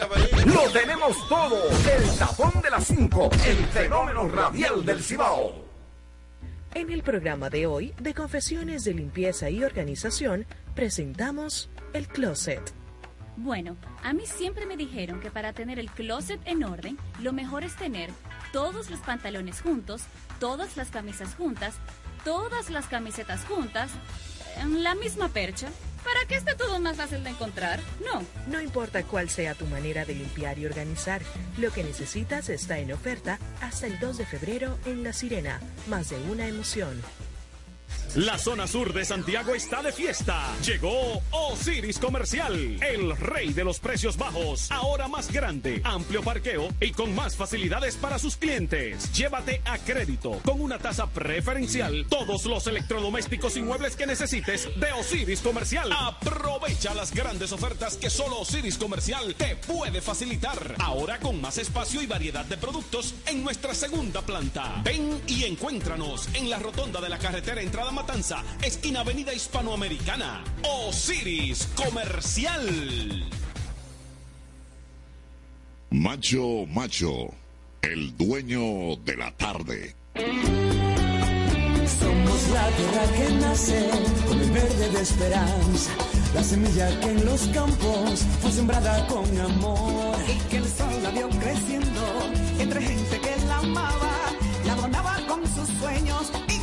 Lo 0.47 0.69
tenemos 0.71 1.29
todo. 1.29 1.69
El 1.69 2.17
tapón 2.17 2.51
de 2.63 2.69
las 2.71 2.85
5. 2.87 3.29
El 3.45 3.57
fenómeno 3.67 4.27
radial 4.29 4.83
del 4.83 5.03
Cibao. 5.03 5.66
En 6.73 6.91
el 6.91 7.01
programa 7.01 7.49
de 7.49 7.65
hoy, 7.65 7.93
de 7.99 8.13
Confesiones 8.13 8.83
de 8.83 8.93
Limpieza 8.93 9.49
y 9.49 9.63
Organización, 9.63 10.45
presentamos 10.75 11.69
El 11.93 12.07
Closet. 12.07 12.61
Bueno, 13.37 13.77
a 14.03 14.13
mí 14.13 14.23
siempre 14.25 14.65
me 14.65 14.77
dijeron 14.77 15.19
que 15.19 15.31
para 15.31 15.53
tener 15.53 15.79
el 15.79 15.89
closet 15.89 16.39
en 16.45 16.63
orden, 16.63 16.97
lo 17.21 17.33
mejor 17.33 17.63
es 17.63 17.75
tener 17.75 18.09
todos 18.51 18.89
los 18.89 18.99
pantalones 18.99 19.61
juntos, 19.61 20.03
todas 20.39 20.75
las 20.75 20.89
camisas 20.89 21.35
juntas, 21.35 21.75
todas 22.23 22.69
las 22.69 22.87
camisetas 22.87 23.45
juntas, 23.45 23.91
en 24.61 24.83
la 24.83 24.95
misma 24.95 25.29
percha, 25.29 25.67
para 26.03 26.25
que 26.27 26.35
esté 26.35 26.55
todo 26.55 26.79
más 26.79 26.97
fácil 26.97 27.23
de 27.23 27.31
encontrar. 27.31 27.79
No, 28.03 28.23
No 28.47 28.61
importa 28.61 29.03
cuál 29.03 29.29
sea 29.29 29.55
tu 29.55 29.65
manera 29.65 30.05
de 30.05 30.15
limpiar 30.15 30.57
y 30.57 30.65
organizar, 30.65 31.21
lo 31.57 31.71
que 31.71 31.83
necesitas 31.83 32.49
está 32.49 32.79
en 32.79 32.93
oferta 32.93 33.39
hasta 33.61 33.87
el 33.87 33.99
2 33.99 34.19
de 34.19 34.25
febrero 34.25 34.77
en 34.85 35.03
La 35.03 35.13
Sirena. 35.13 35.59
Más 35.87 36.09
de 36.09 36.17
una 36.31 36.47
emoción. 36.47 37.01
La 38.15 38.37
zona 38.37 38.65
sur 38.67 38.93
de 38.93 39.05
Santiago 39.05 39.53
está 39.53 39.83
de 39.83 39.91
fiesta. 39.91 40.41
Llegó 40.65 41.21
Osiris 41.29 41.99
Comercial, 41.99 42.81
el 42.81 43.15
rey 43.17 43.53
de 43.53 43.63
los 43.63 43.79
precios 43.79 44.17
bajos. 44.17 44.71
Ahora 44.71 45.07
más 45.07 45.31
grande, 45.31 45.81
amplio 45.83 46.23
parqueo 46.23 46.69
y 46.79 46.91
con 46.91 47.13
más 47.13 47.35
facilidades 47.35 47.95
para 47.95 48.17
sus 48.17 48.37
clientes. 48.37 49.11
Llévate 49.11 49.61
a 49.65 49.77
crédito 49.77 50.39
con 50.43 50.61
una 50.61 50.79
tasa 50.79 51.07
preferencial 51.07 52.07
todos 52.09 52.45
los 52.45 52.65
electrodomésticos 52.65 53.57
y 53.57 53.61
muebles 53.61 53.95
que 53.95 54.07
necesites 54.07 54.67
de 54.79 54.91
Osiris 54.93 55.41
Comercial. 55.41 55.91
Aprovecha 55.91 56.93
las 56.95 57.13
grandes 57.13 57.51
ofertas 57.51 57.97
que 57.97 58.09
solo 58.09 58.39
Osiris 58.39 58.77
Comercial 58.77 59.35
te 59.35 59.57
puede 59.57 60.01
facilitar. 60.01 60.75
Ahora 60.79 61.19
con 61.19 61.39
más 61.39 61.57
espacio 61.57 62.01
y 62.01 62.07
variedad 62.07 62.45
de 62.45 62.57
productos 62.57 63.13
en 63.27 63.43
nuestra 63.43 63.75
segunda 63.75 64.21
planta. 64.21 64.81
Ven 64.83 65.21
y 65.27 65.43
encuéntranos 65.43 66.29
en 66.33 66.49
la 66.49 66.57
rotonda 66.57 66.99
de 67.01 67.09
la 67.09 67.19
carretera 67.19 67.61
Entrada 67.61 67.91
Matanza, 67.97 68.43
esquina 68.61 68.99
Avenida 68.99 69.33
Hispanoamericana. 69.33 70.43
Osiris 70.61 71.67
Comercial. 71.75 73.25
Macho 75.89 76.67
Macho, 76.67 77.33
el 77.81 78.15
dueño 78.15 78.97
de 79.03 79.17
la 79.17 79.31
tarde. 79.31 79.95
Somos 81.99 82.49
la 82.49 82.67
tierra 82.69 83.05
que 83.17 83.33
nace 83.41 83.89
con 84.27 84.39
el 84.41 84.51
verde 84.51 84.89
de 84.91 85.01
esperanza, 85.01 85.91
la 86.35 86.43
semilla 86.43 86.99
que 86.99 87.09
en 87.09 87.25
los 87.25 87.41
campos 87.47 88.25
fue 88.41 88.51
sembrada 88.51 89.07
con 89.07 89.25
amor 89.39 90.15
y 90.27 90.37
que 90.49 90.57
el 90.57 90.67
sol 90.67 91.01
la 91.01 91.09
vio 91.09 91.29
creciendo 91.29 92.29
entre 92.59 92.79
gente 92.79 93.19
que 93.21 93.45
la 93.47 93.57
amaba, 93.57 94.13
la 94.67 94.73
adornaba 94.73 95.17
con 95.27 95.41
sus 95.47 95.67
sueños 95.79 96.31
y 96.47 96.56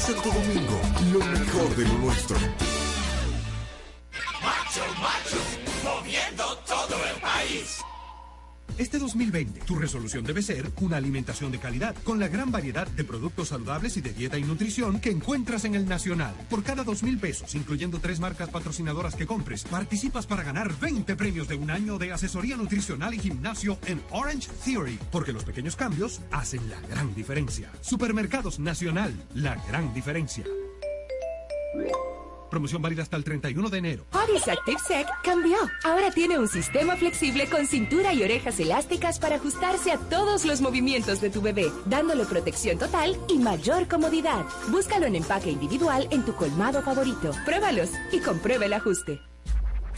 Santo 0.00 0.30
Domingo, 0.30 0.80
lo 1.12 1.18
mejor 1.18 1.74
de 1.76 1.84
lo 1.84 1.98
nuestro. 1.98 2.36
Este 8.78 9.00
2020, 9.00 9.62
tu 9.62 9.74
resolución 9.74 10.22
debe 10.22 10.40
ser 10.40 10.70
una 10.80 10.98
alimentación 10.98 11.50
de 11.50 11.58
calidad, 11.58 11.96
con 12.04 12.20
la 12.20 12.28
gran 12.28 12.52
variedad 12.52 12.86
de 12.86 13.02
productos 13.02 13.48
saludables 13.48 13.96
y 13.96 14.00
de 14.00 14.12
dieta 14.12 14.38
y 14.38 14.44
nutrición 14.44 15.00
que 15.00 15.10
encuentras 15.10 15.64
en 15.64 15.74
el 15.74 15.88
Nacional. 15.88 16.32
Por 16.48 16.62
cada 16.62 16.84
dos 16.84 17.02
mil 17.02 17.18
pesos, 17.18 17.56
incluyendo 17.56 17.98
tres 17.98 18.20
marcas 18.20 18.50
patrocinadoras 18.50 19.16
que 19.16 19.26
compres, 19.26 19.64
participas 19.64 20.26
para 20.26 20.44
ganar 20.44 20.72
20 20.78 21.16
premios 21.16 21.48
de 21.48 21.56
un 21.56 21.72
año 21.72 21.98
de 21.98 22.12
asesoría 22.12 22.56
nutricional 22.56 23.14
y 23.14 23.18
gimnasio 23.18 23.78
en 23.86 24.00
Orange 24.10 24.48
Theory, 24.64 24.96
porque 25.10 25.32
los 25.32 25.42
pequeños 25.42 25.74
cambios 25.74 26.20
hacen 26.30 26.70
la 26.70 26.80
gran 26.82 27.12
diferencia. 27.16 27.72
Supermercados 27.80 28.60
Nacional, 28.60 29.12
la 29.34 29.56
gran 29.68 29.92
diferencia. 29.92 30.44
Promoción 32.50 32.82
válida 32.82 33.02
hasta 33.02 33.16
el 33.16 33.24
31 33.24 33.68
de 33.68 33.78
enero. 33.78 34.04
Hobbies 34.12 34.48
Active 34.48 34.78
Sec 34.78 35.06
cambió. 35.22 35.56
Ahora 35.84 36.10
tiene 36.10 36.38
un 36.38 36.48
sistema 36.48 36.96
flexible 36.96 37.48
con 37.48 37.66
cintura 37.66 38.12
y 38.14 38.22
orejas 38.22 38.58
elásticas 38.60 39.18
para 39.18 39.36
ajustarse 39.36 39.92
a 39.92 39.98
todos 39.98 40.44
los 40.44 40.60
movimientos 40.60 41.20
de 41.20 41.30
tu 41.30 41.40
bebé, 41.40 41.70
dándole 41.86 42.24
protección 42.24 42.78
total 42.78 43.16
y 43.28 43.38
mayor 43.38 43.88
comodidad. 43.88 44.44
Búscalo 44.68 45.06
en 45.06 45.16
empaque 45.16 45.50
individual 45.50 46.08
en 46.10 46.24
tu 46.24 46.34
colmado 46.34 46.82
favorito. 46.82 47.30
Pruébalos 47.44 47.90
y 48.12 48.20
comprueba 48.20 48.66
el 48.66 48.72
ajuste. 48.72 49.20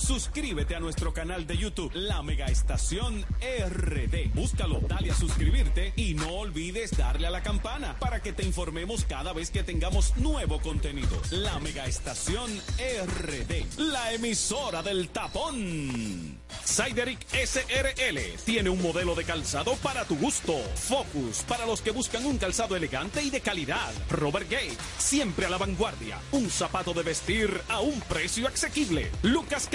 Suscríbete 0.00 0.74
a 0.74 0.80
nuestro 0.80 1.12
canal 1.12 1.46
de 1.46 1.56
YouTube, 1.56 1.92
La 1.94 2.22
Mega 2.22 2.46
Estación 2.46 3.24
RD. 3.40 4.32
Búscalo, 4.34 4.80
dale 4.88 5.10
a 5.10 5.14
suscribirte 5.14 5.92
y 5.94 6.14
no 6.14 6.32
olvides 6.36 6.96
darle 6.96 7.26
a 7.26 7.30
la 7.30 7.42
campana 7.42 7.96
para 8.00 8.20
que 8.20 8.32
te 8.32 8.42
informemos 8.42 9.04
cada 9.04 9.32
vez 9.34 9.50
que 9.50 9.62
tengamos 9.62 10.16
nuevo 10.16 10.58
contenido. 10.60 11.20
La 11.30 11.58
Mega 11.60 11.86
Estación 11.86 12.50
RD, 12.78 13.78
la 13.78 14.12
emisora 14.14 14.82
del 14.82 15.10
tapón. 15.10 16.40
Sideric 16.64 17.26
SRL 17.32 18.18
tiene 18.44 18.70
un 18.70 18.80
modelo 18.80 19.14
de 19.14 19.24
calzado 19.24 19.74
para 19.76 20.04
tu 20.06 20.16
gusto. 20.16 20.54
Focus 20.76 21.42
para 21.46 21.66
los 21.66 21.82
que 21.82 21.90
buscan 21.90 22.24
un 22.24 22.38
calzado 22.38 22.74
elegante 22.74 23.22
y 23.22 23.30
de 23.30 23.40
calidad. 23.40 23.92
Robert 24.08 24.50
Gate, 24.50 24.76
siempre 24.98 25.46
a 25.46 25.50
la 25.50 25.58
vanguardia. 25.58 26.18
Un 26.32 26.48
zapato 26.50 26.94
de 26.94 27.02
vestir 27.02 27.60
a 27.68 27.80
un 27.80 28.00
precio 28.00 28.48
asequible. 28.48 29.10
Lucas 29.22 29.68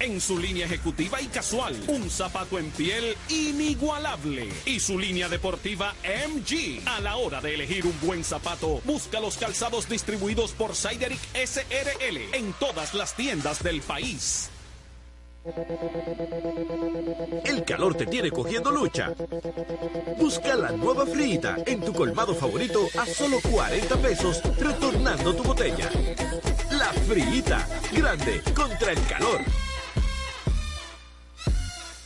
En 0.00 0.18
su 0.18 0.38
línea 0.38 0.64
ejecutiva 0.64 1.20
y 1.20 1.26
casual. 1.26 1.76
Un 1.88 2.08
zapato 2.08 2.58
en 2.58 2.70
piel 2.70 3.14
inigualable. 3.28 4.48
Y 4.64 4.80
su 4.80 4.98
línea 4.98 5.28
deportiva 5.28 5.94
MG. 6.04 6.88
A 6.88 7.00
la 7.00 7.16
hora 7.16 7.42
de 7.42 7.54
elegir 7.54 7.84
un 7.84 7.94
buen 8.00 8.24
zapato, 8.24 8.80
busca 8.84 9.20
los 9.20 9.36
calzados 9.36 9.86
distribuidos 9.86 10.52
por 10.52 10.74
Sideric 10.74 11.20
SRL 11.34 12.34
en 12.34 12.52
todas 12.54 12.94
las 12.94 13.14
tiendas 13.14 13.62
del 13.62 13.82
país. 13.82 14.48
El 17.44 17.64
calor 17.64 17.94
te 17.94 18.06
tiene 18.06 18.30
cogiendo 18.30 18.70
lucha. 18.70 19.14
Busca 20.18 20.54
la 20.54 20.72
nueva 20.72 21.06
frita 21.06 21.56
en 21.64 21.80
tu 21.80 21.92
colmado 21.92 22.34
favorito 22.34 22.86
a 22.98 23.06
solo 23.06 23.38
40 23.40 23.96
pesos, 23.96 24.42
retornando 24.58 25.34
tu 25.34 25.42
botella. 25.42 25.88
La 26.72 26.92
frita, 26.92 27.66
grande 27.92 28.42
contra 28.54 28.92
el 28.92 29.06
calor. 29.06 29.40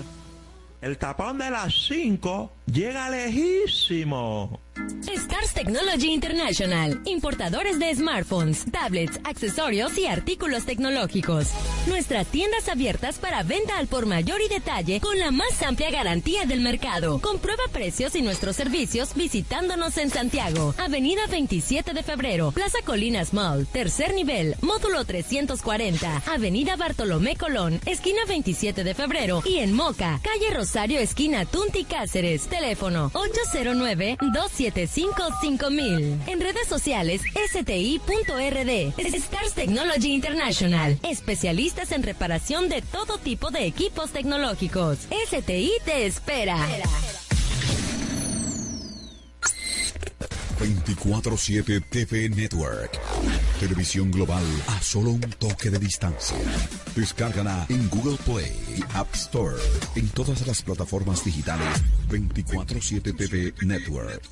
El 0.81 0.99
tapón 0.99 1.39
de 1.39 1.49
las 1.49 1.73
5 1.87 2.51
llega 2.67 3.11
lejísimo. 3.11 4.61
Stars 5.07 5.53
Technology 5.53 6.13
International, 6.13 7.01
importadores 7.05 7.79
de 7.79 7.95
smartphones, 7.95 8.65
tablets, 8.71 9.21
accesorios 9.25 9.99
y 9.99 10.07
artículos 10.07 10.65
tecnológicos. 10.65 11.49
Nuestras 11.87 12.27
tiendas 12.29 12.69
abiertas 12.69 13.19
para 13.19 13.43
venta 13.43 13.77
al 13.77 13.87
por 13.87 14.07
mayor 14.07 14.41
y 14.41 14.49
detalle 14.49 15.01
con 15.01 15.19
la 15.19 15.31
más 15.31 15.63
amplia 15.63 15.91
garantía 15.91 16.47
del 16.47 16.61
mercado. 16.61 17.21
Comprueba 17.21 17.65
precios 17.73 18.15
y 18.15 18.23
nuestros 18.23 18.57
servicios 18.57 19.15
visitándonos 19.15 19.99
en 19.99 20.09
Santiago, 20.09 20.75
Avenida 20.79 21.27
27 21.29 21.93
de 21.93 22.03
Febrero, 22.03 22.53
Plaza 22.53 22.79
Colinas 22.85 23.35
Mall, 23.35 23.67
tercer 23.67 24.15
nivel, 24.15 24.57
módulo 24.63 25.05
340, 25.05 26.23
Avenida 26.27 26.77
Bartolomé 26.77 27.37
Colón, 27.37 27.81
esquina 27.85 28.23
27 28.27 28.85
de 28.85 28.95
Febrero 28.95 29.43
y 29.45 29.59
en 29.59 29.75
Moca, 29.75 30.21
calle 30.23 30.55
Rosario, 30.55 30.99
esquina 30.99 31.45
Tunti 31.45 31.85
Cáceres, 31.85 32.49
teléfono 32.63 33.11
809 33.15 34.19
2755000 34.21 36.29
En 36.29 36.41
redes 36.41 36.69
sociales, 36.69 37.23
sti.rd. 37.51 38.93
Stars 39.15 39.55
Technology 39.55 40.13
International. 40.13 40.97
Especialistas 41.03 41.91
en 41.91 42.05
reparación 42.05 42.69
de 42.69 42.83
todo 42.83 43.19
tipo 43.19 43.51
de 43.51 43.67
equipos 43.67 44.11
tecnológicos. 44.11 44.99
STI 45.29 45.73
te 45.85 46.07
espera. 46.07 46.57
24-7 50.63 51.83
TV 51.89 52.29
Network. 52.31 52.97
Televisión 53.59 54.13
global 54.13 54.45
a 54.69 54.81
solo 54.81 55.11
un 55.11 55.21
toque 55.21 55.71
de 55.71 55.79
distancia. 55.81 56.37
Descárgala 56.95 57.67
en 57.69 57.89
Google 57.91 58.17
Play 58.25 58.85
App 58.95 59.13
Store. 59.13 59.57
En 59.97 60.09
todas 60.11 60.47
las 60.47 60.63
plataformas 60.63 61.25
digitales 61.25 61.83
24-7 62.09 63.17
TV 63.17 63.53
Network. 63.67 64.23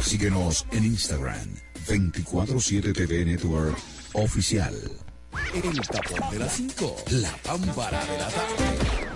Síguenos 0.00 0.66
en 0.72 0.84
Instagram 0.86 1.54
24-7 1.86 2.94
TV 2.94 3.26
Network 3.26 3.76
Oficial. 4.14 4.74
El 5.54 5.80
tapón 5.82 6.30
de 6.30 6.38
las 6.38 6.52
5, 6.56 6.96
la 7.10 7.36
pámpara 7.42 8.04
de 8.06 8.18
la 8.18 8.28
tarde. 8.28 9.07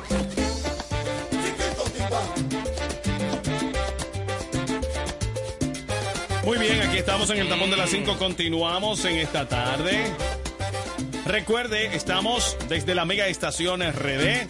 Muy 6.44 6.58
bien, 6.58 6.82
aquí 6.82 6.98
estamos 6.98 7.30
en 7.30 7.38
el 7.38 7.48
tapón 7.48 7.70
de 7.70 7.76
las 7.76 7.90
5. 7.90 8.18
Continuamos 8.18 9.04
en 9.04 9.16
esta 9.18 9.46
tarde. 9.46 10.12
Recuerde, 11.24 11.94
estamos 11.94 12.56
desde 12.68 12.96
la 12.96 13.04
mega 13.04 13.28
estación 13.28 13.80
RD. 13.80 14.48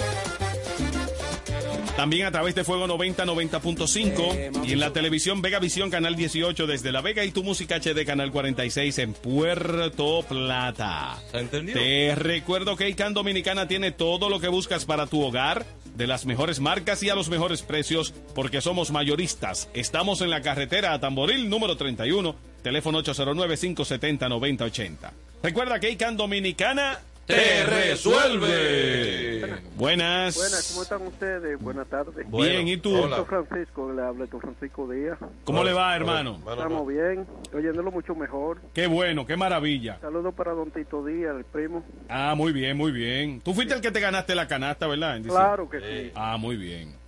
También 1.97 2.27
a 2.27 2.32
través 2.32 2.55
de 2.55 2.64
Fuego 2.64 2.86
90 2.86 3.27
90.5 3.27 4.66
y 4.66 4.73
en 4.73 4.81
la 4.81 4.94
televisión 4.94 5.43
Vega 5.43 5.59
Visión 5.59 5.90
Canal 5.90 6.16
18 6.16 6.66
desde 6.66 6.90
La 6.90 7.02
Vega 7.02 7.24
y 7.24 7.31
tu 7.31 7.44
música 7.44 7.77
HD 7.77 8.06
Canal 8.06 8.32
46 8.32 8.98
en 8.98 9.12
Puerto 9.12 10.24
Plata. 10.27 11.19
Te 11.51 12.14
recuerdo 12.14 12.74
que 12.77 12.89
ICANN 12.89 13.12
Dominicana 13.12 13.69
tiene 13.69 13.93
todo 13.93 14.31
lo 14.31 14.40
que 14.40 14.48
buscas 14.48 14.86
para 14.86 15.06
tu 15.06 15.23
hogar, 15.23 15.66
de 15.97 16.06
las 16.06 16.27
mejores 16.27 16.60
marcas 16.60 17.02
y 17.02 17.10
a 17.10 17.14
los 17.14 17.28
mejores 17.28 17.62
precios, 17.62 18.14
porque 18.35 18.60
somos 18.60 18.90
mayoristas. 18.90 19.69
Estamos 19.74 20.20
en 20.20 20.31
la 20.31 20.43
carretera 20.43 20.93
a 20.93 21.01
Tamboril 21.01 21.51
número 21.51 21.77
31, 21.77 22.35
teléfono 22.62 23.02
809-570-9080. 23.02 25.10
Recuerda 25.43 25.81
que 25.81 25.90
ICANN 25.90 26.16
Dominicana 26.16 27.01
te 27.27 27.65
resuelve. 27.65 29.61
Buenas. 29.77 30.36
Buenas, 30.36 30.70
¿cómo 30.70 30.82
están 30.82 31.03
ustedes? 31.07 31.61
Buenas 31.61 31.89
tardes. 31.89 32.31
Bien, 32.31 32.69
¿y 32.69 32.77
tú? 32.77 32.93
Don 32.93 33.27
Francisco, 33.27 33.93
le 33.93 34.03
habla 34.03 34.27
don 34.27 34.40
Francisco 34.40 34.89
Díaz. 34.90 35.19
¿Cómo 35.44 35.65
le 35.65 35.73
va, 35.73 35.97
hermano? 35.97 36.39
Estamos 36.49 36.86
bien, 36.86 37.27
oyéndolo 37.53 37.90
mucho 37.90 38.15
mejor. 38.15 38.61
Qué 38.74 38.86
bueno, 38.86 39.27
qué 39.27 39.36
maravilla. 39.36 39.99
Saludos 40.01 40.35
para 40.35 40.53
don 40.53 40.70
Tito 40.70 41.05
Díaz, 41.05 41.35
el 41.36 41.44
primo. 41.44 41.85
Ah, 42.09 42.35
muy 42.36 42.53
bien, 42.53 42.77
muy 42.77 42.93
bien. 42.93 43.40
Tú 43.40 43.55
fuiste 43.55 43.74
el 43.74 43.81
que 43.81 43.90
te 43.90 44.01
ganaste 44.01 44.35
la 44.35 44.47
canasta, 44.47 44.86
¿verdad? 44.86 45.20
Claro 45.23 45.69
que 45.69 45.78
diciembre. 45.78 46.05
sí. 46.09 46.12
Ah, 46.15 46.36
muy 46.36 46.57
bien. 46.57 47.01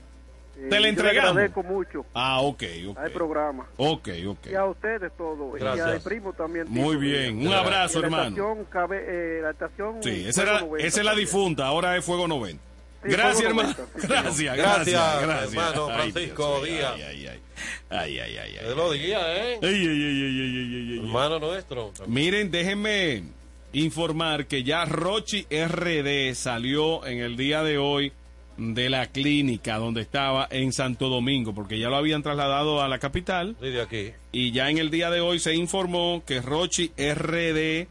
Eh, 0.57 0.67
Te 0.69 0.71
la 0.71 0.77
yo 0.77 0.83
le 0.83 0.89
entregamos. 0.89 1.31
agradezco 1.33 1.63
mucho 1.65 2.07
Ah, 2.15 2.41
ok, 2.41 2.63
ok. 2.91 2.99
al 2.99 3.11
programa. 3.11 3.67
Ok, 3.77 4.09
ok. 4.27 4.47
Y 4.51 4.55
a 4.55 4.65
ustedes 4.67 5.13
todos. 5.17 5.57
Y 5.57 5.61
Gracias. 5.61 5.87
al 5.89 6.01
primo 6.01 6.33
también. 6.33 6.67
Muy 6.69 6.97
bien, 6.97 7.47
un 7.47 7.53
abrazo, 7.53 7.99
Y 7.99 8.03
la 8.03 8.07
hermano. 8.07 8.25
Estación, 8.29 8.65
cabe, 8.67 9.05
eh, 9.07 9.41
la 9.43 9.51
estación 9.51 10.03
Sí, 10.03 10.25
esa, 10.29 10.43
era, 10.43 10.51
Fuego 10.59 10.67
90 10.77 10.87
esa 10.89 11.01
es 11.01 11.05
la 11.07 11.15
difunta, 11.15 11.67
ahora 11.67 11.97
es 11.97 12.05
Fuego 12.05 12.29
90. 12.29 12.63
Gracias, 13.03 13.37
fue 13.37 13.47
hermano. 13.49 13.75
sí, 13.75 13.83
Gracias, 14.07 14.57
Gracias, 14.57 14.57
gracias, 14.57 15.23
gracias. 15.23 15.53
hermano 15.53 15.89
Ay, 15.91 15.95
Francisco 16.13 16.49
mío, 16.63 16.65
Díaz. 16.65 16.93
Ay, 16.95 17.03
ay, 17.03 17.27
ay. 17.27 17.41
Ay, 17.91 18.19
ay, 18.19 18.37
ay, 18.39 18.57
ay. 18.63 18.75
Lo 18.75 18.93
diga, 18.93 19.37
¿eh? 19.37 19.59
Ay, 19.63 19.69
ay, 19.69 19.87
ay, 19.87 19.87
ay, 19.87 20.41
ay, 20.41 20.41
ay, 20.41 20.75
ay, 20.75 20.93
ay. 20.93 20.99
Hermano 21.07 21.39
nuestro. 21.39 21.93
Miren, 22.07 22.51
déjenme 22.51 23.25
informar 23.73 24.47
que 24.47 24.63
ya 24.63 24.85
Rochi 24.87 25.47
RD 25.51 26.35
salió 26.35 27.05
en 27.07 27.19
el 27.19 27.37
día 27.37 27.63
de 27.63 27.77
hoy 27.79 28.13
de 28.57 28.89
la 28.91 29.07
clínica 29.07 29.79
donde 29.79 30.01
estaba 30.01 30.47
en 30.51 30.73
Santo 30.73 31.09
Domingo, 31.09 31.55
porque 31.55 31.79
ya 31.79 31.89
lo 31.89 31.97
habían 31.97 32.23
trasladado 32.23 32.83
a 32.83 32.89
la 32.89 32.99
capital. 32.99 33.57
Sí, 33.61 33.69
de 33.71 33.83
aquí. 33.83 34.13
Y 34.33 34.53
ya 34.53 34.71
en 34.71 34.79
el 34.79 34.91
día 34.91 35.11
de 35.11 35.21
hoy 35.21 35.39
se 35.41 35.55
informó 35.55 36.23
que 36.27 36.41
Rochi 36.41 36.93
RD 36.97 37.89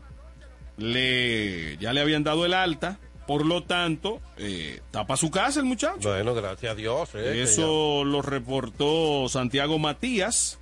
le, 0.77 1.77
ya 1.77 1.93
le 1.93 2.01
habían 2.01 2.23
dado 2.23 2.45
el 2.45 2.53
alta, 2.53 2.99
por 3.27 3.45
lo 3.45 3.63
tanto, 3.63 4.19
eh, 4.37 4.81
tapa 4.91 5.17
su 5.17 5.31
casa 5.31 5.59
el 5.59 5.65
muchacho. 5.65 6.09
Bueno, 6.09 6.33
gracias 6.33 6.71
a 6.71 6.75
Dios. 6.75 7.09
eh, 7.15 7.41
Eso 7.43 8.03
lo 8.03 8.21
reportó 8.21 9.27
Santiago 9.29 9.79
Matías 9.79 10.59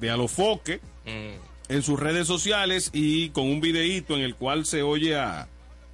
de 0.00 0.10
Alofoque 0.10 0.80
en 1.68 1.82
sus 1.82 1.98
redes 1.98 2.26
sociales 2.26 2.90
y 2.92 3.30
con 3.30 3.44
un 3.44 3.60
videíto 3.60 4.14
en 4.16 4.22
el 4.22 4.34
cual 4.34 4.66
se 4.66 4.82
oye 4.82 5.16
a, 5.16 5.48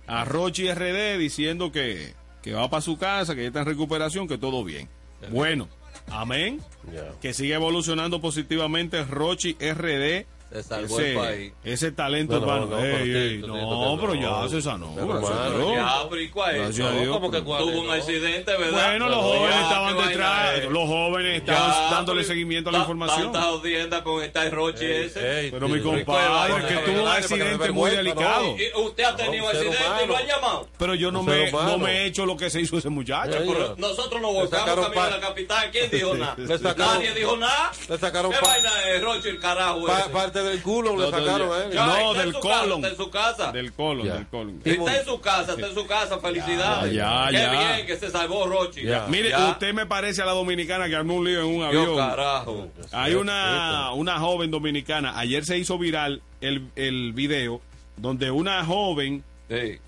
a 0.07 0.25
Rochi 0.25 0.71
RD 0.73 1.19
diciendo 1.19 1.71
que, 1.73 2.15
que 2.43 2.53
va 2.53 2.69
para 2.69 2.81
su 2.81 2.99
casa, 2.99 3.35
que 3.35 3.43
ya 3.43 3.47
está 3.49 3.61
en 3.61 3.67
recuperación, 3.67 4.29
que 4.29 4.39
todo 4.39 4.65
bien. 4.65 4.89
Bueno, 5.31 5.69
amén. 6.09 6.61
Que 7.21 7.33
sigue 7.33 7.55
evolucionando 7.55 8.21
positivamente 8.21 9.05
Rochi 9.05 9.57
RD. 9.61 10.27
Se 10.53 10.63
salvó 10.63 11.01
el 11.01 11.17
país. 11.17 11.53
ese 11.65 11.93
talento 11.93 12.39
No, 12.41 12.47
no, 12.47 12.53
hermano. 12.55 12.67
no, 12.77 12.79
Ey, 12.85 13.41
pero 13.41 13.55
ey, 13.55 14.21
no, 14.21 14.43
ya 14.43 14.49
se 14.49 14.61
sanó. 14.63 14.93
Pero, 14.95 15.15
hermano. 15.17 15.75
Ya, 15.75 17.09
como 17.09 17.31
que 17.31 17.43
¿cuál 17.43 17.63
tuvo 17.63 17.81
un 17.81 17.91
accidente, 17.91 18.57
¿verdad? 18.57 18.91
Bueno, 18.91 19.09
los 19.09 19.19
jóvenes 19.23 19.57
¿qué 19.57 19.63
estaban 19.63 19.97
detrás, 20.09 20.59
es? 20.59 20.65
los 20.71 20.89
jóvenes 20.89 21.43
Ya, 21.45 21.53
estaban 21.55 21.91
dándole 21.91 22.25
seguimiento 22.25 22.71
a 22.71 22.73
la 22.73 22.79
información. 22.81 23.33
Tantas 23.33 23.45
audiencias 23.45 24.03
con 24.03 24.23
esta 24.23 24.49
Rochi 24.51 24.85
ese. 24.85 25.49
Pero 25.51 25.69
mi 25.69 25.81
compadre, 25.81 26.67
que 26.67 26.75
tuvo 26.91 27.03
un 27.03 27.09
accidente 27.09 27.71
muy 27.73 27.91
delicado. 27.91 28.55
Usted 28.85 29.05
ha 29.05 29.17
tenido 29.17 29.49
accidente 29.49 29.79
y 30.05 30.07
lo 30.07 30.17
ha 30.17 30.23
llamado. 30.23 30.69
Pero 30.79 30.95
yo 30.95 31.11
no 31.11 31.23
me, 31.23 31.51
he 31.93 32.05
hecho 32.07 32.27
lo 32.27 32.37
que 32.37 32.51
se 32.51 32.61
hizo 32.61 32.77
ese 32.79 32.89
muchacho. 32.89 33.39
Nosotros 33.79 34.21
nos 34.21 34.33
volcamos 34.33 34.75
camino 34.87 35.03
a 35.03 35.11
la 35.11 35.21
capital. 35.21 35.71
¿Quién 35.71 35.91
dijo 35.91 36.15
nada? 36.17 36.37
Nadie 36.77 37.15
dijo 37.15 37.37
nada. 37.37 37.71
¿Qué 37.89 38.47
vaina 38.47 38.71
es 38.91 39.03
Rochi 39.03 39.29
el 39.29 39.39
carajo 39.39 39.87
Pa- 39.87 40.09
del 40.43 40.63
culo 40.63 40.97
le 40.97 41.11
sacaron 41.11 41.49
no, 41.49 41.53
a 41.55 41.65
él. 41.65 41.75
No, 41.75 42.15
del 42.15 42.33
su 42.33 42.41
casa, 42.41 42.61
colon. 42.61 42.79
Está 42.79 42.89
en 42.89 42.97
su 42.97 43.11
casa. 43.11 43.53
Del 43.53 43.73
colon, 43.73 44.07
del 44.09 44.27
colon. 44.27 44.61
Está 44.65 44.99
en 45.01 45.05
su 45.05 45.21
casa, 45.21 45.53
está 45.55 45.67
en 45.69 45.75
su 45.75 45.87
casa, 45.87 46.19
felicidades. 46.19 46.93
Ya, 46.93 47.27
Qué 47.31 47.37
ya. 47.37 47.51
bien 47.75 47.87
que 47.87 47.97
se 47.97 48.11
salvó 48.11 48.47
Rochi. 48.47 48.83
Mire, 49.09 49.37
usted 49.51 49.73
me 49.75 49.87
parece 49.87 50.23
a 50.23 50.27
la 50.27 50.33
dominicana 50.33 50.89
que 50.89 50.97
armó 50.97 51.15
un 51.17 51.25
lío 51.25 51.41
en 51.41 51.47
un 51.47 51.59
Yo, 51.61 51.65
avión. 51.67 51.97
carajo. 51.97 52.69
Hay 52.93 53.15
una, 53.15 53.93
una 53.93 54.19
joven 54.19 54.51
dominicana, 54.51 55.19
ayer 55.19 55.45
se 55.45 55.59
hizo 55.59 55.79
viral 55.79 56.23
el, 56.41 56.69
el 56.77 57.13
video 57.13 57.61
donde 57.97 58.31
una 58.31 58.65
joven 58.65 59.23
Sí. 59.49 59.79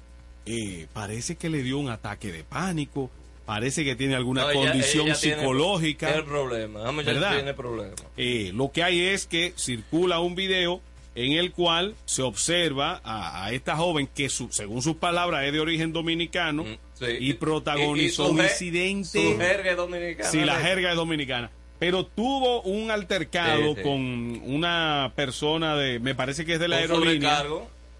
eh, 0.46 0.86
parece 0.92 1.36
que 1.36 1.48
le 1.48 1.62
dio 1.62 1.78
un 1.78 1.88
ataque 1.88 2.30
de 2.30 2.44
pánico, 2.44 3.10
parece 3.46 3.84
que 3.84 3.94
tiene 3.96 4.14
alguna 4.14 4.42
No, 4.42 4.50
ella- 4.50 4.70
condición 4.72 5.06
ella 5.06 5.16
tiene 5.18 5.36
psicológica. 5.40 6.14
El 6.14 6.24
problema. 6.24 6.90
¿Verdad? 6.92 7.34
tiene 7.34 7.54
problema. 7.54 7.94
Eh, 8.16 8.50
lo 8.54 8.70
que 8.72 8.82
hay 8.82 9.00
es 9.00 9.26
que 9.26 9.52
circula 9.56 10.20
un 10.20 10.34
video 10.34 10.80
en 11.14 11.32
el 11.32 11.52
cual 11.52 11.94
se 12.06 12.22
observa 12.22 13.00
a, 13.04 13.44
a 13.44 13.52
esta 13.52 13.76
joven 13.76 14.08
que 14.12 14.28
su- 14.28 14.50
según 14.50 14.82
sus 14.82 14.96
palabras 14.96 15.44
es 15.44 15.52
de 15.52 15.60
origen 15.60 15.92
dominicano 15.92 16.64
Mm, 16.64 16.76
sí. 16.94 17.06
y 17.20 17.32
protagonizó 17.34 18.22
Y- 18.22 18.26
y 18.26 18.28
su 18.28 18.34
un 18.34 18.40
incidente. 18.42 19.32
Su 19.32 19.38
jerga 19.38 19.70
es 19.70 19.76
dominicana. 19.76 20.30
Sí, 20.30 20.40
la 20.40 20.56
jerga 20.56 20.90
es 20.90 20.96
dominicana. 20.96 21.50
Pero 21.78 22.06
tuvo 22.06 22.62
un 22.62 22.90
altercado 22.90 23.70
Sí, 23.70 23.74
sí. 23.76 23.82
con 23.82 24.00
una 24.44 25.12
persona 25.14 25.76
de, 25.76 25.98
me 26.00 26.14
parece 26.14 26.44
que 26.44 26.54
es 26.54 26.60
de 26.60 26.68
la 26.68 26.76
aerolínea, 26.76 27.44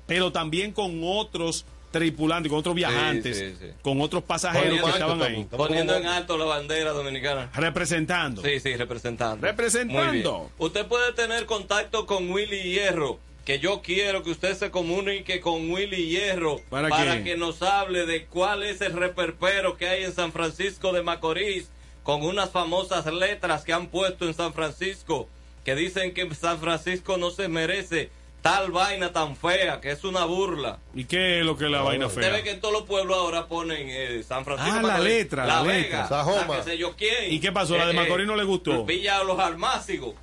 pero 0.06 0.32
también 0.32 0.72
con 0.72 1.00
otros 1.04 1.66
tripulantes, 1.98 2.50
con 2.50 2.58
otros 2.58 2.74
viajantes, 2.74 3.38
sí, 3.38 3.54
sí. 3.58 3.66
con 3.82 4.00
otros 4.00 4.22
pasajeros 4.24 4.80
Poniendo- 4.80 4.86
que 4.86 4.92
estaban 4.92 5.22
ahí, 5.22 5.46
Poniendo 5.50 5.96
en 5.96 6.06
alto 6.06 6.36
la 6.36 6.44
bandera 6.44 6.92
dominicana. 6.92 7.50
representando. 7.54 8.42
Sí, 8.42 8.60
sí, 8.60 8.76
representando. 8.76 9.46
Representando. 9.46 10.50
Usted 10.58 10.86
puede 10.86 11.12
tener 11.12 11.46
contacto 11.46 12.06
con 12.06 12.30
Willy 12.30 12.62
Hierro. 12.72 13.18
Que 13.44 13.58
yo 13.58 13.82
quiero 13.82 14.22
que 14.22 14.30
usted 14.30 14.56
se 14.56 14.70
comunique 14.70 15.40
con 15.40 15.70
Willy 15.70 16.08
Hierro 16.08 16.60
¿Para 16.70 16.88
qué? 17.16 17.22
que 17.24 17.36
nos 17.36 17.60
hable 17.60 18.06
de 18.06 18.24
cuál 18.24 18.62
es 18.62 18.80
el 18.80 18.94
reperpero 18.94 19.76
que 19.76 19.86
hay 19.86 20.04
en 20.04 20.14
San 20.14 20.32
Francisco 20.32 20.94
de 20.94 21.02
Macorís 21.02 21.68
con 22.02 22.22
unas 22.22 22.48
famosas 22.50 23.04
letras 23.12 23.62
que 23.64 23.74
han 23.74 23.88
puesto 23.88 24.26
en 24.26 24.32
San 24.32 24.54
Francisco 24.54 25.28
que 25.62 25.74
dicen 25.74 26.14
que 26.14 26.34
San 26.34 26.58
Francisco 26.58 27.18
no 27.18 27.30
se 27.30 27.48
merece 27.48 28.08
tal 28.44 28.70
vaina 28.72 29.10
tan 29.10 29.36
fea, 29.36 29.80
que 29.80 29.90
es 29.90 30.04
una 30.04 30.26
burla. 30.26 30.78
¿Y 30.94 31.06
qué 31.06 31.40
es 31.40 31.46
lo 31.46 31.56
que 31.56 31.64
es 31.64 31.70
la 31.70 31.80
vaina 31.80 32.08
Usted 32.08 32.20
fea? 32.20 32.30
ve 32.30 32.42
que 32.42 32.50
en 32.50 32.60
todos 32.60 32.74
los 32.74 32.82
pueblos 32.82 33.16
ahora 33.16 33.46
ponen 33.46 33.86
eh, 33.88 34.22
San 34.22 34.44
Francisco. 34.44 34.80
Ah, 34.80 34.82
la 34.82 34.98
letra, 34.98 35.46
la 35.46 35.62
Vega, 35.62 35.78
letra. 35.78 36.08
Sajoma. 36.08 36.46
la 36.48 36.56
que 36.62 36.70
sé 36.70 36.76
yo 36.76 36.94
quién. 36.94 37.32
¿Y 37.32 37.40
qué 37.40 37.52
pasó? 37.52 37.74
¿La 37.78 37.86
de 37.86 37.94
Macorís 37.94 38.26
no 38.26 38.36
le 38.36 38.44
gustó? 38.44 38.84
Villa 38.84 39.24
los 39.24 39.38
Almácigos. 39.38 40.14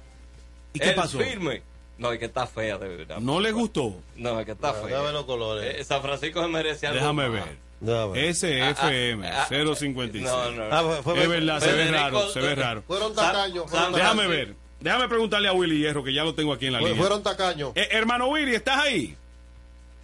¿Y 0.72 0.78
qué 0.80 0.90
El 0.90 0.96
pasó? 0.96 1.18
firme. 1.18 1.64
No, 1.98 2.12
es 2.12 2.20
que 2.20 2.26
está 2.26 2.46
fea, 2.46 2.78
de 2.78 2.88
verdad. 2.96 3.18
¿No 3.20 3.40
le 3.40 3.52
gustó? 3.52 3.96
No, 4.18 4.40
es 4.40 4.46
que 4.46 4.52
está 4.52 4.72
Déjame 4.72 4.90
fea. 4.90 5.12
los 5.14 5.26
colores. 5.26 5.80
Eh, 5.80 5.84
San 5.84 6.04
Francisco 6.04 6.44
se 6.44 6.48
merece 6.48 6.86
algo 6.86 7.00
Déjame 7.00 7.28
más. 7.28 7.46
ver. 7.82 8.36
SFM 8.36 9.28
Ah, 9.28 9.48
ah, 9.50 9.76
056. 9.76 10.24
No, 10.24 10.52
no. 10.52 10.64
Ah, 10.72 10.84
fue- 11.02 11.16
fue- 11.16 11.24
Es 11.24 11.28
verdad, 11.30 11.60
se 11.60 11.72
ve 11.74 11.90
raro, 11.90 12.30
se 12.30 12.40
ve 12.40 12.54
raro. 12.54 12.84
Fueron 12.86 13.16
tacaños. 13.16 13.66
Déjame 13.96 14.28
ver. 14.28 14.54
Déjame 14.82 15.08
preguntarle 15.08 15.48
a 15.48 15.54
Willy 15.54 15.78
Hierro, 15.78 16.04
que 16.04 16.14
ya 16.14 16.24
lo 16.24 16.34
tengo 16.36 16.52
aquí 16.54 16.66
en 16.66 16.74
la 16.74 16.80
Fue- 16.80 16.90
línea. 16.90 17.02
Fueron 17.04 17.24
tacaños. 17.24 17.72
Eh, 17.76 17.88
hermano 17.92 18.28
Willy, 18.28 18.56
¿estás 18.56 18.80
ahí? 18.80 19.16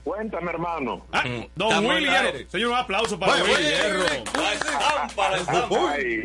Cuéntame, 0.03 0.51
hermano. 0.51 1.05
Ah, 1.11 1.23
Mm, 1.25 1.47
don 1.55 1.67
estamos 1.67 1.95
Willy 1.95 2.05
Hierro. 2.09 2.49
Señor, 2.49 2.69
un 2.71 2.77
aplauso 2.77 3.19
para 3.19 3.33
Willy 3.43 3.53
Willy, 3.55 3.65
Hierro. 3.65 4.03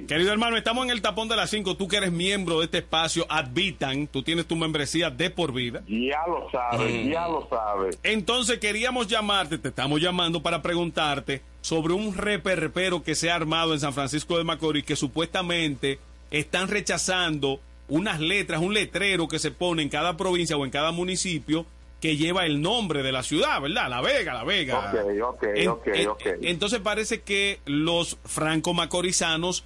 Querido 0.06 0.32
hermano, 0.32 0.56
estamos 0.56 0.84
en 0.84 0.90
el 0.90 1.02
tapón 1.02 1.28
de 1.28 1.36
las 1.36 1.50
5. 1.50 1.76
Tú 1.76 1.88
que 1.88 1.96
eres 1.96 2.12
miembro 2.12 2.58
de 2.60 2.66
este 2.66 2.78
espacio, 2.78 3.26
Advitan, 3.28 4.06
tú 4.06 4.22
tienes 4.22 4.46
tu 4.46 4.54
membresía 4.56 5.10
de 5.10 5.30
por 5.30 5.52
vida. 5.52 5.82
ya 5.88 6.20
lo 6.28 6.48
sabes, 6.50 7.06
Mm. 7.06 7.10
ya 7.10 7.28
lo 7.28 7.48
sabes. 7.48 7.98
Entonces 8.02 8.58
queríamos 8.58 9.08
llamarte, 9.08 9.58
te 9.58 9.68
estamos 9.68 10.00
llamando 10.00 10.42
para 10.42 10.62
preguntarte 10.62 11.42
sobre 11.60 11.94
un 11.94 12.14
reperpero 12.16 13.02
que 13.02 13.14
se 13.14 13.30
ha 13.30 13.34
armado 13.34 13.72
en 13.74 13.80
San 13.80 13.94
Francisco 13.94 14.36
de 14.38 14.44
Macorís 14.44 14.84
que 14.84 14.96
supuestamente 14.96 15.98
están 16.30 16.68
rechazando 16.68 17.60
unas 17.92 18.20
letras, 18.20 18.62
un 18.62 18.72
letrero 18.72 19.28
que 19.28 19.38
se 19.38 19.50
pone 19.50 19.82
en 19.82 19.90
cada 19.90 20.16
provincia 20.16 20.56
o 20.56 20.64
en 20.64 20.70
cada 20.70 20.92
municipio 20.92 21.66
que 22.00 22.16
lleva 22.16 22.46
el 22.46 22.62
nombre 22.62 23.02
de 23.02 23.12
la 23.12 23.22
ciudad, 23.22 23.60
¿verdad? 23.60 23.90
La 23.90 24.00
Vega, 24.00 24.32
La 24.32 24.44
Vega. 24.44 24.90
Ok, 24.90 25.20
ok, 25.22 25.44
ok, 25.68 25.88
ok. 26.08 26.26
Entonces 26.40 26.80
parece 26.80 27.20
que 27.20 27.60
los 27.66 28.16
franco-macorizanos 28.24 29.64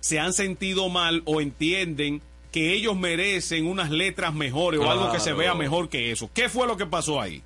se 0.00 0.18
han 0.18 0.32
sentido 0.32 0.88
mal 0.88 1.20
o 1.26 1.42
entienden 1.42 2.22
que 2.50 2.72
ellos 2.72 2.96
merecen 2.96 3.66
unas 3.66 3.90
letras 3.90 4.32
mejores 4.32 4.80
o 4.80 4.90
algo 4.90 5.12
que 5.12 5.20
se 5.20 5.34
vea 5.34 5.54
mejor 5.54 5.90
que 5.90 6.10
eso. 6.10 6.30
¿Qué 6.32 6.48
fue 6.48 6.66
lo 6.66 6.78
que 6.78 6.86
pasó 6.86 7.20
ahí? 7.20 7.42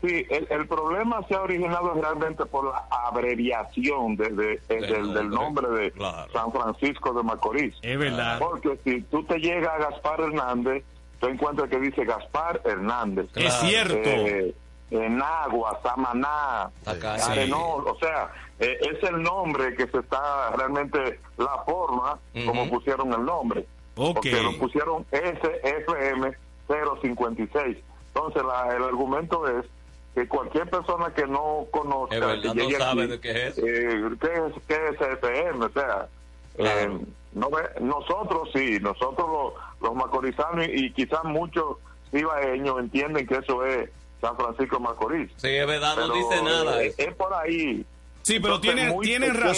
Sí, 0.00 0.24
el, 0.30 0.46
el 0.50 0.68
problema 0.68 1.20
se 1.26 1.34
ha 1.34 1.42
originado 1.42 1.92
realmente 1.94 2.46
por 2.46 2.66
la 2.66 2.84
abreviación 3.06 4.14
de- 4.16 4.28
de- 4.30 4.52
eh, 4.54 4.60
Del 4.68 4.86
del, 4.92 5.14
del 5.14 5.30
nombre 5.30 5.68
de 5.70 5.90
Claro. 5.90 6.30
San 6.32 6.52
Francisco 6.52 7.12
de 7.12 7.22
Macorís. 7.24 7.74
Es 7.82 7.98
verdad. 7.98 8.38
Porque 8.38 8.78
si 8.84 9.02
tú 9.02 9.24
te 9.24 9.38
llegas 9.40 9.72
a 9.74 9.90
Gaspar 9.90 10.20
Hernández, 10.20 10.84
tú 11.20 11.26
encuentras 11.26 11.68
que 11.68 11.80
dice 11.80 12.04
Gaspar 12.04 12.60
Hernández. 12.64 13.26
Es 13.34 13.52
cierto. 13.54 13.96
Eh, 14.08 14.54
Enagua, 14.90 15.78
Samaná. 15.82 16.70
Arenal, 16.86 17.58
o 17.86 17.96
sea, 18.00 18.30
eh, 18.60 18.78
es 18.80 19.02
el 19.02 19.22
nombre 19.22 19.74
que 19.74 19.86
se 19.88 19.98
está 19.98 20.50
realmente 20.56 21.20
la 21.36 21.58
forma 21.66 22.18
como 22.46 22.68
pusieron 22.70 23.12
el 23.12 23.24
nombre. 23.24 23.66
Porque 23.94 24.40
lo 24.40 24.56
pusieron 24.58 25.04
SFM 25.10 26.32
056. 27.02 27.76
Entonces, 28.14 28.42
la- 28.44 28.74
el 28.76 28.82
argumento 28.84 29.46
es 29.48 29.66
que 30.14 30.26
cualquier 30.26 30.68
persona 30.68 31.12
que 31.14 31.26
no 31.26 31.66
conozca, 31.70 32.14
que 32.14 32.20
no 32.54 32.70
sabe 32.78 33.02
aquí, 33.04 33.10
de 33.12 33.20
qué 33.20 33.46
es. 33.48 33.58
eh, 33.58 34.02
¿qué 34.20 34.26
es, 34.32 34.52
qué 34.66 34.88
es 34.88 35.00
FM? 35.00 35.64
O 35.66 35.70
sea, 35.70 36.08
Claro. 36.56 36.92
eh, 36.94 37.00
no 37.34 37.50
nosotros 37.80 38.48
sí, 38.52 38.78
nosotros 38.80 39.28
los, 39.28 39.52
los 39.80 39.94
macorizanos 39.94 40.66
y, 40.66 40.86
y 40.86 40.92
quizás 40.92 41.22
muchos 41.24 41.76
ibaeños 42.12 42.78
entienden 42.80 43.26
que 43.26 43.36
eso 43.36 43.64
es 43.64 43.90
San 44.20 44.36
Francisco 44.36 44.80
Macorís. 44.80 45.30
Sí, 45.36 45.48
es 45.48 45.66
verdad, 45.66 45.94
no 45.96 46.02
Pero, 46.12 46.14
dice 46.14 46.42
nada. 46.42 46.82
eh, 46.82 46.94
es 46.96 47.14
por 47.14 47.32
ahí. 47.34 47.86
Sí, 48.28 48.40
pero 48.40 48.56
Entonces, 48.56 48.74
tienen, 48.76 49.00
tienen 49.00 49.32
pequeño. 49.32 49.48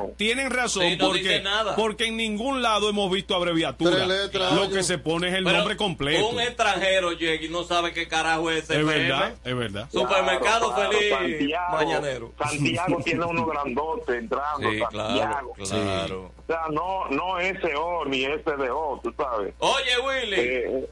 razón. 0.00 0.14
Tienen 0.16 0.50
razón 0.50 0.82
Sí, 0.82 0.96
no 0.96 1.06
porque, 1.06 1.40
nada. 1.42 1.76
porque 1.76 2.06
en 2.06 2.16
ningún 2.16 2.60
lado 2.60 2.88
hemos 2.90 3.08
visto 3.08 3.36
abreviatura. 3.36 4.04
Letras, 4.04 4.52
Lo 4.54 4.68
que 4.68 4.82
se 4.82 4.98
pone 4.98 5.28
es 5.28 5.34
el 5.34 5.44
Pero 5.44 5.58
nombre 5.58 5.76
completo. 5.76 6.26
Un 6.26 6.40
extranjero 6.40 7.12
llega 7.12 7.44
y 7.44 7.48
no 7.48 7.62
sabe 7.62 7.92
qué 7.92 8.08
carajo 8.08 8.50
es 8.50 8.68
Es 8.68 8.84
verdad, 8.84 9.34
es 9.44 9.56
verdad. 9.56 9.88
Supermercado 9.92 10.74
Claro, 10.74 10.90
Feliz 10.90 11.10
Santiago, 11.10 11.76
Mañanero. 11.76 12.32
Santiago 12.36 12.98
tiene 13.04 13.24
uno 13.26 13.46
grandote 13.46 14.16
entrando. 14.18 14.70
Sí, 14.72 14.80
claro, 14.90 15.08
Santiago. 15.08 15.54
claro. 15.54 16.32
O 16.36 16.46
sea, 16.48 16.62
no, 16.72 17.08
no 17.10 17.36
SO 17.60 18.04
ni 18.06 18.24
SDO, 18.24 19.00
tú 19.04 19.14
sabes. 19.16 19.54
Oye, 19.58 20.00
Willy, 20.04 20.36
Eh, 20.40 20.86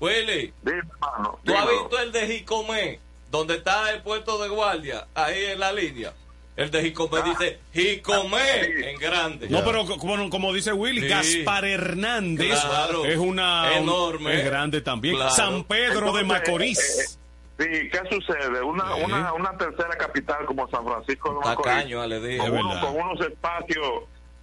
Willy, 0.00 0.52
dime, 0.62 0.78
hermano. 0.80 1.38
¿tú 1.44 1.54
has 1.56 1.66
visto 1.70 1.98
el 1.98 2.12
de 2.12 2.26
Jicomé? 2.26 3.00
Donde 3.30 3.54
está 3.56 3.90
el 3.90 4.02
puerto 4.02 4.36
de 4.36 4.48
guardia, 4.50 5.06
ahí 5.14 5.44
en 5.46 5.60
la 5.60 5.72
línea. 5.72 6.12
El 6.56 6.70
de 6.70 6.82
Jicomé 6.82 7.20
dice 7.22 7.58
Jicomé 7.72 8.90
en 8.90 8.96
grande. 8.98 9.48
No, 9.48 9.64
pero 9.64 9.84
co- 9.86 9.98
como, 9.98 10.30
como 10.30 10.52
dice 10.52 10.72
Willy, 10.72 11.00
Sí. 11.02 11.08
Gaspar 11.08 11.64
Hernández 11.64 12.60
Claro. 12.60 13.04
es 13.04 13.16
una 13.18 13.76
Enorme. 13.76 14.38
es 14.38 14.44
grande 14.44 14.80
también. 14.80 15.16
Claro. 15.16 15.30
San 15.32 15.64
Pedro 15.64 16.12
de 16.12 16.24
Macorís. 16.24 16.78
eh, 16.78 17.18
Sí, 17.56 17.88
¿qué 17.88 18.00
sucede? 18.10 18.60
Una, 18.62 18.96
una, 18.96 19.32
una 19.32 19.56
tercera 19.56 19.96
capital 19.96 20.44
como 20.44 20.68
San 20.70 20.84
Francisco 20.84 21.28
de 21.34 21.34
Macorís, 21.48 21.72
Tacaño, 21.72 22.02
uno- 22.04 22.80
con 22.80 22.96
unos 23.00 23.20
espacios 23.20 23.86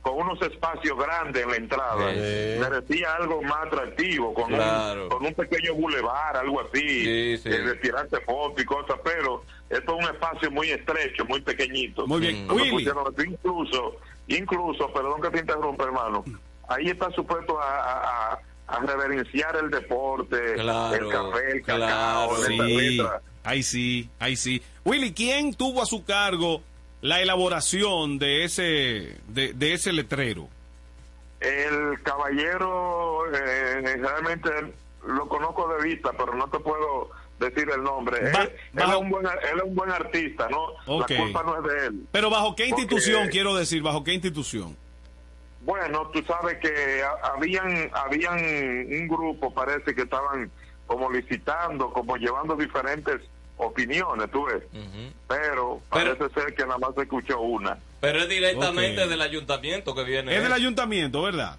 con 0.02 0.18
unos 0.18 0.42
espacios 0.42 0.98
grandes 0.98 1.44
en 1.44 1.50
la 1.52 1.56
entrada, 1.58 2.12
Sí. 2.14 2.60
merecía 2.60 3.14
algo 3.16 3.42
más 3.44 3.68
atractivo, 3.68 4.34
con, 4.34 4.48
Claro. 4.52 5.04
un, 5.04 5.10
con 5.10 5.26
un 5.28 5.34
pequeño 5.36 5.76
bulevar, 5.76 6.36
algo 6.38 6.62
así, 6.62 6.80
Sí, 6.82 7.38
sí. 7.38 7.50
eh, 7.50 7.60
de 7.60 7.76
tirarse 7.76 8.20
fotos 8.22 8.62
y 8.64 8.66
cosas, 8.66 8.98
pero 9.04 9.44
esto 9.70 10.00
es 10.00 10.06
un 10.08 10.14
espacio 10.16 10.50
muy 10.52 10.70
estrecho, 10.72 11.24
muy 11.26 11.42
pequeñito. 11.42 12.08
Muy 12.08 12.20
bien. 12.20 12.50
Willy. 12.50 12.72
pusieron. 12.72 13.14
Incluso, 13.26 13.98
incluso, 14.28 14.92
perdón 14.92 15.22
que 15.22 15.30
te 15.30 15.40
interrumpa, 15.40 15.84
hermano, 15.84 16.24
ahí 16.68 16.88
está 16.90 17.12
supuesto 17.12 17.60
a, 17.62 17.76
a- 17.78 18.32
a- 18.34 18.40
a 18.68 18.80
reverenciar 18.80 19.56
el 19.58 19.70
deporte, 19.70 20.54
Claro, 20.56 20.96
el 20.96 21.10
café, 21.10 21.52
el 21.52 21.62
claro. 21.62 21.82
cacao, 21.86 22.38
esta 22.38 22.48
Sí, 22.48 23.02
ahí 23.44 23.64
sí, 23.64 24.10
ahí 24.18 24.36
sí. 24.36 24.62
Willy, 24.86 25.14
¿quién 25.14 25.54
tuvo 25.54 25.82
a 25.82 25.86
su 25.86 26.04
cargo 26.06 26.62
la 27.02 27.22
elaboración 27.22 28.18
de 28.20 28.44
ese 28.46 29.18
de, 29.28 29.54
de 29.54 29.74
ese 29.74 29.92
letrero? 29.94 30.48
El 31.40 32.02
caballero, 32.04 33.24
eh, 33.34 33.82
realmente 33.98 34.50
lo 35.08 35.28
conozco 35.28 35.68
de 35.76 35.84
vista, 35.90 36.12
pero 36.18 36.36
no 36.36 36.48
te 36.50 36.60
puedo 36.60 37.10
decir 37.40 37.68
el 37.76 37.82
nombre. 37.84 38.20
Él, 38.20 38.52
es 38.76 38.96
un 38.96 39.10
buen, 39.10 39.26
él 39.26 39.58
es 39.58 39.64
un 39.64 39.74
buen 39.76 39.90
artista, 39.90 40.48
¿no? 40.50 40.68
La 41.00 41.06
culpa 41.08 41.42
no 41.44 41.58
es 41.58 41.64
de 41.74 41.88
él. 41.88 42.04
Pero 42.12 42.30
bajo 42.30 42.56
qué 42.56 42.68
Porque- 42.70 42.82
institución 42.84 43.28
quiero 43.30 43.56
decir, 43.56 43.82
bajo 43.82 44.04
qué 44.04 44.14
institución? 44.14 44.78
Bueno, 45.62 46.08
tú 46.14 46.22
sabes 46.24 46.58
que 46.60 47.02
ha- 47.04 47.30
habían, 47.34 47.90
habían 47.94 48.36
un 48.38 49.08
grupo, 49.08 49.52
parece 49.52 49.96
que 49.96 50.04
estaban 50.04 50.52
como 50.86 51.10
licitando, 51.12 51.92
como 51.92 52.18
llevando 52.18 52.56
diferentes 52.56 53.22
opiniones, 53.66 54.30
tú 54.32 54.46
ves. 54.46 54.64
Pero 54.72 55.12
Pero- 55.28 55.82
parece 55.90 56.30
ser 56.34 56.54
que 56.56 56.64
nada 56.66 56.78
más 56.78 56.94
se 56.96 57.02
escuchó 57.04 57.40
una. 57.40 57.78
Pero 58.00 58.20
es 58.20 58.30
directamente 58.30 59.08
del 59.08 59.22
ayuntamiento 59.22 59.94
que 59.96 60.04
viene. 60.04 60.36
Es 60.36 60.42
del 60.44 60.52
¿eh? 60.52 60.56
ayuntamiento, 60.56 61.22
¿verdad? 61.22 61.58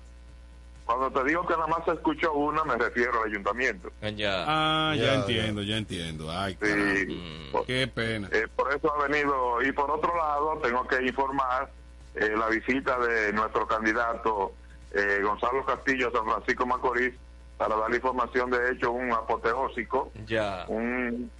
Cuando 0.84 1.10
te 1.12 1.28
digo 1.28 1.46
que 1.46 1.54
nada 1.54 1.68
más 1.68 1.84
se 1.84 1.92
escuchó 1.92 2.32
una, 2.32 2.64
me 2.64 2.76
refiero 2.76 3.22
al 3.22 3.30
ayuntamiento. 3.30 3.90
Ya. 4.16 4.44
Ah, 4.46 4.94
ya, 4.96 5.04
Ya, 5.04 5.14
entiendo, 5.14 5.62
ya 5.62 5.76
entiendo. 5.76 6.30
Ay, 6.30 6.54
Sí. 6.60 6.68
caramba. 6.68 7.66
qué 7.66 7.86
pena. 7.86 8.28
Eh, 8.32 8.48
por 8.56 8.74
eso 8.74 8.92
ha 8.92 9.06
venido. 9.06 9.62
Y 9.62 9.70
por 9.72 9.90
otro 9.90 10.14
lado, 10.16 10.58
tengo 10.62 10.86
que 10.88 11.00
informar 11.06 11.70
eh, 12.16 12.34
la 12.36 12.48
visita 12.48 12.98
de 12.98 13.32
nuestro 13.32 13.66
candidato 13.66 14.52
eh, 14.94 15.20
Gonzalo 15.22 15.64
Castillo 15.64 16.08
a 16.08 16.12
San 16.12 16.24
Francisco 16.26 16.66
Macorís 16.66 17.14
para 17.56 17.74
dar 17.76 17.94
información 17.94 18.50
de 18.50 18.72
hecho 18.72 18.90
un 18.90 19.10
apoteósico. 19.12 20.12
Ya. 20.26 20.64
Un- 20.68 21.30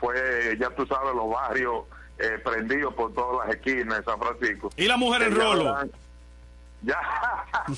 fue, 0.00 0.56
ya 0.60 0.70
tú 0.70 0.86
sabes, 0.86 1.14
los 1.14 1.30
barrios 1.30 1.84
eh, 2.18 2.38
prendidos 2.44 2.94
por 2.94 3.12
todas 3.14 3.46
las 3.46 3.56
esquinas 3.56 3.98
de 3.98 4.04
San 4.04 4.18
Francisco. 4.18 4.70
¿Y 4.76 4.86
la 4.86 4.96
mujer 4.96 5.22
en 5.22 5.34
rolo? 5.34 5.76
Ya, 6.82 7.00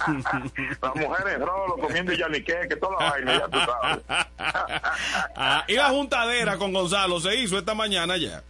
las 0.83 0.95
mujeres 0.97 1.35
en 1.37 1.41
rolo 1.47 1.77
comiendo 1.81 2.13
yanique, 2.13 2.57
que 2.69 2.77
toda 2.77 2.97
la 3.05 3.11
vaina, 3.11 3.39
ya 3.39 3.49
tú 3.49 3.59
sabes. 3.61 3.99
Ah, 5.39 5.65
y 5.69 5.75
la 5.75 5.91
juntadera 5.91 6.57
con 6.57 6.73
Gonzalo 6.73 7.21
se 7.21 7.35
hizo 7.37 7.59
esta 7.59 7.75
mañana 7.75 8.17
ya. 8.17 8.43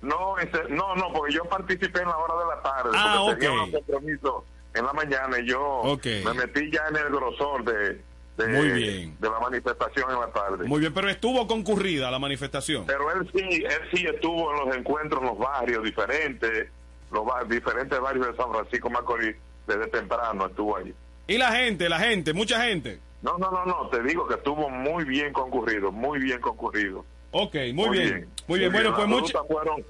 No, 0.00 0.38
ese- 0.38 0.68
no, 0.70 0.94
no, 0.96 1.12
porque 1.12 1.34
yo 1.34 1.44
participé 1.44 2.00
en 2.00 2.08
la 2.08 2.16
hora 2.16 2.34
de 2.34 2.46
la 2.56 2.62
tarde. 2.62 2.90
Ah, 2.94 3.20
porque 3.24 3.46
tenía 3.46 3.60
ok. 3.62 3.66
un 3.66 3.72
compromiso 3.72 4.44
en 4.74 4.84
la 4.86 4.92
mañana 4.94 5.38
y 5.38 5.46
yo 5.46 5.82
me 6.24 6.34
metí 6.34 6.70
ya 6.72 6.82
en 6.88 6.96
el 6.96 7.08
grosor 7.10 7.64
de, 7.64 8.00
de, 8.38 8.46
Muy 8.48 8.68
bien. 8.70 9.16
de 9.18 9.28
la 9.28 9.40
manifestación 9.40 10.10
en 10.10 10.20
la 10.20 10.28
tarde. 10.28 10.64
Muy 10.66 10.80
bien, 10.80 10.94
pero 10.94 11.10
estuvo 11.10 11.46
concurrida 11.48 12.10
la 12.10 12.18
manifestación. 12.20 12.86
Pero 12.86 13.10
él 13.12 13.28
sí, 13.34 13.64
él 13.64 13.80
sí 13.92 14.06
estuvo 14.06 14.52
en 14.52 14.66
los 14.68 14.76
encuentros 14.76 15.20
en 15.20 15.26
los 15.28 15.38
barrios 15.38 15.82
diferentes, 15.82 16.68
los 17.10 17.26
ba- 17.26 17.42
diferentes 17.44 18.00
barrios 18.00 18.28
de 18.28 18.36
San 18.36 18.50
Francisco 18.52 18.88
Macorís, 18.90 19.34
desde 19.66 19.88
temprano 19.88 20.46
estuvo 20.46 20.76
ahí. 20.76 20.94
Y 21.26 21.36
la 21.36 21.50
gente, 21.52 21.88
la 21.88 21.98
gente, 21.98 22.32
mucha 22.32 22.62
gente. 22.64 23.00
No, 23.22 23.36
no, 23.38 23.50
no, 23.50 23.66
no, 23.66 23.88
te 23.88 24.00
digo 24.04 24.28
que 24.28 24.34
estuvo 24.34 24.70
muy 24.70 25.04
bien 25.04 25.32
concurrido, 25.32 25.90
muy 25.90 26.20
bien 26.20 26.40
concurrido. 26.40 27.04
Ok, 27.32 27.56
muy, 27.74 27.90
bien. 27.90 28.28
Muy 28.46 28.60
bien, 28.60 28.72
bueno, 28.72 28.90
Las 28.96 29.06
pues 29.08 29.32
fueron, 29.48 29.84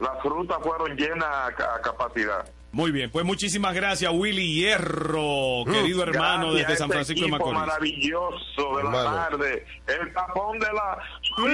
las 0.00 0.22
frutas 0.22 0.58
fueron 0.62 0.96
llenas 0.96 1.28
a 1.28 1.80
capacidad. 1.82 2.44
Muy 2.72 2.92
bien, 2.92 3.10
pues 3.10 3.24
muchísimas 3.24 3.74
gracias, 3.74 4.12
Willy 4.14 4.54
Hierro, 4.54 5.64
querido 5.66 6.04
hermano 6.04 6.54
desde 6.54 6.72
a 6.72 6.76
San 6.76 6.84
este 6.86 6.92
Francisco 6.94 7.24
de 7.24 7.30
Macorís. 7.32 7.58
maravilloso 7.58 8.76
de 8.76 8.82
la 8.84 8.88
Hermano. 8.90 9.10
tarde. 9.16 9.66
El 9.88 10.12
tapón 10.12 10.58
de 10.60 10.66
la 10.72 10.98
5. 11.36 11.48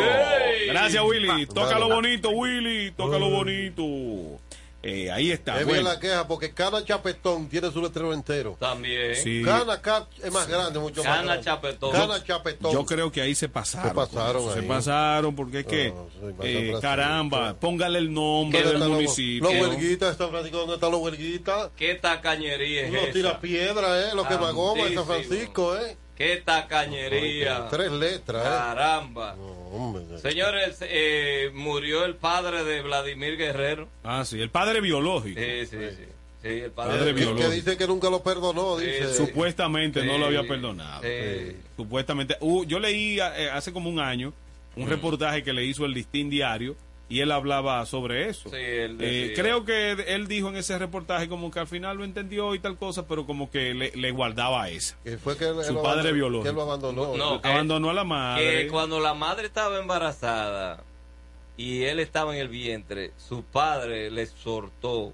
¡Ey! 0.00 0.68
Gracias, 0.68 1.02
Willy. 1.04 1.46
Tócalo 1.46 1.88
bonito, 1.88 2.30
Willy. 2.30 2.92
Tócalo 2.92 3.30
bonito. 3.30 4.39
Eh, 4.82 5.10
ahí 5.10 5.30
está. 5.30 5.60
Es 5.60 5.66
bien 5.66 5.82
bueno. 5.82 5.90
la 5.90 6.00
queja 6.00 6.26
porque 6.26 6.54
cada 6.54 6.82
chapetón 6.82 7.48
tiene 7.50 7.70
su 7.70 7.82
letrero 7.82 8.14
entero. 8.14 8.56
También. 8.58 9.14
Sí. 9.14 9.42
Cana 9.44 9.80
Cap 9.82 10.08
es 10.22 10.32
más 10.32 10.48
grande, 10.48 10.78
mucho 10.78 11.04
más 11.04 11.22
grande. 11.22 11.44
Chapetón. 11.44 11.92
Cana 11.92 12.24
Chapetón. 12.24 12.72
Yo 12.72 12.86
creo 12.86 13.12
que 13.12 13.20
ahí 13.20 13.34
se 13.34 13.48
pasaron. 13.50 13.90
Se 13.90 13.94
pasaron 13.94 14.42
eso. 14.42 14.52
Se 14.54 14.60
ahí. 14.60 14.66
pasaron 14.66 15.36
porque 15.36 15.60
es 15.60 15.66
que, 15.66 15.90
No, 15.90 16.08
eh, 16.42 16.72
caramba, 16.80 17.54
póngale 17.60 17.98
el 17.98 18.10
nombre 18.12 18.62
¿Dónde 18.62 18.78
del 18.80 18.88
municipio. 18.88 19.50
Los 19.52 19.60
huelguitas 19.68 20.12
de 20.12 20.24
San 20.24 20.30
Francisco, 20.30 20.58
¿dónde 20.58 20.74
están 20.76 20.90
los 20.92 21.00
huelguitas? 21.02 21.70
¿Qué 21.76 21.94
tacañería 21.96 22.86
es 22.86 22.92
Los 22.92 23.02
esa? 23.02 23.12
tira 23.12 23.40
piedra, 23.40 24.00
¿eh? 24.00 24.14
Los 24.14 24.26
que 24.26 24.38
magoma 24.38 24.84
de 24.86 24.94
San. 24.94 25.04
Francisco, 25.06 25.76
¿eh? 25.76 25.96
¿Qué 26.16 26.36
tacañería? 26.38 27.68
Tres 27.70 27.90
letras, 27.92 28.44
¿eh? 28.46 28.48
Caramba. 28.48 29.34
No, 29.36 29.59
hombre. 29.70 30.18
Señores, 30.18 30.78
eh, 30.82 31.50
murió 31.54 32.04
el 32.04 32.16
padre 32.16 32.64
de 32.64 32.82
Vladimir 32.82 33.36
Guerrero. 33.36 33.88
Ah, 34.04 34.24
sí, 34.24 34.40
el 34.40 34.50
padre 34.50 34.80
biológico. 34.80 35.40
Sí, 35.40 35.66
sí, 35.66 35.76
sí. 35.96 36.04
Sí, 36.42 36.48
el 36.48 36.70
padre, 36.70 37.12
biológico. 37.12 37.50
que 37.50 37.54
dice 37.54 37.76
que 37.76 37.86
nunca 37.86 38.08
lo 38.08 38.22
perdonó, 38.22 38.78
dice. 38.78 39.14
Supuestamente 39.14 40.04
no 40.04 40.16
lo 40.16 40.26
había 40.26 40.42
perdonado. 40.44 41.02
Sí. 41.02 41.56
Supuestamente. 41.76 42.36
Uh, 42.40 42.64
yo 42.64 42.78
leí 42.78 43.18
eh, 43.20 43.50
hace 43.52 43.72
como 43.72 43.90
un 43.90 43.98
año 43.98 44.32
un 44.76 44.88
reportaje 44.88 45.42
que 45.42 45.52
le 45.52 45.64
hizo 45.64 45.84
el 45.84 45.92
Listín 45.92 46.30
Diario 46.30 46.76
y 47.10 47.20
él 47.20 47.30
hablaba 47.32 47.84
sobre 47.84 48.28
eso. 48.30 48.48
Sí, 48.48 48.56
él 48.56 48.96
Eh, 49.00 49.32
creo 49.36 49.64
que 49.66 49.90
él 49.92 50.26
dijo 50.28 50.48
en 50.48 50.56
ese 50.56 50.78
reportaje 50.78 51.28
como 51.28 51.50
que 51.50 51.58
al 51.58 51.66
final 51.66 51.98
lo 51.98 52.04
entendió 52.04 52.54
y 52.54 52.60
tal 52.60 52.78
cosa, 52.78 53.06
pero 53.06 53.26
como 53.26 53.50
que 53.50 53.74
le, 53.74 53.90
le 53.94 54.10
guardaba 54.12 54.68
esa. 54.70 54.96
Que 55.04 55.18
fue 55.18 55.36
que 55.36 55.44
él, 55.48 55.54
Su 55.64 55.72
él 55.72 55.78
padre 55.82 56.10
abandonó- 56.10 56.14
biológico. 56.14 56.42
Que 56.44 56.48
él 56.50 56.54
lo 56.56 56.62
abandonó. 56.62 57.16
No, 57.16 57.42
que- 57.42 57.48
Abandonó 57.48 57.90
a 57.90 57.94
la 57.94 58.04
madre. 58.04 58.62
que 58.62 58.68
cuando 58.68 59.00
la 59.00 59.12
madre 59.12 59.46
estaba 59.48 59.78
embarazada 59.78 60.82
y 61.56 61.82
él 61.82 61.98
estaba 62.00 62.32
en 62.34 62.40
el 62.40 62.48
vientre, 62.48 63.10
su 63.18 63.42
padre 63.42 64.10
le 64.10 64.22
exhortó, 64.22 65.12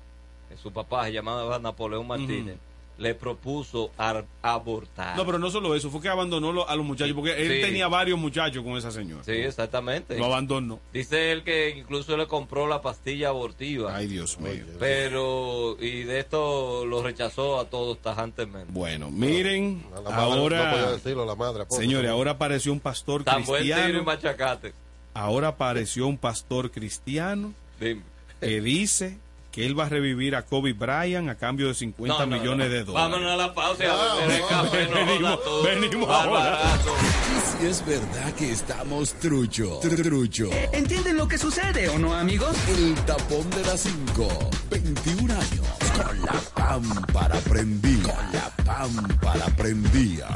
su 0.62 0.72
papá 0.72 1.06
se 1.06 1.12
llamaba 1.12 1.58
Napoleón 1.58 2.06
Martínez, 2.06 2.56
le 2.98 3.14
propuso 3.14 3.90
ar- 3.98 4.24
abortar. 4.40 5.16
No, 5.16 5.26
pero 5.26 5.38
no 5.38 5.50
solo 5.50 5.74
eso, 5.74 5.90
fue 5.90 6.00
que 6.00 6.08
abandonó 6.08 6.50
lo- 6.52 6.68
a 6.68 6.74
los 6.76 6.84
muchachos, 6.86 7.14
porque 7.14 7.32
él 7.42 7.56
Sí. 7.56 7.60
tenía 7.60 7.88
varios 7.88 8.18
muchachos 8.18 8.64
con 8.64 8.76
esa 8.78 8.90
señora. 8.90 9.22
Sí, 9.22 9.32
exactamente. 9.32 10.16
Lo 10.18 10.24
abandonó. 10.26 10.80
Dice 10.94 11.30
él 11.32 11.42
que 11.44 11.70
incluso 11.76 12.16
le 12.16 12.26
compró 12.26 12.66
la 12.66 12.80
pastilla 12.80 13.28
abortiva. 13.28 13.94
Ay, 13.94 14.06
Dios 14.06 14.38
mío. 14.40 14.64
Pero, 14.78 15.76
y 15.80 16.04
de 16.04 16.20
esto 16.20 16.86
lo 16.86 17.02
rechazó 17.02 17.60
a 17.60 17.66
todos 17.66 17.98
tajantemente. 18.00 18.72
Bueno, 18.72 19.10
miren, 19.10 19.84
A 19.94 20.00
la 20.00 20.10
madre, 20.10 20.22
ahora, 20.22 20.64
No 20.64 20.70
podía 20.76 20.90
decirlo 20.92 21.22
a 21.22 21.26
la 21.26 21.34
madre. 21.34 21.64
señores, 21.70 22.10
ahora 22.10 22.30
apareció 22.32 22.72
un 22.72 22.80
pastor 22.80 23.24
Tan 23.24 23.44
buen 23.44 23.62
tiro 23.62 23.76
y 23.76 23.80
cristiano. 23.82 24.04
machacate. 24.04 24.72
Ahora 25.12 25.48
apareció 25.48 26.06
un 26.06 26.18
pastor 26.18 26.70
cristiano 26.70 27.52
Dime. 27.80 28.02
que 28.40 28.60
dice 28.60 29.18
que 29.56 29.64
él 29.64 29.76
va 29.78 29.86
a 29.86 29.88
revivir 29.88 30.36
a 30.36 30.42
Kobe 30.42 30.74
Bryant 30.74 31.30
a 31.30 31.34
cambio 31.34 31.68
de 31.68 31.74
50 31.74 32.14
No, 32.14 32.26
no, 32.26 32.36
millones 32.38 32.68
no. 32.68 32.72
de 32.74 32.84
dólares. 32.84 33.10
Vámonos 33.10 33.32
a 33.32 33.36
la 33.36 33.54
pausa 33.54 33.84
venimos, 35.06 35.40
venimos 35.64 36.10
ahora. 36.10 36.58
Si 37.58 37.66
es 37.66 37.86
verdad 37.86 38.32
que 38.34 38.52
estamos 38.52 39.14
trucho, 39.14 39.80
tr- 39.80 40.02
trucho. 40.02 40.50
¿Entienden 40.72 41.16
lo 41.16 41.26
que 41.26 41.38
sucede 41.38 41.88
o 41.88 41.98
no, 41.98 42.12
amigos? 42.14 42.54
El 42.68 42.94
tapón 43.06 43.48
de 43.50 43.62
las 43.64 43.80
5, 43.80 44.28
21 44.70 45.32
años, 45.32 45.66
con 46.04 46.22
la 46.22 46.34
pámpara 46.54 47.36
prendida, 47.40 48.14
con 48.14 48.32
la 48.32 48.50
pámpara 48.64 49.46
prendida. 49.56 50.28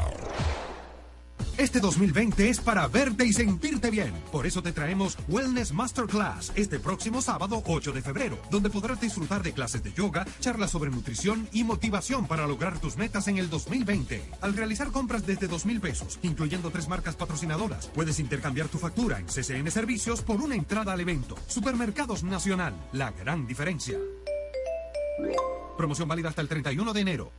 Este 1.57 1.79
2020 1.79 2.49
es 2.49 2.59
para 2.59 2.87
verte 2.87 3.25
y 3.25 3.33
sentirte 3.33 3.91
bien. 3.91 4.13
Por 4.31 4.47
eso 4.47 4.63
te 4.63 4.71
traemos 4.71 5.17
Wellness 5.27 5.73
Masterclass 5.73 6.51
este 6.55 6.79
próximo 6.79 7.21
sábado 7.21 7.61
8 7.65 7.91
de 7.91 8.01
febrero, 8.01 8.37
donde 8.49 8.69
podrás 8.69 8.99
disfrutar 8.99 9.43
de 9.43 9.53
clases 9.53 9.83
de 9.83 9.93
yoga, 9.93 10.25
charlas 10.39 10.71
sobre 10.71 10.89
nutrición 10.89 11.47
y 11.51 11.63
motivación 11.63 12.25
para 12.25 12.47
lograr 12.47 12.79
tus 12.79 12.97
metas 12.97 13.27
en 13.27 13.37
el 13.37 13.49
2020. 13.49 14.23
Al 14.41 14.53
realizar 14.53 14.91
compras 14.91 15.25
desde 15.25 15.47
2 15.47 15.65
mil 15.65 15.81
pesos, 15.81 16.19
incluyendo 16.23 16.71
tres 16.71 16.87
marcas 16.87 17.15
patrocinadoras, 17.15 17.87
puedes 17.87 18.19
intercambiar 18.19 18.67
tu 18.67 18.77
factura 18.77 19.19
en 19.19 19.27
CCN 19.27 19.69
Servicios 19.69 20.21
por 20.21 20.41
una 20.41 20.55
entrada 20.55 20.93
al 20.93 21.01
evento. 21.01 21.35
Supermercados 21.47 22.23
Nacional, 22.23 22.73
la 22.93 23.11
gran 23.11 23.45
diferencia. 23.45 23.97
Promoción 25.77 26.07
válida 26.07 26.29
hasta 26.29 26.41
el 26.41 26.47
31 26.47 26.93
de 26.93 27.01
enero. 27.01 27.31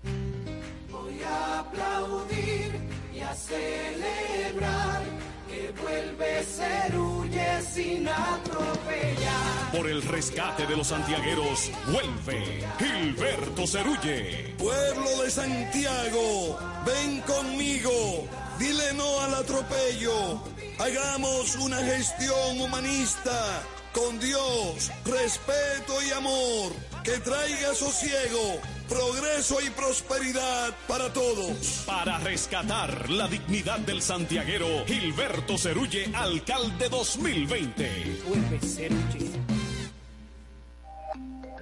Voy 0.90 1.22
a 1.22 1.60
aplaudir 1.60 2.91
celebrar 3.34 5.02
que 5.48 5.72
vuelve 5.82 6.42
Cerulle 6.44 7.62
sin 7.62 8.08
atropellar. 8.08 9.72
Por 9.72 9.86
el 9.88 10.02
rescate 10.02 10.66
de 10.66 10.76
los 10.76 10.88
santiagueros, 10.88 11.70
vuelve 11.86 12.64
Gilberto 12.78 13.66
Cerulle. 13.66 14.54
Pueblo 14.58 15.22
de 15.22 15.30
Santiago, 15.30 16.58
ven 16.86 17.20
conmigo, 17.22 18.26
dile 18.58 18.92
no 18.94 19.20
al 19.20 19.34
atropello, 19.34 20.42
hagamos 20.78 21.56
una 21.56 21.78
gestión 21.78 22.60
humanista, 22.60 23.62
con 23.92 24.18
Dios, 24.18 24.90
respeto 25.04 26.02
y 26.02 26.10
amor, 26.12 26.72
que 27.04 27.18
traiga 27.18 27.74
sosiego, 27.74 28.60
progreso 28.92 29.56
y 29.60 29.70
prosperidad 29.70 30.74
para 30.86 31.12
todos. 31.12 31.84
Para 31.86 32.18
rescatar 32.18 33.08
la 33.10 33.26
dignidad 33.26 33.78
del 33.80 34.02
santiaguero, 34.02 34.66
Gilberto 34.86 35.56
Cerulle, 35.56 36.10
alcalde 36.14 36.88
2020. 36.88 38.22
Vuelve 38.28 38.58
Cerulle. 38.60 39.30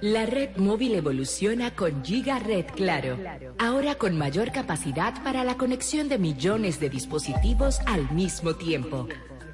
La 0.01 0.25
red 0.25 0.57
móvil 0.57 0.95
evoluciona 0.95 1.75
con 1.75 2.03
Giga 2.03 2.39
Red 2.39 2.65
Claro. 2.75 3.17
Ahora 3.59 3.95
con 3.95 4.17
mayor 4.17 4.51
capacidad 4.51 5.23
para 5.23 5.43
la 5.43 5.57
conexión 5.57 6.09
de 6.09 6.17
millones 6.17 6.79
de 6.79 6.89
dispositivos 6.89 7.79
al 7.85 8.11
mismo 8.11 8.55
tiempo. 8.55 9.07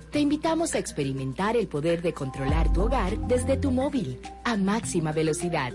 Te 0.10 0.20
invitamos 0.20 0.74
a 0.74 0.80
experimentar 0.80 1.58
el 1.58 1.68
poder 1.68 2.02
de 2.02 2.14
controlar 2.14 2.72
tu 2.72 2.84
hogar 2.84 3.18
desde 3.28 3.58
tu 3.58 3.72
móvil 3.72 4.22
a 4.46 4.56
máxima 4.56 5.12
velocidad. 5.12 5.74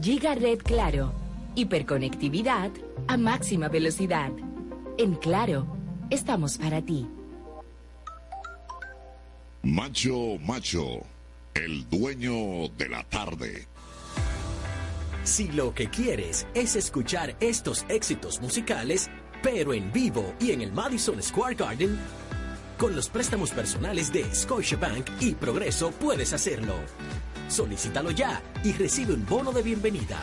Giga 0.00 0.34
Red 0.34 0.60
Claro. 0.62 1.19
Hiperconectividad 1.54 2.70
a 3.08 3.16
máxima 3.16 3.68
velocidad. 3.68 4.30
En 4.98 5.14
Claro, 5.16 5.66
estamos 6.10 6.58
para 6.58 6.80
ti. 6.80 7.08
Macho 9.62 10.38
Macho, 10.38 11.02
el 11.54 11.88
dueño 11.88 12.68
de 12.78 12.88
la 12.88 13.02
tarde. 13.04 13.66
Si 15.24 15.48
lo 15.48 15.74
que 15.74 15.90
quieres 15.90 16.46
es 16.54 16.76
escuchar 16.76 17.36
estos 17.40 17.84
éxitos 17.88 18.40
musicales, 18.40 19.10
pero 19.42 19.74
en 19.74 19.92
vivo 19.92 20.34
y 20.40 20.52
en 20.52 20.62
el 20.62 20.72
Madison 20.72 21.22
Square 21.22 21.56
Garden, 21.56 21.98
con 22.78 22.96
los 22.96 23.08
préstamos 23.08 23.50
personales 23.50 24.12
de 24.12 24.24
Scotiabank 24.34 25.10
y 25.20 25.34
Progreso 25.34 25.90
puedes 25.90 26.32
hacerlo. 26.32 26.74
Solicítalo 27.48 28.12
ya 28.12 28.40
y 28.64 28.72
recibe 28.72 29.12
un 29.12 29.26
bono 29.26 29.52
de 29.52 29.62
bienvenida. 29.62 30.18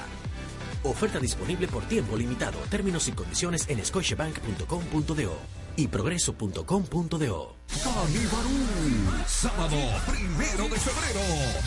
Oferta 0.83 1.19
disponible 1.19 1.67
por 1.67 1.83
tiempo 1.83 2.17
limitado. 2.17 2.57
Términos 2.69 3.07
y 3.07 3.11
condiciones 3.11 3.67
en 3.69 3.83
scotiabank.com.do 3.83 5.66
y 5.77 5.87
progreso.com.do. 5.87 7.57
Canibarú, 7.83 8.57
sábado 9.27 9.77
primero 10.07 10.69
de 10.69 10.79
febrero. 10.79 11.19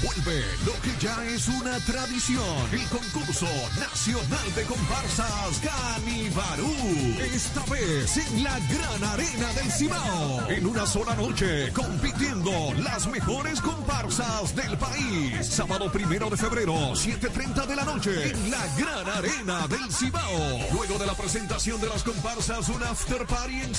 Vuelve 0.02 0.44
lo 0.64 0.72
que 0.80 0.90
ya 0.98 1.24
es 1.26 1.46
una 1.48 1.78
tradición. 1.80 2.44
El 2.72 2.86
concurso 2.88 3.46
nacional 3.78 4.54
de 4.54 4.62
comparsas 4.64 5.60
Canibarú. 5.62 6.72
Esta 7.34 7.62
vez 7.66 8.16
en 8.16 8.42
la 8.42 8.58
gran 8.58 9.04
arena 9.04 9.52
del 9.52 9.70
Cibao. 9.70 10.48
En 10.48 10.66
una 10.66 10.86
sola 10.86 11.14
noche, 11.14 11.70
compitiendo 11.72 12.50
las 12.78 13.06
mejores 13.08 13.60
comparsas 13.60 14.56
del 14.56 14.78
país. 14.78 15.46
Sábado 15.46 15.92
primero 15.92 16.30
de 16.30 16.36
febrero, 16.36 16.72
7.30 16.94 17.66
de 17.66 17.76
la 17.76 17.84
noche, 17.84 18.30
en 18.30 18.50
la 18.50 18.66
gran 18.76 19.08
arena 19.18 19.68
del 19.68 19.92
Cibao. 19.92 20.58
Luego 20.72 20.98
de 20.98 21.06
la 21.06 21.14
presentación 21.14 21.80
de 21.80 21.88
las 21.88 22.02
comparsas, 22.02 22.68
un 22.70 22.82
after 22.82 23.26
party 23.26 23.60
en 23.60 23.74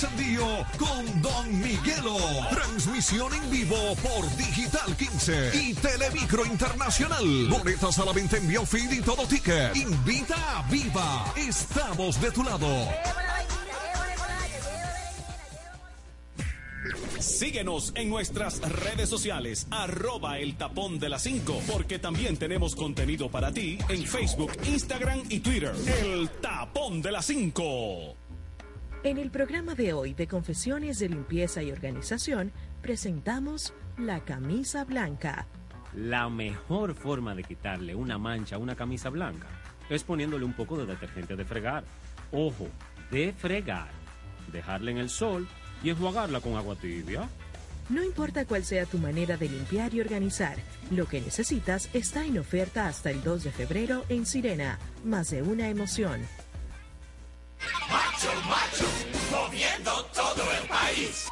Con 0.78 1.22
Don 1.22 1.60
Miguelo. 1.60 2.16
Transmisión 2.52 3.34
en 3.34 3.50
vivo 3.50 3.76
por 4.04 4.38
Digital 4.38 4.96
15 4.96 5.52
y 5.56 5.74
Telemicro 5.74 6.46
Internacional. 6.46 7.48
Boletas 7.50 7.98
a 7.98 8.06
la 8.06 8.14
venta 8.14 8.38
en 8.38 8.48
Biofeed 8.48 8.92
y 8.92 9.02
todo 9.02 9.26
ticket. 9.26 9.76
Invita 9.76 10.60
a 10.60 10.62
Viva. 10.70 11.34
Estamos 11.36 12.22
de 12.22 12.30
tu 12.32 12.44
lado. 12.44 12.68
Síguenos 17.20 17.92
en 17.96 18.10
nuestras 18.10 18.60
redes 18.62 19.10
sociales, 19.10 19.68
arroba 19.72 20.38
el 20.38 20.56
tapón 20.56 21.00
de 21.00 21.10
las 21.10 21.24
5, 21.24 21.62
porque 21.72 21.98
también 21.98 22.38
tenemos 22.38 22.76
contenido 22.76 23.30
para 23.30 23.52
ti 23.52 23.80
en 23.90 24.06
Facebook, 24.06 24.52
Instagram 24.68 25.24
y 25.30 25.40
Twitter. 25.40 25.74
El 26.04 26.30
tapón 26.42 27.02
de 27.02 27.12
las 27.12 27.26
5. 27.26 28.21
En 29.04 29.18
el 29.18 29.32
programa 29.32 29.74
de 29.74 29.94
hoy 29.94 30.14
de 30.14 30.28
Confesiones 30.28 31.00
de 31.00 31.10
Limpieza 31.10 31.64
y 31.64 31.72
Organización 31.72 32.52
presentamos 32.84 33.74
la 33.98 34.20
camisa 34.20 34.84
blanca. 34.84 35.48
La 35.96 36.30
mejor 36.30 36.94
forma 36.94 37.34
de 37.34 37.44
quitarle 37.44 37.96
una 37.96 38.20
mancha 38.20 38.58
a 38.58 38.60
una 38.60 38.76
camisa 38.76 39.10
blanca 39.10 39.48
es 39.90 40.04
poniéndole 40.04 40.46
un 40.46 40.54
poco 40.54 40.78
de 40.78 40.86
detergente 40.86 41.36
de 41.36 41.44
fregar. 41.46 41.84
Ojo, 42.32 42.68
de 43.10 43.34
fregar. 43.34 43.90
Dejarla 44.52 44.92
en 44.92 45.00
el 45.00 45.10
sol 45.10 45.48
y 45.84 45.90
enjuagarla 45.90 46.40
con 46.40 46.56
agua 46.56 46.76
tibia. 46.76 47.28
No 47.90 48.04
importa 48.04 48.46
cuál 48.46 48.64
sea 48.64 48.86
tu 48.86 49.00
manera 49.00 49.36
de 49.36 49.50
limpiar 49.50 49.96
y 49.96 50.02
organizar, 50.02 50.58
lo 50.92 51.08
que 51.08 51.22
necesitas 51.22 51.90
está 51.94 52.24
en 52.24 52.38
oferta 52.38 52.88
hasta 52.88 53.10
el 53.10 53.24
2 53.24 53.46
de 53.46 53.52
febrero 53.52 54.06
en 54.10 54.28
Sirena. 54.28 54.78
Más 55.04 55.32
de 55.32 55.42
una 55.42 55.70
emoción. 55.70 56.22
Macho, 57.90 58.32
macho, 58.50 58.86
moviendo 59.32 60.06
todo 60.14 60.44
el 60.52 60.68
país. 60.68 61.28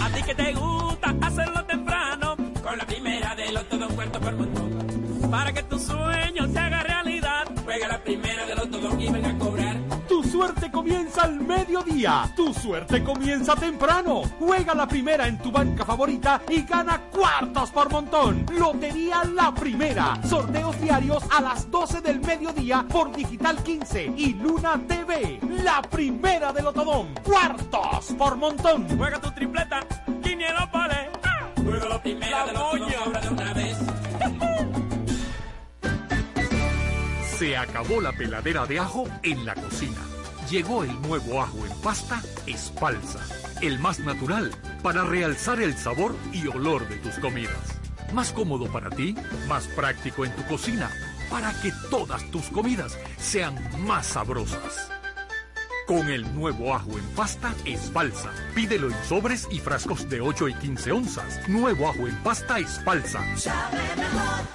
A 0.00 0.08
ti 0.14 0.22
que 0.22 0.34
te 0.34 0.52
gusta 0.54 1.14
hacerlo 1.22 1.64
temprano, 1.64 2.36
con 2.62 2.78
la 2.78 2.86
primera 2.86 3.34
de 3.34 3.52
los 3.52 3.68
todo 3.68 3.88
cuarto 3.88 4.20
por 4.20 4.34
montón. 4.34 5.30
Para 5.30 5.52
que 5.52 5.62
tu 5.62 5.78
sueño 5.78 6.51
suerte 10.42 10.72
comienza 10.72 11.22
al 11.22 11.40
mediodía. 11.40 12.28
Tu 12.34 12.52
suerte 12.52 13.04
comienza 13.04 13.54
temprano. 13.54 14.22
Juega 14.40 14.74
la 14.74 14.88
primera 14.88 15.28
en 15.28 15.38
tu 15.38 15.52
banca 15.52 15.84
favorita 15.84 16.42
y 16.48 16.62
gana 16.62 17.00
cuartos 17.12 17.70
por 17.70 17.88
montón. 17.88 18.44
Lotería 18.58 19.22
La 19.22 19.54
Primera. 19.54 20.18
Sorteos 20.28 20.80
diarios 20.80 21.22
a 21.30 21.40
las 21.40 21.70
12 21.70 22.00
del 22.00 22.20
mediodía 22.20 22.84
por 22.88 23.14
Digital 23.14 23.62
15 23.62 24.14
y 24.16 24.34
Luna 24.34 24.80
TV. 24.88 25.38
La 25.62 25.80
primera 25.80 26.52
del 26.52 26.64
Lotodón. 26.64 27.14
Cuartos 27.22 28.06
por 28.18 28.34
montón. 28.34 28.88
Juega 28.98 29.20
tu 29.20 29.30
tripleta, 29.30 29.86
Quinierópolis. 30.24 31.08
Juega 31.62 31.88
la 31.88 32.02
primera 32.02 32.46
de 32.46 33.28
una 33.28 33.52
vez. 33.52 33.78
Se 37.38 37.56
acabó 37.56 38.00
la 38.00 38.10
peladera 38.10 38.66
de 38.66 38.80
ajo 38.80 39.04
en 39.22 39.44
la 39.44 39.54
cocina. 39.54 40.11
Llegó 40.52 40.84
el 40.84 41.00
nuevo 41.00 41.40
ajo 41.40 41.64
en 41.64 41.72
pasta 41.80 42.22
Espalsa, 42.46 43.20
el 43.62 43.78
más 43.78 44.00
natural 44.00 44.50
para 44.82 45.02
realzar 45.02 45.62
el 45.62 45.74
sabor 45.78 46.14
y 46.30 46.46
olor 46.46 46.86
de 46.90 46.96
tus 46.96 47.14
comidas. 47.20 47.80
Más 48.12 48.32
cómodo 48.32 48.70
para 48.70 48.90
ti, 48.90 49.14
más 49.48 49.66
práctico 49.68 50.26
en 50.26 50.36
tu 50.36 50.44
cocina, 50.44 50.90
para 51.30 51.58
que 51.62 51.72
todas 51.88 52.30
tus 52.30 52.50
comidas 52.50 52.98
sean 53.16 53.54
más 53.86 54.08
sabrosas. 54.08 54.90
Con 55.86 56.10
el 56.10 56.34
nuevo 56.34 56.74
ajo 56.74 56.98
en 56.98 57.08
pasta 57.16 57.54
Espalsa. 57.64 58.30
Pídelo 58.54 58.88
en 58.88 59.04
sobres 59.08 59.48
y 59.50 59.58
frascos 59.58 60.06
de 60.10 60.20
8 60.20 60.48
y 60.50 60.54
15 60.56 60.92
onzas. 60.92 61.48
Nuevo 61.48 61.88
ajo 61.88 62.06
en 62.06 62.16
pasta 62.22 62.58
Espalsa. 62.58 63.24
Sabe 63.38 63.78
mejor 63.96 64.46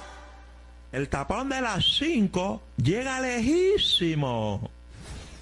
El 0.92 1.08
tapón 1.08 1.48
de 1.48 1.60
las 1.60 1.84
5 1.96 2.62
llega 2.76 3.20
lejísimo. 3.20 4.77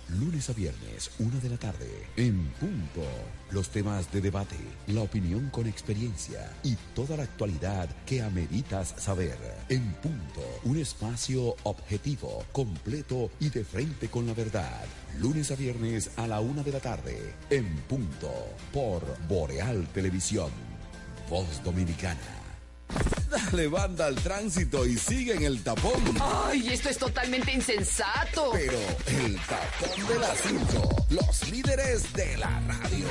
Lunes 0.09 0.49
a 0.51 0.53
viernes, 0.53 1.11
una 1.19 1.41
de 1.41 1.49
la 1.49 1.57
tarde, 1.57 1.91
en 2.17 2.49
punto. 2.61 3.03
Los 3.51 3.71
temas 3.71 4.13
de 4.13 4.21
debate, 4.21 4.55
la 4.87 5.01
opinión 5.01 5.51
con 5.51 5.67
experiencia 5.67 6.53
y 6.63 6.77
toda 6.95 7.17
la 7.17 7.25
actualidad 7.25 7.89
que 8.07 8.23
ameritas 8.23 8.95
saber. 8.99 9.37
En 9.69 9.83
punto, 9.95 10.43
un 10.63 10.79
espacio 10.79 11.57
objetivo, 11.65 12.45
completo 12.53 13.33
y 13.41 13.51
de 13.51 13.65
frente 13.65 14.09
con 14.09 14.29
la 14.29 14.35
verdad. 14.35 14.85
Lunes 15.19 15.51
a 15.51 15.57
viernes 15.57 16.13
a 16.17 16.29
la 16.29 16.39
una 16.39 16.63
de 16.63 16.73
la 16.73 16.81
tarde, 16.81 17.35
en 17.51 17.67
punto, 17.89 18.33
por 18.73 19.03
Boreal 19.27 19.89
Televisión, 19.89 20.51
Voz 21.29 21.65
Dominicana. 21.65 22.36
Dale 23.31 23.69
banda 23.69 24.07
al 24.07 24.17
tránsito 24.17 24.87
y 24.87 24.97
sigue 24.97 25.35
en 25.35 25.43
el 25.43 25.63
tapón. 25.63 26.03
Ay, 26.21 26.69
esto 26.69 26.89
es 26.89 26.99
totalmente 26.99 27.53
insensato. 27.53 28.51
Pero 28.53 28.79
el 29.07 29.39
tapón 29.41 30.09
de 30.09 30.19
las 30.19 30.39
5, 30.41 31.07
los 31.11 31.51
líderes 31.51 32.13
de 32.13 32.37
la 32.39 32.61
radio. 32.67 33.07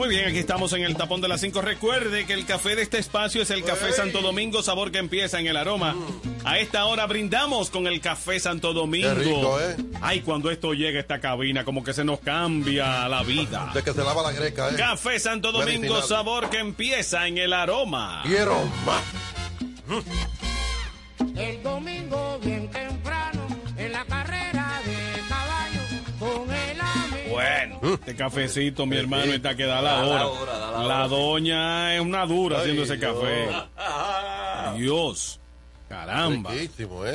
Muy 0.00 0.08
bien, 0.08 0.28
aquí 0.28 0.38
estamos 0.38 0.72
en 0.72 0.82
el 0.82 0.96
tapón 0.96 1.20
de 1.20 1.28
las 1.28 1.42
5. 1.42 1.60
Recuerde 1.60 2.24
que 2.24 2.32
el 2.32 2.46
café 2.46 2.74
de 2.74 2.80
este 2.80 2.96
espacio 2.96 3.42
es 3.42 3.50
el 3.50 3.62
Café 3.62 3.92
Santo 3.92 4.22
Domingo, 4.22 4.62
sabor 4.62 4.90
que 4.90 4.96
empieza 4.96 5.38
en 5.38 5.46
el 5.46 5.58
aroma. 5.58 5.94
A 6.42 6.58
esta 6.58 6.86
hora 6.86 7.04
brindamos 7.04 7.68
con 7.68 7.86
el 7.86 8.00
Café 8.00 8.40
Santo 8.40 8.72
Domingo. 8.72 9.10
Qué 9.14 9.24
rico, 9.24 9.60
¿eh? 9.60 9.76
Ay, 10.00 10.22
cuando 10.22 10.50
esto 10.50 10.72
llega 10.72 10.96
a 10.96 11.02
esta 11.02 11.20
cabina, 11.20 11.66
como 11.66 11.84
que 11.84 11.92
se 11.92 12.02
nos 12.02 12.20
cambia 12.20 13.06
la 13.10 13.22
vida. 13.22 13.70
De 13.74 13.82
que 13.82 13.92
se 13.92 14.02
lava 14.02 14.22
la 14.22 14.32
greca, 14.32 14.70
¿eh? 14.70 14.74
Café 14.74 15.20
Santo 15.20 15.52
Domingo, 15.52 15.80
Medicinal. 15.82 16.02
sabor 16.04 16.48
que 16.48 16.60
empieza 16.60 17.26
en 17.28 17.36
el 17.36 17.52
aroma. 17.52 18.22
Quiero 18.24 18.56
más. 18.86 19.02
El 21.36 21.62
domingo 21.62 22.38
bien 22.42 22.70
Bueno, 27.40 27.94
este 27.94 28.14
cafecito, 28.16 28.86
mi 28.86 28.96
hermano, 28.96 29.32
está 29.32 29.56
que 29.56 29.64
da 29.64 29.80
la 29.80 30.04
hora. 30.04 30.82
la 30.86 31.08
doña 31.08 31.94
es 31.94 32.00
una 32.00 32.26
dura 32.26 32.60
haciendo 32.60 32.82
ese 32.82 32.98
café. 32.98 33.48
Dios. 34.76 35.38
Caramba. 35.88 36.54
¿eh? 36.54 36.68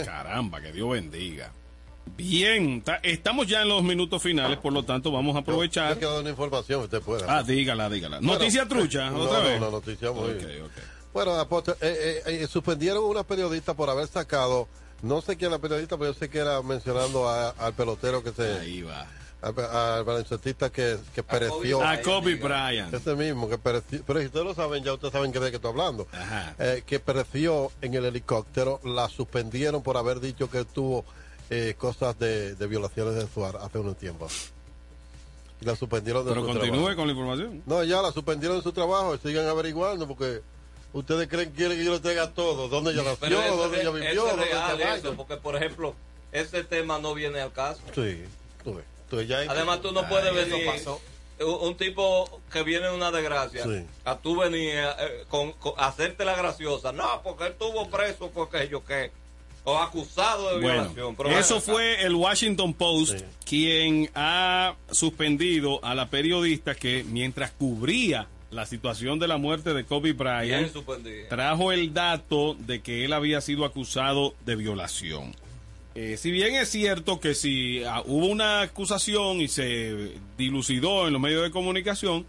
Caramba, 0.05 0.61
que 0.61 0.71
Dios 0.71 0.89
bendiga. 0.89 1.51
Bien, 2.17 2.81
ta- 2.81 2.99
estamos 3.01 3.47
ya 3.47 3.61
en 3.61 3.69
los 3.69 3.81
minutos 3.83 4.21
finales, 4.21 4.57
por 4.59 4.71
lo 4.73 4.83
tanto 4.83 5.11
vamos 5.11 5.35
a 5.35 5.39
aprovechar. 5.39 5.93
Yo 5.93 5.97
quiero 5.99 6.11
dar 6.13 6.21
una 6.21 6.29
información, 6.29 6.81
usted 6.83 7.01
pueda. 7.01 7.25
Ah, 7.37 7.43
dígala, 7.43 7.89
dígala. 7.89 8.17
Bueno, 8.17 8.33
Noticia 8.33 8.67
trucha, 8.67 9.09
no, 9.09 9.19
otra 9.21 9.39
no, 9.39 9.45
vez. 9.45 9.59
No, 9.59 9.71
noticia 9.71 10.11
muy 10.11 10.31
Ok, 10.31 10.43
ok. 10.65 10.71
Bueno, 11.13 11.33
apóstol, 11.39 11.77
eh, 11.81 12.21
eh, 12.25 12.41
eh, 12.43 12.47
suspendieron 12.47 13.03
a 13.03 13.07
una 13.07 13.23
periodista 13.23 13.73
por 13.73 13.89
haber 13.89 14.07
sacado, 14.07 14.67
no 15.01 15.21
sé 15.21 15.35
quién 15.37 15.47
es 15.51 15.57
la 15.57 15.61
periodista, 15.61 15.97
pero 15.97 16.11
yo 16.11 16.19
sé 16.19 16.29
que 16.29 16.37
era 16.39 16.61
mencionando 16.61 17.27
a- 17.29 17.49
al 17.51 17.73
pelotero 17.73 18.21
que 18.23 18.31
se... 18.31 18.59
Ahí 18.59 18.81
va. 18.81 19.07
Al, 19.41 19.53
al 19.59 20.03
baloncestista 20.03 20.71
que, 20.71 20.97
que 21.13 21.21
pereció. 21.21 21.83
A 21.83 22.01
Kobe 22.01 22.35
Bryant. 22.35 22.91
Ese 22.93 23.15
mismo, 23.15 23.47
que 23.47 23.57
pereció. 23.59 24.01
Pero 24.07 24.19
si 24.19 24.25
ustedes 24.27 24.45
lo 24.45 24.55
saben, 24.55 24.83
ya 24.83 24.93
ustedes 24.93 25.11
saben 25.13 25.31
que 25.31 25.39
de 25.39 25.49
qué 25.51 25.57
estoy 25.57 25.71
hablando. 25.71 26.07
Ajá. 26.13 26.55
Eh, 26.57 26.83
que 26.85 26.99
pereció 26.99 27.71
en 27.81 27.93
el 27.93 28.05
helicóptero, 28.05 28.79
la 28.83 29.07
suspendieron 29.07 29.83
por 29.83 29.97
haber 29.97 30.19
dicho 30.19 30.49
que 30.49 30.65
tuvo 30.65 31.05
eh, 31.51 31.75
cosas 31.77 32.17
de, 32.17 32.55
de 32.55 32.67
violaciones 32.67 33.21
sexuales 33.21 33.61
hace 33.61 33.77
unos 33.77 33.97
tiempos. 33.97 34.51
Y 35.61 35.65
la 35.65 35.75
suspendieron 35.75 36.25
de 36.25 36.31
Pero 36.31 36.41
su 36.41 36.47
continúe 36.47 36.71
trabajo. 36.77 36.95
con 36.95 37.07
la 37.07 37.13
información. 37.13 37.63
No, 37.67 37.83
ya 37.83 38.01
la 38.01 38.11
suspendieron 38.11 38.57
de 38.57 38.63
su 38.63 38.71
trabajo 38.73 39.13
y 39.15 39.19
sigan 39.19 39.47
averiguando 39.47 40.07
porque 40.07 40.41
ustedes 40.91 41.27
creen 41.27 41.51
que 41.51 41.55
quieren 41.57 41.77
que 41.77 41.85
yo 41.85 41.93
le 41.93 41.99
traiga 41.99 42.31
todo. 42.31 42.67
¿Dónde 42.67 42.91
ella 42.93 43.03
nació? 43.03 43.39
¿Dónde 43.57 43.81
ella 43.81 43.91
vivió? 43.91 44.09
eso 44.09 44.25
es 44.25 44.31
¿Dónde 44.31 44.45
real, 44.45 44.75
ella 44.81 44.95
eso, 44.95 45.13
porque 45.15 45.37
por 45.37 45.55
ejemplo, 45.55 45.93
ese 46.31 46.63
tema 46.63 46.97
no 46.99 47.13
viene 47.13 47.39
al 47.41 47.51
caso. 47.53 47.79
Sí, 47.93 48.23
tú 48.63 48.73
ves. 48.75 48.85
Ya 49.27 49.39
Además, 49.49 49.81
tú 49.81 49.91
no 49.91 50.07
puedes 50.09 50.31
Ay, 50.31 50.37
eso 50.39 50.49
venir. 50.55 50.65
pasó. 50.71 51.01
Un, 51.39 51.67
un 51.69 51.77
tipo 51.77 52.41
que 52.51 52.63
viene 52.63 52.87
de 52.87 52.95
una 52.95 53.11
desgracia, 53.11 53.63
Sí. 53.63 53.85
a 54.05 54.17
tú 54.17 54.37
venir 54.39 54.73
eh, 54.75 55.23
con, 55.27 55.51
con- 55.53 55.73
a 55.77 55.87
hacerte 55.87 56.23
la 56.25 56.35
graciosa. 56.35 56.91
No, 56.93 57.21
porque 57.23 57.45
él 57.45 57.51
estuvo 57.53 57.89
preso 57.89 58.31
porque 58.33 58.67
yo 58.69 58.83
qué. 58.85 59.11
O 59.67 59.77
acusado 59.79 60.55
de 60.55 60.61
Bueno, 60.61 60.81
violación. 60.93 61.15
Pero 61.15 61.37
eso 61.39 61.59
fue 61.59 62.03
el 62.03 62.13
Washington 62.15 62.73
Post 62.73 63.21
quien 63.45 64.09
ha 64.13 64.75
suspendido 64.91 65.83
a 65.83 65.95
la 65.95 66.09
periodista 66.09 66.75
que 66.75 67.03
mientras 67.03 67.51
cubría 67.51 68.27
la 68.51 68.65
situación 68.67 69.17
de 69.19 69.27
la 69.27 69.37
muerte 69.37 69.73
de 69.73 69.83
Kobe 69.83 70.13
Bryant, 70.13 70.71
trajo 71.29 71.71
el 71.71 71.93
dato 71.93 72.55
de 72.59 72.81
que 72.81 73.03
él 73.05 73.11
había 73.13 73.41
sido 73.41 73.65
acusado 73.65 74.35
de 74.45 74.55
violación. 74.55 75.35
Eh, 75.95 76.17
si 76.17 76.29
bien 76.31 76.55
es 76.55 76.69
cierto 76.69 77.19
que 77.21 77.33
si 77.33 77.83
ah, 77.85 78.03
hubo 78.05 78.25
una 78.27 78.61
acusación 78.61 79.39
y 79.39 79.47
se 79.47 80.11
dilucidó 80.37 81.07
en 81.07 81.13
los 81.13 81.21
medios 81.21 81.41
de 81.43 81.51
comunicación, 81.51 82.27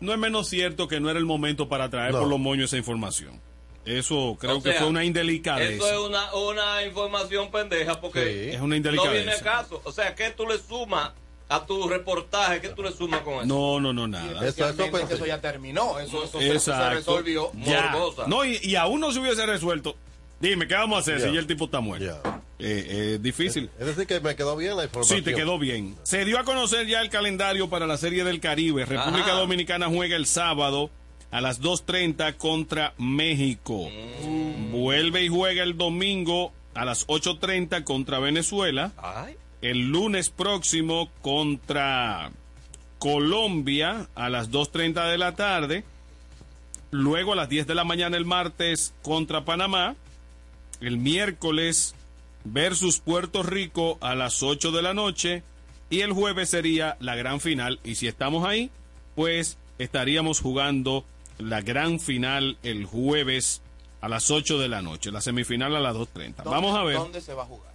no 0.00 0.12
es 0.12 0.18
menos 0.18 0.48
cierto 0.48 0.88
que 0.88 0.98
no 0.98 1.10
era 1.10 1.18
el 1.18 1.26
momento 1.26 1.68
para 1.68 1.90
traer 1.90 2.12
No. 2.12 2.20
por 2.20 2.28
los 2.28 2.38
moños 2.38 2.70
esa 2.70 2.78
información. 2.78 3.40
Eso 3.84 4.36
creo 4.40 4.56
O 4.56 4.62
que 4.62 4.72
fue 4.72 4.86
una 4.88 5.04
indelicadeza. 5.04 5.72
Eso 5.86 5.92
es 5.92 6.08
una, 6.08 6.34
una 6.34 6.84
información 6.84 7.50
pendeja 7.50 8.00
porque 8.00 8.20
Sí, 8.50 8.54
es 8.56 8.60
una 8.60 8.76
no 8.78 9.10
viene 9.12 9.32
al 9.32 9.40
caso. 9.42 9.80
O 9.84 9.92
sea, 9.92 10.14
¿qué 10.14 10.30
tú 10.30 10.46
le 10.46 10.58
sumas 10.58 11.12
a 11.48 11.64
tu 11.66 11.86
reportaje? 11.88 12.60
¿Qué 12.60 12.70
tú 12.70 12.82
le 12.82 12.90
sumas 12.92 13.20
con 13.20 13.34
eso? 13.34 13.44
No, 13.46 13.78
no, 13.78 13.92
no, 13.92 14.08
nada. 14.08 14.40
Que 14.40 14.48
eso 15.14 15.26
ya 15.26 15.40
terminó. 15.40 16.00
Eso, 16.00 16.24
eso 16.24 16.40
se- 16.40 16.90
resolvió. 16.94 17.52
Ya. 17.64 17.90
Morbosa. 17.92 18.26
No, 18.26 18.44
y, 18.44 18.58
y 18.62 18.74
aún 18.74 19.00
no 19.00 19.12
se 19.12 19.20
hubiese 19.20 19.46
resuelto. 19.46 19.96
Dime, 20.40 20.66
¿qué 20.68 20.74
vamos 20.74 20.98
a 20.98 21.00
hacer 21.00 21.20
si 21.20 21.32
ya 21.32 21.40
el 21.40 21.46
tipo 21.46 21.64
está 21.64 21.80
muerto? 21.80 22.20
Eh, 22.58 22.86
eh, 22.88 23.18
difícil. 23.20 23.70
Es 23.78 23.86
decir, 23.86 24.06
que 24.06 24.20
me 24.20 24.36
quedó 24.36 24.56
bien 24.56 24.76
la 24.76 24.84
información. 24.84 25.18
Sí, 25.18 25.24
te 25.24 25.34
quedó 25.34 25.58
bien. 25.58 25.96
Se 26.02 26.24
dio 26.24 26.38
a 26.38 26.44
conocer 26.44 26.86
ya 26.86 27.00
el 27.00 27.10
calendario 27.10 27.68
para 27.68 27.86
la 27.86 27.96
Serie 27.96 28.24
del 28.24 28.40
Caribe. 28.40 28.84
República 28.84 29.28
Ajá. 29.32 29.40
Dominicana 29.40 29.88
juega 29.88 30.16
el 30.16 30.26
sábado 30.26 30.90
a 31.30 31.40
las 31.40 31.60
2.30 31.60 32.36
contra 32.36 32.94
México. 32.98 33.88
Vuelve 34.70 35.24
y 35.24 35.28
juega 35.28 35.62
el 35.62 35.76
domingo 35.76 36.52
a 36.74 36.84
las 36.84 37.06
8.30 37.06 37.84
contra 37.84 38.18
Venezuela. 38.18 38.92
El 39.62 39.88
lunes 39.90 40.30
próximo 40.30 41.10
contra 41.22 42.30
Colombia 42.98 44.08
a 44.14 44.28
las 44.28 44.50
2.30 44.50 45.10
de 45.10 45.18
la 45.18 45.34
tarde. 45.34 45.84
Luego 46.90 47.32
a 47.32 47.36
las 47.36 47.48
10 47.48 47.66
de 47.66 47.74
la 47.74 47.84
mañana 47.84 48.16
el 48.16 48.24
martes 48.24 48.94
contra 49.02 49.44
Panamá. 49.44 49.96
El 50.80 50.98
miércoles 50.98 51.94
versus 52.44 52.98
Puerto 53.00 53.42
Rico 53.42 53.98
a 54.00 54.14
las 54.14 54.42
8 54.42 54.70
de 54.72 54.82
la 54.82 54.94
noche. 54.94 55.42
Y 55.88 56.00
el 56.00 56.12
jueves 56.12 56.50
sería 56.50 56.96
la 57.00 57.14
gran 57.14 57.40
final. 57.40 57.80
Y 57.84 57.94
si 57.94 58.08
estamos 58.08 58.46
ahí, 58.46 58.70
pues 59.14 59.56
estaríamos 59.78 60.40
jugando 60.40 61.04
la 61.38 61.60
gran 61.60 62.00
final 62.00 62.56
el 62.62 62.84
jueves 62.86 63.62
a 64.00 64.08
las 64.08 64.30
8 64.30 64.58
de 64.58 64.68
la 64.68 64.82
noche. 64.82 65.12
La 65.12 65.20
semifinal 65.20 65.74
a 65.76 65.80
las 65.80 65.94
2.30. 65.94 66.44
Vamos 66.44 66.76
a 66.76 66.82
ver. 66.82 66.96
¿Dónde 66.96 67.20
se 67.20 67.34
va 67.34 67.42
a 67.42 67.46
jugar? 67.46 67.72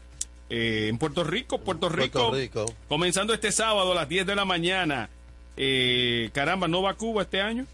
Eh, 0.49 0.87
en 0.89 0.97
Puerto 0.97 1.23
Rico, 1.23 1.59
Puerto 1.59 1.87
Rico, 1.87 2.29
Puerto 2.29 2.35
Rico. 2.35 2.65
comenzando 2.89 3.33
este 3.33 3.53
sábado 3.53 3.93
a 3.93 3.95
las 3.95 4.09
10 4.09 4.25
de 4.25 4.35
la 4.35 4.43
mañana. 4.43 5.09
Eh, 5.55 6.29
caramba, 6.33 6.67
¿no 6.67 6.81
va 6.81 6.91
a 6.91 6.93
Cuba 6.95 7.21
este 7.21 7.39
año? 7.41 7.65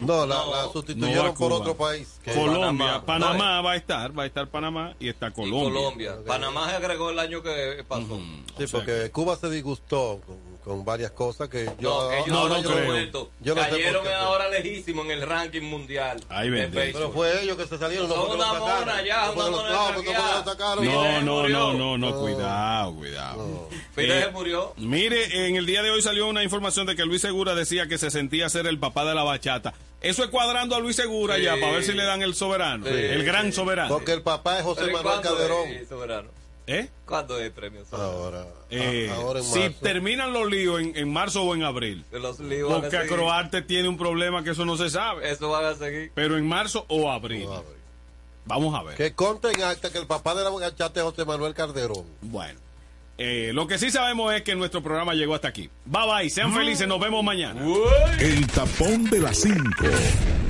No, 0.00 0.26
la, 0.26 0.36
la 0.46 0.62
No 0.64 0.72
sustituyeron 0.72 1.26
va 1.26 1.30
a 1.30 1.34
por 1.34 1.52
otro 1.52 1.76
país. 1.76 2.20
que- 2.22 2.32
Colombia, 2.32 3.02
Panamá, 3.04 3.32
Panamá. 3.32 3.60
va 3.62 3.72
a 3.72 3.76
estar, 3.76 4.16
va 4.16 4.22
a 4.22 4.26
estar 4.26 4.46
Panamá 4.48 4.94
y 5.00 5.08
está 5.08 5.28
Y 5.28 5.32
Colombia. 5.32 5.72
Colombia. 5.80 6.16
Panamá 6.26 6.70
se 6.70 6.76
agregó 6.76 7.10
el 7.10 7.18
año 7.18 7.42
que 7.42 7.84
pasó. 7.88 8.20
Sí, 8.56 8.64
porque 8.70 9.10
Cuba 9.10 9.34
se 9.36 9.50
disgustó 9.50 10.20
con, 10.24 10.36
con 10.64 10.84
varias 10.84 11.12
cosas 11.12 11.48
que 11.48 11.64
yo... 11.80 12.10
No, 12.10 12.12
ellos 12.12 12.28
no, 12.28 12.48
yo 12.48 12.54
han 12.56 12.62
no- 12.80 12.84
vuelto. 12.92 13.30
yo 13.40 13.54
no 13.54 13.62
sé 13.62 13.68
por 13.70 13.78
Cayeron 13.78 14.04
qué. 14.04 14.12
ahora 14.12 14.48
lejísimo 14.50 15.02
en 15.02 15.10
el 15.12 15.22
ranking 15.22 15.62
mundial. 15.62 16.20
Béisbol. 16.28 16.70
Pero 16.72 17.10
fue 17.12 17.42
ellos 17.42 17.56
que 17.56 17.66
se 17.66 17.78
salieron. 17.78 18.08
no 18.08 18.14
Son 18.14 18.32
una 18.36 18.44
sacaron. 18.44 18.68
mona 18.80 19.02
ya, 19.04 19.26
No 19.26 19.32
una 19.32 19.50
mona 19.50 19.68
no. 19.70 20.82
No, 20.82 21.22
no, 21.22 21.48
no, 21.48 21.74
no, 21.74 21.98
no, 21.98 22.20
cuidado, 22.20 22.94
cuidado. 22.94 23.68
Fidel 23.94 24.10
Eh, 24.10 24.22
se 24.24 24.30
murió. 24.30 24.74
Mire, 24.76 25.48
en 25.48 25.56
el 25.56 25.66
día 25.66 25.82
de 25.82 25.90
hoy 25.90 26.02
salió 26.02 26.26
una 26.28 26.42
información 26.42 26.86
de 26.86 26.96
que 26.96 27.04
Luis 27.04 27.22
Segura 27.22 27.54
decía 27.54 27.86
que 27.86 27.98
se 27.98 28.10
sentía 28.10 28.48
ser 28.48 28.66
el 28.66 28.78
papá 28.78 29.04
de 29.04 29.14
la 29.14 29.22
bachata. 29.22 29.74
Eso 30.00 30.22
es 30.22 30.30
cuadrando 30.30 30.76
a 30.76 30.80
Luis 30.80 30.96
Segura 30.96 31.36
Sí. 31.36 31.42
ya 31.42 31.54
para 31.54 31.72
ver 31.72 31.82
si 31.84 31.92
le 31.92 32.04
dan 32.04 32.22
el 32.22 32.34
soberano, 32.34 32.84
Sí, 32.86 32.92
el 32.92 33.24
gran 33.24 33.52
soberano. 33.52 33.88
Porque 33.88 34.12
el 34.12 34.22
papá 34.22 34.58
es 34.58 34.64
José 34.64 34.82
Pero 34.84 34.92
¿y 34.92 35.02
Manuel 35.02 35.20
Calderón. 35.22 35.68
es 35.70 35.88
soberano? 35.88 36.28
¿Eh? 36.66 36.88
¿Cuándo 37.06 37.38
es 37.38 37.46
el 37.46 37.52
premio 37.52 37.84
soberano? 37.84 38.12
Ahora. 38.12 38.44
Eh, 38.70 39.08
a- 39.10 39.14
ahora 39.16 39.40
en 39.40 39.44
si 39.46 39.58
marzo. 39.60 39.76
terminan 39.82 40.32
los 40.32 40.50
líos 40.50 40.80
en, 40.80 40.96
en 40.96 41.12
marzo 41.12 41.42
o 41.42 41.54
en 41.54 41.62
abril. 41.62 42.04
Los 42.12 42.38
líos 42.40 42.70
a 42.70 42.80
Porque. 42.80 43.06
Croarte 43.06 43.62
tiene 43.62 43.88
un 43.88 43.96
problema 43.96 44.44
que 44.44 44.50
eso 44.50 44.64
no 44.64 44.76
se 44.76 44.90
sabe. 44.90 45.30
Eso 45.30 45.48
van 45.50 45.64
a 45.64 45.74
seguir. 45.74 46.12
Pero 46.14 46.36
en 46.36 46.46
marzo 46.46 46.84
o 46.88 47.10
abril. 47.10 47.46
Vamos 48.44 48.74
a 48.74 48.82
ver. 48.82 48.96
Que 48.96 49.12
conte 49.14 49.50
en 49.50 49.62
acta 49.62 49.90
que 49.90 49.98
el 49.98 50.06
papá 50.06 50.34
de 50.34 50.42
la 50.44 50.50
bachata 50.50 51.00
es 51.00 51.04
José 51.04 51.24
Manuel 51.24 51.54
Calderón. 51.54 52.04
Bueno. 52.22 52.58
Eh, 53.20 53.50
lo 53.52 53.66
que 53.66 53.78
sí 53.78 53.90
sabemos 53.90 54.32
es 54.32 54.42
que 54.42 54.54
nuestro 54.54 54.80
programa 54.82 55.12
llegó 55.12 55.34
hasta 55.34 55.48
aquí. 55.48 55.68
Bye 55.86 56.02
bye, 56.06 56.30
sean 56.30 56.54
felices, 56.54 56.86
nos 56.86 57.00
vemos 57.00 57.24
mañana. 57.24 57.60
El 58.20 58.46
tapón 58.46 59.04
de 59.10 59.18
las 59.18 59.38
5. 59.38 59.58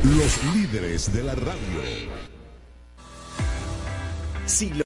Los 0.05 0.55
líderes 0.55 1.11
de 1.15 1.23
la 1.23 1.35
radio. 1.35 1.57
Si 4.47 4.71
lo 4.71 4.77